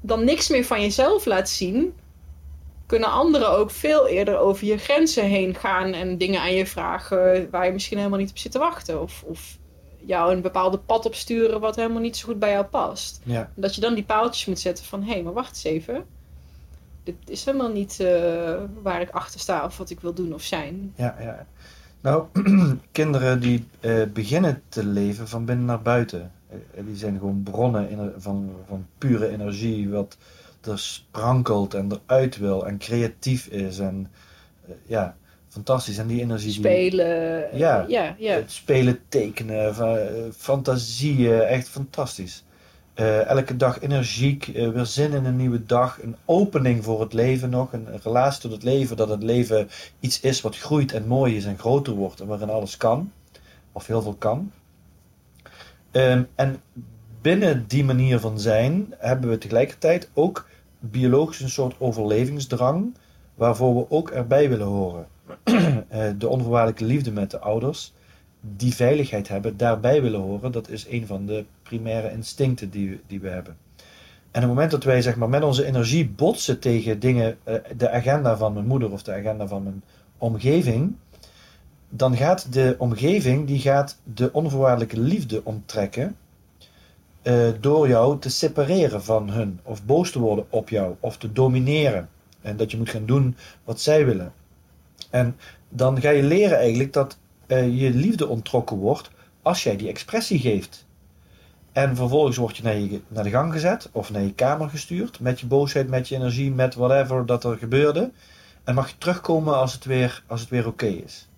dan 0.00 0.24
niks 0.24 0.48
meer 0.48 0.64
van 0.64 0.80
jezelf 0.80 1.24
laat 1.24 1.48
zien, 1.48 1.94
kunnen 2.86 3.10
anderen 3.10 3.50
ook 3.50 3.70
veel 3.70 4.08
eerder 4.08 4.38
over 4.38 4.66
je 4.66 4.78
grenzen 4.78 5.24
heen 5.24 5.54
gaan 5.54 5.92
en 5.92 6.18
dingen 6.18 6.40
aan 6.40 6.54
je 6.54 6.66
vragen 6.66 7.50
waar 7.50 7.66
je 7.66 7.72
misschien 7.72 7.98
helemaal 7.98 8.18
niet 8.18 8.30
op 8.30 8.38
zit 8.38 8.52
te 8.52 8.58
wachten. 8.58 9.02
Of, 9.02 9.22
of 9.26 9.58
jou 10.06 10.32
een 10.34 10.40
bepaalde 10.42 10.78
pad 10.78 11.06
opsturen 11.06 11.60
wat 11.60 11.76
helemaal 11.76 12.00
niet 12.00 12.16
zo 12.16 12.26
goed 12.28 12.38
bij 12.38 12.50
jou 12.50 12.64
past. 12.64 13.20
Ja, 13.24 13.50
Dat 13.54 13.74
je 13.74 13.80
dan 13.80 13.94
die 13.94 14.04
paaltjes 14.04 14.46
moet 14.46 14.58
zetten 14.60 14.84
van 14.84 15.02
hé, 15.02 15.12
hey, 15.12 15.22
maar 15.22 15.32
wacht 15.32 15.48
eens 15.48 15.64
even. 15.64 16.04
Dit 17.02 17.14
is 17.24 17.44
helemaal 17.44 17.72
niet 17.72 18.00
eh, 18.00 18.54
waar 18.82 19.00
ik 19.00 19.10
achter 19.10 19.40
sta 19.40 19.64
of 19.64 19.76
wat 19.78 19.90
ik 19.90 20.00
wil 20.00 20.12
doen 20.14 20.34
of 20.34 20.42
zijn. 20.42 20.92
ja, 20.96 21.16
ja. 21.20 21.46
Nou, 22.00 22.24
kinderen 22.92 23.40
die 23.40 23.64
eh, 23.80 24.02
beginnen 24.12 24.62
te 24.68 24.84
leven 24.84 25.28
van 25.28 25.44
binnen 25.44 25.64
naar 25.64 25.82
buiten. 25.82 26.32
Eh, 26.48 26.56
die 26.84 26.96
zijn 26.96 27.18
gewoon 27.18 27.42
bronnen 27.42 27.88
ener- 27.88 28.12
van, 28.16 28.50
van 28.68 28.86
pure 28.98 29.28
energie, 29.28 29.88
wat 29.90 30.16
er 30.60 30.78
sprankelt 30.78 31.74
en 31.74 31.92
eruit 31.92 32.36
wil 32.36 32.66
en 32.66 32.78
creatief 32.78 33.46
is. 33.46 33.78
En 33.78 34.10
ja, 34.86 35.16
fantastisch. 35.56 35.98
En 35.98 36.06
die 36.06 36.20
energie 36.20 36.52
die, 36.52 36.60
Spelen. 36.60 37.50
eh, 37.52 37.58
Ja. 37.58 37.84
ja, 37.88 38.14
ja. 38.18 38.34
Het 38.34 38.52
spelen, 38.52 38.98
tekenen, 39.08 39.74
eh, 39.74 40.30
fantasieën, 40.36 41.40
echt 41.40 41.68
fantastisch. 41.68 42.44
Eh, 42.94 43.26
elke 43.28 43.56
dag 43.56 43.80
energiek, 43.80 44.44
weer 44.54 44.84
zin 44.86 45.12
in 45.12 45.24
een 45.24 45.36
nieuwe 45.36 45.64
dag, 45.66 46.02
een 46.02 46.16
opening 46.24 46.84
voor 46.84 47.00
het 47.00 47.12
leven 47.12 47.50
nog, 47.50 47.72
een, 47.72 47.86
een 47.92 48.00
relatie 48.02 48.40
tot 48.40 48.50
het 48.52 48.62
leven, 48.62 48.96
dat 48.96 49.08
het 49.08 49.22
leven 49.22 49.68
iets 50.00 50.20
is 50.20 50.40
wat 50.40 50.56
groeit 50.58 50.92
en 50.92 51.06
mooi 51.06 51.36
is 51.36 51.44
en 51.44 51.58
groter 51.58 51.92
wordt 51.92 52.20
en 52.20 52.26
waarin 52.26 52.50
alles 52.50 52.76
kan, 52.76 53.12
of 53.72 53.86
heel 53.86 54.02
veel 54.02 54.14
kan. 54.18 54.52
Ehm, 55.90 56.22
en 56.34 56.60
binnen 57.22 57.64
die 57.66 57.84
manier 57.84 58.18
van 58.20 58.40
zijn 58.40 58.94
hebben 58.98 59.30
we 59.30 59.38
tegelijkertijd 59.38 60.10
ook 60.14 60.46
biologisch 60.78 61.40
een 61.40 61.50
soort 61.50 61.74
overlevingsdrang, 61.78 62.94
waarvoor 63.34 63.74
we 63.76 63.90
ook 63.90 64.10
erbij 64.10 64.48
willen 64.48 64.66
horen. 64.66 65.06
Eh, 65.88 66.08
de 66.18 66.28
onvoorwaardelijke 66.28 66.84
liefde 66.84 67.12
met 67.12 67.30
de 67.30 67.38
ouders, 67.38 67.92
die 68.40 68.74
veiligheid 68.74 69.28
hebben, 69.28 69.56
daarbij 69.56 70.02
willen 70.02 70.20
horen, 70.20 70.52
dat 70.52 70.68
is 70.68 70.86
een 70.88 71.06
van 71.06 71.26
de 71.26 71.44
primaire 71.62 72.12
instincten 72.12 72.70
die, 72.70 72.90
we- 72.90 73.00
die 73.06 73.20
we 73.20 73.28
hebben. 73.28 73.56
En 74.30 74.42
op 74.42 74.48
het 74.48 74.54
moment 74.54 74.70
dat 74.70 74.84
wij 74.84 75.02
zeg 75.02 75.16
maar, 75.16 75.28
met 75.28 75.42
onze 75.42 75.64
energie 75.64 76.08
botsen 76.08 76.58
tegen 76.60 76.98
dingen, 76.98 77.36
eh, 77.44 77.54
de 77.76 77.90
agenda 77.90 78.36
van 78.36 78.52
mijn 78.52 78.66
moeder 78.66 78.92
of 78.92 79.02
de 79.02 79.12
agenda 79.12 79.46
van 79.46 79.62
mijn 79.62 79.82
omgeving, 80.18 80.94
dan 81.88 82.16
gaat 82.16 82.52
de 82.52 82.74
omgeving 82.78 83.46
die 83.46 83.58
gaat 83.58 83.98
de 84.14 84.32
onvoorwaardelijke 84.32 85.00
liefde 85.00 85.40
onttrekken 85.44 86.16
eh, 87.22 87.48
door 87.60 87.88
jou 87.88 88.18
te 88.18 88.30
separeren 88.30 89.02
van 89.02 89.30
hun, 89.30 89.60
of 89.62 89.84
boos 89.84 90.10
te 90.10 90.18
worden 90.18 90.46
op 90.48 90.68
jou, 90.68 90.94
of 91.00 91.16
te 91.16 91.32
domineren. 91.32 92.08
En 92.40 92.56
dat 92.56 92.70
je 92.70 92.76
moet 92.76 92.90
gaan 92.90 93.06
doen 93.06 93.36
wat 93.64 93.80
zij 93.80 94.06
willen. 94.06 94.32
En 95.16 95.36
dan 95.68 96.00
ga 96.00 96.10
je 96.10 96.22
leren 96.22 96.58
eigenlijk 96.58 96.92
dat 96.92 97.18
eh, 97.46 97.80
je 97.80 97.90
liefde 97.90 98.26
onttrokken 98.26 98.76
wordt 98.76 99.10
als 99.42 99.62
jij 99.62 99.76
die 99.76 99.88
expressie 99.88 100.38
geeft. 100.38 100.86
En 101.72 101.96
vervolgens 101.96 102.36
word 102.36 102.56
je 102.56 102.62
naar, 102.62 102.76
je 102.78 103.00
naar 103.08 103.24
de 103.24 103.30
gang 103.30 103.52
gezet 103.52 103.88
of 103.92 104.10
naar 104.10 104.22
je 104.22 104.34
kamer 104.34 104.68
gestuurd 104.68 105.20
met 105.20 105.40
je 105.40 105.46
boosheid, 105.46 105.88
met 105.88 106.08
je 106.08 106.14
energie, 106.14 106.50
met 106.50 106.74
whatever 106.74 107.26
dat 107.26 107.44
er 107.44 107.56
gebeurde. 107.56 108.10
En 108.64 108.74
mag 108.74 108.88
je 108.88 108.98
terugkomen 108.98 109.56
als 109.56 109.72
het 109.72 109.84
weer, 109.84 110.22
als 110.26 110.40
het 110.40 110.50
weer 110.50 110.66
oké 110.66 110.86
is. 110.86 111.28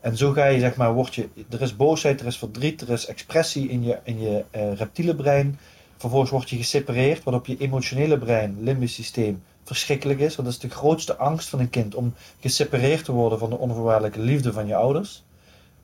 En 0.00 0.16
zo 0.16 0.32
ga 0.32 0.46
je, 0.46 0.60
zeg 0.60 0.76
maar, 0.76 0.92
word 0.92 1.14
je, 1.14 1.28
er 1.50 1.62
is 1.62 1.76
boosheid, 1.76 2.20
er 2.20 2.26
is 2.26 2.38
verdriet, 2.38 2.80
er 2.80 2.90
is 2.90 3.06
expressie 3.06 3.68
in 3.68 3.84
je, 3.84 3.98
in 4.02 4.20
je 4.20 4.44
uh, 4.56 4.72
reptiele 4.72 5.14
brein. 5.14 5.58
Vervolgens 5.96 6.30
word 6.30 6.50
je 6.50 6.56
gesepareerd, 6.56 7.22
wat 7.22 7.34
op 7.34 7.46
je 7.46 7.56
emotionele 7.58 8.18
brein, 8.18 8.56
limbisch 8.60 8.94
systeem, 8.94 9.42
verschrikkelijk 9.66 10.20
is. 10.20 10.36
Want 10.36 10.48
dat 10.48 10.62
is 10.62 10.70
de 10.70 10.76
grootste 10.76 11.16
angst 11.16 11.48
van 11.48 11.60
een 11.60 11.70
kind, 11.70 11.94
om 11.94 12.14
gesepareerd 12.40 13.04
te 13.04 13.12
worden 13.12 13.38
van 13.38 13.50
de 13.50 13.58
onvoorwaardelijke 13.58 14.20
liefde 14.20 14.52
van 14.52 14.66
je 14.66 14.74
ouders. 14.74 15.24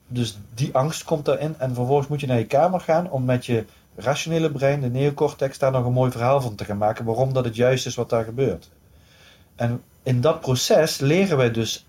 Dus 0.07 0.37
die 0.53 0.75
angst 0.75 1.03
komt 1.03 1.25
daarin. 1.25 1.55
En 1.57 1.75
vervolgens 1.75 2.07
moet 2.07 2.19
je 2.19 2.27
naar 2.27 2.37
je 2.37 2.45
kamer 2.45 2.79
gaan 2.79 3.09
om 3.09 3.25
met 3.25 3.45
je 3.45 3.65
rationele 3.95 4.51
brein, 4.51 4.81
de 4.81 4.89
neocortex, 4.89 5.57
daar 5.57 5.71
nog 5.71 5.85
een 5.85 5.93
mooi 5.93 6.11
verhaal 6.11 6.41
van 6.41 6.55
te 6.55 6.65
gaan 6.65 6.77
maken. 6.77 7.05
Waarom 7.05 7.33
dat 7.33 7.45
het 7.45 7.55
juist 7.55 7.85
is 7.85 7.95
wat 7.95 8.09
daar 8.09 8.23
gebeurt. 8.23 8.69
En 9.55 9.83
in 10.03 10.21
dat 10.21 10.41
proces 10.41 10.99
leren 10.99 11.37
wij 11.37 11.51
dus 11.51 11.85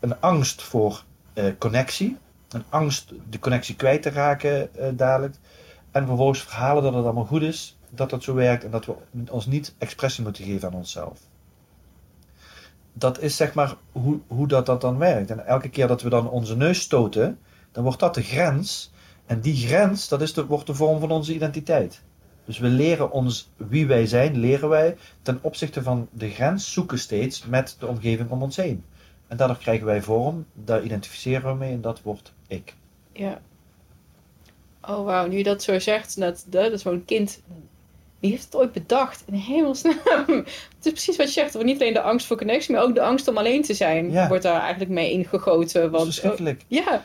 een 0.00 0.20
angst 0.20 0.62
voor 0.62 1.04
uh, 1.34 1.44
connectie. 1.58 2.16
Een 2.48 2.64
angst 2.68 3.12
de 3.30 3.38
connectie 3.38 3.76
kwijt 3.76 4.02
te 4.02 4.10
raken 4.10 4.68
uh, 4.78 4.86
dadelijk. 4.92 5.34
En 5.90 6.06
vervolgens 6.06 6.42
verhalen 6.42 6.82
dat 6.82 6.94
het 6.94 7.04
allemaal 7.04 7.24
goed 7.24 7.42
is, 7.42 7.77
dat 7.90 8.10
het 8.10 8.22
zo 8.22 8.34
werkt 8.34 8.64
en 8.64 8.70
dat 8.70 8.86
we 8.86 8.94
ons 9.30 9.46
niet 9.46 9.74
expressie 9.78 10.24
moeten 10.24 10.44
geven 10.44 10.68
aan 10.68 10.74
onszelf. 10.74 11.20
Dat 12.92 13.20
is 13.20 13.36
zeg 13.36 13.54
maar 13.54 13.76
hoe, 13.92 14.18
hoe 14.26 14.48
dat, 14.48 14.66
dat 14.66 14.80
dan 14.80 14.98
werkt. 14.98 15.30
En 15.30 15.46
elke 15.46 15.68
keer 15.68 15.86
dat 15.86 16.02
we 16.02 16.08
dan 16.08 16.30
onze 16.30 16.56
neus 16.56 16.80
stoten, 16.80 17.38
dan 17.72 17.82
wordt 17.82 18.00
dat 18.00 18.14
de 18.14 18.22
grens. 18.22 18.92
En 19.26 19.40
die 19.40 19.66
grens, 19.66 20.08
dat 20.08 20.22
is 20.22 20.32
de, 20.32 20.46
wordt 20.46 20.66
de 20.66 20.74
vorm 20.74 21.00
van 21.00 21.10
onze 21.10 21.34
identiteit. 21.34 22.02
Dus 22.44 22.58
we 22.58 22.68
leren 22.68 23.10
ons 23.10 23.50
wie 23.56 23.86
wij 23.86 24.06
zijn, 24.06 24.36
leren 24.36 24.68
wij 24.68 24.96
ten 25.22 25.38
opzichte 25.42 25.82
van 25.82 26.08
de 26.12 26.30
grens 26.30 26.72
zoeken 26.72 26.98
steeds 26.98 27.46
met 27.46 27.76
de 27.78 27.86
omgeving 27.86 28.30
om 28.30 28.42
ons 28.42 28.56
heen. 28.56 28.84
En 29.26 29.36
daardoor 29.36 29.58
krijgen 29.58 29.86
wij 29.86 30.02
vorm, 30.02 30.46
daar 30.52 30.82
identificeren 30.82 31.52
we 31.52 31.58
mee 31.58 31.72
en 31.72 31.80
dat 31.80 32.02
wordt 32.02 32.32
ik. 32.46 32.74
Ja. 33.12 33.40
Oh 34.80 35.04
wauw, 35.04 35.26
nu 35.26 35.36
je 35.36 35.42
dat 35.42 35.62
zo 35.62 35.78
zegt, 35.78 36.20
dat, 36.20 36.44
dat 36.48 36.72
is 36.72 36.82
zo'n 36.82 37.04
kind, 37.04 37.42
wie 38.20 38.30
heeft 38.30 38.44
het 38.44 38.56
ooit 38.56 38.72
bedacht? 38.72 39.22
In 39.26 39.34
hemelsnaam. 39.34 39.94
Het 40.26 40.46
is 40.82 40.92
precies 40.92 41.16
wat 41.16 41.26
je 41.26 41.32
zegt. 41.32 41.62
Niet 41.62 41.80
alleen 41.80 41.92
de 41.92 42.00
angst 42.00 42.26
voor 42.26 42.36
connectie, 42.36 42.74
maar 42.74 42.82
ook 42.82 42.94
de 42.94 43.02
angst 43.02 43.28
om 43.28 43.36
alleen 43.36 43.62
te 43.62 43.74
zijn. 43.74 44.28
Wordt 44.28 44.42
daar 44.42 44.60
eigenlijk 44.60 44.90
mee 44.90 45.10
ingegoten. 45.10 45.80
Want, 45.80 45.92
dat 45.92 46.06
is 46.06 46.14
verschrikkelijk. 46.14 46.64
ja. 46.66 47.04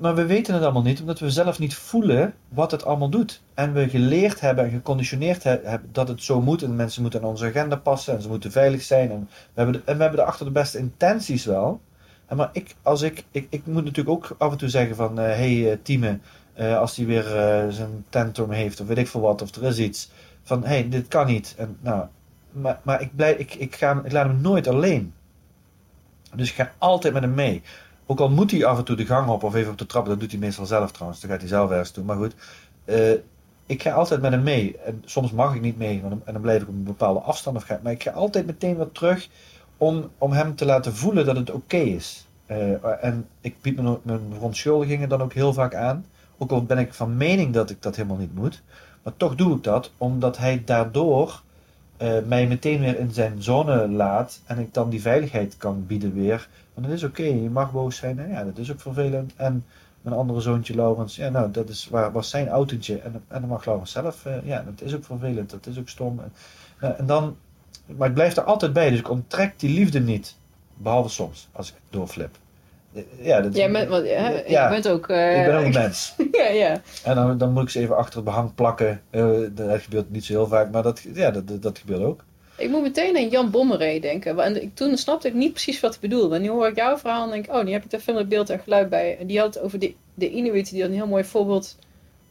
Maar 0.00 0.14
we 0.14 0.26
weten 0.26 0.54
het 0.54 0.62
allemaal 0.62 0.82
niet, 0.82 1.00
omdat 1.00 1.18
we 1.18 1.30
zelf 1.30 1.58
niet 1.58 1.74
voelen 1.74 2.34
wat 2.48 2.70
het 2.70 2.84
allemaal 2.84 3.08
doet. 3.08 3.40
En 3.54 3.72
we 3.72 3.88
geleerd 3.88 4.40
hebben 4.40 4.64
en 4.64 4.70
geconditioneerd 4.70 5.42
hebben 5.42 5.88
dat 5.92 6.08
het 6.08 6.22
zo 6.22 6.40
moet. 6.40 6.62
En 6.62 6.76
mensen 6.76 7.02
moeten 7.02 7.22
aan 7.22 7.28
onze 7.28 7.46
agenda 7.46 7.76
passen 7.76 8.14
en 8.14 8.22
ze 8.22 8.28
moeten 8.28 8.52
veilig 8.52 8.82
zijn. 8.82 9.10
En 9.10 9.28
we 9.30 9.62
hebben, 9.62 9.74
de, 9.74 9.82
en 9.84 9.96
we 9.96 10.02
hebben 10.02 10.20
erachter 10.20 10.46
de 10.46 10.52
beste 10.52 10.78
intenties 10.78 11.44
wel. 11.44 11.80
En 12.26 12.36
maar 12.36 12.50
ik, 12.52 12.74
als 12.82 13.02
ik, 13.02 13.24
ik, 13.30 13.46
ik 13.50 13.66
moet 13.66 13.84
natuurlijk 13.84 14.16
ook 14.16 14.36
af 14.38 14.52
en 14.52 14.58
toe 14.58 14.68
zeggen 14.68 14.96
van... 14.96 15.16
Hé 15.16 15.30
uh, 15.30 15.36
hey, 15.36 15.54
uh, 15.56 15.72
Tieme, 15.82 16.18
uh, 16.58 16.78
als 16.78 16.96
hij 16.96 17.06
weer 17.06 17.24
zijn 17.70 18.04
tantrum 18.08 18.50
heeft 18.50 18.80
of 18.80 18.86
weet 18.86 18.98
ik 18.98 19.08
veel 19.08 19.20
wat, 19.20 19.42
of 19.42 19.54
er 19.54 19.64
is 19.64 19.78
iets. 19.78 20.10
Van 20.48 20.62
hé, 20.62 20.68
hey, 20.68 20.88
dit 20.88 21.08
kan 21.08 21.26
niet. 21.26 21.54
En, 21.58 21.76
nou, 21.80 22.06
maar 22.50 22.80
maar 22.82 23.00
ik, 23.00 23.16
blij, 23.16 23.34
ik, 23.34 23.54
ik, 23.54 23.76
ga, 23.76 24.00
ik 24.04 24.12
laat 24.12 24.26
hem 24.26 24.40
nooit 24.40 24.66
alleen. 24.66 25.12
Dus 26.34 26.48
ik 26.48 26.54
ga 26.54 26.72
altijd 26.78 27.12
met 27.12 27.22
hem 27.22 27.34
mee. 27.34 27.62
Ook 28.06 28.20
al 28.20 28.30
moet 28.30 28.50
hij 28.50 28.64
af 28.64 28.78
en 28.78 28.84
toe 28.84 28.96
de 28.96 29.06
gang 29.06 29.28
op 29.28 29.42
of 29.42 29.54
even 29.54 29.72
op 29.72 29.78
de 29.78 29.86
trap, 29.86 30.06
dat 30.06 30.20
doet 30.20 30.30
hij 30.30 30.40
meestal 30.40 30.66
zelf 30.66 30.92
trouwens. 30.92 31.20
Dan 31.20 31.30
gaat 31.30 31.40
hij 31.40 31.48
zelf 31.48 31.70
ergens 31.70 31.90
toe. 31.90 32.04
Maar 32.04 32.16
goed, 32.16 32.34
uh, 32.84 33.12
ik 33.66 33.82
ga 33.82 33.90
altijd 33.90 34.20
met 34.20 34.32
hem 34.32 34.42
mee. 34.42 34.78
En 34.78 35.02
soms 35.04 35.30
mag 35.30 35.54
ik 35.54 35.60
niet 35.60 35.78
mee, 35.78 36.02
en 36.24 36.32
dan 36.32 36.40
blijf 36.40 36.62
ik 36.62 36.68
op 36.68 36.74
een 36.74 36.84
bepaalde 36.84 37.20
afstand. 37.20 37.56
Of 37.56 37.62
ga, 37.62 37.80
maar 37.82 37.92
ik 37.92 38.02
ga 38.02 38.10
altijd 38.10 38.46
meteen 38.46 38.76
wat 38.76 38.94
terug 38.94 39.28
om, 39.76 40.10
om 40.18 40.32
hem 40.32 40.54
te 40.54 40.64
laten 40.64 40.94
voelen 40.94 41.26
dat 41.26 41.36
het 41.36 41.50
oké 41.50 41.76
is. 41.76 42.26
Uh, 42.46 43.04
en 43.04 43.28
ik 43.40 43.60
bied 43.60 43.76
mijn, 43.76 43.98
mijn 44.02 44.20
verontschuldigingen 44.32 45.08
dan 45.08 45.22
ook 45.22 45.32
heel 45.32 45.52
vaak 45.52 45.74
aan. 45.74 46.06
Ook 46.38 46.50
al 46.50 46.64
ben 46.64 46.78
ik 46.78 46.94
van 46.94 47.16
mening 47.16 47.54
dat 47.54 47.70
ik 47.70 47.82
dat 47.82 47.96
helemaal 47.96 48.16
niet 48.16 48.34
moet. 48.34 48.62
Maar 49.02 49.16
toch 49.16 49.34
doe 49.34 49.56
ik 49.56 49.64
dat, 49.64 49.90
omdat 49.96 50.38
hij 50.38 50.62
daardoor 50.64 51.42
uh, 52.02 52.18
mij 52.26 52.46
meteen 52.46 52.80
weer 52.80 52.98
in 52.98 53.10
zijn 53.12 53.42
zone 53.42 53.88
laat. 53.88 54.40
En 54.46 54.58
ik 54.58 54.74
dan 54.74 54.90
die 54.90 55.00
veiligheid 55.00 55.56
kan 55.56 55.86
bieden 55.86 56.14
weer 56.14 56.48
want 56.78 56.90
het 56.90 56.98
is 56.98 57.08
oké, 57.08 57.22
je 57.22 57.50
mag 57.50 57.72
boos 57.72 57.96
zijn. 57.96 58.28
Ja, 58.28 58.44
dat 58.44 58.58
is 58.58 58.72
ook 58.72 58.80
vervelend. 58.80 59.32
En 59.36 59.64
mijn 60.00 60.16
andere 60.16 60.40
zoontje 60.40 60.74
Laurens, 60.74 61.16
ja, 61.16 61.28
nou, 61.28 61.50
dat 61.50 61.68
is, 61.68 61.88
waar, 61.88 62.12
was 62.12 62.30
zijn 62.30 62.48
autootje. 62.48 62.98
En, 62.98 63.22
en 63.28 63.40
dan 63.40 63.48
mag 63.48 63.64
Laurens 63.64 63.90
zelf, 63.90 64.24
uh, 64.26 64.46
ja, 64.46 64.62
dat 64.62 64.80
is 64.80 64.94
ook 64.94 65.04
vervelend, 65.04 65.50
dat 65.50 65.66
is 65.66 65.78
ook 65.78 65.88
stom. 65.88 66.20
En, 66.20 66.32
uh, 66.82 66.98
en 66.98 67.06
dan, 67.06 67.36
maar 67.86 68.08
ik 68.08 68.14
blijf 68.14 68.36
er 68.36 68.42
altijd 68.42 68.72
bij, 68.72 68.90
dus 68.90 68.98
ik 68.98 69.10
onttrek 69.10 69.58
die 69.58 69.70
liefde 69.70 70.00
niet. 70.00 70.36
Behalve 70.76 71.08
soms, 71.08 71.48
als 71.52 71.68
ik 71.68 71.74
doorflip. 71.90 72.36
Ja, 73.20 73.40
dat, 73.40 73.54
Jij 73.54 73.70
bent, 73.70 73.90
ja, 73.90 74.28
ja, 74.46 74.64
je 74.64 74.68
bent 74.68 74.88
ook... 74.88 75.08
Uh, 75.08 75.38
ik 75.38 75.46
ben 75.46 75.58
ook 75.58 75.64
een 75.64 75.72
mens. 75.82 76.14
ja, 76.32 76.46
ja. 76.48 76.80
En 77.04 77.14
dan, 77.14 77.38
dan 77.38 77.52
moet 77.52 77.62
ik 77.62 77.70
ze 77.70 77.80
even 77.80 77.96
achter 77.96 78.14
het 78.14 78.24
behang 78.24 78.54
plakken. 78.54 79.02
dat 79.54 79.80
gebeurt 79.82 80.10
niet 80.10 80.24
zo 80.24 80.32
heel 80.32 80.46
vaak, 80.46 80.70
maar 80.70 80.82
dat, 80.82 81.02
ja, 81.14 81.30
dat, 81.30 81.48
dat, 81.48 81.62
dat 81.62 81.78
gebeurt 81.78 82.02
ook. 82.02 82.24
Ik 82.56 82.70
moet 82.70 82.82
meteen 82.82 83.16
aan 83.16 83.28
Jan 83.28 83.50
Bommeré 83.50 83.98
denken. 83.98 84.38
En 84.38 84.70
toen 84.74 84.96
snapte 84.96 85.28
ik 85.28 85.34
niet 85.34 85.52
precies 85.52 85.80
wat 85.80 85.90
hij 85.90 86.08
bedoelde. 86.08 86.34
En 86.34 86.42
nu 86.42 86.48
hoor 86.48 86.68
ik 86.68 86.76
jouw 86.76 86.98
verhaal 86.98 87.24
en 87.24 87.30
denk 87.30 87.46
ik, 87.46 87.54
oh, 87.54 87.64
nu 87.64 87.72
heb 87.72 87.84
ik 87.84 87.90
daar 87.90 88.00
veel 88.00 88.14
meer 88.14 88.28
beeld 88.28 88.50
en 88.50 88.58
geluid 88.58 88.88
bij. 88.88 89.18
En 89.18 89.26
die 89.26 89.38
had 89.38 89.54
het 89.54 89.62
over 89.62 89.78
de, 89.78 89.94
de 90.14 90.30
Inuit, 90.30 90.70
die 90.70 90.80
had 90.80 90.90
een 90.90 90.96
heel 90.96 91.06
mooi 91.06 91.24
voorbeeld. 91.24 91.76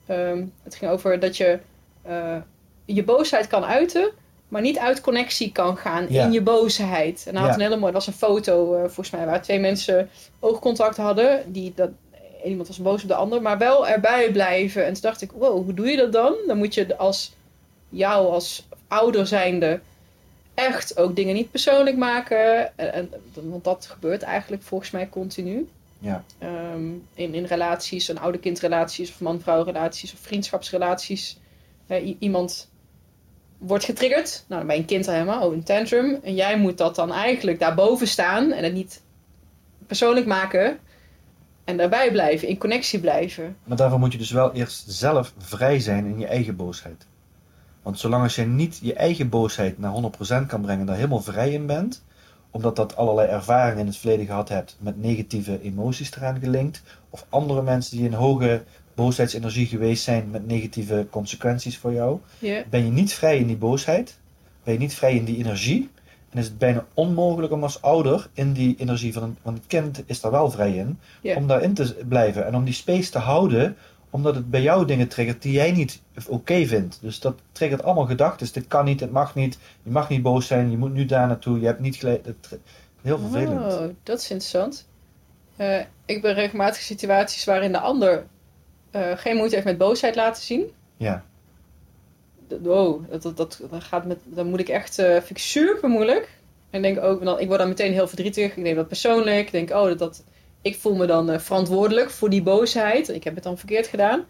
Um, 0.09 0.53
het 0.63 0.75
ging 0.75 0.91
over 0.91 1.19
dat 1.19 1.37
je 1.37 1.59
uh, 2.07 2.35
je 2.85 3.03
boosheid 3.03 3.47
kan 3.47 3.65
uiten, 3.65 4.11
maar 4.47 4.61
niet 4.61 4.77
uit 4.77 5.01
connectie 5.01 5.51
kan 5.51 5.77
gaan 5.77 6.07
in 6.07 6.31
je 6.31 6.41
boosheid. 6.41 7.23
En 7.27 7.35
hij 7.35 7.45
had 7.45 7.55
een 7.55 7.61
hele 7.61 7.77
mooie, 7.77 7.91
dat 7.91 8.05
was 8.05 8.13
een 8.13 8.27
foto 8.27 8.73
uh, 8.73 8.79
volgens 8.79 9.09
mij, 9.09 9.25
waar 9.25 9.41
twee 9.41 9.59
mensen 9.59 10.09
oogcontact 10.39 10.97
hadden. 10.97 11.51
Die, 11.51 11.73
dat, 11.75 11.89
iemand 12.45 12.67
was 12.67 12.77
boos 12.77 13.01
op 13.01 13.07
de 13.07 13.15
ander, 13.15 13.41
maar 13.41 13.57
wel 13.57 13.87
erbij 13.87 14.31
blijven. 14.31 14.85
En 14.85 14.93
toen 14.93 15.01
dacht 15.01 15.21
ik, 15.21 15.31
wow, 15.31 15.63
hoe 15.63 15.73
doe 15.73 15.87
je 15.87 15.97
dat 15.97 16.11
dan? 16.11 16.35
Dan 16.47 16.57
moet 16.57 16.73
je 16.73 16.97
als 16.97 17.35
jou 17.89 18.27
als 18.27 18.67
ouder 18.87 19.27
zijnde 19.27 19.79
echt 20.53 20.97
ook 20.97 21.15
dingen 21.15 21.33
niet 21.33 21.51
persoonlijk 21.51 21.97
maken. 21.97 22.77
En, 22.77 22.93
en, 22.93 23.11
want 23.33 23.63
dat 23.63 23.85
gebeurt 23.85 24.21
eigenlijk 24.21 24.63
volgens 24.63 24.91
mij 24.91 25.09
continu. 25.09 25.67
Ja. 25.99 26.23
Um, 26.73 27.07
in, 27.13 27.33
in 27.33 27.45
relaties, 27.45 28.07
een 28.07 28.19
oude 28.19 28.37
kindrelaties 28.37 29.09
of 29.09 29.19
man-vrouw 29.19 29.63
relaties 29.63 30.13
of 30.13 30.19
vriendschapsrelaties. 30.19 31.37
Uh, 31.87 32.15
iemand 32.19 32.69
wordt 33.57 33.83
getriggerd. 33.83 34.45
Nou, 34.47 34.59
dan 34.59 34.67
ben 34.67 34.75
je 34.75 34.81
een 34.81 34.87
kind 34.87 35.05
helemaal, 35.05 35.47
oh, 35.47 35.53
een 35.53 35.63
tantrum. 35.63 36.19
En 36.23 36.35
jij 36.35 36.57
moet 36.57 36.77
dat 36.77 36.95
dan 36.95 37.13
eigenlijk 37.13 37.59
daarboven 37.59 38.07
staan 38.07 38.51
en 38.51 38.63
het 38.63 38.73
niet 38.73 39.01
persoonlijk 39.87 40.25
maken. 40.25 40.79
En 41.63 41.77
daarbij 41.77 42.11
blijven, 42.11 42.47
in 42.47 42.57
connectie 42.57 42.99
blijven. 42.99 43.57
Maar 43.63 43.77
daarvoor 43.77 43.99
moet 43.99 44.11
je 44.11 44.17
dus 44.17 44.31
wel 44.31 44.53
eerst 44.53 44.83
zelf 44.87 45.33
vrij 45.37 45.79
zijn 45.79 46.05
in 46.05 46.19
je 46.19 46.27
eigen 46.27 46.55
boosheid. 46.55 47.05
Want 47.81 47.99
zolang 47.99 48.23
als 48.23 48.35
je 48.35 48.45
niet 48.45 48.79
je 48.81 48.93
eigen 48.93 49.29
boosheid 49.29 49.77
naar 49.77 49.93
100% 50.43 50.45
kan 50.47 50.61
brengen, 50.61 50.85
daar 50.85 50.95
helemaal 50.95 51.21
vrij 51.21 51.51
in 51.51 51.65
bent, 51.65 52.03
omdat 52.51 52.75
dat 52.75 52.95
allerlei 52.95 53.27
ervaringen 53.27 53.79
in 53.79 53.85
het 53.85 53.97
verleden 53.97 54.25
gehad 54.25 54.49
hebt 54.49 54.77
met 54.79 55.01
negatieve 55.01 55.61
emoties 55.61 56.15
eraan 56.15 56.39
gelinkt, 56.39 56.81
of 57.09 57.25
andere 57.29 57.61
mensen 57.61 57.97
die 57.97 58.05
in 58.05 58.13
hoge 58.13 58.63
boosheidsenergie 58.97 59.65
geweest 59.65 60.03
zijn 60.03 60.29
met 60.31 60.47
negatieve 60.47 61.07
consequenties 61.09 61.77
voor 61.77 61.93
jou, 61.93 62.19
yeah. 62.39 62.65
ben 62.69 62.85
je 62.85 62.91
niet 62.91 63.13
vrij 63.13 63.37
in 63.37 63.47
die 63.47 63.57
boosheid, 63.57 64.17
ben 64.63 64.73
je 64.73 64.79
niet 64.79 64.93
vrij 64.93 65.15
in 65.15 65.25
die 65.25 65.37
energie, 65.37 65.89
en 66.29 66.39
is 66.39 66.45
het 66.45 66.57
bijna 66.57 66.85
onmogelijk 66.93 67.53
om 67.53 67.63
als 67.63 67.81
ouder 67.81 68.29
in 68.33 68.53
die 68.53 68.75
energie 68.77 69.13
van 69.13 69.23
een, 69.23 69.37
van 69.43 69.53
het 69.53 69.67
kind 69.67 70.03
is 70.05 70.21
daar 70.21 70.31
wel 70.31 70.51
vrij 70.51 70.75
in, 70.75 70.99
yeah. 71.21 71.37
om 71.37 71.47
daarin 71.47 71.73
te 71.73 71.95
blijven 72.07 72.45
en 72.45 72.55
om 72.55 72.63
die 72.63 72.73
space 72.73 73.11
te 73.11 73.19
houden 73.19 73.77
omdat 74.09 74.35
het 74.35 74.49
bij 74.49 74.61
jou 74.61 74.85
dingen 74.85 75.07
triggert 75.07 75.41
die 75.41 75.51
jij 75.51 75.71
niet 75.71 76.01
oké 76.15 76.31
okay 76.33 76.67
vindt. 76.67 76.97
Dus 77.01 77.19
dat 77.19 77.39
triggert 77.51 77.83
allemaal 77.83 78.05
gedachten. 78.05 78.53
Dit 78.53 78.67
kan 78.67 78.85
niet, 78.85 78.99
het 78.99 79.11
mag 79.11 79.35
niet. 79.35 79.57
Je 79.83 79.91
mag 79.91 80.09
niet 80.09 80.21
boos 80.21 80.47
zijn. 80.47 80.71
Je 80.71 80.77
moet 80.77 80.93
nu 80.93 81.05
daar 81.05 81.27
naartoe. 81.27 81.59
Je 81.59 81.65
hebt 81.65 81.79
niet 81.79 81.95
gelijk. 81.95 82.25
Heel 83.01 83.19
vervelend. 83.19 83.73
Oh, 83.73 83.89
dat 84.03 84.19
is 84.19 84.29
interessant. 84.29 84.87
Uh, 85.57 85.79
ik 86.05 86.21
ben 86.21 86.33
regelmatig 86.33 86.77
in 86.77 86.85
situaties 86.85 87.45
waarin 87.45 87.71
de 87.71 87.79
ander 87.79 88.25
uh, 88.91 89.17
geen 89.17 89.35
moeite 89.35 89.55
heeft 89.55 89.67
met 89.67 89.77
boosheid 89.77 90.15
laten 90.15 90.43
zien. 90.43 90.71
Ja. 90.97 91.23
Wow, 92.61 93.11
dat, 93.11 93.21
dat, 93.21 93.37
dat, 93.37 93.61
dat 93.71 93.83
gaat 93.83 94.05
met, 94.05 94.17
dan 94.23 94.49
moet 94.49 94.59
ik 94.59 94.69
echt, 94.69 94.99
uh, 94.99 95.05
vind 95.05 95.29
ik 95.29 95.37
super 95.37 95.89
moeilijk. 95.89 96.29
En 96.69 96.81
denk 96.81 96.99
ook, 96.99 97.23
dan, 97.23 97.39
ik 97.39 97.47
word 97.47 97.59
dan 97.59 97.67
meteen 97.67 97.93
heel 97.93 98.07
verdrietig. 98.07 98.51
Ik 98.51 98.63
neem 98.63 98.75
dat 98.75 98.87
persoonlijk. 98.87 99.45
Ik 99.45 99.51
denk, 99.51 99.69
oh, 99.69 99.83
dat, 99.83 99.99
dat, 99.99 100.23
ik 100.61 100.77
voel 100.77 100.95
me 100.95 101.05
dan 101.05 101.31
uh, 101.31 101.39
verantwoordelijk 101.39 102.09
voor 102.09 102.29
die 102.29 102.41
boosheid. 102.41 103.09
Ik 103.09 103.23
heb 103.23 103.35
het 103.35 103.43
dan 103.43 103.57
verkeerd 103.57 103.87
gedaan. 103.87 104.25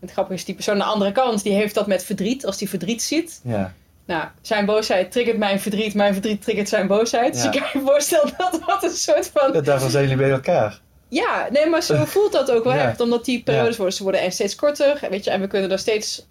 Het 0.00 0.10
grappige 0.10 0.38
is, 0.38 0.44
die 0.44 0.54
persoon 0.54 0.74
aan 0.74 0.80
de 0.80 0.92
andere 0.92 1.12
kant, 1.12 1.42
die 1.42 1.52
heeft 1.52 1.74
dat 1.74 1.86
met 1.86 2.04
verdriet. 2.04 2.46
Als 2.46 2.58
die 2.58 2.68
verdriet 2.68 3.02
ziet. 3.02 3.40
Ja. 3.44 3.74
Nou, 4.04 4.24
zijn 4.40 4.66
boosheid 4.66 5.12
triggert 5.12 5.38
mijn 5.38 5.60
verdriet. 5.60 5.94
Mijn 5.94 6.12
verdriet 6.12 6.42
triggert 6.42 6.68
zijn 6.68 6.86
boosheid. 6.86 7.36
Ja. 7.36 7.42
Dus 7.42 7.54
ik 7.54 7.60
kan 7.60 7.80
je 7.80 7.86
voorstellen 7.86 8.34
dat 8.38 8.60
dat 8.66 8.82
een 8.82 8.90
soort 8.90 9.30
van... 9.34 9.52
Ja, 9.52 9.60
daarvan 9.60 9.90
zijn 9.90 10.02
jullie 10.02 10.18
bij 10.18 10.30
elkaar. 10.30 10.80
Ja, 11.12 11.48
nee, 11.50 11.66
maar 11.66 11.82
zo 11.82 12.04
voelt 12.14 12.32
dat 12.32 12.50
ook 12.50 12.64
wel 12.64 12.74
ja. 12.74 12.88
echt. 12.88 13.00
Omdat 13.00 13.24
die 13.24 13.42
periodes 13.42 13.76
worden, 13.76 13.94
ze 13.94 14.02
worden 14.02 14.20
echt 14.20 14.34
steeds 14.34 14.54
korter. 14.54 15.00
Weet 15.10 15.24
je, 15.24 15.30
en 15.30 15.40
we 15.40 15.46
kunnen 15.46 15.70
er 15.70 15.78
steeds 15.78 16.26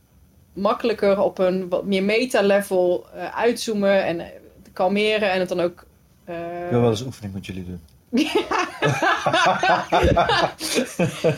makkelijker 0.53 1.19
op 1.19 1.37
een 1.37 1.69
wat 1.69 1.85
meer 1.85 2.03
meta-level 2.03 3.05
uh, 3.15 3.37
uitzoomen. 3.37 4.03
En 4.03 4.19
uh, 4.19 4.25
kalmeren 4.73 5.31
en 5.31 5.39
het 5.39 5.49
dan 5.49 5.59
ook... 5.59 5.85
Uh... 6.29 6.63
Ik 6.65 6.69
wil 6.69 6.81
wel 6.81 6.89
eens 6.89 7.01
oefening 7.01 7.33
met 7.33 7.45
jullie 7.45 7.65
doen. 7.65 7.81
ja, 8.09 8.31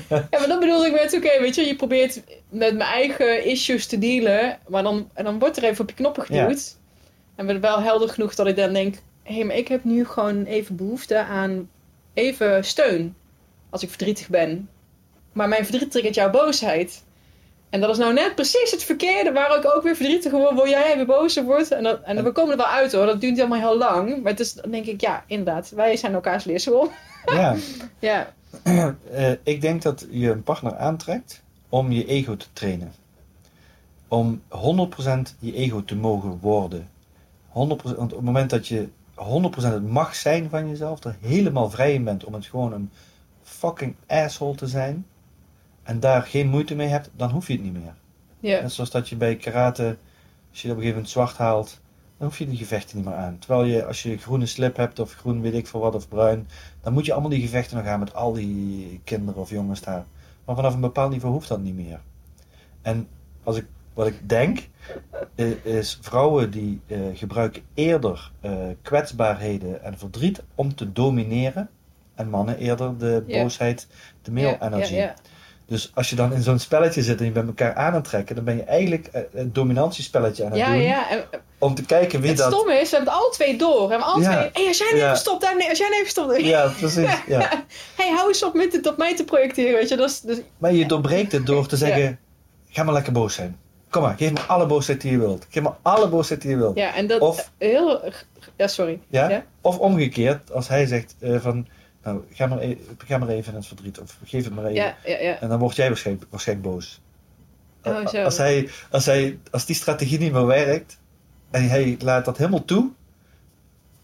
ja, 0.09 0.37
maar 0.39 0.47
dat 0.47 0.59
bedoelde 0.59 0.87
ik 0.87 1.01
met, 1.01 1.13
oké, 1.15 1.39
weet 1.39 1.55
je, 1.55 1.65
je 1.65 1.75
probeert 1.75 2.23
met 2.49 2.75
mijn 2.75 2.89
eigen 2.89 3.45
issues 3.45 3.85
te 3.85 3.97
dealen, 3.97 4.59
maar 4.67 4.83
dan, 4.83 5.09
en 5.13 5.23
dan 5.23 5.39
wordt 5.39 5.57
er 5.57 5.63
even 5.63 5.81
op 5.81 5.89
je 5.89 5.95
knoppen 5.95 6.25
geduwd. 6.25 6.77
En 7.35 7.45
ben 7.45 7.61
wel 7.61 7.81
helder 7.81 8.09
genoeg 8.09 8.35
dat 8.35 8.47
ik 8.47 8.55
dan 8.55 8.73
denk, 8.73 8.95
hé, 9.23 9.35
hey, 9.35 9.43
maar 9.43 9.55
ik 9.55 9.67
heb 9.67 9.83
nu 9.83 10.05
gewoon 10.05 10.43
even 10.43 10.75
behoefte 10.75 11.17
aan 11.17 11.69
even 12.13 12.63
steun 12.63 13.15
als 13.73 13.83
ik 13.83 13.89
verdrietig 13.89 14.29
ben. 14.29 14.69
Maar 15.31 15.47
mijn 15.47 15.65
verdriet 15.65 15.91
triggert 15.91 16.15
jouw 16.15 16.29
boosheid. 16.29 17.03
En 17.69 17.81
dat 17.81 17.89
is 17.89 17.97
nou 17.97 18.13
net 18.13 18.35
precies 18.35 18.71
het 18.71 18.83
verkeerde 18.83 19.31
waar 19.31 19.57
ik 19.57 19.75
ook 19.75 19.83
weer 19.83 19.95
verdrietig 19.95 20.31
word, 20.31 20.55
waar 20.55 20.69
jij 20.69 20.95
weer 20.95 21.05
boos 21.05 21.41
wordt. 21.41 21.71
En, 21.71 21.83
dat, 21.83 22.01
en 22.03 22.23
we 22.23 22.31
komen 22.31 22.51
er 22.51 22.57
wel 22.57 22.65
uit 22.65 22.91
hoor, 22.91 23.05
dat 23.05 23.21
duurt 23.21 23.35
helemaal 23.35 23.59
heel 23.59 23.77
lang. 23.77 24.21
Maar 24.21 24.31
het 24.31 24.39
is, 24.39 24.53
dan 24.53 24.71
denk 24.71 24.85
ik, 24.85 25.01
ja, 25.01 25.23
inderdaad, 25.27 25.69
wij 25.69 25.97
zijn 25.97 26.13
elkaars 26.13 26.43
leerschool. 26.43 26.91
Ja. 27.25 27.55
ja. 27.99 28.33
Uh, 28.63 29.31
ik 29.43 29.61
denk 29.61 29.81
dat 29.81 30.05
je 30.09 30.29
een 30.29 30.43
partner 30.43 30.75
aantrekt 30.75 31.41
om 31.69 31.91
je 31.91 32.05
ego 32.05 32.37
te 32.37 32.45
trainen. 32.53 32.93
Om 34.07 34.41
100% 34.49 34.55
je 35.39 35.53
ego 35.53 35.83
te 35.85 35.95
mogen 35.95 36.39
worden. 36.41 36.89
100%, 37.49 37.53
want 37.53 37.83
op 37.97 38.11
het 38.11 38.21
moment 38.21 38.49
dat 38.49 38.67
je 38.67 38.87
100% 39.15 39.17
het 39.55 39.89
mag 39.89 40.15
zijn 40.15 40.49
van 40.49 40.69
jezelf, 40.69 41.03
er 41.03 41.15
helemaal 41.21 41.69
vrij 41.69 41.93
in 41.93 42.03
bent 42.03 42.23
om 42.23 42.33
het 42.33 42.45
gewoon 42.45 42.73
een 42.73 42.89
fucking 43.63 43.95
asshole 44.07 44.55
te 44.55 44.67
zijn, 44.67 45.05
en 45.83 45.99
daar 45.99 46.21
geen 46.21 46.47
moeite 46.47 46.75
mee 46.75 46.87
hebt, 46.87 47.09
dan 47.15 47.29
hoef 47.29 47.47
je 47.47 47.53
het 47.53 47.63
niet 47.63 47.73
meer. 47.73 47.95
Ja. 48.39 48.61
Net 48.61 48.71
zoals 48.71 48.89
dat 48.89 49.09
je 49.09 49.15
bij 49.15 49.35
karate, 49.35 49.97
als 50.49 50.61
je 50.61 50.67
op 50.67 50.75
een 50.75 50.81
gegeven 50.81 50.95
moment 50.95 51.09
zwart 51.09 51.37
haalt, 51.37 51.81
dan 52.17 52.27
hoef 52.27 52.37
je 52.37 52.47
die 52.47 52.57
gevechten 52.57 52.97
niet 52.97 53.05
meer 53.05 53.15
aan. 53.15 53.39
Terwijl 53.39 53.63
je, 53.63 53.85
als 53.85 54.03
je 54.03 54.17
groene 54.17 54.45
slip 54.45 54.75
hebt 54.75 54.99
of 54.99 55.13
groen 55.13 55.41
weet 55.41 55.53
ik 55.53 55.67
veel 55.67 55.79
wat 55.79 55.95
of 55.95 56.07
bruin, 56.07 56.47
dan 56.81 56.93
moet 56.93 57.05
je 57.05 57.11
allemaal 57.11 57.29
die 57.29 57.41
gevechten 57.41 57.77
nog 57.77 57.85
aan 57.85 57.99
met 57.99 58.13
al 58.13 58.33
die 58.33 59.01
kinderen 59.03 59.41
of 59.41 59.49
jongens 59.49 59.81
daar. 59.81 60.05
Maar 60.45 60.55
vanaf 60.55 60.73
een 60.73 60.81
bepaald 60.81 61.11
niveau 61.11 61.33
hoeft 61.33 61.47
dat 61.47 61.61
niet 61.61 61.75
meer. 61.75 61.99
En 62.81 63.07
als 63.43 63.57
ik, 63.57 63.65
wat 63.93 64.07
ik 64.07 64.29
denk, 64.29 64.69
is 65.63 65.97
vrouwen 66.01 66.51
die 66.51 66.81
uh, 66.87 66.99
gebruiken 67.13 67.61
eerder 67.73 68.31
uh, 68.41 68.51
kwetsbaarheden 68.81 69.83
en 69.83 69.97
verdriet 69.97 70.43
om 70.55 70.75
te 70.75 70.91
domineren. 70.91 71.69
En 72.15 72.29
mannen 72.29 72.57
eerder 72.57 72.97
de 72.97 73.23
boosheid, 73.27 73.87
de 74.21 74.31
male 74.31 74.57
energy. 74.61 75.07
Dus 75.65 75.91
als 75.93 76.09
je 76.09 76.15
dan 76.15 76.33
in 76.33 76.41
zo'n 76.41 76.59
spelletje 76.59 77.03
zit 77.03 77.19
en 77.19 77.25
je 77.25 77.31
bent 77.31 77.47
elkaar 77.47 77.73
aan 77.75 77.93
het 77.93 78.03
trekken, 78.03 78.35
dan 78.35 78.43
ben 78.43 78.55
je 78.55 78.63
eigenlijk 78.63 79.09
een 79.33 79.53
dominantiespelletje 79.53 80.43
aan 80.43 80.49
het 80.51 80.59
ja, 80.59 80.71
doen. 80.71 80.81
Ja, 80.81 81.05
om 81.57 81.75
te 81.75 81.85
kijken 81.85 82.19
wie 82.19 82.29
het 82.29 82.37
dat... 82.37 82.45
Het 82.45 82.55
stomme 82.55 82.79
is, 82.79 82.89
we 82.89 82.95
hebben 82.95 83.13
het 83.13 83.21
alle 83.23 83.31
twee 83.33 83.57
door. 83.57 83.83
We 83.83 83.89
hebben 83.89 84.07
alle 84.07 84.21
Ja. 84.21 84.31
twee... 84.49 84.49
Hé, 84.63 84.67
als 84.67 84.77
jij 84.77 84.87
even 84.87 84.97
Ja. 84.99 85.15
stopt, 85.15 85.53
nee, 85.57 85.69
als 85.69 85.77
jij 85.77 85.89
even 85.91 86.09
stopt. 86.09 86.41
Ja, 86.41 86.67
precies. 86.79 87.09
Ja. 87.27 87.63
hey, 87.95 88.09
hou 88.15 88.27
eens 88.27 88.43
op 88.43 88.53
met 88.53 88.73
het 88.73 88.87
op 88.87 88.97
mij 88.97 89.15
te 89.15 89.23
projecteren, 89.23 89.73
weet 89.73 89.89
je. 89.89 89.95
Dat 89.95 90.09
is, 90.09 90.19
dus, 90.21 90.37
Maar 90.57 90.73
je 90.73 90.85
doorbreekt 90.85 91.31
het 91.31 91.45
door 91.45 91.67
te 91.67 91.77
zeggen, 91.77 92.19
ga 92.69 92.83
maar 92.83 92.93
lekker 92.93 93.13
boos 93.13 93.33
zijn. 93.33 93.57
Kom 93.89 94.01
maar, 94.01 94.15
geef 94.17 94.31
me 94.31 94.39
alle 94.39 94.65
boosheid 94.65 95.01
die 95.01 95.11
je 95.11 95.17
wilt. 95.17 95.45
Geef 95.49 95.63
me 95.63 95.71
alle 95.81 96.07
boosheid 96.07 96.41
die 96.41 96.49
je 96.51 96.57
wilt. 96.57 96.77
ja, 96.77 96.95
en 96.95 97.07
dat... 97.07 97.19
Of- 97.21 97.51
Heel... 97.57 98.01
Ja, 98.57 98.67
sorry. 98.67 98.99
Ja? 99.09 99.29
Ja? 99.29 99.43
Of 99.61 99.77
omgekeerd, 99.79 100.51
als 100.51 100.67
hij 100.67 100.85
zegt 100.85 101.15
eh, 101.19 101.39
van, 101.39 101.67
nou, 102.03 102.21
ga 102.31 102.45
maar, 102.45 102.61
e- 102.61 102.77
ga 102.97 103.17
maar 103.17 103.27
even 103.27 103.51
in 103.51 103.57
het 103.57 103.67
verdriet. 103.67 103.99
Of 103.99 104.17
geef 104.25 104.43
het 104.43 104.55
maar 104.55 104.65
even. 104.65 104.75
Ja, 104.75 104.95
ja, 105.05 105.19
ja. 105.19 105.39
En 105.39 105.49
dan 105.49 105.59
word 105.59 105.75
jij 105.75 105.87
waarschijnlijk, 105.87 106.27
waarschijnlijk 106.29 106.69
boos. 106.69 107.01
Oh. 107.83 107.95
Als, 107.95 108.37
hij, 108.37 108.69
als, 108.91 109.05
hij, 109.05 109.39
als 109.51 109.65
die 109.65 109.75
strategie 109.75 110.19
niet 110.19 110.31
meer 110.31 110.45
werkt 110.45 110.97
en 111.51 111.69
hij 111.69 111.97
laat 111.99 112.25
dat 112.25 112.37
helemaal 112.37 112.65
toe, 112.65 112.91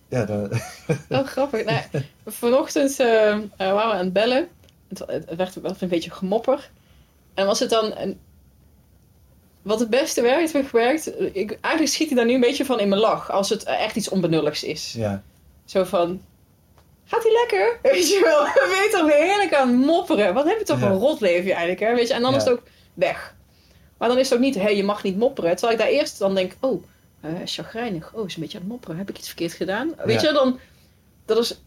ja, 0.10 0.26
dan, 0.26 0.52
Oh, 1.10 1.26
grappig. 1.26 1.66
Nou, 1.66 1.82
vanochtend 2.26 3.00
eh, 3.00 3.32
eh, 3.32 3.42
waren 3.58 3.88
we 3.88 3.94
aan 3.94 3.98
het 4.04 4.14
bellen. 4.14 4.48
Het, 4.88 5.04
het 5.08 5.36
werd 5.36 5.62
wel 5.62 5.76
een 5.80 5.88
beetje 5.88 6.12
gemopper. 6.12 6.70
En 7.34 7.46
was 7.46 7.60
het 7.60 7.70
dan... 7.70 7.98
Een, 7.98 8.20
wat 9.62 9.80
het 9.80 9.90
beste 9.90 10.22
werkt, 10.22 10.54
heeft 10.54 10.70
gewerkt... 10.70 11.08
Ik, 11.36 11.58
eigenlijk 11.62 11.94
schiet 11.94 12.08
hij 12.08 12.18
daar 12.18 12.26
nu 12.26 12.34
een 12.34 12.40
beetje 12.40 12.66
van 12.66 12.80
in 12.80 12.90
mijn 12.90 13.02
lach. 13.02 13.32
Als 13.32 13.50
het 13.50 13.64
echt 13.64 13.96
iets 13.96 14.10
onbenulligs 14.10 14.64
is. 14.64 14.94
ja. 14.94 15.24
Zo 15.66 15.84
van... 15.84 16.22
Gaat 17.10 17.24
hij 17.24 17.32
lekker? 17.32 17.78
Weet 17.92 18.10
je 18.10 18.22
wel? 18.24 18.44
We 18.44 18.78
weten 18.82 19.00
toch 19.00 19.18
heerlijk 19.18 19.54
aan 19.54 19.76
mopperen. 19.76 20.34
Wat 20.34 20.46
heb 20.46 20.58
je 20.60 20.64
toch 20.66 20.80
Ja. 20.80 20.86
een 20.86 20.98
rotleven 20.98 21.50
eigenlijk, 21.52 21.80
hè? 21.80 21.96
Weet 21.96 22.08
je? 22.08 22.14
En 22.14 22.22
dan 22.22 22.32
Ja. 22.32 22.38
is 22.38 22.44
het 22.44 22.52
ook 22.54 22.64
weg. 22.94 23.36
Maar 23.98 24.08
dan 24.10 24.18
is 24.18 24.30
het 24.30 24.38
ook 24.38 24.44
niet, 24.44 24.56
hé, 24.56 24.62
hey, 24.62 24.76
je 24.76 24.84
mag 24.84 25.04
niet 25.04 25.18
mopperen. 25.18 25.56
Terwijl 25.56 25.72
ik 25.80 25.84
daar 25.86 25.94
eerst 25.94 26.20
dan 26.20 26.36
denk, 26.36 26.52
oh, 26.60 26.84
eh 27.22 27.32
chagrijnig. 27.46 28.12
Oh, 28.14 28.26
is 28.26 28.36
een 28.36 28.42
beetje 28.42 28.58
aan 28.58 28.64
het 28.64 28.72
mopperen. 28.74 28.98
Heb 28.98 29.10
ik 29.10 29.18
iets 29.18 29.28
verkeerd 29.28 29.54
gedaan? 29.54 29.94
Weet 30.06 30.22
Ja. 30.22 30.28
je, 30.28 30.34
dan... 30.34 30.60
Dat 31.26 31.38
is... 31.38 31.62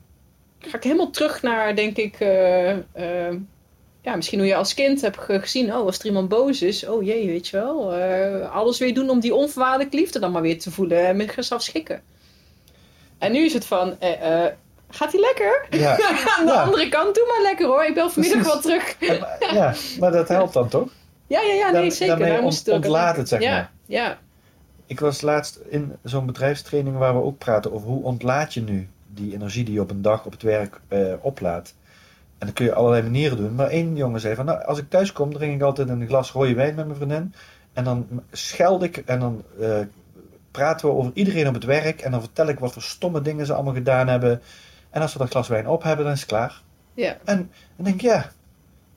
Ga 0.58 0.76
ik 0.76 0.82
helemaal 0.82 1.10
terug 1.10 1.42
naar, 1.42 1.76
denk 1.76 1.96
ik... 1.96 2.16
eh, 2.20 2.70
eh, 2.70 3.34
ja, 4.02 4.16
misschien 4.16 4.38
hoe 4.38 4.48
je 4.48 4.54
als 4.54 4.74
kind 4.74 5.00
hebt 5.00 5.18
ge- 5.18 5.40
gezien... 5.40 5.74
Oh, 5.74 5.84
als 5.86 5.98
er 5.98 6.06
iemand 6.06 6.28
boos 6.28 6.62
is... 6.62 6.86
Oh 6.86 7.02
jee, 7.04 7.26
weet 7.26 7.48
je 7.48 7.56
wel. 7.56 7.92
alles 8.46 8.78
weer 8.78 8.94
doen 8.94 9.10
om 9.10 9.20
die 9.20 9.34
onvoorwaardelijke 9.34 9.96
liefde 9.96 10.18
dan 10.18 10.32
maar 10.32 10.42
weer 10.42 10.58
te 10.58 10.70
voelen. 10.70 11.06
En 11.06 11.16
met 11.16 11.34
jezelf 11.34 11.62
schikken. 11.62 12.02
En 13.18 13.32
nu 13.32 13.44
is 13.44 13.52
het 13.52 13.64
van... 13.64 13.96
gaat 14.92 15.12
hij 15.12 15.20
lekker? 15.20 15.66
Ja. 15.70 15.90
Aan 16.38 16.46
de 16.46 16.52
Ja. 16.52 16.62
andere 16.62 16.88
kant, 16.88 17.14
doe 17.14 17.26
maar 17.28 17.42
lekker 17.42 17.66
hoor. 17.66 17.84
Ik 17.84 17.94
bel 17.94 18.10
vanmiddag 18.10 18.42
wel 18.44 18.60
terug. 18.60 18.96
Ja, 19.52 19.74
maar 20.00 20.10
dat 20.12 20.28
helpt 20.28 20.52
dan 20.52 20.68
toch? 20.68 20.88
Ja, 21.26 21.40
ja, 21.40 21.52
ja, 21.54 21.70
nee, 21.70 21.90
zeker. 21.90 22.06
daarmee 22.06 22.36
Daar 22.36 22.42
ont- 22.42 22.68
ontlaat 22.68 23.16
het, 23.16 23.28
zeg 23.28 23.40
ja, 23.40 23.52
maar. 23.52 23.70
Ja, 23.86 24.18
Ik 24.86 25.00
was 25.00 25.20
laatst 25.20 25.60
in 25.68 25.96
zo'n 26.02 26.26
bedrijfstraining 26.26 26.96
waar 26.98 27.14
we 27.14 27.22
ook 27.22 27.38
praten 27.38 27.72
over 27.72 27.88
hoe 27.88 28.04
ontlaat 28.04 28.54
je 28.54 28.60
nu 28.60 28.88
die 29.14 29.34
energie 29.34 29.64
die 29.64 29.74
je 29.74 29.80
op 29.80 29.90
een 29.90 30.02
dag 30.02 30.24
op 30.24 30.32
het 30.32 30.42
werk 30.42 30.80
eh, 30.88 31.00
oplaat. 31.20 31.74
En 32.38 32.46
dat 32.46 32.56
kun 32.56 32.64
je 32.64 32.74
allerlei 32.74 33.02
manieren 33.02 33.36
doen. 33.36 33.54
Maar 33.54 33.68
één 33.68 33.96
jongen 33.96 34.20
zei 34.20 34.34
van, 34.34 34.44
nou, 34.44 34.64
als 34.64 34.78
ik 34.78 34.90
thuis 34.90 35.12
kom, 35.12 35.32
drink 35.32 35.54
ik 35.54 35.62
altijd 35.62 35.88
een 35.88 36.06
glas 36.06 36.30
rode 36.32 36.54
wijn 36.54 36.74
met 36.74 36.84
mijn 36.86 36.96
vriendin. 36.96 37.34
En 37.72 37.84
dan 37.84 38.06
scheld 38.32 38.82
ik 38.82 38.96
en 38.96 39.20
dan 39.20 39.42
eh, 39.60 39.78
praten 40.50 40.88
we 40.88 40.94
over 40.94 41.10
iedereen 41.14 41.48
op 41.48 41.54
het 41.54 41.64
werk. 41.64 42.00
En 42.00 42.10
dan 42.10 42.20
vertel 42.20 42.46
ik 42.48 42.58
wat 42.58 42.72
voor 42.72 42.82
stomme 42.82 43.20
dingen 43.22 43.46
ze 43.46 43.54
allemaal 43.54 43.74
gedaan 43.74 44.08
hebben. 44.08 44.42
En 44.92 45.02
als 45.02 45.12
we 45.12 45.18
dat 45.18 45.30
glas 45.30 45.48
wijn 45.48 45.68
op 45.68 45.82
hebben, 45.82 46.04
dan 46.04 46.14
is 46.14 46.20
het 46.20 46.28
klaar. 46.28 46.60
ja. 46.94 47.16
En 47.24 47.50
dan 47.76 47.84
denk 47.84 47.94
ik, 47.96 48.00
ja, 48.00 48.30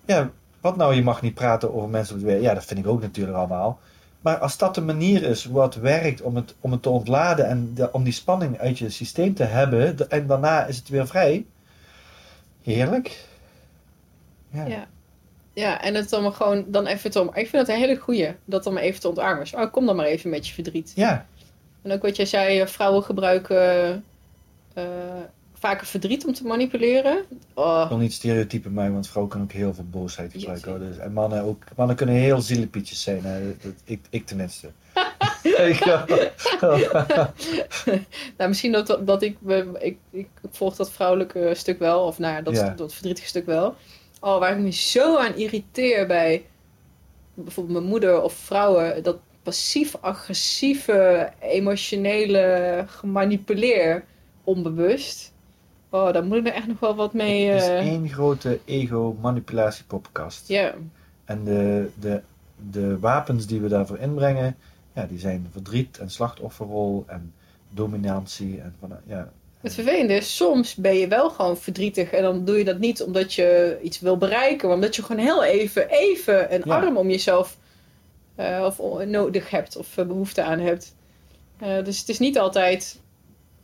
ja, 0.06 0.30
wat 0.62 0.76
nou, 0.78 0.96
je 0.96 1.04
mag 1.04 1.22
niet 1.22 1.34
praten 1.34 1.74
over 1.74 1.90
mensen 1.90 2.16
op 2.16 2.26
het. 2.26 2.42
Ja, 2.42 2.54
dat 2.54 2.66
vind 2.66 2.80
ik 2.80 2.88
ook 2.88 3.02
natuurlijk 3.02 3.38
allemaal. 3.38 3.80
Maar 4.22 4.38
als 4.38 4.58
dat 4.58 4.76
de 4.76 4.82
manier 4.82 5.24
is 5.24 5.46
wat 5.46 5.76
werkt 5.76 6.22
om 6.22 6.36
het, 6.36 6.56
om 6.60 6.72
het 6.72 6.82
te 6.82 6.90
ontladen 6.90 7.48
en 7.48 7.72
de- 7.74 7.92
om 7.92 8.04
die 8.04 8.14
spanning 8.14 8.58
uit 8.60 8.78
je 8.80 8.90
systeem 8.90 9.34
te 9.34 9.44
hebben, 9.44 9.98
de- 9.98 10.08
en 10.08 10.28
daarna 10.28 10.66
is 10.66 10.78
het 10.78 10.90
weer 10.90 11.08
vrij, 11.08 11.46
heerlijk. 12.64 13.26
Ja, 14.50 14.66
Ja. 14.66 14.88
Ja, 15.54 15.82
en 15.82 15.94
het 15.96 16.10
dan 16.10 16.24
maar 16.24 16.32
gewoon 16.32 16.66
dan 16.68 16.86
even 16.86 17.12
te 17.12 17.22
om. 17.22 17.28
Ik 17.28 17.48
vind 17.50 17.52
het 17.68 17.70
een 17.70 17.82
hele 17.82 17.96
goeie, 17.96 18.36
dat 18.46 18.64
dan 18.64 18.74
maar 18.74 18.82
even 18.84 19.00
te 19.02 19.08
ontarmen. 19.08 19.48
Oh, 19.56 19.72
kom 19.72 19.86
dan 19.86 19.96
maar 19.96 20.06
even 20.06 20.30
met 20.30 20.48
je 20.48 20.54
verdriet. 20.54 20.92
ja, 20.96 21.26
En 21.82 21.92
ook 21.92 22.02
wat 22.02 22.16
jij 22.16 22.26
zei, 22.26 22.60
eh, 22.60 22.68
vrouwen 22.68 23.04
gebruiken 23.04 24.04
eh, 24.74 24.84
vaker 25.60 25.88
verdriet 25.88 26.26
om 26.26 26.34
te 26.34 26.46
manipuleren. 26.46 27.18
ik 27.18 27.38
Oh, 27.54 27.88
wil 27.88 27.98
niet 27.98 28.14
stereotypen 28.14 28.74
maken, 28.74 28.94
want 28.94 29.08
vrouwen 29.08 29.32
kunnen 29.32 29.50
ook 29.50 29.56
heel 29.56 29.74
veel 29.74 29.86
boosheid 29.92 30.32
gebruiken. 30.32 30.80
Dus, 30.80 30.98
en 30.98 31.14
mannen 31.14 31.44
ook. 31.44 31.64
Mannen 31.76 31.96
kunnen 31.96 32.16
heel 32.16 32.42
zielepietjes 32.42 33.02
zijn. 33.02 33.24
Hè. 33.24 33.48
Dat, 33.48 33.74
ik, 33.84 34.00
ik 34.10 34.26
tenminste. 34.26 34.72
Nou, 38.38 38.50
misschien 38.50 38.72
dat, 38.72 39.00
dat 39.02 39.22
ik, 39.22 39.38
ik, 39.80 39.98
ik 40.12 40.28
volg 40.52 40.76
dat 40.76 40.92
vrouwelijke 40.92 41.52
stuk 41.56 41.80
wel, 41.80 42.06
of 42.06 42.20
nou, 42.20 42.44
dat, 42.44 42.56
Ja. 42.56 42.70
dat 42.70 42.94
verdrietige 42.94 43.28
stuk 43.28 43.46
wel. 43.46 43.76
Oh, 44.20 44.40
waar 44.40 44.52
ik 44.52 44.64
me 44.64 44.72
zo 44.72 45.18
aan 45.18 45.36
irriteer 45.36 46.08
bij 46.08 46.46
bijvoorbeeld 47.34 47.78
mijn 47.78 47.90
moeder 47.90 48.22
of 48.22 48.34
vrouwen, 48.34 49.04
dat 49.04 49.18
passief-agressieve, 49.44 51.32
emotionele 51.40 52.84
gemanipuleer 52.88 54.06
onbewust. 54.44 55.34
Oh, 55.96 56.14
daar 56.14 56.24
moet 56.24 56.38
ik 56.38 56.48
er 56.48 56.54
echt 56.54 56.68
nog 56.68 56.80
wel 56.80 56.96
wat 56.96 57.14
mee. 57.14 57.46
Het 57.48 57.62
is 57.62 57.68
eh, 57.68 57.78
één 57.78 58.10
grote 58.10 58.60
ego-manipulatiepoppenkast. 58.66 60.48
Ja, 60.48 60.74
En 61.26 61.44
de, 61.44 61.90
de, 62.00 62.22
de 62.72 63.00
wapens 63.00 63.46
die 63.48 63.62
we 63.62 63.68
daarvoor 63.68 63.98
inbrengen, 63.98 64.56
ja, 64.94 65.06
die 65.06 65.20
zijn 65.20 65.48
verdriet 65.52 65.98
en 65.98 66.10
slachtofferrol 66.10 67.04
en 67.08 67.34
dominantie. 67.70 68.62
En 68.62 68.76
van, 68.80 68.92
ja, 69.06 69.32
Het 69.62 69.74
vervelende 69.74 70.14
is, 70.14 70.36
soms 70.36 70.76
ben 70.76 70.96
je 70.96 71.08
wel 71.08 71.30
gewoon 71.30 71.58
verdrietig 71.58 72.12
en 72.12 72.22
dan 72.24 72.46
doe 72.46 72.58
je 72.58 72.64
dat 72.64 72.80
niet 72.80 73.04
omdat 73.04 73.34
je 73.34 73.80
iets 73.82 74.00
wil 74.00 74.18
bereiken, 74.18 74.68
maar 74.68 74.76
omdat 74.76 74.96
je 74.96 75.04
gewoon 75.04 75.24
heel 75.26 75.44
even, 75.44 75.90
even 75.90 76.54
een 76.54 76.62
Ja. 76.66 76.76
arm 76.76 76.98
om 76.98 77.10
jezelf 77.10 77.58
eh, 78.36 78.64
of 78.66 79.06
nodig 79.06 79.50
hebt 79.50 79.78
of 79.78 79.98
eh, 79.98 80.06
behoefte 80.06 80.44
aan 80.44 80.60
hebt. 80.60 80.96
Eh, 81.60 81.84
dus 81.84 82.00
het 82.00 82.10
is 82.10 82.20
niet 82.20 82.40
altijd 82.40 83.00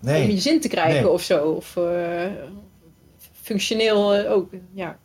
om 0.04 0.10
je 0.14 0.40
zin 0.40 0.62
te 0.62 0.68
krijgen 0.68 1.02
Nee. 1.02 1.10
of 1.12 1.22
zo. 1.22 1.52
Of 1.52 1.78
eh, 1.78 2.26
functioneel 3.42 4.14
eh, 4.14 4.32
ook, 4.32 4.52
ja, 4.74 4.98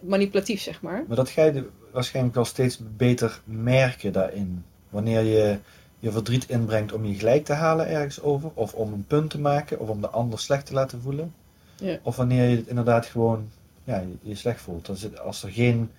manipulatief 0.00 0.60
zeg 0.60 0.82
maar. 0.82 1.04
maar 1.06 1.16
dat 1.16 1.28
ga 1.28 1.44
je 1.44 1.68
waarschijnlijk 1.92 2.34
wel 2.34 2.44
steeds 2.44 2.78
beter 2.96 3.40
merken 3.44 4.12
daarin. 4.12 4.64
Wanneer 4.88 5.20
je 5.22 5.58
je 5.98 6.10
verdriet 6.12 6.48
inbrengt 6.48 6.92
om 6.92 7.04
je 7.04 7.14
gelijk 7.14 7.44
te 7.44 7.52
halen 7.52 7.88
ergens 7.88 8.20
over, 8.22 8.50
of 8.54 8.72
om 8.74 8.92
een 8.92 9.04
punt 9.06 9.30
te 9.30 9.40
maken, 9.40 9.78
of 9.80 9.88
om 9.88 10.00
de 10.00 10.08
ander 10.08 10.38
slecht 10.38 10.66
te 10.66 10.74
laten 10.74 11.00
voelen. 11.00 11.34
Ja. 11.76 11.98
Of 12.02 12.16
wanneer 12.16 12.48
je 12.48 12.56
het 12.56 12.66
inderdaad 12.66 13.06
gewoon 13.06 13.50
ja, 13.84 13.98
je, 14.00 14.28
je 14.28 14.34
slecht 14.34 14.60
voelt. 14.60 14.88
Als, 14.88 15.02
het, 15.02 15.20
als 15.20 15.42
er 15.42 15.50
geen 15.50 15.90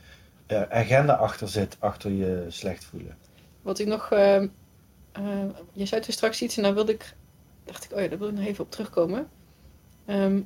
eh, 0.45 0.61
agenda 0.69 1.13
achter 1.13 1.47
zit, 1.47 1.75
achter 1.79 2.11
je 2.11 2.45
slecht 2.49 2.83
voelen. 2.85 3.17
Wat 3.61 3.79
ik 3.79 3.87
nog... 3.87 4.11
eh, 4.11 4.41
je 5.73 5.85
zei 5.85 6.01
toen 6.01 6.13
straks 6.13 6.41
iets 6.41 6.57
en 6.57 6.63
daar 6.63 6.73
wilde 6.73 6.91
ik... 6.93 7.13
dacht 7.65 7.83
ik, 7.83 7.91
oh 7.93 7.99
ja, 8.01 8.07
daar 8.07 8.17
wil 8.19 8.27
ik 8.27 8.33
nog 8.35 8.45
even 8.45 8.63
op 8.63 8.71
terugkomen. 8.71 9.29
Ehm, 10.05 10.39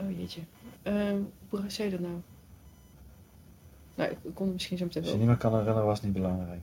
oh 0.00 0.18
jeetje. 0.18 0.40
Ehm, 0.82 1.16
hoe 1.48 1.60
zei 1.66 1.88
je 1.90 1.96
dat 1.96 2.06
nou? 2.08 2.20
Nou, 3.94 4.10
ik 4.10 4.16
kon 4.34 4.44
het 4.44 4.54
misschien 4.54 4.78
zo 4.78 4.84
meteen 4.84 5.02
Als 5.02 5.10
je 5.10 5.16
wel. 5.18 5.26
niet 5.26 5.34
meer 5.36 5.42
kan 5.50 5.58
herinneren, 5.58 5.84
was 5.86 6.02
niet 6.02 6.12
belangrijk. 6.12 6.60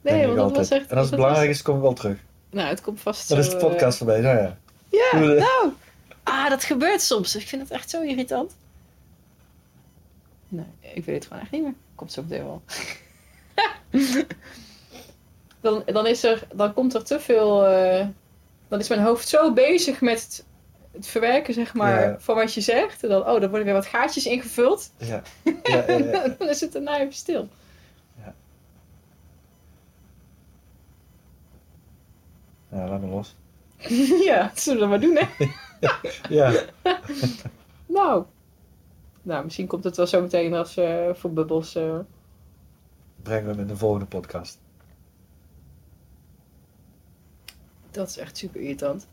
Nee, 0.00 0.14
Denk 0.14 0.26
want 0.26 0.36
dat 0.36 0.48
was 0.50 0.58
altijd. 0.58 0.80
echt... 0.80 0.90
En 0.90 0.96
als 0.96 1.06
het 1.06 1.10
dat 1.10 1.18
belangrijk 1.20 1.48
was- 1.48 1.56
is, 1.56 1.62
kom 1.62 1.76
ik 1.76 1.82
wel 1.82 1.92
terug. 1.92 2.18
Nou, 2.50 2.68
het 2.68 2.80
komt 2.80 3.00
vast 3.00 3.28
Dan 3.28 3.38
is 3.38 3.50
de 3.50 3.56
podcast 3.56 3.98
voorbij. 3.98 4.20
Nou 4.20 4.36
ja. 4.38 4.58
Ja, 4.88 5.18
nou. 5.18 5.72
Ah, 6.22 6.48
dat 6.48 6.64
gebeurt 6.64 7.00
soms. 7.02 7.36
Ik 7.36 7.46
vind 7.48 7.62
het 7.62 7.70
echt 7.70 7.90
zo 7.90 8.02
irritant. 8.02 8.56
Nee, 10.48 10.64
ik 10.80 11.04
weet 11.04 11.14
het 11.14 11.26
gewoon 11.26 11.42
echt 11.42 11.50
niet 11.50 11.62
meer. 11.62 11.74
Komt 11.94 12.12
zo 12.12 12.22
meteen 12.22 12.44
wel. 12.44 12.62
dan, 15.62 15.82
dan, 15.86 16.06
is 16.06 16.24
er, 16.24 16.46
dan 16.54 16.72
komt 16.74 16.94
er 16.94 17.04
te 17.04 17.20
veel... 17.20 17.66
eh, 17.66 18.06
dan 18.68 18.78
is 18.80 18.88
mijn 18.88 19.00
hoofd 19.00 19.28
zo 19.28 19.52
bezig 19.52 20.00
met 20.00 20.22
het, 20.22 20.44
het 20.92 21.06
verwerken, 21.06 21.54
zeg 21.54 21.74
maar, 21.74 22.00
Ja. 22.08 22.16
van 22.18 22.34
wat 22.34 22.54
je 22.54 22.60
zegt. 22.60 23.02
En 23.02 23.08
dan, 23.08 23.20
oh, 23.20 23.26
dan 23.40 23.48
worden 23.48 23.64
weer 23.64 23.72
wat 23.74 23.86
gaatjes 23.86 24.26
ingevuld. 24.26 24.90
Ja. 24.96 25.22
Ja, 25.44 25.52
ja, 25.86 25.96
ja. 25.98 26.28
dan 26.38 26.48
is 26.48 26.60
het 26.60 26.72
daarna 26.72 27.00
even 27.00 27.12
stil. 27.12 27.48
ja, 32.68 32.88
laat 32.88 33.00
me 33.00 33.06
los. 33.06 33.34
ja, 34.28 34.42
dat 34.48 34.58
zullen 34.60 34.80
we 34.80 34.86
maar 34.86 35.00
doen, 35.00 35.16
hè. 35.16 35.46
Ja. 36.28 36.52
Nou. 37.86 38.24
Nou, 39.22 39.44
misschien 39.44 39.66
komt 39.66 39.84
het 39.84 39.96
wel 39.96 40.06
zo 40.06 40.20
meteen 40.20 40.54
als 40.54 40.76
eh, 40.76 41.08
voor 41.14 41.32
bubbels... 41.32 41.74
eh, 41.74 41.98
Brengen 43.22 43.44
we 43.44 43.50
hem 43.50 43.60
in 43.60 43.66
de 43.66 43.76
volgende 43.76 44.06
podcast. 44.06 44.58
Dat 47.92 48.08
is 48.08 48.16
echt 48.16 48.36
super 48.36 48.60
irritant. 48.60 49.06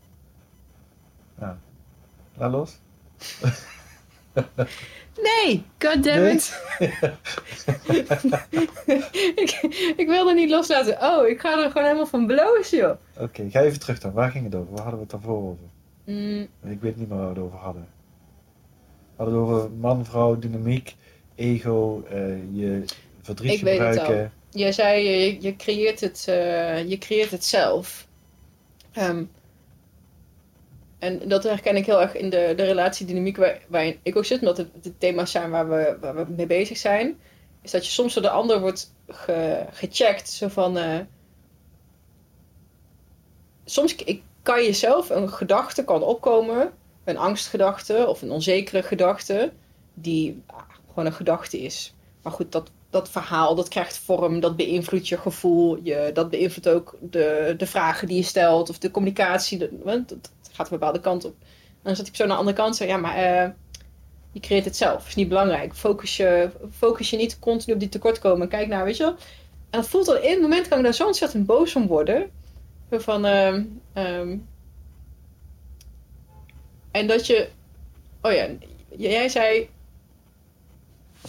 Laat 2.36 2.50
los. 2.50 2.78
Nee, 5.22 5.62
goddammit. 5.78 6.62
ik, 9.44 9.58
ik 9.96 10.06
wilde 10.06 10.34
niet 10.34 10.50
loslaten. 10.50 10.98
Oh, 11.02 11.28
ik 11.28 11.40
ga 11.40 11.62
er 11.64 11.70
gewoon 11.70 11.82
helemaal 11.86 12.06
van 12.06 12.26
blozen, 12.26 12.78
joh. 12.78 12.96
Oké, 13.18 13.50
ga 13.50 13.60
even 13.60 13.80
terug 13.80 14.00
dan. 14.00 14.12
Waar 14.12 14.30
ging 14.30 14.44
het 14.44 14.54
over? 14.54 14.70
Waar 14.72 14.82
hadden 14.82 14.94
we 14.94 15.00
het 15.00 15.10
daarvoor 15.10 15.42
over? 15.50 15.64
Mm, 16.04 16.48
Ik 16.64 16.80
weet 16.80 16.96
niet 16.96 17.08
meer 17.08 17.18
waar 17.18 17.28
we 17.28 17.34
het 17.34 17.42
over 17.44 17.58
hadden. 17.58 17.86
We 19.16 19.22
hadden 19.24 19.34
het 19.40 19.48
over 19.48 19.70
man, 19.70 20.04
vrouw, 20.04 20.38
dynamiek, 20.38 20.96
ego, 21.34 22.04
eh, 22.10 22.18
je 22.52 22.84
verdriet 23.22 23.52
Ik 23.52 23.62
weet 23.62 23.78
het 23.78 23.98
gebruiken. 23.98 24.32
jij 24.50 24.72
zei, 24.72 25.04
je, 25.08 25.42
je, 25.42 25.56
creëert 25.56 26.00
het, 26.00 26.24
eh, 26.28 26.88
je 26.88 26.98
creëert 26.98 27.30
het 27.30 27.44
zelf. 27.44 28.06
Ehm, 28.92 29.24
en 30.98 31.28
dat 31.28 31.42
herken 31.42 31.76
ik 31.76 31.86
heel 31.86 32.00
erg 32.00 32.14
in 32.14 32.30
de, 32.30 32.52
de 32.56 32.64
relatiedynamiek 32.64 33.36
waar, 33.36 33.60
waarin 33.68 33.98
ik 34.02 34.16
ook 34.16 34.24
zit. 34.24 34.40
Omdat 34.40 34.56
het 34.56 34.84
de 34.84 34.98
thema's 34.98 35.30
zijn 35.30 35.50
waar 35.50 35.68
we, 35.68 35.96
waar 36.00 36.14
we 36.14 36.32
mee 36.36 36.46
bezig 36.46 36.76
zijn. 36.76 37.18
Is 37.62 37.70
dat 37.70 37.86
je 37.86 37.92
soms 37.92 38.14
door 38.14 38.22
de 38.22 38.30
ander 38.30 38.60
wordt 38.60 38.94
ge- 39.08 39.66
gecheckt. 39.70 40.28
Zo 40.30 40.48
van... 40.48 40.78
eh, 40.78 40.98
soms 43.64 43.94
ik, 43.94 44.22
kan 44.42 44.62
je 44.62 44.72
zelf 44.72 45.10
een 45.10 45.28
gedachte 45.28 45.84
kan 45.84 46.02
opkomen. 46.02 46.72
Een 47.04 47.16
angstgedachte 47.18 48.06
of 48.08 48.22
een 48.22 48.30
onzekere 48.30 48.82
gedachte. 48.82 49.52
Die 49.94 50.42
ah, 50.46 50.60
gewoon 50.88 51.06
een 51.06 51.12
gedachte 51.12 51.58
is. 51.60 51.94
Maar 52.22 52.32
goed, 52.32 52.52
dat, 52.52 52.70
dat 52.90 53.10
verhaal, 53.10 53.54
dat 53.54 53.68
krijgt 53.68 53.98
vorm. 53.98 54.40
Dat 54.40 54.56
beïnvloedt 54.56 55.08
je 55.08 55.18
gevoel. 55.18 55.78
Je, 55.82 56.10
dat 56.14 56.30
beïnvloedt 56.30 56.68
ook 56.68 56.96
de, 57.00 57.54
de 57.56 57.66
vragen 57.66 58.08
die 58.08 58.16
je 58.16 58.22
stelt. 58.22 58.70
Of 58.70 58.78
de 58.78 58.90
communicatie. 58.90 59.68
Want 59.82 60.08
dat 60.08 60.30
gaat 60.52 60.70
een 60.70 60.78
bepaalde 60.78 61.00
kant 61.00 61.24
op. 61.24 61.34
En 61.40 61.86
dan 61.86 61.96
zat 61.96 62.04
die 62.04 62.14
persoon 62.14 62.30
aan 62.30 62.32
de 62.32 62.38
andere 62.38 62.56
kant. 62.56 62.76
Zo, 62.76 62.84
ja, 62.84 62.96
maar 62.96 63.14
eh, 63.16 63.50
je 64.32 64.40
creëert 64.40 64.64
het 64.64 64.76
zelf. 64.76 65.06
is 65.06 65.14
niet 65.14 65.28
belangrijk. 65.28 65.74
Focus 65.74 66.16
je, 66.16 66.50
focus 66.76 67.10
je 67.10 67.16
niet 67.16 67.38
continu 67.38 67.74
op 67.74 67.80
die 67.80 67.88
tekortkomen. 67.88 68.48
Kijk 68.48 68.68
naar, 68.68 68.84
weet 68.84 68.96
je 68.96 69.02
wel. 69.02 69.16
En 69.70 69.80
dat 69.80 69.88
voelt 69.88 70.08
al 70.08 70.16
in 70.16 70.30
het 70.30 70.40
moment 70.40 70.68
kan 70.68 70.78
ik 70.78 70.84
daar 70.84 70.94
zo 70.94 71.06
ontzettend 71.06 71.46
boos 71.46 71.76
om 71.76 71.86
worden. 71.86 72.30
Van, 72.90 73.24
ehm, 73.24 73.64
ehm, 73.92 74.36
en 76.90 77.06
dat 77.06 77.26
je, 77.26 77.48
oh 78.22 78.32
ja, 78.32 78.48
jij 78.96 79.28
zei, 79.28 79.68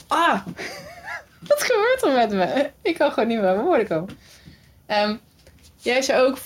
ah, 0.08 0.48
wat 1.48 1.64
gebeurt 1.64 2.04
er 2.04 2.14
met 2.14 2.32
me? 2.32 2.70
Ik 2.82 2.98
kan 2.98 3.12
gewoon 3.12 3.28
niet 3.30 3.38
meer 3.38 3.46
bij 3.46 3.56
mijn 3.56 3.66
woorden 3.66 3.88
komen. 3.88 4.18
Ehm, 4.86 5.16
jij 5.78 6.02
zei 6.02 6.22
ook, 6.22 6.38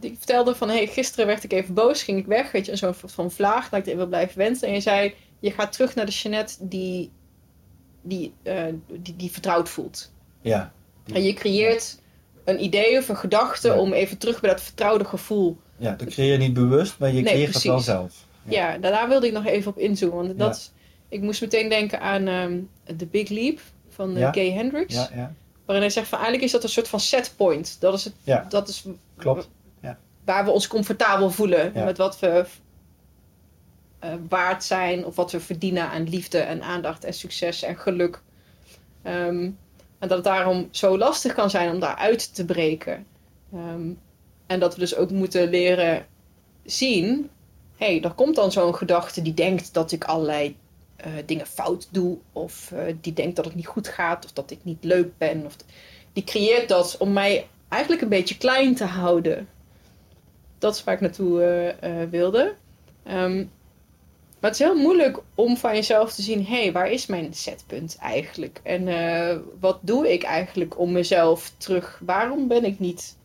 ik 0.00 0.14
vertelde 0.16 0.54
van, 0.54 0.68
hey, 0.68 0.86
gisteren 0.86 1.26
werd 1.26 1.44
ik 1.44 1.52
even 1.52 1.74
boos, 1.74 2.02
ging 2.02 2.18
ik 2.18 2.26
weg, 2.26 2.52
weet 2.52 2.66
je, 2.66 2.76
zo'n 2.76 2.94
soort 2.94 3.12
van 3.12 3.30
vlaag, 3.30 3.68
dat 3.68 3.78
ik 3.80 3.86
even 3.86 3.98
wil 3.98 4.06
blijven 4.06 4.38
wensen. 4.38 4.68
En 4.68 4.74
je 4.74 4.80
zei, 4.80 5.14
je 5.38 5.50
gaat 5.50 5.72
terug 5.72 5.94
naar 5.94 6.06
de 6.06 6.12
Jeanette 6.12 6.54
die, 6.60 7.10
die, 8.02 8.32
eh, 8.42 8.64
die, 8.86 9.16
die 9.16 9.30
vertrouwd 9.30 9.68
voelt. 9.68 10.12
Ja. 10.40 10.72
En 11.12 11.22
je 11.22 11.32
creëert 11.32 12.00
een 12.44 12.62
idee 12.62 12.98
of 12.98 13.08
een 13.08 13.16
gedachte 13.16 13.68
Ja. 13.68 13.78
om 13.78 13.92
even 13.92 14.18
terug 14.18 14.40
bij 14.40 14.50
dat 14.50 14.62
vertrouwde 14.62 15.04
gevoel. 15.04 15.56
ja, 15.76 15.92
dat 15.92 16.08
creëer 16.08 16.32
je 16.32 16.38
niet 16.38 16.52
bewust, 16.52 16.98
maar 16.98 17.08
je 17.12 17.22
Nee, 17.22 17.32
creëert 17.32 17.54
het 17.54 17.62
wel 17.62 17.78
zelf. 17.80 18.26
Ja, 18.44 18.78
daar, 18.78 18.92
daar 18.92 19.08
wilde 19.08 19.26
ik 19.26 19.32
nog 19.32 19.46
even 19.46 19.70
op 19.70 19.78
inzoomen. 19.78 20.26
Want 20.26 20.38
dat, 20.38 20.72
ik 21.08 21.20
moest 21.20 21.40
meteen 21.40 21.68
denken 21.68 22.00
aan 22.00 22.26
ehm 22.26 22.58
The 22.96 23.06
Big 23.06 23.28
Leap 23.28 23.60
van 23.98 24.14
eh, 24.14 24.20
Ja. 24.20 24.32
Gay 24.32 24.52
Hendricks. 24.52 24.94
Ja, 24.94 25.08
ja, 25.14 25.32
Waarin 25.64 25.84
hij 25.84 25.94
zegt 25.94 26.08
van 26.08 26.18
eigenlijk 26.18 26.46
is 26.46 26.52
dat 26.52 26.62
een 26.62 26.68
soort 26.68 26.88
van 26.88 27.00
set 27.00 27.32
point. 27.36 27.76
Dat 27.80 27.94
is, 27.94 28.04
het, 28.04 28.50
dat 28.50 28.68
is 28.68 28.84
klopt. 29.16 29.48
Ja. 29.80 29.98
waar 30.24 30.44
we 30.44 30.50
ons 30.50 30.66
comfortabel 30.66 31.30
voelen. 31.30 31.72
Met 31.74 31.98
wat 31.98 32.18
we 32.18 32.44
eh, 33.98 34.14
waard 34.28 34.64
zijn. 34.64 35.06
Of 35.06 35.16
wat 35.16 35.32
we 35.32 35.40
verdienen 35.40 35.88
aan 35.90 36.08
liefde 36.08 36.38
en 36.38 36.62
aandacht 36.62 37.04
en 37.04 37.14
succes 37.14 37.62
en 37.62 37.76
geluk. 37.76 38.22
Ehm, 39.02 39.50
en 39.98 40.08
dat 40.08 40.10
het 40.10 40.24
daarom 40.24 40.68
zo 40.70 40.98
lastig 40.98 41.34
kan 41.34 41.50
zijn 41.50 41.70
om 41.72 41.80
daaruit 41.80 42.34
te 42.34 42.44
breken. 42.44 43.06
Ehm, 43.52 43.90
en 44.46 44.60
dat 44.60 44.74
we 44.74 44.80
dus 44.80 44.96
ook 44.96 45.10
moeten 45.10 45.48
leren 45.48 46.06
zien. 46.64 47.30
Hé, 47.76 47.86
hey, 47.86 48.02
er 48.02 48.12
komt 48.12 48.34
dan 48.34 48.52
zo'n 48.52 48.74
gedachte 48.74 49.22
die 49.22 49.34
denkt 49.34 49.74
dat 49.74 49.92
ik 49.92 50.04
allerlei 50.04 50.56
eh, 50.98 51.12
dingen 51.26 51.46
fout 51.46 51.88
doe. 51.90 52.18
Of 52.32 52.72
eh, 52.72 52.94
die 53.00 53.12
denkt 53.12 53.36
dat 53.36 53.44
het 53.44 53.54
niet 53.54 53.66
goed 53.66 53.88
gaat. 53.88 54.24
Of 54.24 54.32
dat 54.32 54.50
ik 54.50 54.58
niet 54.62 54.84
leuk 54.84 55.18
ben. 55.18 55.44
Of 55.44 55.56
die 56.12 56.24
creëert 56.24 56.68
dat 56.68 56.96
om 56.98 57.12
mij 57.12 57.48
eigenlijk 57.68 58.02
een 58.02 58.08
beetje 58.08 58.36
klein 58.36 58.74
te 58.74 58.84
houden. 58.84 59.48
Dat 60.58 60.74
is 60.74 60.84
waar 60.84 60.94
ik 60.94 61.00
naartoe 61.00 61.42
eh, 61.80 62.02
wilde. 62.10 62.54
Ehm, 63.02 63.36
maar 64.40 64.50
het 64.50 64.60
is 64.60 64.66
heel 64.66 64.76
moeilijk 64.76 65.18
om 65.34 65.56
van 65.56 65.74
jezelf 65.74 66.14
te 66.14 66.22
zien: 66.22 66.46
hé, 66.46 66.62
hey, 66.62 66.72
waar 66.72 66.90
is 66.90 67.06
mijn 67.06 67.34
setpunt 67.34 67.96
eigenlijk? 68.00 68.60
En 68.62 68.84
wat 69.60 69.78
doe 69.80 70.12
ik 70.12 70.22
eigenlijk 70.22 70.78
om 70.78 70.92
mezelf 70.92 71.52
terug? 71.56 72.00
Waarom 72.04 72.48
ben 72.48 72.64
ik 72.64 72.78
niet 72.78 73.16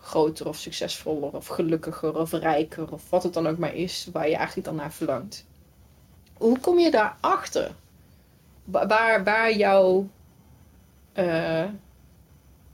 groter 0.00 0.48
of 0.48 0.56
succesvoller 0.56 1.32
of 1.32 1.46
gelukkiger 1.46 2.18
of 2.18 2.32
rijker 2.32 2.92
of 2.92 3.10
wat 3.10 3.22
het 3.22 3.34
dan 3.34 3.46
ook 3.46 3.58
maar 3.58 3.74
is 3.74 4.08
waar 4.12 4.28
je 4.28 4.36
eigenlijk 4.36 4.66
dan 4.66 4.76
naar 4.76 4.92
verlangt? 4.92 5.45
Hoe 6.38 6.58
kom 6.58 6.78
je 6.78 6.90
daarachter? 6.90 7.70
Wa- 8.64 8.86
Waar, 8.86 9.24
waar 9.24 9.52
jouw. 9.56 10.08
eh, 11.12 11.64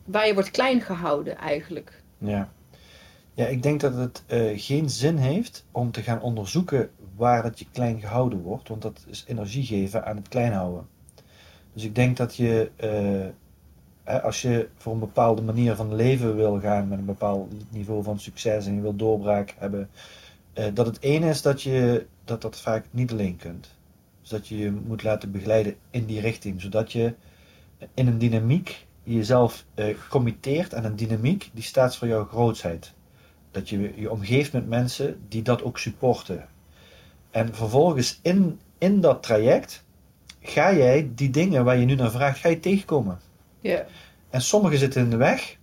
waar 0.05 0.27
je 0.27 0.35
wordt 0.35 0.51
klein 0.51 0.81
gehouden 0.81 1.37
eigenlijk. 1.39 2.03
Ja. 2.19 2.49
Ja, 3.35 3.47
ik 3.47 3.63
denk 3.63 3.81
dat 3.81 3.95
het 3.95 4.23
eh, 4.27 4.51
geen 4.61 4.91
zin 4.91 5.17
heeft 5.17 5.65
om 5.71 5.91
te 5.91 6.03
gaan 6.03 6.21
onderzoeken 6.21 6.91
waar 7.17 7.43
dat 7.43 7.59
je 7.59 7.67
klein 7.73 8.01
gehouden 8.01 8.43
wordt, 8.43 8.69
want 8.69 8.83
dat 8.83 9.05
is 9.09 9.25
energie 9.29 9.65
geven 9.65 10.05
aan 10.07 10.17
het 10.17 10.29
klein 10.29 10.53
houden. 10.53 10.87
Dus 11.73 11.85
ik 11.85 11.95
denk 11.95 12.17
dat 12.17 12.37
je, 12.37 12.71
eh, 12.77 14.23
als 14.25 14.43
je 14.43 14.69
voor 14.77 14.93
een 14.93 14.99
bepaalde 14.99 15.43
manier 15.43 15.75
van 15.75 15.95
leven 15.95 16.37
wil 16.37 16.61
gaan, 16.61 16.89
met 16.89 16.99
een 16.99 17.05
bepaald 17.05 17.53
niveau 17.73 18.03
van 18.03 18.19
succes 18.21 18.67
en 18.67 18.75
je 18.75 18.81
wil 18.81 18.97
doorbraak 18.97 19.55
hebben, 19.59 19.91
eh, 20.53 20.67
dat 20.75 20.87
het 20.87 21.01
ene 21.01 21.29
is 21.29 21.43
dat 21.43 21.63
je 21.63 22.07
dat, 22.25 22.43
dat 22.43 22.61
vaak 22.61 22.87
niet 22.91 23.11
alleen 23.11 23.37
kunt. 23.37 23.69
Dus 24.21 24.31
dat 24.31 24.49
je 24.49 24.59
je 24.59 24.71
moet 24.71 25.03
laten 25.03 25.31
begeleiden 25.31 25.77
in 25.91 26.07
die 26.07 26.21
richting, 26.21 26.61
zodat 26.61 26.93
je 26.93 27.15
in 27.95 28.07
een 28.07 28.19
dynamiek 28.19 28.87
jezelf 29.03 29.65
eh 29.75 29.95
committeert 30.09 30.75
aan 30.75 30.85
een 30.85 30.97
dynamiek 30.97 31.51
die 31.53 31.63
staat 31.63 31.97
voor 31.97 32.09
jouw 32.09 32.25
grootsheid. 32.25 32.93
Dat 33.51 33.69
je 33.69 33.93
je 33.97 34.11
omgeeft 34.11 34.53
met 34.53 34.69
mensen 34.69 35.21
die 35.29 35.43
dat 35.43 35.63
ook 35.63 35.79
supporten. 35.79 36.49
En 37.31 37.55
vervolgens 37.55 38.19
in, 38.23 38.61
in 38.79 39.01
dat 39.01 39.23
traject 39.23 39.85
ga 40.41 40.75
jij 40.75 41.11
die 41.15 41.31
dingen 41.31 41.65
waar 41.65 41.77
je 41.77 41.87
nu 41.87 41.95
naar 41.95 42.11
vraagt, 42.11 42.39
ga 42.39 42.49
je 42.49 42.61
tegenkomen. 42.61 43.21
Ja. 43.61 43.87
En 44.31 44.43
sommige 44.43 44.79
zitten 44.79 45.03
in 45.03 45.11
de 45.11 45.17
weg, 45.17 45.57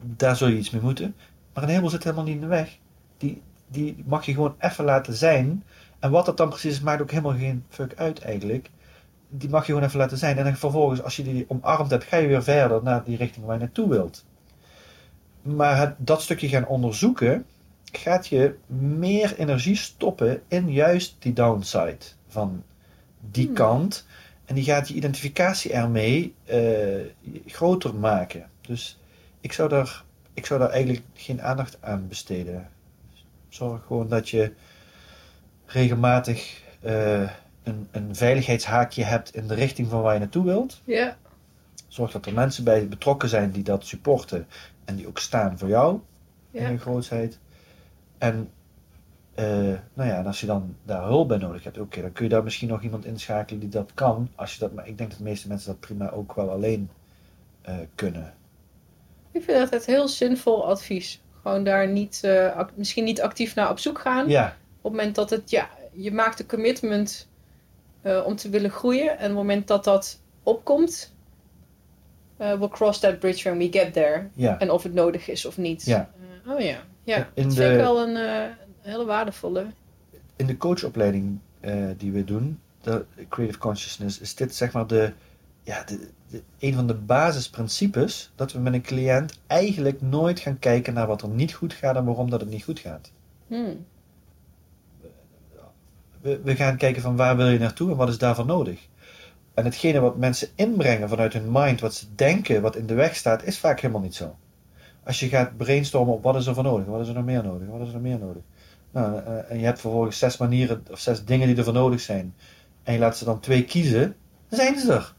daar 0.00 0.36
zul 0.36 0.48
je 0.48 0.56
iets 0.56 0.70
mee 0.70 0.82
moeten. 0.82 1.14
Maar 1.54 1.62
een 1.62 1.68
hemel 1.68 1.90
zit 1.90 2.04
helemaal 2.04 2.24
niet 2.24 2.34
in 2.34 2.40
de 2.40 2.46
weg. 2.46 2.78
Die, 3.18 3.42
die 3.68 4.04
mag 4.06 4.26
je 4.26 4.34
gewoon 4.34 4.54
even 4.58 4.84
laten 4.84 5.14
zijn. 5.14 5.64
En 5.98 6.10
wat 6.10 6.26
dat 6.26 6.36
dan 6.36 6.48
precies 6.48 6.72
is, 6.72 6.80
maakt 6.80 7.02
ook 7.02 7.10
helemaal 7.10 7.36
geen 7.36 7.64
fuck 7.68 7.94
uit 7.96 8.20
eigenlijk. 8.20 8.70
Die 9.28 9.48
mag 9.48 9.66
je 9.66 9.72
gewoon 9.72 9.86
even 9.86 9.98
laten 9.98 10.18
zijn. 10.18 10.38
En 10.38 10.44
dan 10.44 10.56
vervolgens, 10.56 11.02
als 11.02 11.16
je 11.16 11.22
die 11.22 11.44
omarmd 11.48 11.90
hebt, 11.90 12.04
ga 12.04 12.16
je 12.16 12.26
weer 12.26 12.42
verder 12.42 12.82
naar 12.82 13.04
die 13.04 13.16
richting 13.16 13.46
waar 13.46 13.54
je 13.54 13.60
naartoe 13.60 13.88
wilt. 13.88 14.24
Maar 15.42 15.78
het, 15.78 15.94
dat 15.98 16.22
stukje 16.22 16.48
gaan 16.48 16.66
onderzoeken, 16.66 17.44
gaat 17.92 18.26
je 18.26 18.54
meer 18.66 19.38
energie 19.38 19.76
stoppen 19.76 20.42
in 20.48 20.72
juist 20.72 21.16
die 21.18 21.32
downside 21.32 22.04
van 22.28 22.62
die 23.30 23.46
Hmm. 23.46 23.54
kant. 23.54 24.06
En 24.44 24.54
die 24.54 24.64
gaat 24.64 24.88
je 24.88 24.94
identificatie 24.94 25.72
ermee 25.72 26.34
eh, 26.44 27.00
groter 27.46 27.94
maken. 27.94 28.50
Dus 28.60 28.98
ik 29.40 29.52
zou, 29.52 29.68
daar, 29.68 30.04
ik 30.34 30.46
zou 30.46 30.60
daar 30.60 30.70
eigenlijk 30.70 31.04
geen 31.14 31.42
aandacht 31.42 31.78
aan 31.80 32.08
besteden. 32.08 32.68
Zorg 33.54 33.84
gewoon 33.86 34.08
dat 34.08 34.28
je 34.28 34.52
regelmatig 35.66 36.62
eh, 36.80 37.30
een, 37.62 37.88
een 37.90 38.16
veiligheidshaakje 38.16 39.04
hebt 39.04 39.34
in 39.34 39.46
de 39.46 39.54
richting 39.54 39.88
van 39.88 40.02
waar 40.02 40.12
je 40.12 40.18
naartoe 40.18 40.44
wilt. 40.44 40.80
Ja. 40.84 41.16
Zorg 41.88 42.12
dat 42.12 42.26
er 42.26 42.32
mensen 42.32 42.64
bij 42.64 42.88
betrokken 42.88 43.28
zijn 43.28 43.50
die 43.50 43.62
dat 43.62 43.86
supporten 43.86 44.46
en 44.84 44.96
die 44.96 45.06
ook 45.06 45.18
staan 45.18 45.58
voor 45.58 45.68
jou 45.68 46.00
in 46.50 46.72
je 46.72 46.78
grootheid. 46.78 47.38
En 48.18 48.50
eh, 49.34 49.46
nou 49.94 50.08
ja, 50.08 50.18
en 50.18 50.26
als 50.26 50.40
je 50.40 50.46
dan 50.46 50.76
daar 50.82 51.02
hulp 51.02 51.28
bij 51.28 51.38
nodig 51.38 51.64
hebt, 51.64 51.78
oké, 51.78 52.00
dan 52.00 52.12
kun 52.12 52.24
je 52.24 52.30
daar 52.30 52.44
misschien 52.44 52.68
nog 52.68 52.82
iemand 52.82 53.04
inschakelen 53.04 53.60
die 53.60 53.68
dat 53.68 53.90
kan. 53.94 54.28
Als 54.34 54.52
je 54.54 54.58
dat, 54.58 54.72
maar 54.72 54.88
ik 54.88 54.98
denk 54.98 55.10
dat 55.10 55.18
de 55.18 55.24
meeste 55.24 55.48
mensen 55.48 55.70
dat 55.70 55.80
prima 55.80 56.10
ook 56.10 56.34
wel 56.34 56.50
alleen 56.50 56.90
eh, 57.60 57.74
kunnen. 57.94 58.34
Ik 59.30 59.42
vind 59.42 59.58
dat 59.58 59.70
het 59.70 59.86
heel 59.86 60.08
zinvol 60.08 60.66
advies. 60.66 61.23
Gewoon 61.44 61.64
daar 61.64 61.88
niet, 61.88 62.20
eh, 62.22 62.60
misschien 62.74 63.04
niet 63.04 63.20
actief 63.20 63.54
naar 63.54 63.70
op 63.70 63.78
zoek 63.78 63.98
gaan. 64.00 64.28
Ja, 64.28 64.46
Op 64.80 64.82
het 64.82 64.92
moment 64.92 65.14
dat 65.14 65.30
het, 65.30 65.50
ja, 65.50 65.68
je 65.92 66.12
maakt 66.12 66.40
een 66.40 66.46
commitment 66.46 67.28
eh, 68.02 68.22
om 68.26 68.36
te 68.36 68.48
willen 68.48 68.70
groeien. 68.70 69.08
En 69.08 69.14
op 69.14 69.20
het 69.20 69.32
moment 69.32 69.66
dat 69.66 69.84
dat 69.84 70.20
opkomt, 70.42 71.12
eh 72.36 72.58
we'll 72.58 72.68
cross 72.68 72.98
that 73.00 73.18
bridge 73.18 73.42
when 73.42 73.58
we 73.58 73.78
get 73.78 73.92
there. 73.92 74.28
ja. 74.34 74.58
En 74.58 74.70
of 74.70 74.82
het 74.82 74.94
nodig 74.94 75.28
is 75.28 75.44
of 75.44 75.56
niet. 75.58 75.84
Ja. 75.84 76.10
Oh 76.46 76.60
ja, 76.60 76.78
ja. 77.04 77.16
In 77.34 77.42
dat 77.42 77.54
de- 77.56 77.62
vind 77.62 77.70
ik 77.74 77.80
wel 77.80 78.08
een 78.08 78.16
eh, 78.16 78.50
hele 78.80 79.04
waardevolle. 79.04 79.66
In 80.36 80.46
de 80.46 80.56
coachopleiding 80.56 81.38
die 81.96 82.12
we 82.12 82.24
doen, 82.24 82.60
de 82.82 83.04
Creative 83.28 83.58
Consciousness, 83.58 84.18
is 84.20 84.34
dit 84.34 84.54
zeg 84.54 84.72
maar 84.72 84.86
de, 84.86 85.12
ja, 85.64 85.84
de, 85.84 86.08
de, 86.30 86.42
een 86.58 86.74
van 86.74 86.86
de 86.86 86.94
basisprincipes 86.94 88.32
dat 88.34 88.52
we 88.52 88.58
met 88.58 88.72
een 88.72 88.82
cliënt 88.82 89.40
eigenlijk 89.46 90.00
nooit 90.00 90.40
gaan 90.40 90.58
kijken 90.58 90.94
naar 90.94 91.06
wat 91.06 91.22
er 91.22 91.28
niet 91.28 91.52
goed 91.52 91.72
gaat 91.72 91.96
en 91.96 92.04
waarom 92.04 92.30
dat 92.30 92.40
het 92.40 92.50
niet 92.50 92.64
goed 92.64 92.78
gaat. 92.78 93.12
Hmm. 93.46 93.86
we, 96.20 96.40
we 96.42 96.56
gaan 96.56 96.76
kijken 96.76 97.02
van 97.02 97.16
waar 97.16 97.36
wil 97.36 97.48
je 97.48 97.58
naartoe 97.58 97.90
en 97.90 97.96
wat 97.96 98.08
is 98.08 98.18
daarvoor 98.18 98.46
nodig. 98.46 98.88
En 99.54 99.64
hetgene 99.64 100.00
wat 100.00 100.16
mensen 100.16 100.48
inbrengen 100.54 101.08
vanuit 101.08 101.32
hun 101.32 101.52
mind, 101.52 101.80
wat 101.80 101.94
ze 101.94 102.06
denken, 102.14 102.62
wat 102.62 102.76
in 102.76 102.86
de 102.86 102.94
weg 102.94 103.16
staat, 103.16 103.44
is 103.44 103.58
vaak 103.58 103.80
helemaal 103.80 104.02
niet 104.02 104.14
zo. 104.14 104.36
Als 105.04 105.20
je 105.20 105.28
gaat 105.28 105.56
brainstormen 105.56 106.14
op 106.14 106.22
wat 106.22 106.36
is 106.36 106.46
er 106.46 106.54
voor 106.54 106.62
nodig, 106.62 106.86
wat 106.86 107.00
is 107.00 107.08
er 107.08 107.14
nog 107.14 107.24
meer 107.24 107.42
nodig, 107.42 107.68
wat 107.68 107.80
is 107.80 107.86
er 107.86 107.92
nog 107.92 108.02
meer 108.02 108.18
nodig. 108.18 108.42
Nou, 108.90 109.18
eh, 109.18 109.50
en 109.50 109.58
je 109.58 109.64
hebt 109.64 109.80
vervolgens 109.80 110.18
zes 110.18 110.36
manieren 110.36 110.82
of 110.90 110.98
zes 110.98 111.24
dingen 111.24 111.46
die 111.46 111.56
er 111.56 111.64
voor 111.64 111.72
nodig 111.72 112.00
zijn. 112.00 112.34
En 112.82 112.92
je 112.92 112.98
laat 112.98 113.16
ze 113.16 113.24
dan 113.24 113.40
twee 113.40 113.64
kiezen, 113.64 114.16
dan 114.48 114.58
zijn 114.58 114.78
ze 114.78 114.92
er. 114.92 115.14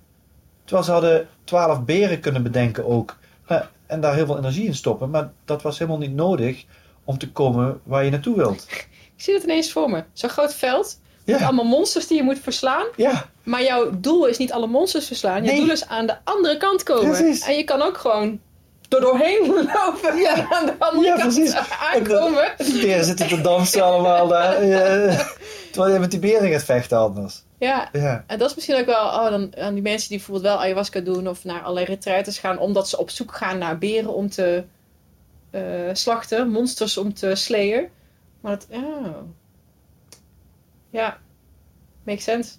Terwijl 0.66 0.86
ze 0.86 0.92
hadden 0.92 1.28
twaalf 1.44 1.82
beren 1.84 2.20
kunnen 2.20 2.44
bedenken 2.44 2.86
ook. 2.86 3.18
Nou, 3.48 3.64
en 3.88 4.02
daar 4.02 4.16
heel 4.16 4.26
veel 4.26 4.38
energie 4.38 4.66
in 4.66 4.76
stoppen. 4.76 5.10
Maar 5.10 5.32
dat 5.46 5.62
was 5.62 5.78
helemaal 5.80 6.00
niet 6.00 6.14
nodig 6.16 6.66
om 7.04 7.18
te 7.18 7.32
komen 7.32 7.80
waar 7.84 8.04
je 8.04 8.12
naartoe 8.12 8.36
wilt. 8.36 8.66
Ik 8.70 8.88
zie 9.16 9.34
het 9.34 9.44
ineens 9.44 9.72
voor 9.72 9.90
me. 9.90 10.04
Zo'n 10.14 10.30
groot 10.30 10.54
veld. 10.54 11.00
Met 11.26 11.40
Ja, 11.40 11.46
allemaal 11.46 11.66
monsters 11.66 12.08
die 12.08 12.18
je 12.18 12.24
moet 12.24 12.40
verslaan. 12.40 12.86
ja. 12.96 13.30
Maar 13.44 13.64
jouw 13.64 13.90
doel 14.00 14.26
is 14.26 14.38
niet 14.38 14.52
alle 14.52 14.68
monsters 14.68 15.08
verslaan. 15.08 15.44
Je 15.44 15.50
Nee. 15.52 15.60
doel 15.60 15.72
is 15.72 15.88
aan 15.88 16.06
de 16.06 16.16
andere 16.24 16.58
kant 16.58 16.84
komen. 16.84 17.10
Precies. 17.10 17.42
En 17.46 17.56
je 17.58 17.64
kan 17.64 17.82
ook 17.82 17.98
gewoon 17.98 18.40
er 18.90 19.02
doorheen 19.02 19.48
lopen. 19.74 20.18
Ja. 20.18 20.36
En 20.36 20.48
aan 20.52 20.66
de 20.66 20.76
andere 20.80 21.06
Ja, 21.06 21.16
kant 21.16 21.34
precies. 21.34 21.56
aankomen. 21.94 22.54
Die 22.66 22.82
beren 22.82 23.06
zitten 23.06 23.28
te 23.28 23.42
dansen 23.42 23.84
allemaal 23.84 24.28
daar. 24.28 24.66
Ja. 24.66 25.16
Terwijl 25.72 25.94
je 25.94 26.00
met 26.00 26.12
die 26.12 26.20
beren 26.20 26.52
gaat 26.52 26.64
vechten 26.64 26.98
anders. 26.98 27.44
Ja, 27.60 27.90
Ja, 27.94 28.24
en 28.28 28.40
dat 28.40 28.50
is 28.50 28.56
misschien 28.56 28.76
ook 28.76 28.86
wel 28.86 29.06
oh, 29.06 29.30
dan, 29.30 29.58
aan 29.58 29.74
die 29.74 29.84
mensen 29.84 30.10
die 30.10 30.18
bijvoorbeeld 30.18 30.48
wel 30.54 30.60
ayahuasca 30.60 31.00
doen 31.00 31.28
of 31.28 31.44
naar 31.44 31.62
allerlei 31.62 31.86
retraites 31.86 32.38
gaan, 32.38 32.60
omdat 32.60 32.90
ze 32.90 32.98
op 32.98 33.10
zoek 33.10 33.36
gaan 33.36 33.58
naar 33.58 33.78
beren 33.78 34.14
om 34.14 34.30
te 34.30 34.64
eh, 35.50 35.90
slachten, 35.94 36.50
monsters 36.50 36.98
om 36.98 37.14
te 37.14 37.36
slayen. 37.36 37.90
Maar 38.42 38.52
dat, 38.52 38.68
oh. 38.70 39.18
ja, 40.90 41.18
makes 42.04 42.24
sense. 42.24 42.56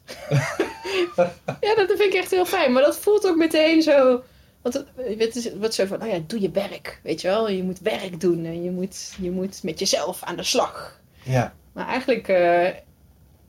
ja, 1.60 1.74
dat 1.74 1.86
vind 1.86 2.00
ik 2.00 2.14
echt 2.14 2.30
heel 2.30 2.46
fijn. 2.46 2.72
Maar 2.72 2.82
dat 2.82 2.98
voelt 2.98 3.26
ook 3.26 3.36
meteen 3.36 3.82
zo. 3.82 4.22
Want 4.62 4.84
het, 4.96 5.36
is 5.36 5.54
wat 5.54 5.74
zo 5.74 5.86
van, 5.86 5.98
nou 5.98 6.10
ja, 6.10 6.20
doe 6.26 6.40
je 6.40 6.50
werk, 6.50 7.00
weet 7.02 7.20
je 7.20 7.28
wel. 7.28 7.48
Je 7.48 7.62
moet 7.62 7.78
werk 7.78 8.20
doen 8.20 8.44
en 8.44 8.62
je 8.62 8.70
moet, 8.70 9.14
je 9.20 9.30
moet 9.30 9.62
met 9.62 9.78
jezelf 9.78 10.22
aan 10.22 10.36
de 10.36 10.42
slag. 10.42 11.00
ja. 11.22 11.54
Maar 11.72 11.86
eigenlijk 11.86 12.28
eh, 12.28 12.68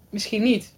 misschien 0.09 0.43
niet. 0.43 0.75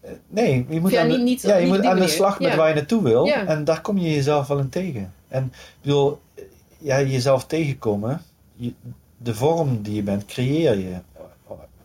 Eh, 0.00 0.10
Nee, 0.28 0.66
je 0.68 0.80
moet, 0.80 0.90
Ja, 0.90 1.02
aan 1.02 1.08
de, 1.08 1.16
niet- 1.16 1.24
niet- 1.24 1.42
ja, 1.42 1.56
je 1.56 1.66
moet 1.66 1.84
aan 1.84 1.98
de 1.98 2.08
slag 2.08 2.40
met 2.40 2.50
Ja. 2.50 2.56
waar 2.56 2.68
je 2.68 2.74
naartoe 2.74 3.02
wil. 3.02 3.26
En 3.32 3.64
daar 3.64 3.80
kom 3.80 3.98
je 3.98 4.10
jezelf 4.10 4.46
wel 4.46 4.58
in 4.58 4.68
tegen. 4.68 5.12
En 5.28 5.44
ik 5.44 5.52
bedoel, 5.82 6.20
eh, 6.34 6.44
ja, 6.78 7.00
jezelf 7.02 7.46
tegenkomen, 7.46 8.20
je, 8.54 8.72
de 9.16 9.34
vorm 9.34 9.82
die 9.82 9.94
je 9.94 10.02
bent, 10.02 10.24
creëer 10.24 10.78
je 10.78 10.96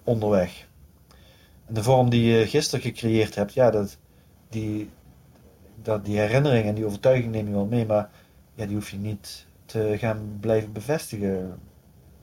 onderweg. 0.04 0.66
En 1.66 1.74
de 1.74 1.84
vorm 1.84 2.10
die 2.10 2.24
je 2.24 2.48
gisteren 2.48 2.86
gecreëerd 2.86 3.36
hebt, 3.36 3.54
ja, 3.54 3.72
dat, 3.72 3.98
die, 4.50 4.90
dat, 5.84 6.06
die 6.06 6.18
herinnering 6.20 6.66
en 6.66 6.76
die 6.76 6.86
overtuiging 6.86 7.32
neem 7.32 7.48
je 7.48 7.54
wel 7.54 7.66
mee, 7.66 7.86
maar 7.86 8.10
ja, 8.56 8.66
die 8.66 8.76
hoef 8.76 8.90
je 8.90 8.98
niet 8.98 9.46
te 9.66 9.96
gaan 9.98 10.38
blijven 10.40 10.72
bevestigen. 10.72 11.60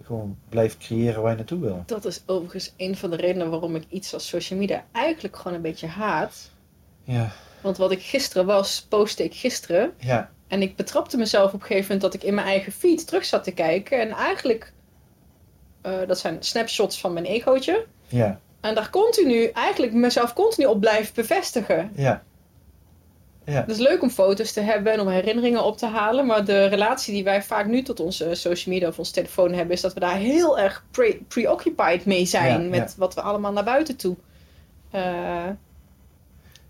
Gewoon 0.05 0.37
blijf 0.49 0.79
creëren 0.79 1.23
waar 1.23 1.31
je 1.31 1.37
naartoe 1.37 1.61
wil. 1.61 1.83
Dat 1.87 2.05
is 2.05 2.23
overigens 2.27 2.73
een 2.77 2.97
van 2.97 3.11
de 3.11 3.17
redenen 3.17 3.51
waarom 3.51 3.77
ik 3.77 3.85
iets 3.89 4.15
als 4.15 4.29
social 4.29 4.59
media 4.59 4.85
eigenlijk 4.93 5.37
gewoon 5.37 5.55
een 5.55 5.63
beetje 5.63 5.87
haat. 5.87 6.51
Ja, 7.05 7.31
Want 7.61 7.77
wat 7.77 7.91
ik 7.91 8.03
gisteren 8.03 8.47
was, 8.47 8.87
postte 8.89 9.25
ik 9.25 9.35
gisteren. 9.35 9.93
ja, 9.99 10.31
En 10.49 10.63
ik 10.63 10.77
betrapte 10.77 11.17
mezelf 11.17 11.47
op 11.53 11.61
een 11.61 11.67
gegeven 11.67 11.83
moment 11.83 12.01
dat 12.01 12.15
ik 12.15 12.23
in 12.23 12.35
mijn 12.35 12.47
eigen 12.47 12.73
feed 12.73 13.07
terug 13.07 13.25
zat 13.25 13.45
te 13.45 13.53
kijken. 13.53 14.01
En 14.01 14.11
eigenlijk, 14.11 14.73
eh, 15.81 15.93
dat 16.07 16.19
zijn 16.19 16.37
snapshots 16.43 17.01
van 17.01 17.13
mijn 17.13 17.25
egootje. 17.25 17.87
ja, 18.09 18.41
En 18.61 18.75
daar 18.75 18.91
continu, 18.91 19.45
eigenlijk 19.47 19.93
mezelf 19.93 20.33
continu 20.33 20.67
op 20.67 20.81
blijven 20.81 21.15
bevestigen. 21.15 21.91
ja. 21.95 22.23
Ja, 23.45 23.53
Het 23.53 23.71
is 23.71 23.79
leuk 23.79 24.03
om 24.03 24.11
foto's 24.11 24.53
te 24.53 24.61
hebben 24.61 24.93
en 24.93 25.01
om 25.01 25.09
herinneringen 25.09 25.65
op 25.65 25.77
te 25.77 25.87
halen. 25.87 26.27
Maar 26.27 26.45
de 26.45 26.65
relatie 26.67 27.15
die 27.15 27.25
wij 27.25 27.43
vaak 27.43 27.67
nu 27.67 27.83
tot 27.83 28.01
onze 28.01 28.35
social 28.35 28.75
media 28.75 28.89
of 28.89 28.99
onze 28.99 29.13
telefoon 29.13 29.53
hebben, 29.53 29.75
is 29.75 29.81
dat 29.81 29.95
we 29.95 30.01
daar 30.01 30.17
heel 30.17 30.59
erg 30.59 30.85
pre- 30.91 31.19
preoccupied 31.29 32.05
mee 32.05 32.25
zijn. 32.25 32.63
Ja, 32.63 32.69
met 32.69 32.79
ja. 32.91 32.95
wat 32.97 33.15
we 33.15 33.21
allemaal 33.21 33.53
naar 33.53 33.65
buiten 33.65 33.97
toe 33.97 34.17
eh, 34.91 35.49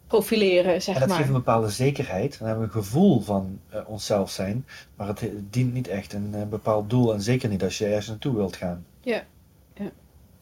profileren, 0.06 0.82
zeg 0.82 0.94
En 0.94 1.00
dat 1.00 1.08
maar. 1.08 1.16
geeft 1.18 1.28
een 1.28 1.34
bepaalde 1.34 1.68
zekerheid. 1.70 2.38
Dan 2.38 2.48
hebben 2.48 2.68
we 2.68 2.74
een 2.76 2.82
gevoel 2.82 3.20
van 3.20 3.58
eh, 3.68 3.80
onszelf 3.86 4.30
zijn. 4.30 4.66
Maar 4.96 5.06
het 5.08 5.22
eh, 5.22 5.28
dient 5.50 5.72
niet 5.72 5.88
echt 5.88 6.12
een 6.12 6.34
bepaald 6.50 6.90
doel. 6.90 7.12
En 7.12 7.22
zeker 7.22 7.48
niet 7.48 7.62
als 7.62 7.78
je 7.78 7.86
ergens 7.86 8.08
naartoe 8.08 8.36
wilt 8.36 8.56
gaan. 8.56 8.84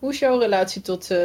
Hoe 0.00 0.10
is 0.10 0.18
jouw 0.18 0.38
relatie 0.38 0.82
tot 0.82 1.10
eh, 1.10 1.18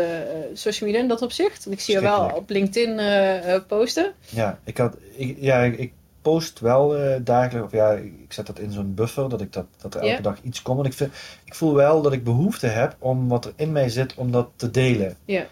social 0.54 0.90
media 0.90 1.04
in 1.04 1.08
dat 1.10 1.22
opzicht? 1.22 1.66
Want 1.66 1.78
ik 1.78 1.84
zie 1.84 1.94
je 1.94 2.02
wel 2.02 2.32
op 2.36 2.50
LinkedIn 2.50 3.00
eh, 3.00 3.54
eh, 3.54 3.62
posten. 3.68 4.14
Ja, 4.30 4.60
ik, 4.64 4.78
had, 4.78 4.98
ik, 5.16 5.38
ja, 5.40 5.62
ik, 5.64 5.94
post 6.22 6.60
wel 6.60 6.98
eh, 6.98 7.20
dagelijks. 7.24 7.66
Of 7.66 7.72
ja, 7.72 7.92
ik 7.92 8.34
zet 8.34 8.48
dat 8.48 8.60
in 8.60 8.72
zo'n 8.72 8.94
buffer. 8.94 9.30
Dat, 9.30 9.42
ik 9.42 9.54
dat, 9.54 9.66
dat 9.82 9.96
er 9.96 10.02
elke 10.02 10.22
dag 10.22 10.42
iets 10.42 10.62
komt. 10.62 10.80
En 10.80 10.86
ik, 10.86 10.94
vind, 10.94 11.14
ik 11.46 11.56
voel 11.56 11.74
wel 11.74 12.02
dat 12.02 12.14
ik 12.14 12.24
behoefte 12.24 12.68
heb 12.68 12.96
om 13.00 13.28
wat 13.28 13.46
er 13.46 13.54
in 13.56 13.72
mij 13.72 13.90
zit 13.90 14.16
om 14.16 14.32
dat 14.32 14.50
te 14.56 14.72
delen. 14.72 15.18
Ja. 15.26 15.46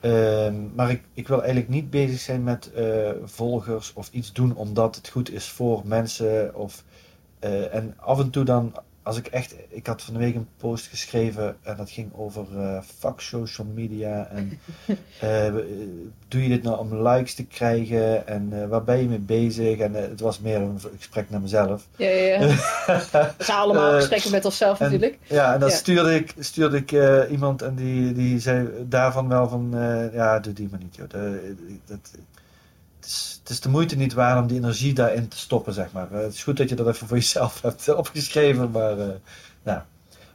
Ehm, 0.00 0.54
maar 0.74 0.90
ik, 0.90 1.02
ik 1.14 1.28
wil 1.28 1.38
eigenlijk 1.38 1.68
niet 1.68 1.90
bezig 1.90 2.20
zijn 2.20 2.42
met 2.42 2.70
volgers 3.24 3.92
of 3.94 4.08
iets 4.12 4.32
doen 4.32 4.56
omdat 4.56 4.96
het 4.96 5.08
goed 5.08 5.32
is 5.32 5.48
voor 5.48 5.82
mensen. 5.84 6.54
Of, 6.54 6.84
en 7.70 7.94
af 7.98 8.18
en 8.18 8.30
toe 8.30 8.44
dan, 8.44 8.72
als 9.02 9.16
ik 9.16 9.26
echt, 9.26 9.54
ik 9.68 9.86
had 9.86 10.02
van 10.02 10.14
de 10.14 10.20
week 10.20 10.34
een 10.34 10.48
post 10.56 10.86
geschreven 10.86 11.56
en 11.62 11.76
dat 11.76 11.90
ging 11.90 12.14
over 12.14 12.46
eh 12.60 12.78
fuck 12.98 13.20
social 13.20 13.66
media. 13.74 14.26
En 14.26 14.58
eh, 15.20 15.46
eh, 15.46 15.54
doe 16.28 16.42
je 16.42 16.48
dit 16.48 16.62
nou 16.62 16.78
om 16.78 17.08
likes 17.08 17.34
te 17.34 17.44
krijgen 17.44 18.26
en 18.26 18.68
waar 18.68 18.84
ben 18.84 18.98
je 19.02 19.08
mee 19.08 19.18
bezig? 19.18 19.78
En 19.78 19.94
het 19.94 20.20
was 20.20 20.40
meer 20.40 20.56
een 20.60 20.80
gesprek 20.98 21.30
naar 21.30 21.40
mezelf. 21.40 21.86
Ja, 21.96 22.08
ja, 22.08 22.56
zijn 23.38 23.58
allemaal 23.62 23.92
gesprekken 23.92 24.30
met 24.30 24.44
onszelf 24.44 24.80
en- 24.80 24.84
natuurlijk. 24.84 25.18
Ja, 25.26 25.54
en 25.54 25.60
dan 25.60 25.68
Ja. 25.68 25.74
stuurde 25.74 26.14
ik, 26.14 26.34
stuurde 26.38 26.76
ik 26.76 26.92
iemand 27.30 27.62
en 27.62 27.74
die, 27.74 28.12
die 28.12 28.38
zei 28.40 28.68
daarvan 28.88 29.28
wel 29.28 29.48
van, 29.48 29.70
ja, 30.12 30.38
doe 30.38 30.52
die 30.52 30.68
maar 30.70 30.80
niet 30.80 30.96
joh. 30.96 31.08
Dat, 31.10 31.22
dat, 31.86 31.98
het, 33.00 33.06
is, 33.06 33.31
het 33.42 33.50
is 33.50 33.60
de 33.60 33.68
moeite 33.68 33.96
niet 33.96 34.12
waard 34.12 34.40
om 34.40 34.46
die 34.46 34.56
energie 34.56 34.92
daarin 34.94 35.28
te 35.28 35.36
stoppen, 35.38 35.72
zeg 35.72 35.92
maar. 35.92 36.12
Eh, 36.12 36.20
het 36.22 36.32
is 36.34 36.42
goed 36.42 36.56
dat 36.56 36.68
je 36.68 36.74
dat 36.74 36.88
even 36.88 37.06
voor 37.06 37.16
jezelf 37.16 37.62
hebt 37.62 37.94
opgeschreven, 37.94 38.70
maar, 38.70 38.98
eh, 38.98 39.06
nou, 39.62 39.80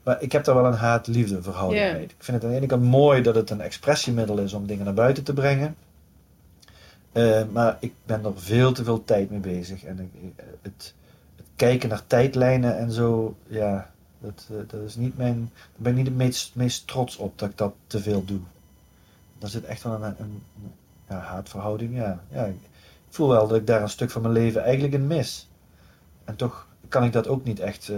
maar 0.04 0.22
ik 0.22 0.32
heb 0.32 0.44
daar 0.44 0.56
wel 0.56 0.66
een 0.66 0.74
haat-liefde 0.74 1.42
verhouding 1.42 1.86
Ja. 1.86 1.92
mee. 1.94 2.04
Ik 2.04 2.16
vind 2.18 2.38
het 2.38 2.46
aan 2.46 2.50
de 2.52 2.56
ene 2.58 2.66
kant 2.68 2.84
mooi 2.84 3.22
dat 3.22 3.36
het 3.36 3.50
een 3.50 3.62
expressiemiddel 3.62 4.38
is 4.38 4.54
om 4.54 4.66
dingen 4.68 4.86
naar 4.86 4.94
buiten 4.94 5.24
te 5.24 5.34
brengen. 5.34 5.76
Eh, 7.12 7.42
maar 7.52 7.78
ik 7.80 7.94
ben 8.06 8.26
er 8.26 8.32
veel 8.36 8.72
te 8.72 8.84
veel 8.84 9.04
tijd 9.04 9.30
mee 9.30 9.40
bezig. 9.40 9.84
En 9.84 10.00
ik- 10.00 10.34
het, 10.62 10.94
het 11.36 11.46
kijken 11.56 11.90
naar 11.90 12.08
tijdlijnen 12.08 12.78
en 12.78 12.92
zo, 12.92 13.36
ja, 13.48 13.92
dat, 14.20 14.48
dat 14.68 14.82
is 14.82 14.96
niet 14.96 15.18
mijn. 15.18 15.52
Daar 15.54 15.68
ben 15.78 15.92
ik 15.92 15.98
niet 15.98 16.08
het 16.08 16.16
meest, 16.16 16.56
meest 16.56 16.88
trots 16.88 17.16
op 17.18 17.40
dat 17.40 17.50
ik 17.50 17.58
dat 17.58 17.74
te 17.88 18.00
veel 18.00 18.26
doe. 18.26 18.40
Daar 19.40 19.50
zit 19.50 19.64
echt 19.64 19.84
wel 19.84 19.94
een, 19.94 20.04
een, 20.04 20.16
een 20.20 20.72
ja, 21.10 21.20
haatverhouding. 21.20 21.96
Ja. 21.96 22.20
Ja, 22.32 22.50
ik 23.10 23.14
voel 23.14 23.28
wel 23.28 23.48
dat 23.48 23.58
ik 23.58 23.68
daar 23.68 23.82
een 23.82 23.90
stuk 23.90 24.12
van 24.12 24.22
mijn 24.22 24.34
leven 24.34 24.64
eigenlijk 24.64 24.94
in 24.94 25.08
mis. 25.08 25.48
En 26.26 26.36
toch 26.36 26.68
kan 26.90 27.04
ik 27.04 27.14
dat 27.14 27.28
ook 27.28 27.44
niet 27.44 27.60
echt 27.60 27.90
eh, 27.90 27.98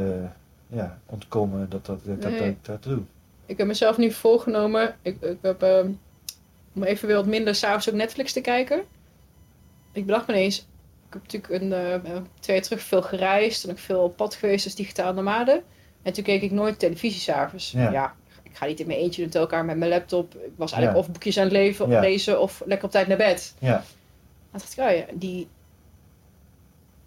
ja, 0.67 0.99
ontkomen 1.05 1.69
dat, 1.69 1.85
dat, 1.85 1.99
dat, 2.05 2.21
dat, 2.21 2.31
Nee. 2.31 2.39
dat 2.39 2.47
ik 2.49 2.65
dat 2.65 2.83
doe. 2.83 2.99
Ik 3.45 3.57
heb 3.57 3.67
mezelf 3.67 3.97
nu 3.97 4.11
voorgenomen. 4.11 4.95
Ik, 5.01 5.21
ik 5.21 5.37
heb 5.41 5.63
ehm, 5.63 5.89
om 6.75 6.83
even 6.83 7.07
weer 7.07 7.15
wat 7.15 7.25
minder 7.25 7.55
s'avonds 7.55 7.87
op 7.87 7.93
Netflix 7.93 8.33
te 8.33 8.41
kijken. 8.41 8.81
Ik 9.91 10.05
bedacht 10.05 10.27
me 10.27 10.33
ineens. 10.33 10.57
Ik 11.07 11.13
heb 11.13 11.21
natuurlijk 11.21 11.61
een, 11.63 11.73
eh, 11.73 12.21
twee 12.39 12.55
jaar 12.55 12.65
terug 12.65 12.81
veel 12.81 13.01
gereisd 13.01 13.63
en 13.63 13.71
ook 13.71 13.79
veel 13.79 13.99
op 14.03 14.15
pad 14.15 14.35
geweest 14.35 14.65
als 14.65 14.75
digitaal 14.75 15.13
nomade. 15.13 15.63
En 16.01 16.13
toen 16.13 16.23
keek 16.23 16.41
ik 16.41 16.51
nooit 16.51 16.79
televisie 16.79 17.21
s'avonds. 17.21 17.71
Ja. 17.71 17.91
Ja. 17.91 18.15
ik 18.43 18.57
ga 18.57 18.65
niet 18.65 18.79
in 18.79 18.87
mijn 18.87 18.99
eentje 18.99 19.23
in 19.23 19.31
elkaar 19.31 19.65
met 19.65 19.77
mijn 19.77 19.91
laptop. 19.91 20.35
Ik 20.35 20.51
was 20.55 20.71
eigenlijk 20.71 21.01
Ja. 21.01 21.07
of 21.07 21.11
boekjes 21.13 21.37
aan 21.37 21.43
het 21.43 21.51
leven, 21.51 21.89
Ja. 21.89 21.99
lezen 21.99 22.41
of 22.41 22.61
lekker 22.65 22.85
op 22.85 22.91
tijd 22.91 23.07
naar 23.07 23.17
bed. 23.17 23.53
Ja, 23.59 23.83
En 24.51 24.59
toen 24.59 24.67
dacht 24.75 24.77
ik, 24.77 24.83
oh 24.83 24.97
ja, 25.07 25.13
die... 25.19 25.47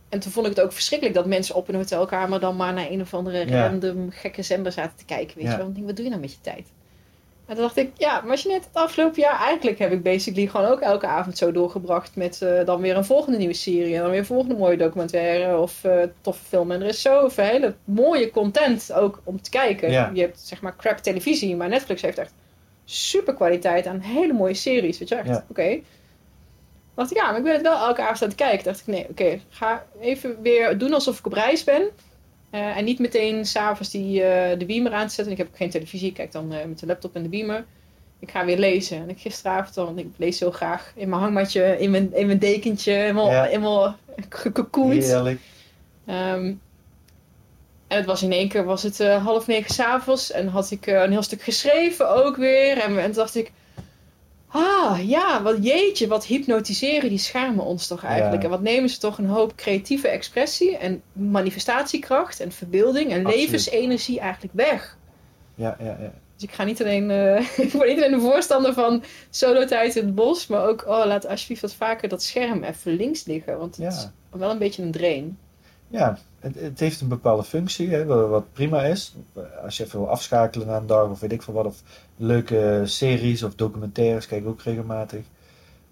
En 0.08 0.20
toen 0.20 0.32
vond 0.32 0.46
ik 0.46 0.56
het 0.56 0.64
ook 0.64 0.72
verschrikkelijk 0.72 1.16
dat 1.16 1.26
mensen 1.26 1.54
op 1.54 1.68
een 1.68 1.74
hotelkamer 1.74 2.40
dan 2.40 2.56
maar 2.56 2.72
naar 2.72 2.90
een 2.90 3.00
of 3.00 3.14
andere 3.14 3.46
Ja. 3.46 3.66
random 3.66 4.10
gekke 4.10 4.42
zender 4.42 4.72
zaten 4.72 4.96
te 4.96 5.04
kijken. 5.04 5.36
Weet 5.36 5.46
Ja. 5.46 5.50
je 5.50 5.56
wel? 5.56 5.72
Denk, 5.72 5.86
wat 5.86 5.94
doe 5.96 6.04
je 6.04 6.10
nou 6.10 6.20
met 6.22 6.32
je 6.32 6.40
tijd? 6.40 6.66
En 7.46 7.54
toen 7.54 7.64
dacht 7.64 7.76
ik, 7.76 7.90
ja, 7.96 8.20
maar 8.20 8.30
als 8.30 8.42
je 8.42 8.48
net 8.48 8.64
het 8.64 8.74
afgelopen 8.74 9.20
jaar, 9.22 9.38
eigenlijk 9.40 9.78
heb 9.78 9.92
ik 9.92 10.02
basically 10.02 10.46
gewoon 10.48 10.66
ook 10.66 10.80
elke 10.80 11.06
avond 11.06 11.38
zo 11.38 11.52
doorgebracht 11.52 12.16
met 12.16 12.42
eh, 12.42 12.64
dan 12.64 12.80
weer 12.80 12.96
een 12.96 13.04
volgende 13.04 13.38
nieuwe 13.38 13.54
serie 13.54 13.94
en 13.94 14.00
dan 14.00 14.10
weer 14.10 14.18
een 14.18 14.26
volgende 14.26 14.54
mooie 14.56 14.76
documentaire 14.76 15.58
of 15.58 15.84
eh, 15.84 16.02
toffe 16.20 16.44
film. 16.44 16.70
En 16.70 16.80
er 16.80 16.86
is 16.86 17.02
zoveel 17.02 17.44
hele 17.44 17.74
mooie 17.84 18.30
content 18.30 18.92
ook 18.92 19.20
om 19.24 19.42
te 19.42 19.50
kijken. 19.50 19.90
Ja. 19.90 20.10
Je 20.14 20.20
hebt 20.20 20.40
zeg 20.40 20.60
maar 20.62 20.76
crap 20.76 20.98
televisie, 20.98 21.56
maar 21.56 21.68
Netflix 21.68 22.02
heeft 22.02 22.18
echt 22.18 22.34
super 22.84 23.34
kwaliteit 23.34 23.86
aan 23.86 24.00
hele 24.00 24.32
mooie 24.32 24.54
series. 24.54 24.98
Weet 24.98 25.08
je 25.08 25.14
echt, 25.14 25.28
Ja. 25.28 25.44
oké. 25.48 25.80
Dacht 26.94 27.10
ik, 27.10 27.16
ja, 27.16 27.26
maar 27.26 27.36
ik 27.36 27.44
ben 27.44 27.52
het 27.52 27.62
wel 27.62 27.86
elke 27.86 28.02
avond 28.02 28.22
aan 28.22 28.28
het 28.28 28.36
kijken. 28.36 28.64
dacht 28.64 28.80
ik, 28.80 28.86
nee, 28.86 29.06
oké, 29.10 29.40
ga 29.48 29.86
even 30.00 30.42
weer 30.42 30.78
doen 30.78 30.92
alsof 30.92 31.18
ik 31.18 31.26
op 31.26 31.32
reis 31.32 31.64
ben. 31.64 31.82
Eh, 32.50 32.76
en 32.76 32.84
niet 32.84 32.98
meteen 32.98 33.46
s'avonds 33.46 33.90
die 33.90 34.22
eh, 34.22 34.58
de 34.58 34.64
beamer 34.66 34.92
aanzetten. 34.92 35.32
Ik 35.32 35.38
heb 35.38 35.48
ook 35.48 35.56
geen 35.56 35.70
televisie, 35.70 36.08
ik 36.08 36.14
kijk 36.14 36.32
dan 36.32 36.52
eh, 36.52 36.64
met 36.64 36.78
de 36.78 36.86
laptop 36.86 37.14
en 37.14 37.22
de 37.22 37.28
beamer. 37.28 37.64
Ik 38.18 38.30
ga 38.30 38.44
weer 38.44 38.58
lezen. 38.58 38.96
En 38.96 39.08
ik 39.08 39.18
gisteravond 39.20 39.74
dan, 39.74 39.98
ik 39.98 40.06
lees 40.16 40.38
zo 40.38 40.50
graag 40.50 40.92
in 40.94 41.08
mijn 41.08 41.20
hangmatje, 41.20 41.78
in 41.78 41.90
mijn, 41.90 42.14
in 42.14 42.26
mijn 42.26 42.38
dekentje, 42.38 42.92
helemaal, 42.92 43.30
Ja. 43.30 43.44
helemaal 43.44 43.96
gecocoend. 44.28 45.04
heerlijk. 45.04 45.40
Ehm, 46.06 46.54
en 47.88 47.96
het 47.98 48.04
was 48.06 48.22
in 48.22 48.32
één 48.32 48.48
keer 48.48 48.64
was 48.64 48.82
het 48.82 48.98
half 48.98 49.46
negen 49.46 49.74
s'avonds 49.74 50.30
en 50.30 50.48
had 50.48 50.70
ik 50.70 50.86
een 50.86 51.10
heel 51.10 51.22
stuk 51.22 51.42
geschreven 51.42 52.08
ook 52.24 52.36
weer. 52.36 52.78
En, 52.78 52.98
en 52.98 53.04
toen 53.04 53.12
dacht 53.12 53.34
ik, 53.34 53.52
ah 54.52 55.08
ja, 55.08 55.42
wat 55.42 55.64
jeetje, 55.64 56.06
wat 56.06 56.26
hypnotiseren 56.26 57.08
die 57.08 57.18
schermen 57.18 57.64
ons 57.64 57.86
toch 57.86 58.04
eigenlijk. 58.04 58.42
Ja. 58.42 58.48
En 58.48 58.50
wat 58.50 58.62
nemen 58.62 58.90
ze 58.90 58.98
toch 58.98 59.18
een 59.18 59.26
hoop 59.26 59.54
creatieve 59.56 60.08
expressie 60.08 60.76
en 60.76 61.02
manifestatiekracht 61.12 62.40
en 62.40 62.52
verbeelding 62.52 63.10
en 63.10 63.24
Absoluut. 63.24 63.44
levensenergie 63.44 64.20
eigenlijk 64.20 64.54
weg. 64.54 64.96
Ja, 65.54 65.76
ja, 65.78 65.96
ja. 66.00 66.12
Dus 66.34 66.42
ik 66.42 66.52
ga 66.52 66.64
niet 66.64 66.80
alleen, 66.80 67.10
eh, 67.10 67.58
ik 67.66 67.72
ben 67.72 67.88
niet 67.88 67.96
alleen 67.96 68.10
de 68.10 68.20
voorstander 68.20 68.72
van 68.72 69.02
solo-tijd 69.30 69.96
in 69.96 70.04
het 70.04 70.14
bos, 70.14 70.46
maar 70.46 70.66
ook, 70.66 70.86
oh, 70.86 71.04
laat 71.06 71.26
alsjeblieft 71.26 71.62
wat 71.62 71.74
vaker 71.74 72.08
dat 72.08 72.22
scherm 72.22 72.64
even 72.64 72.92
links 72.92 73.24
liggen. 73.24 73.58
Want 73.58 73.76
het 73.76 73.92
is 73.92 74.08
wel 74.30 74.50
een 74.50 74.58
beetje 74.58 74.82
een 74.82 74.90
drain. 74.90 75.38
Ja, 75.88 76.18
het, 76.42 76.54
het 76.60 76.80
heeft 76.80 77.00
een 77.00 77.08
bepaalde 77.08 77.44
functie, 77.44 77.88
hè, 77.88 78.04
wat, 78.04 78.52
prima 78.52 78.82
is. 78.82 79.14
Als 79.64 79.76
je 79.76 79.84
even 79.84 79.98
wil 79.98 80.08
afschakelen 80.08 80.66
na 80.66 80.76
een 80.76 80.86
dag 80.86 81.10
of 81.10 81.20
weet 81.20 81.32
ik 81.32 81.42
veel 81.42 81.54
wat, 81.54 81.66
of 81.66 81.82
leuke 82.16 82.82
series 82.84 83.42
of 83.42 83.54
documentaires, 83.54 84.26
kijk 84.26 84.42
ik 84.42 84.48
ook 84.48 84.62
regelmatig. 84.62 85.24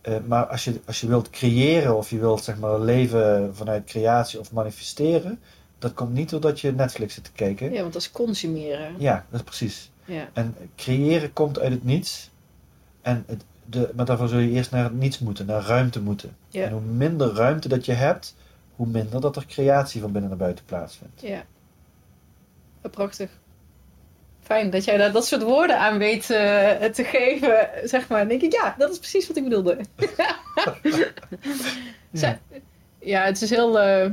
Eh, 0.01 0.15
maar 0.27 0.47
als 0.47 0.65
je, 0.65 0.81
als 0.87 1.01
je 1.01 1.07
wilt 1.07 1.31
creëren 1.31 1.97
of 1.97 2.11
je 2.11 2.19
wilt 2.19 2.45
zeg 2.45 2.59
maar 2.59 2.81
leven 2.81 3.57
vanuit 3.57 3.85
creatie 3.85 4.39
of 4.41 4.53
manifesteren, 4.53 5.39
dat 5.79 5.95
komt 5.95 6.13
niet 6.13 6.31
doordat 6.31 6.61
je 6.61 6.73
Netflix 6.73 7.15
zit 7.15 7.25
te 7.25 7.33
kijken. 7.33 7.73
Ja, 7.73 7.81
want 7.81 7.93
dat 7.93 8.03
is 8.03 8.11
consumeren. 8.11 8.95
Ja, 8.99 9.27
dat 9.31 9.41
is 9.41 9.47
precies. 9.47 9.91
Ja. 10.05 10.29
En 10.33 10.57
creëren 10.77 11.33
komt 11.33 11.59
uit 11.59 11.73
het 11.73 11.85
niets. 11.85 12.31
En 13.03 13.25
het, 13.27 13.45
de, 13.65 13.91
maar 13.95 14.05
daarvoor 14.05 14.29
zul 14.29 14.39
je 14.39 14.51
eerst 14.51 14.71
naar 14.71 14.85
het 14.85 14.99
niets 14.99 15.19
moeten, 15.19 15.47
naar 15.47 15.63
ruimte 15.63 16.01
moeten. 16.01 16.37
Ja. 16.49 16.65
En 16.65 16.73
hoe 16.73 16.81
minder 16.81 17.33
ruimte 17.33 17.69
dat 17.69 17.85
je 17.85 17.93
hebt, 17.93 18.35
hoe 18.81 18.89
minder 18.89 19.21
dat 19.21 19.37
er 19.37 19.47
creatie 19.47 20.01
van 20.01 20.13
binnen 20.13 20.31
naar 20.31 20.39
buiten 20.39 20.65
plaatsvindt. 20.65 21.21
Ja. 21.21 21.43
Prachtig. 22.91 23.31
Fijn 24.43 24.71
dat 24.71 24.85
jij 24.85 24.97
daar 24.97 25.13
dat 25.13 25.27
soort 25.27 25.43
woorden 25.43 25.79
aan 25.79 25.99
weet 25.99 26.31
eh, 26.31 26.71
te 26.85 27.05
geven, 27.05 27.69
zeg 27.85 28.09
maar. 28.09 28.19
Dan 28.19 28.29
denk 28.29 28.43
ik, 28.43 28.53
ja, 28.53 28.75
dat 28.79 28.91
is 28.91 28.99
precies 28.99 29.27
wat 29.29 29.37
ik 29.37 29.45
bedoelde. 29.45 29.79
Zo- 32.15 32.37
Ja, 32.99 33.25
het 33.25 33.43
is 33.43 33.51
heel... 33.51 33.81
eh, 33.81 34.11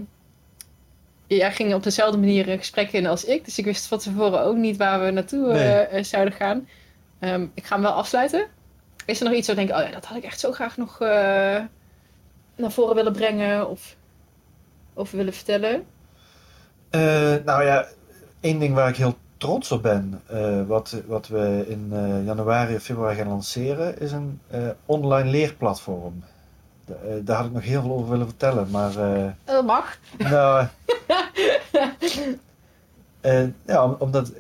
Jij 1.28 1.52
ging 1.52 1.74
op 1.74 1.84
dezelfde 1.84 2.18
manier 2.18 2.50
een 2.50 2.58
gesprek 2.58 2.92
in 2.92 3.08
als 3.08 3.26
ik. 3.26 3.46
Dus 3.46 3.58
ik 3.58 3.66
wist 3.66 3.88
van 3.88 3.98
tevoren 3.98 4.42
ook 4.42 4.56
niet 4.56 4.78
waar 4.78 5.06
we 5.06 5.12
naartoe 5.12 5.52
eh, 5.52 5.92
Nee. 5.92 6.04
zouden 6.04 6.34
gaan. 6.34 6.68
Ehm, 7.20 7.46
ik 7.54 7.66
ga 7.66 7.74
hem 7.74 7.84
wel 7.84 7.92
afsluiten. 7.94 8.48
Is 9.06 9.20
er 9.20 9.26
nog 9.26 9.34
iets 9.36 9.48
waar 9.48 9.58
ik 9.58 9.68
denk, 9.68 9.80
oh 9.80 9.86
ja, 9.86 9.92
dat 9.94 10.06
had 10.06 10.18
ik 10.18 10.24
echt 10.24 10.40
zo 10.40 10.52
graag 10.52 10.78
nog 10.78 11.00
naar 11.00 11.70
voren 12.72 12.96
willen 12.96 13.14
brengen 13.14 13.70
of 13.70 13.96
over 14.98 15.18
willen 15.18 15.34
vertellen? 15.34 15.84
Eh, 16.90 17.36
nou 17.46 17.64
ja, 17.64 17.86
één 18.40 18.60
ding 18.60 18.74
waar 18.74 18.90
ik 18.90 18.96
heel 18.96 19.18
trots 19.38 19.72
op 19.72 19.82
ben, 19.82 20.22
eh, 20.26 20.62
wat, 20.68 21.02
wat 21.08 21.28
we 21.28 21.66
in 21.68 21.90
eh, 21.92 22.26
januari 22.26 22.76
of 22.76 22.84
februari 22.84 23.16
gaan 23.16 23.28
lanceren, 23.28 24.00
is 24.00 24.12
een 24.12 24.40
online 24.86 25.30
leerplatform. 25.30 26.24
Da- 26.86 26.96
daar 27.24 27.38
had 27.38 27.46
ik 27.46 27.52
nog 27.52 27.64
heel 27.64 27.82
veel 27.82 27.92
over 27.92 28.10
willen 28.10 28.28
vertellen, 28.28 28.70
maar 28.70 28.98
eh, 29.16 29.32
Dat 29.44 29.66
mag. 29.66 29.98
nou, 30.18 30.68
ja, 33.66 33.84
om- 33.84 33.96
omdat 34.00 34.32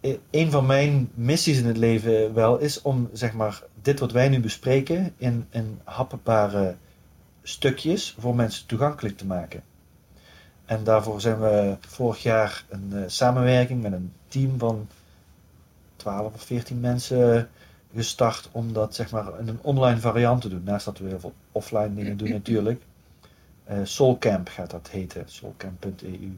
eh, 0.00 0.16
een 0.30 0.50
van 0.50 0.66
mijn 0.66 1.10
missies 1.14 1.58
in 1.58 1.66
het 1.66 1.76
leven 1.76 2.34
wel 2.34 2.58
is 2.58 2.82
om 2.82 3.08
zeg 3.12 3.32
maar 3.32 3.62
dit 3.82 4.00
wat 4.00 4.12
wij 4.12 4.28
nu 4.28 4.40
bespreken 4.40 5.14
in, 5.16 5.46
in 5.50 5.80
happenbare 5.84 6.74
stukjes 7.42 8.16
voor 8.18 8.34
mensen 8.34 8.66
toegankelijk 8.66 9.16
te 9.16 9.26
maken. 9.26 9.62
En 10.70 10.84
daarvoor 10.84 11.20
zijn 11.20 11.40
we 11.40 11.76
vorig 11.80 12.22
jaar 12.22 12.64
een 12.68 12.90
eh, 12.92 13.02
samenwerking 13.06 13.82
met 13.82 13.92
een 13.92 14.12
team 14.28 14.58
van 14.58 14.88
12 15.96 16.34
of 16.34 16.42
14 16.42 16.80
mensen 16.80 17.48
gestart 17.94 18.48
om 18.52 18.72
dat 18.72 18.94
zeg 18.94 19.10
maar 19.10 19.40
in 19.40 19.48
een 19.48 19.58
online 19.62 20.00
variant 20.00 20.40
te 20.40 20.48
doen. 20.48 20.62
Naast 20.64 20.84
dat 20.84 20.98
we 20.98 21.08
heel 21.08 21.20
veel 21.20 21.32
offline 21.52 21.94
dingen 21.94 22.16
doen 22.16 22.30
natuurlijk. 22.30 22.82
Eh 23.64 23.78
Soulcamp 23.82 24.48
gaat 24.48 24.70
dat 24.70 24.88
heten, 24.90 25.22
soulcamp.eu. 25.26 26.36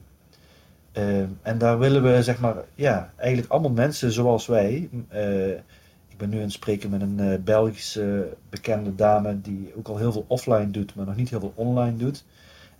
Eh, 0.91 1.19
en 1.41 1.57
daar 1.57 1.79
willen 1.79 2.03
we 2.03 2.23
zeg 2.23 2.39
maar, 2.39 2.55
ja, 2.75 3.13
eigenlijk 3.15 3.51
allemaal 3.51 3.71
mensen 3.71 4.11
zoals 4.11 4.47
wij. 4.47 4.89
ik 6.07 6.17
ben 6.17 6.29
nu 6.29 6.37
aan 6.37 6.43
het 6.43 6.51
spreken 6.51 6.89
met 6.89 7.01
een 7.01 7.43
Belgische 7.43 8.37
bekende 8.49 8.95
dame 8.95 9.41
die 9.41 9.73
ook 9.77 9.87
al 9.87 9.97
heel 9.97 10.11
veel 10.11 10.25
offline 10.27 10.71
doet, 10.71 10.95
maar 10.95 11.05
nog 11.05 11.15
niet 11.15 11.29
heel 11.29 11.39
veel 11.39 11.53
online 11.55 11.97
doet. 11.97 12.23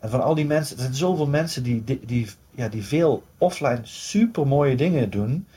En 0.03 0.09
van 0.09 0.21
al 0.23 0.35
die 0.35 0.45
mensen, 0.45 0.75
er 0.75 0.81
zijn 0.81 0.95
zoveel 0.95 1.27
mensen 1.27 1.63
die, 1.63 1.83
die, 1.83 1.99
die, 2.05 2.29
ja, 2.51 2.67
die 2.67 2.83
veel 2.85 3.23
offline 3.37 3.79
super 3.83 4.47
mooie 4.47 4.75
dingen 4.75 5.09
doen. 5.09 5.47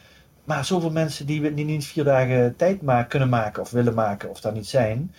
Maar 0.44 0.64
zoveel 0.64 0.90
mensen 0.90 1.26
die, 1.26 1.54
die 1.54 1.64
niet 1.64 1.84
vier 1.84 2.04
dagen 2.04 2.56
tijd 2.56 2.82
maken, 2.82 3.08
kunnen 3.08 3.28
maken 3.28 3.62
of 3.62 3.70
willen 3.70 3.94
maken 3.94 4.30
of 4.30 4.40
daar 4.40 4.52
niet 4.52 4.66
zijn. 4.66 5.14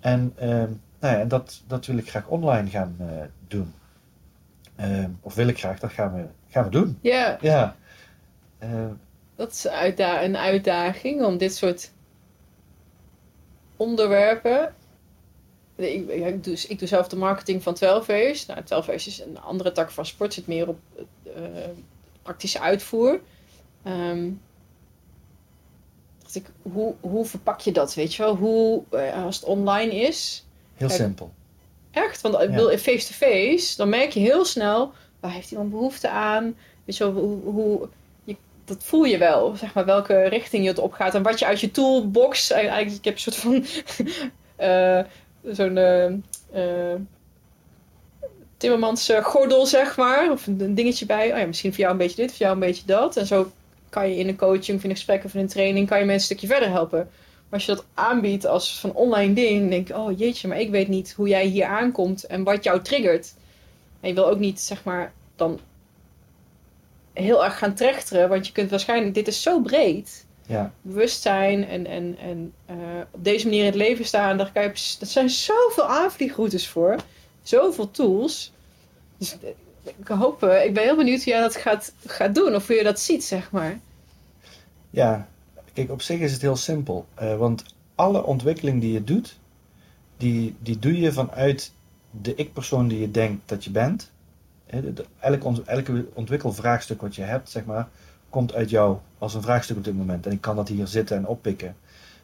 En, 0.00 0.32
ehm, 0.36 0.68
nou 1.00 1.14
ja, 1.14 1.18
en 1.20 1.28
dat, 1.28 1.62
dat 1.66 1.86
wil 1.86 1.96
ik 1.96 2.10
graag 2.10 2.26
online 2.28 2.70
gaan 2.70 2.96
eh, 2.98 3.06
doen. 3.48 3.74
Ehm, 4.76 5.10
of 5.20 5.34
wil 5.34 5.48
ik 5.48 5.58
graag, 5.58 5.78
dat 5.78 5.92
gaan 5.92 6.14
we, 6.14 6.24
gaan 6.48 6.64
we 6.64 6.70
doen. 6.70 6.98
Ja, 7.00 7.38
Ja. 7.40 7.76
Ehm, 8.58 8.92
dat 9.36 9.52
is 9.52 9.68
uitda- 9.68 10.22
een 10.22 10.36
uitdaging 10.36 11.24
om 11.24 11.38
dit 11.38 11.54
soort 11.54 11.92
onderwerpen. 13.76 14.74
Ik, 15.80 16.08
ik, 16.08 16.44
doe, 16.44 16.58
ik 16.68 16.78
doe 16.78 16.88
zelf 16.88 17.08
de 17.08 17.16
marketing 17.16 17.62
van 17.62 17.74
12 17.74 18.08
A's. 18.08 18.46
Nou, 18.46 18.62
12 18.62 18.88
A's 18.88 19.06
is 19.06 19.20
een 19.20 19.40
andere 19.40 19.72
tak 19.72 19.90
van 19.90 20.06
sport, 20.06 20.34
zit 20.34 20.46
meer 20.46 20.68
op 20.68 20.78
eh, 21.22 21.42
praktische 22.22 22.60
uitvoer. 22.60 23.20
Ehm, 23.82 24.30
dacht 26.22 26.34
ik, 26.34 26.46
hoe, 26.62 26.94
hoe 27.00 27.24
verpak 27.24 27.60
je 27.60 27.72
dat, 27.72 27.94
weet 27.94 28.14
je 28.14 28.22
wel? 28.22 28.36
Hoe, 28.36 28.82
eh, 28.90 29.24
als 29.24 29.36
het 29.36 29.44
online 29.44 29.94
is, 29.94 30.44
heel 30.74 30.88
Kijk. 30.88 31.00
simpel. 31.00 31.32
Echt? 31.90 32.20
Want 32.20 32.40
ik 32.40 32.50
bedoel, 32.50 32.78
face-to-face, 32.78 33.76
dan 33.76 33.88
merk 33.88 34.10
je 34.10 34.20
heel 34.20 34.44
snel, 34.44 34.92
waar 35.20 35.32
heeft 35.32 35.50
iemand 35.50 35.70
behoefte 35.70 36.08
aan? 36.08 36.56
Weet 36.84 36.96
je 36.96 37.04
wel, 37.04 37.22
hoe, 37.22 37.42
hoe 37.42 37.88
je, 38.24 38.36
dat 38.64 38.84
voel 38.84 39.04
je 39.04 39.18
wel, 39.18 39.56
zeg 39.56 39.74
maar, 39.74 39.84
welke 39.84 40.22
richting 40.22 40.62
je 40.62 40.68
het 40.68 40.78
op 40.78 40.92
gaat. 40.92 41.14
En 41.14 41.22
wat 41.22 41.38
je 41.38 41.46
uit 41.46 41.60
je 41.60 41.70
toolbox, 41.70 42.50
eigenlijk, 42.50 42.90
ik 42.90 43.04
heb 43.04 43.14
een 43.14 43.20
soort 43.20 43.36
van, 43.36 43.64
eh, 44.56 45.00
zo'n 45.44 45.76
eh, 45.76 46.06
eh, 46.52 47.00
Timmermans 48.56 49.08
eh, 49.08 49.24
gordel, 49.24 49.66
zeg 49.66 49.96
maar. 49.96 50.30
Of 50.30 50.46
een, 50.46 50.74
dingetje 50.74 51.06
bij, 51.06 51.32
oh 51.32 51.38
ja, 51.38 51.46
misschien 51.46 51.70
voor 51.70 51.80
jou 51.80 51.92
een 51.92 51.98
beetje 51.98 52.16
dit, 52.16 52.30
voor 52.30 52.40
jou 52.40 52.52
een 52.52 52.60
beetje 52.60 52.86
dat. 52.86 53.16
En 53.16 53.26
zo 53.26 53.50
kan 53.88 54.08
je 54.08 54.16
in 54.16 54.28
een 54.28 54.36
coaching, 54.36 54.76
of 54.76 54.84
in 54.84 54.90
een 54.90 54.96
gesprek 54.96 55.24
of 55.24 55.34
in 55.34 55.40
een 55.40 55.48
training, 55.48 55.88
kan 55.88 55.98
je 55.98 56.04
mensen 56.04 56.30
een 56.30 56.38
stukje 56.38 56.54
verder 56.54 56.74
helpen. 56.74 56.98
Maar 56.98 57.58
als 57.58 57.66
je 57.66 57.74
dat 57.74 57.84
aanbiedt 57.94 58.46
als 58.46 58.80
van 58.80 58.92
online 58.92 59.34
ding, 59.34 59.70
denk 59.70 59.88
ik, 59.88 59.96
oh 59.96 60.18
jeetje, 60.18 60.48
maar 60.48 60.60
ik 60.60 60.70
weet 60.70 60.88
niet 60.88 61.12
hoe 61.12 61.28
jij 61.28 61.46
hier 61.46 61.64
aankomt 61.64 62.24
en 62.24 62.42
wat 62.42 62.64
jou 62.64 62.82
triggert. 62.82 63.34
En 64.00 64.08
je 64.08 64.14
wil 64.14 64.28
ook 64.28 64.38
niet, 64.38 64.60
zeg 64.60 64.84
maar, 64.84 65.12
dan 65.36 65.60
heel 67.12 67.44
erg 67.44 67.58
gaan 67.58 67.74
trechteren, 67.74 68.28
want 68.28 68.46
je 68.46 68.52
kunt 68.52 68.70
waarschijnlijk, 68.70 69.14
dit 69.14 69.28
is 69.28 69.42
zo 69.42 69.60
breed. 69.60 70.26
Ja, 70.50 70.72
Bewustzijn 70.82 71.64
en, 71.66 71.86
en, 71.86 72.16
en 72.18 72.52
eh, 72.66 72.76
op 73.10 73.24
deze 73.24 73.44
manier 73.44 73.60
in 73.60 73.66
het 73.66 73.74
leven 73.74 74.04
staan, 74.04 74.36
daar 74.36 74.52
kan 74.52 74.62
je, 74.62 74.96
dat 74.98 75.08
zijn 75.08 75.30
zoveel 75.30 75.84
aanvliegroutes 75.86 76.68
voor. 76.68 76.96
Zoveel 77.42 77.90
tools. 77.90 78.52
Dus 79.18 79.36
eh, 79.42 79.48
ik 79.98 80.08
hoop, 80.08 80.42
eh, 80.42 80.64
ik 80.64 80.74
ben 80.74 80.82
heel 80.82 80.96
benieuwd 80.96 81.22
hoe 81.24 81.32
jij 81.32 81.40
dat 81.40 81.56
gaat, 81.56 81.92
gaat 82.06 82.34
doen, 82.34 82.54
of 82.54 82.66
hoe 82.66 82.76
je 82.76 82.82
dat 82.82 83.00
ziet, 83.00 83.24
zeg 83.24 83.50
maar. 83.50 83.78
ja. 84.90 85.28
Kijk, 85.72 85.90
op 85.90 86.02
zich 86.02 86.20
is 86.20 86.32
het 86.32 86.40
heel 86.42 86.56
simpel. 86.56 87.06
Want 87.38 87.64
alle 87.94 88.24
ontwikkeling 88.24 88.80
die 88.80 88.92
je 88.92 89.04
doet, 89.04 89.38
die, 90.16 90.54
die 90.58 90.78
doe 90.78 91.00
je 91.00 91.12
vanuit 91.12 91.72
de 92.10 92.34
ik-persoon 92.34 92.88
die 92.88 93.00
je 93.00 93.10
denkt 93.10 93.48
dat 93.48 93.64
je 93.64 93.70
bent. 93.70 94.10
Hè, 94.66 94.80
de- 94.80 94.92
de- 94.92 95.04
elk, 95.20 95.44
ont- 95.44 95.62
elke 95.64 96.06
ontwikkelvraagstuk 96.14 97.00
wat 97.00 97.14
je 97.14 97.22
hebt, 97.22 97.50
zeg 97.50 97.64
maar, 97.64 97.88
komt 98.30 98.54
uit 98.54 98.70
jou 98.70 98.98
als 99.18 99.34
een 99.34 99.42
vraagstuk 99.42 99.76
op 99.76 99.84
dit 99.84 99.96
moment. 99.96 100.26
En 100.26 100.32
ik 100.32 100.40
kan 100.40 100.56
dat 100.56 100.68
hier 100.68 100.86
zitten 100.86 101.16
en 101.16 101.26
oppikken. 101.26 101.76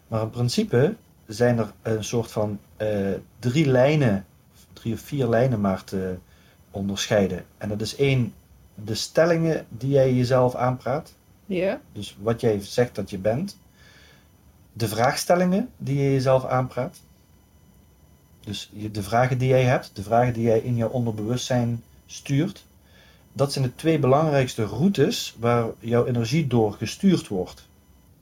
Maar 0.09 0.23
in 0.23 0.31
principe 0.31 0.95
zijn 1.27 1.59
er 1.59 1.73
een 1.83 2.05
soort 2.05 2.31
van 2.31 2.59
eh, 2.77 3.13
drie 3.39 3.67
lijnen, 3.67 4.27
drie 4.73 4.95
of 4.95 5.01
vier 5.01 5.27
lijnen 5.27 5.61
maar 5.61 5.85
te 5.85 6.17
onderscheiden. 6.71 7.45
En 7.59 7.69
dat 7.69 7.81
is 7.81 7.97
één, 7.97 8.35
de 8.75 8.95
stellingen 8.95 9.67
die 9.69 9.91
jij 9.91 10.15
jezelf 10.15 10.55
aanpraat. 10.55 11.15
Ja, 11.47 11.81
Dus 11.93 12.17
wat 12.21 12.41
jij 12.41 12.61
zegt 12.61 12.95
dat 12.95 13.11
je 13.11 13.19
bent. 13.19 13.59
De 14.73 14.89
vraagstellingen 14.89 15.69
die 15.77 15.97
je 15.97 16.13
jezelf 16.13 16.45
aanpraat. 16.45 17.01
Dus 18.41 18.71
de 18.93 19.03
vragen 19.03 19.39
die 19.39 19.49
jij 19.49 19.65
hebt, 19.65 19.91
de 19.95 20.03
vragen 20.03 20.33
die 20.33 20.43
jij 20.43 20.59
in 20.59 20.77
jouw 20.77 20.89
onderbewustzijn 20.89 21.83
stuurt. 22.07 22.66
Dat 23.37 23.53
zijn 23.53 23.65
de 23.65 23.75
twee 23.75 23.99
belangrijkste 23.99 24.65
routes 24.65 25.37
waar 25.39 25.67
jouw 25.79 26.07
energie 26.07 26.47
door 26.47 26.73
gestuurd 26.73 27.29
wordt. 27.29 27.69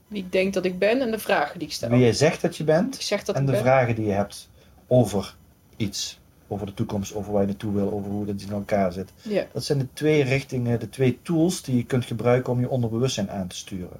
wie 0.07 0.23
ik 0.23 0.31
denk 0.31 0.53
dat 0.53 0.65
ik 0.65 0.79
ben 0.79 1.01
en 1.01 1.11
de 1.11 1.19
vragen 1.19 1.59
die 1.59 1.67
ik 1.67 1.73
stel. 1.73 1.89
Wie 1.89 1.99
jij 1.99 2.13
zegt 2.13 2.41
dat 2.41 2.57
je 2.57 2.63
bent 2.63 3.09
dat 3.25 3.35
en 3.35 3.45
de 3.45 3.51
ben. 3.51 3.61
vragen 3.61 3.95
die 3.95 4.05
je 4.05 4.11
hebt 4.11 4.49
over 4.87 5.35
iets. 5.77 6.19
Over 6.47 6.65
de 6.65 6.73
toekomst, 6.73 7.15
over 7.15 7.31
waar 7.31 7.41
je 7.41 7.47
naartoe 7.47 7.73
wil, 7.73 7.91
over 7.91 8.11
hoe 8.11 8.25
dat 8.25 8.41
in 8.41 8.51
elkaar 8.51 8.91
zit. 8.91 9.11
Ja. 9.21 9.45
Dat 9.51 9.63
zijn 9.63 9.77
de 9.77 9.87
twee 9.93 10.23
richtingen, 10.23 10.79
de 10.79 10.89
twee 10.89 11.19
tools 11.21 11.61
die 11.61 11.75
je 11.75 11.85
kunt 11.85 12.05
gebruiken 12.05 12.53
om 12.53 12.59
je 12.59 12.69
onderbewustzijn 12.69 13.31
aan 13.31 13.47
te 13.47 13.55
sturen. 13.55 13.99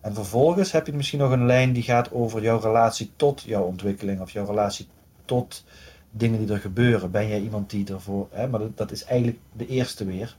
En 0.00 0.14
vervolgens 0.14 0.72
heb 0.72 0.86
je 0.86 0.92
misschien 0.92 1.18
nog 1.18 1.30
een 1.30 1.46
lijn 1.46 1.72
die 1.72 1.82
gaat 1.82 2.12
over 2.12 2.42
jouw 2.42 2.60
relatie 2.60 3.10
tot 3.16 3.42
jouw 3.42 3.62
ontwikkeling 3.62 4.20
of 4.20 4.30
jouw 4.30 4.46
relatie 4.46 4.86
tot 5.24 5.64
dingen 6.10 6.38
die 6.38 6.54
er 6.54 6.60
gebeuren. 6.60 7.10
Ben 7.10 7.28
jij 7.28 7.40
iemand 7.40 7.70
die 7.70 7.92
ervoor. 7.92 8.28
Hè, 8.30 8.48
maar 8.48 8.60
dat, 8.60 8.76
dat 8.76 8.90
is 8.90 9.04
eigenlijk 9.04 9.38
de 9.52 9.66
eerste 9.66 10.04
weer. 10.04 10.36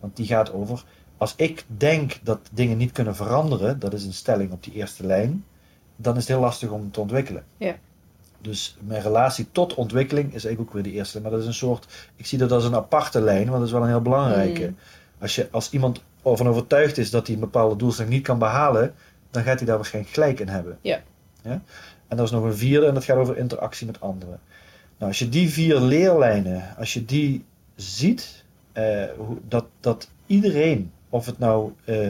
Want 0.00 0.16
die 0.16 0.26
gaat 0.26 0.52
over. 0.52 0.84
Als 1.16 1.34
ik 1.36 1.64
denk 1.66 2.18
dat 2.22 2.38
dingen 2.52 2.76
niet 2.76 2.92
kunnen 2.92 3.16
veranderen, 3.16 3.78
dat 3.78 3.92
is 3.92 4.04
een 4.04 4.12
stelling 4.12 4.52
op 4.52 4.62
die 4.62 4.72
eerste 4.72 5.06
lijn, 5.06 5.44
dan 5.96 6.14
is 6.14 6.20
het 6.20 6.28
heel 6.28 6.40
lastig 6.40 6.70
om 6.70 6.90
te 6.90 7.00
ontwikkelen. 7.00 7.44
Ja. 7.56 7.76
Dus 8.40 8.76
mijn 8.80 9.02
relatie 9.02 9.46
tot 9.52 9.74
ontwikkeling 9.74 10.26
is 10.26 10.44
eigenlijk 10.44 10.60
ook 10.60 10.72
weer 10.72 10.92
de 10.92 10.98
eerste. 10.98 11.20
Maar 11.20 11.30
dat 11.30 11.40
is 11.40 11.46
een 11.46 11.54
soort. 11.54 12.10
Ik 12.16 12.26
zie 12.26 12.38
dat 12.38 12.52
als 12.52 12.64
een 12.64 12.74
aparte 12.74 13.20
lijn, 13.20 13.44
want 13.46 13.58
dat 13.58 13.66
is 13.66 13.72
wel 13.72 13.82
een 13.82 13.88
heel 13.88 14.00
belangrijke. 14.00 14.66
Mm. 14.66 14.76
Als, 15.20 15.34
je, 15.34 15.48
als 15.50 15.70
iemand 15.70 16.02
ervan 16.22 16.48
overtuigd 16.48 16.98
is 16.98 17.10
dat 17.10 17.26
hij 17.26 17.34
een 17.34 17.40
bepaalde 17.40 17.76
doelstelling 17.76 18.14
niet 18.14 18.22
kan 18.22 18.38
behalen, 18.38 18.94
dan 19.30 19.42
gaat 19.42 19.58
hij 19.58 19.66
daar 19.66 19.76
waarschijnlijk 19.76 20.14
gelijk 20.14 20.40
in 20.40 20.48
hebben. 20.48 20.78
Ja. 20.80 21.02
ja? 21.42 21.62
En 22.08 22.18
er 22.18 22.24
is 22.24 22.30
nog 22.30 22.44
een 22.44 22.56
vierde 22.56 22.86
en 22.86 22.94
dat 22.94 23.04
gaat 23.04 23.16
over 23.16 23.36
interactie 23.36 23.86
met 23.86 24.00
anderen. 24.00 24.40
Nou, 24.98 25.10
als 25.10 25.18
je 25.18 25.28
die 25.28 25.50
vier 25.50 25.80
leerlijnen, 25.80 26.76
als 26.78 26.94
je 26.94 27.04
die 27.04 27.44
ziet, 27.74 28.44
eh, 28.72 29.04
dat, 29.48 29.64
dat 29.80 30.08
iedereen, 30.26 30.92
of 31.08 31.26
het 31.26 31.38
nou 31.38 31.72
eh, 31.84 32.08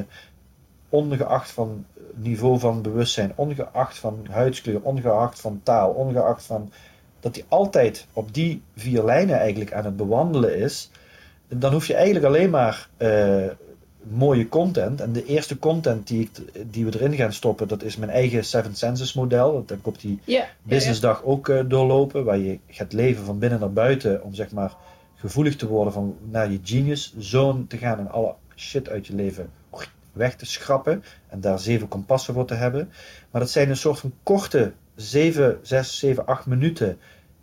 ongeacht 0.88 1.50
van 1.50 1.84
niveau 2.14 2.58
van 2.58 2.82
bewustzijn, 2.82 3.32
ongeacht 3.34 3.98
van 3.98 4.26
huidskleur, 4.30 4.80
ongeacht 4.82 5.40
van 5.40 5.60
taal, 5.62 5.90
ongeacht 5.90 6.44
van 6.44 6.72
dat 7.20 7.34
hij 7.34 7.44
altijd 7.48 8.06
op 8.12 8.34
die 8.34 8.62
vier 8.76 9.04
lijnen 9.04 9.38
eigenlijk 9.38 9.72
aan 9.72 9.84
het 9.84 9.96
bewandelen 9.96 10.58
is, 10.58 10.90
dan 11.48 11.72
hoef 11.72 11.86
je 11.86 11.94
eigenlijk 11.94 12.24
alleen 12.26 12.50
maar 12.50 12.88
eh, 12.96 13.44
mooie 14.10 14.48
content. 14.48 15.00
En 15.00 15.12
de 15.12 15.24
eerste 15.24 15.58
content 15.58 16.06
die, 16.06 16.20
ik, 16.20 16.30
die 16.72 16.84
we 16.84 16.94
erin 16.94 17.14
gaan 17.14 17.32
stoppen, 17.32 17.68
dat 17.68 17.82
is 17.82 17.96
mijn 17.96 18.10
eigen 18.10 18.44
Seven 18.44 18.74
Senses 18.74 19.12
model. 19.12 19.52
Dat 19.52 19.68
heb 19.68 19.78
ik 19.78 19.86
op 19.86 20.00
die 20.00 20.18
ja, 20.24 20.46
businessdag 20.62 21.24
ook 21.24 21.48
eh, 21.48 21.60
doorlopen, 21.66 22.24
waar 22.24 22.38
je 22.38 22.58
gaat 22.68 22.92
leven 22.92 23.24
van 23.24 23.38
binnen 23.38 23.60
naar 23.60 23.72
buiten 23.72 24.22
om 24.22 24.34
zeg 24.34 24.50
maar 24.50 24.74
gevoelig 25.14 25.56
te 25.56 25.66
worden 25.66 25.92
van 25.92 26.16
naar 26.30 26.50
je 26.50 26.60
genius 26.62 27.14
zone 27.18 27.66
te 27.66 27.76
gaan 27.76 27.98
en 27.98 28.10
alle 28.10 28.34
shit 28.56 28.88
uit 28.88 29.06
je 29.06 29.14
leven 29.14 29.50
weg 30.16 30.36
te 30.36 30.46
schrappen 30.46 31.02
en 31.28 31.40
daar 31.40 31.58
zeven 31.58 31.88
kompassen 31.88 32.34
voor 32.34 32.44
te 32.44 32.54
hebben. 32.54 32.90
Maar 33.30 33.40
dat 33.40 33.50
zijn 33.50 33.68
een 33.68 33.76
soort 33.76 33.98
van 33.98 34.12
korte 34.22 34.72
7, 34.94 35.58
6, 35.62 35.98
7, 35.98 36.26
8 36.26 36.46
minuten 36.46 36.98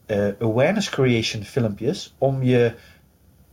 eh, 0.05 0.27
awareness 0.39 0.89
creation 0.89 1.43
filmpjes 1.43 2.13
om 2.17 2.43
je 2.43 2.73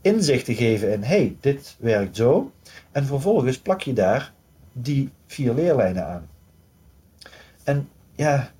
inzicht 0.01 0.45
te 0.45 0.55
geven 0.55 0.93
in 0.93 1.03
hey, 1.03 1.35
dit 1.39 1.75
werkt 1.79 2.15
zo. 2.15 2.51
En 2.91 3.05
vervolgens 3.05 3.59
plak 3.59 3.81
je 3.81 3.93
daar 3.93 4.33
die 4.73 5.09
vier 5.27 5.53
leerlijnen 5.53 6.07
aan. 6.07 6.29
En 7.63 7.89
ja, 8.15 8.51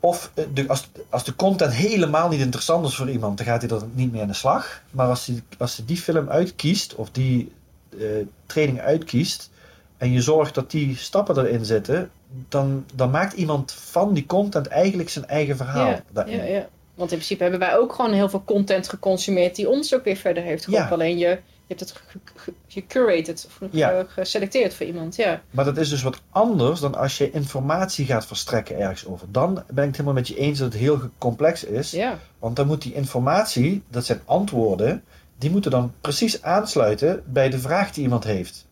of 0.00 0.30
eh, 0.34 0.44
de, 0.54 0.68
als, 0.68 0.90
als 1.08 1.24
de 1.24 1.36
content 1.36 1.72
helemaal 1.72 2.28
niet 2.28 2.40
interessant 2.40 2.86
is 2.86 2.94
voor 2.94 3.10
iemand, 3.10 3.36
dan 3.36 3.46
gaat 3.46 3.62
hij 3.62 3.70
er 3.70 3.82
niet 3.92 4.12
mee 4.12 4.22
aan 4.22 4.28
de 4.28 4.34
slag. 4.34 4.82
Maar 4.90 5.08
als 5.08 5.26
hij, 5.26 5.42
als 5.58 5.76
hij 5.76 5.86
die 5.86 5.96
film 5.96 6.28
uitkiest, 6.28 6.94
of 6.94 7.10
die 7.10 7.52
eh, 7.98 8.06
training 8.46 8.80
uitkiest, 8.80 9.50
en 9.96 10.12
je 10.12 10.20
zorgt 10.20 10.54
dat 10.54 10.70
die 10.70 10.96
stappen 10.96 11.38
erin 11.38 11.64
zitten, 11.64 12.10
dan, 12.48 12.84
dan 12.94 13.10
maakt 13.10 13.32
iemand 13.32 13.72
van 13.72 14.14
die 14.14 14.26
content 14.26 14.66
eigenlijk 14.66 15.08
zijn 15.08 15.26
eigen 15.26 15.56
verhaal. 15.56 15.86
ja, 15.86 16.02
daarin. 16.12 16.36
ja, 16.36 16.44
ja. 16.44 16.68
Want 16.94 17.10
in 17.10 17.16
principe 17.16 17.42
hebben 17.42 17.60
wij 17.60 17.76
ook 17.76 17.92
gewoon 17.92 18.12
heel 18.12 18.28
veel 18.28 18.42
content 18.44 18.88
geconsumeerd 18.88 19.56
die 19.56 19.68
ons 19.68 19.94
ook 19.94 20.04
weer 20.04 20.16
verder 20.16 20.42
heeft 20.42 20.64
geholpen. 20.64 20.88
Ja. 20.88 20.94
Alleen 20.94 21.18
je, 21.18 21.26
je 21.26 21.38
hebt 21.74 21.80
het 21.80 21.92
ge- 21.92 22.18
ge- 22.34 22.52
gecurated 22.68 23.48
of 23.60 23.68
Ja. 23.70 24.04
geselecteerd 24.08 24.74
voor 24.74 24.86
iemand. 24.86 25.16
Ja. 25.16 25.40
Maar 25.50 25.64
dat 25.64 25.76
is 25.76 25.88
dus 25.88 26.02
wat 26.02 26.20
anders 26.30 26.80
dan 26.80 26.94
als 26.94 27.18
je 27.18 27.30
informatie 27.30 28.06
gaat 28.06 28.26
verstrekken 28.26 28.78
ergens 28.80 29.06
over. 29.06 29.26
Dan 29.30 29.54
ben 29.54 29.62
ik 29.64 29.86
het 29.88 29.90
helemaal 29.92 30.12
met 30.12 30.28
je 30.28 30.36
eens 30.36 30.58
dat 30.58 30.72
het 30.72 30.80
heel 30.82 31.00
complex 31.18 31.64
is. 31.64 31.90
ja. 31.90 32.18
Want 32.38 32.56
dan 32.56 32.66
moet 32.66 32.82
die 32.82 32.94
informatie, 32.94 33.82
dat 33.88 34.04
zijn 34.04 34.20
antwoorden, 34.24 35.04
die 35.38 35.50
moeten 35.50 35.70
dan 35.70 35.92
precies 36.00 36.42
aansluiten 36.42 37.22
bij 37.26 37.50
de 37.50 37.58
vraag 37.58 37.90
die 37.92 38.02
iemand 38.02 38.24
heeft. 38.24 38.66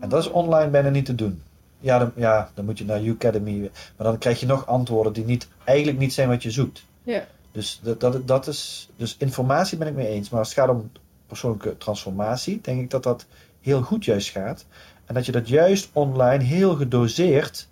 En 0.00 0.08
dat 0.08 0.22
is 0.24 0.30
online 0.30 0.70
bijna 0.70 0.88
niet 0.88 1.06
te 1.06 1.14
doen. 1.14 1.42
Ja, 1.80 1.98
dan, 1.98 2.12
ja, 2.16 2.50
dan 2.54 2.64
moet 2.64 2.78
je 2.78 2.84
naar 2.84 3.00
Academy. 3.10 3.60
Maar 3.96 4.06
dan 4.06 4.18
krijg 4.18 4.40
je 4.40 4.46
nog 4.46 4.66
antwoorden 4.66 5.12
die 5.12 5.24
niet, 5.24 5.48
eigenlijk 5.64 5.98
niet 5.98 6.12
zijn 6.12 6.28
wat 6.28 6.42
je 6.42 6.50
zoekt. 6.50 6.84
Ja. 7.02 7.26
Dus, 7.54 7.80
dat, 7.98 8.28
dat, 8.28 8.46
is, 8.46 8.88
dus 8.96 9.16
informatie 9.18 9.78
ben 9.78 9.88
ik 9.88 9.94
mee 9.94 10.08
eens. 10.08 10.28
Maar 10.30 10.38
als 10.38 10.48
het 10.48 10.58
gaat 10.58 10.68
om 10.68 10.90
persoonlijke 11.26 11.76
transformatie, 11.76 12.60
denk 12.60 12.80
ik 12.80 12.90
dat 12.90 13.02
dat 13.02 13.26
heel 13.60 13.82
goed 13.82 14.04
juist 14.04 14.28
gaat. 14.30 14.66
En 15.04 15.14
dat 15.14 15.26
je 15.26 15.32
dat 15.32 15.48
juist 15.48 15.90
online 15.92 16.44
heel 16.44 16.74
gedoseerd 16.76 17.68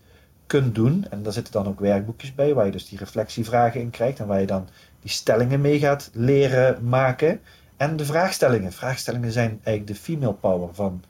kunt 0.47 0.75
doen. 0.75 1.07
En 1.11 1.23
daar 1.23 1.33
zitten 1.33 1.53
dan 1.53 1.67
ook 1.67 1.81
werkboekjes 1.81 2.35
bij, 2.35 2.55
waar 2.55 2.67
je 2.67 2.73
dus 2.73 2.89
die 2.89 2.99
reflectievragen 2.99 3.81
in 3.81 3.91
krijgt. 3.91 4.19
En 4.19 4.27
waar 4.27 4.41
je 4.41 4.47
dan 4.47 4.69
die 5.01 5.11
stellingen 5.11 5.61
mee 5.61 5.79
gaat 5.79 6.11
leren 6.13 6.89
maken. 6.89 7.41
En 7.77 7.97
de 7.97 8.05
vraagstellingen. 8.05 8.73
Vraagstellingen 8.73 9.33
zijn 9.33 9.61
eigenlijk 9.63 9.87
de 9.87 9.95
female 10.05 10.35
power 10.35 10.75
van 10.75 11.03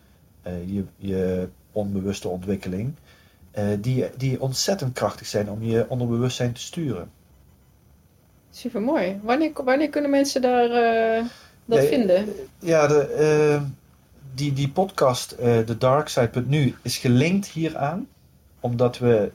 eh, 0.42 0.68
je, 0.68 0.84
je 0.96 1.48
onbewuste 1.72 2.28
ontwikkeling. 2.28 2.94
eh, 3.50 3.64
die, 3.80 4.10
die 4.16 4.40
ontzettend 4.40 4.92
krachtig 4.92 5.26
zijn 5.26 5.50
om 5.50 5.62
je 5.62 5.88
onderbewustzijn 5.88 6.52
te 6.52 6.60
sturen. 6.60 7.10
Super 8.54 8.82
mooi. 8.82 9.20
Wanneer, 9.22 9.50
wanneer 9.64 9.88
kunnen 9.88 10.10
mensen 10.10 10.42
daar 10.42 10.70
eh, 10.70 11.24
dat 11.64 11.84
vinden? 11.84 12.28
Ja, 12.58 12.86
de, 12.86 13.00
eh, 13.00 13.62
die, 14.34 14.52
die 14.52 14.68
podcast, 14.68 15.32
eh 15.32 15.58
The 15.58 15.78
Dark 15.78 16.08
Side, 16.08 16.44
nu 16.46 16.74
is 16.82 16.96
gelinkt 16.96 17.46
hieraan. 17.46 18.08
Omdat 18.60 18.98
we 18.98 19.30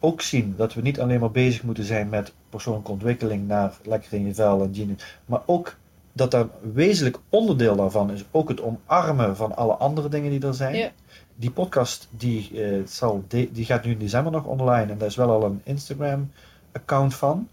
ook 0.00 0.20
zien 0.20 0.54
dat 0.56 0.74
we 0.74 0.80
niet 0.80 1.00
alleen 1.00 1.20
maar 1.20 1.30
bezig 1.30 1.62
moeten 1.62 1.84
zijn 1.84 2.08
met 2.08 2.32
persoonlijke 2.48 2.90
ontwikkeling 2.90 3.48
naar 3.48 3.72
lekker 3.82 4.12
in 4.12 4.26
je 4.26 4.34
vel 4.34 4.62
en 4.62 4.74
genius, 4.74 5.02
maar 5.26 5.42
ook 5.46 5.76
dat 6.12 6.34
er 6.34 6.40
een 6.40 6.72
wezenlijk 6.72 7.18
onderdeel 7.28 7.76
daarvan 7.76 8.10
is 8.10 8.24
ook 8.30 8.48
het 8.48 8.60
omarmen 8.62 9.36
van 9.36 9.56
alle 9.56 9.72
andere 9.72 10.08
dingen 10.08 10.30
die 10.30 10.46
er 10.46 10.54
zijn. 10.54 10.74
Ja. 10.74 10.90
Die 11.36 11.50
podcast 11.50 12.08
die, 12.10 12.50
zal 12.86 13.24
die 13.28 13.64
gaat 13.64 13.84
nu 13.84 13.90
in 13.90 13.98
december 13.98 14.32
nog 14.32 14.44
online 14.44 14.92
en 14.92 14.98
daar 14.98 15.08
is 15.08 15.16
wel 15.16 15.30
al 15.30 15.44
een 15.44 15.60
Instagram 15.64 16.30
account 16.72 17.14
van. 17.14 17.48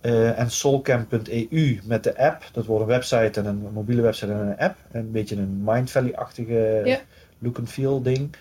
Eh, 0.00 0.38
en 0.38 0.50
soulcamp.eu 0.50 1.80
met 1.84 2.04
de 2.04 2.18
app. 2.18 2.48
Dat 2.52 2.66
wordt 2.66 2.82
een 2.82 2.88
website 2.90 3.40
en 3.40 3.46
een 3.46 3.72
mobiele 3.72 4.02
website 4.02 4.32
en 4.32 4.38
een 4.38 4.58
app. 4.58 4.76
Een 4.90 5.10
beetje 5.10 5.36
een 5.36 5.60
Mind 5.64 5.90
Valley-achtige 5.90 6.82
Ja. 6.84 7.00
look 7.38 7.58
and 7.58 7.68
feel 7.70 8.02
ding. 8.02 8.34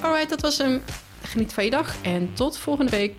Alright, 0.00 0.28
dat 0.28 0.40
was 0.40 0.58
hem. 0.58 0.82
Geniet 1.22 1.52
van 1.52 1.64
je 1.64 1.70
dag 1.70 1.94
en 2.02 2.30
tot 2.34 2.58
volgende 2.58 2.90
week. 2.90 3.14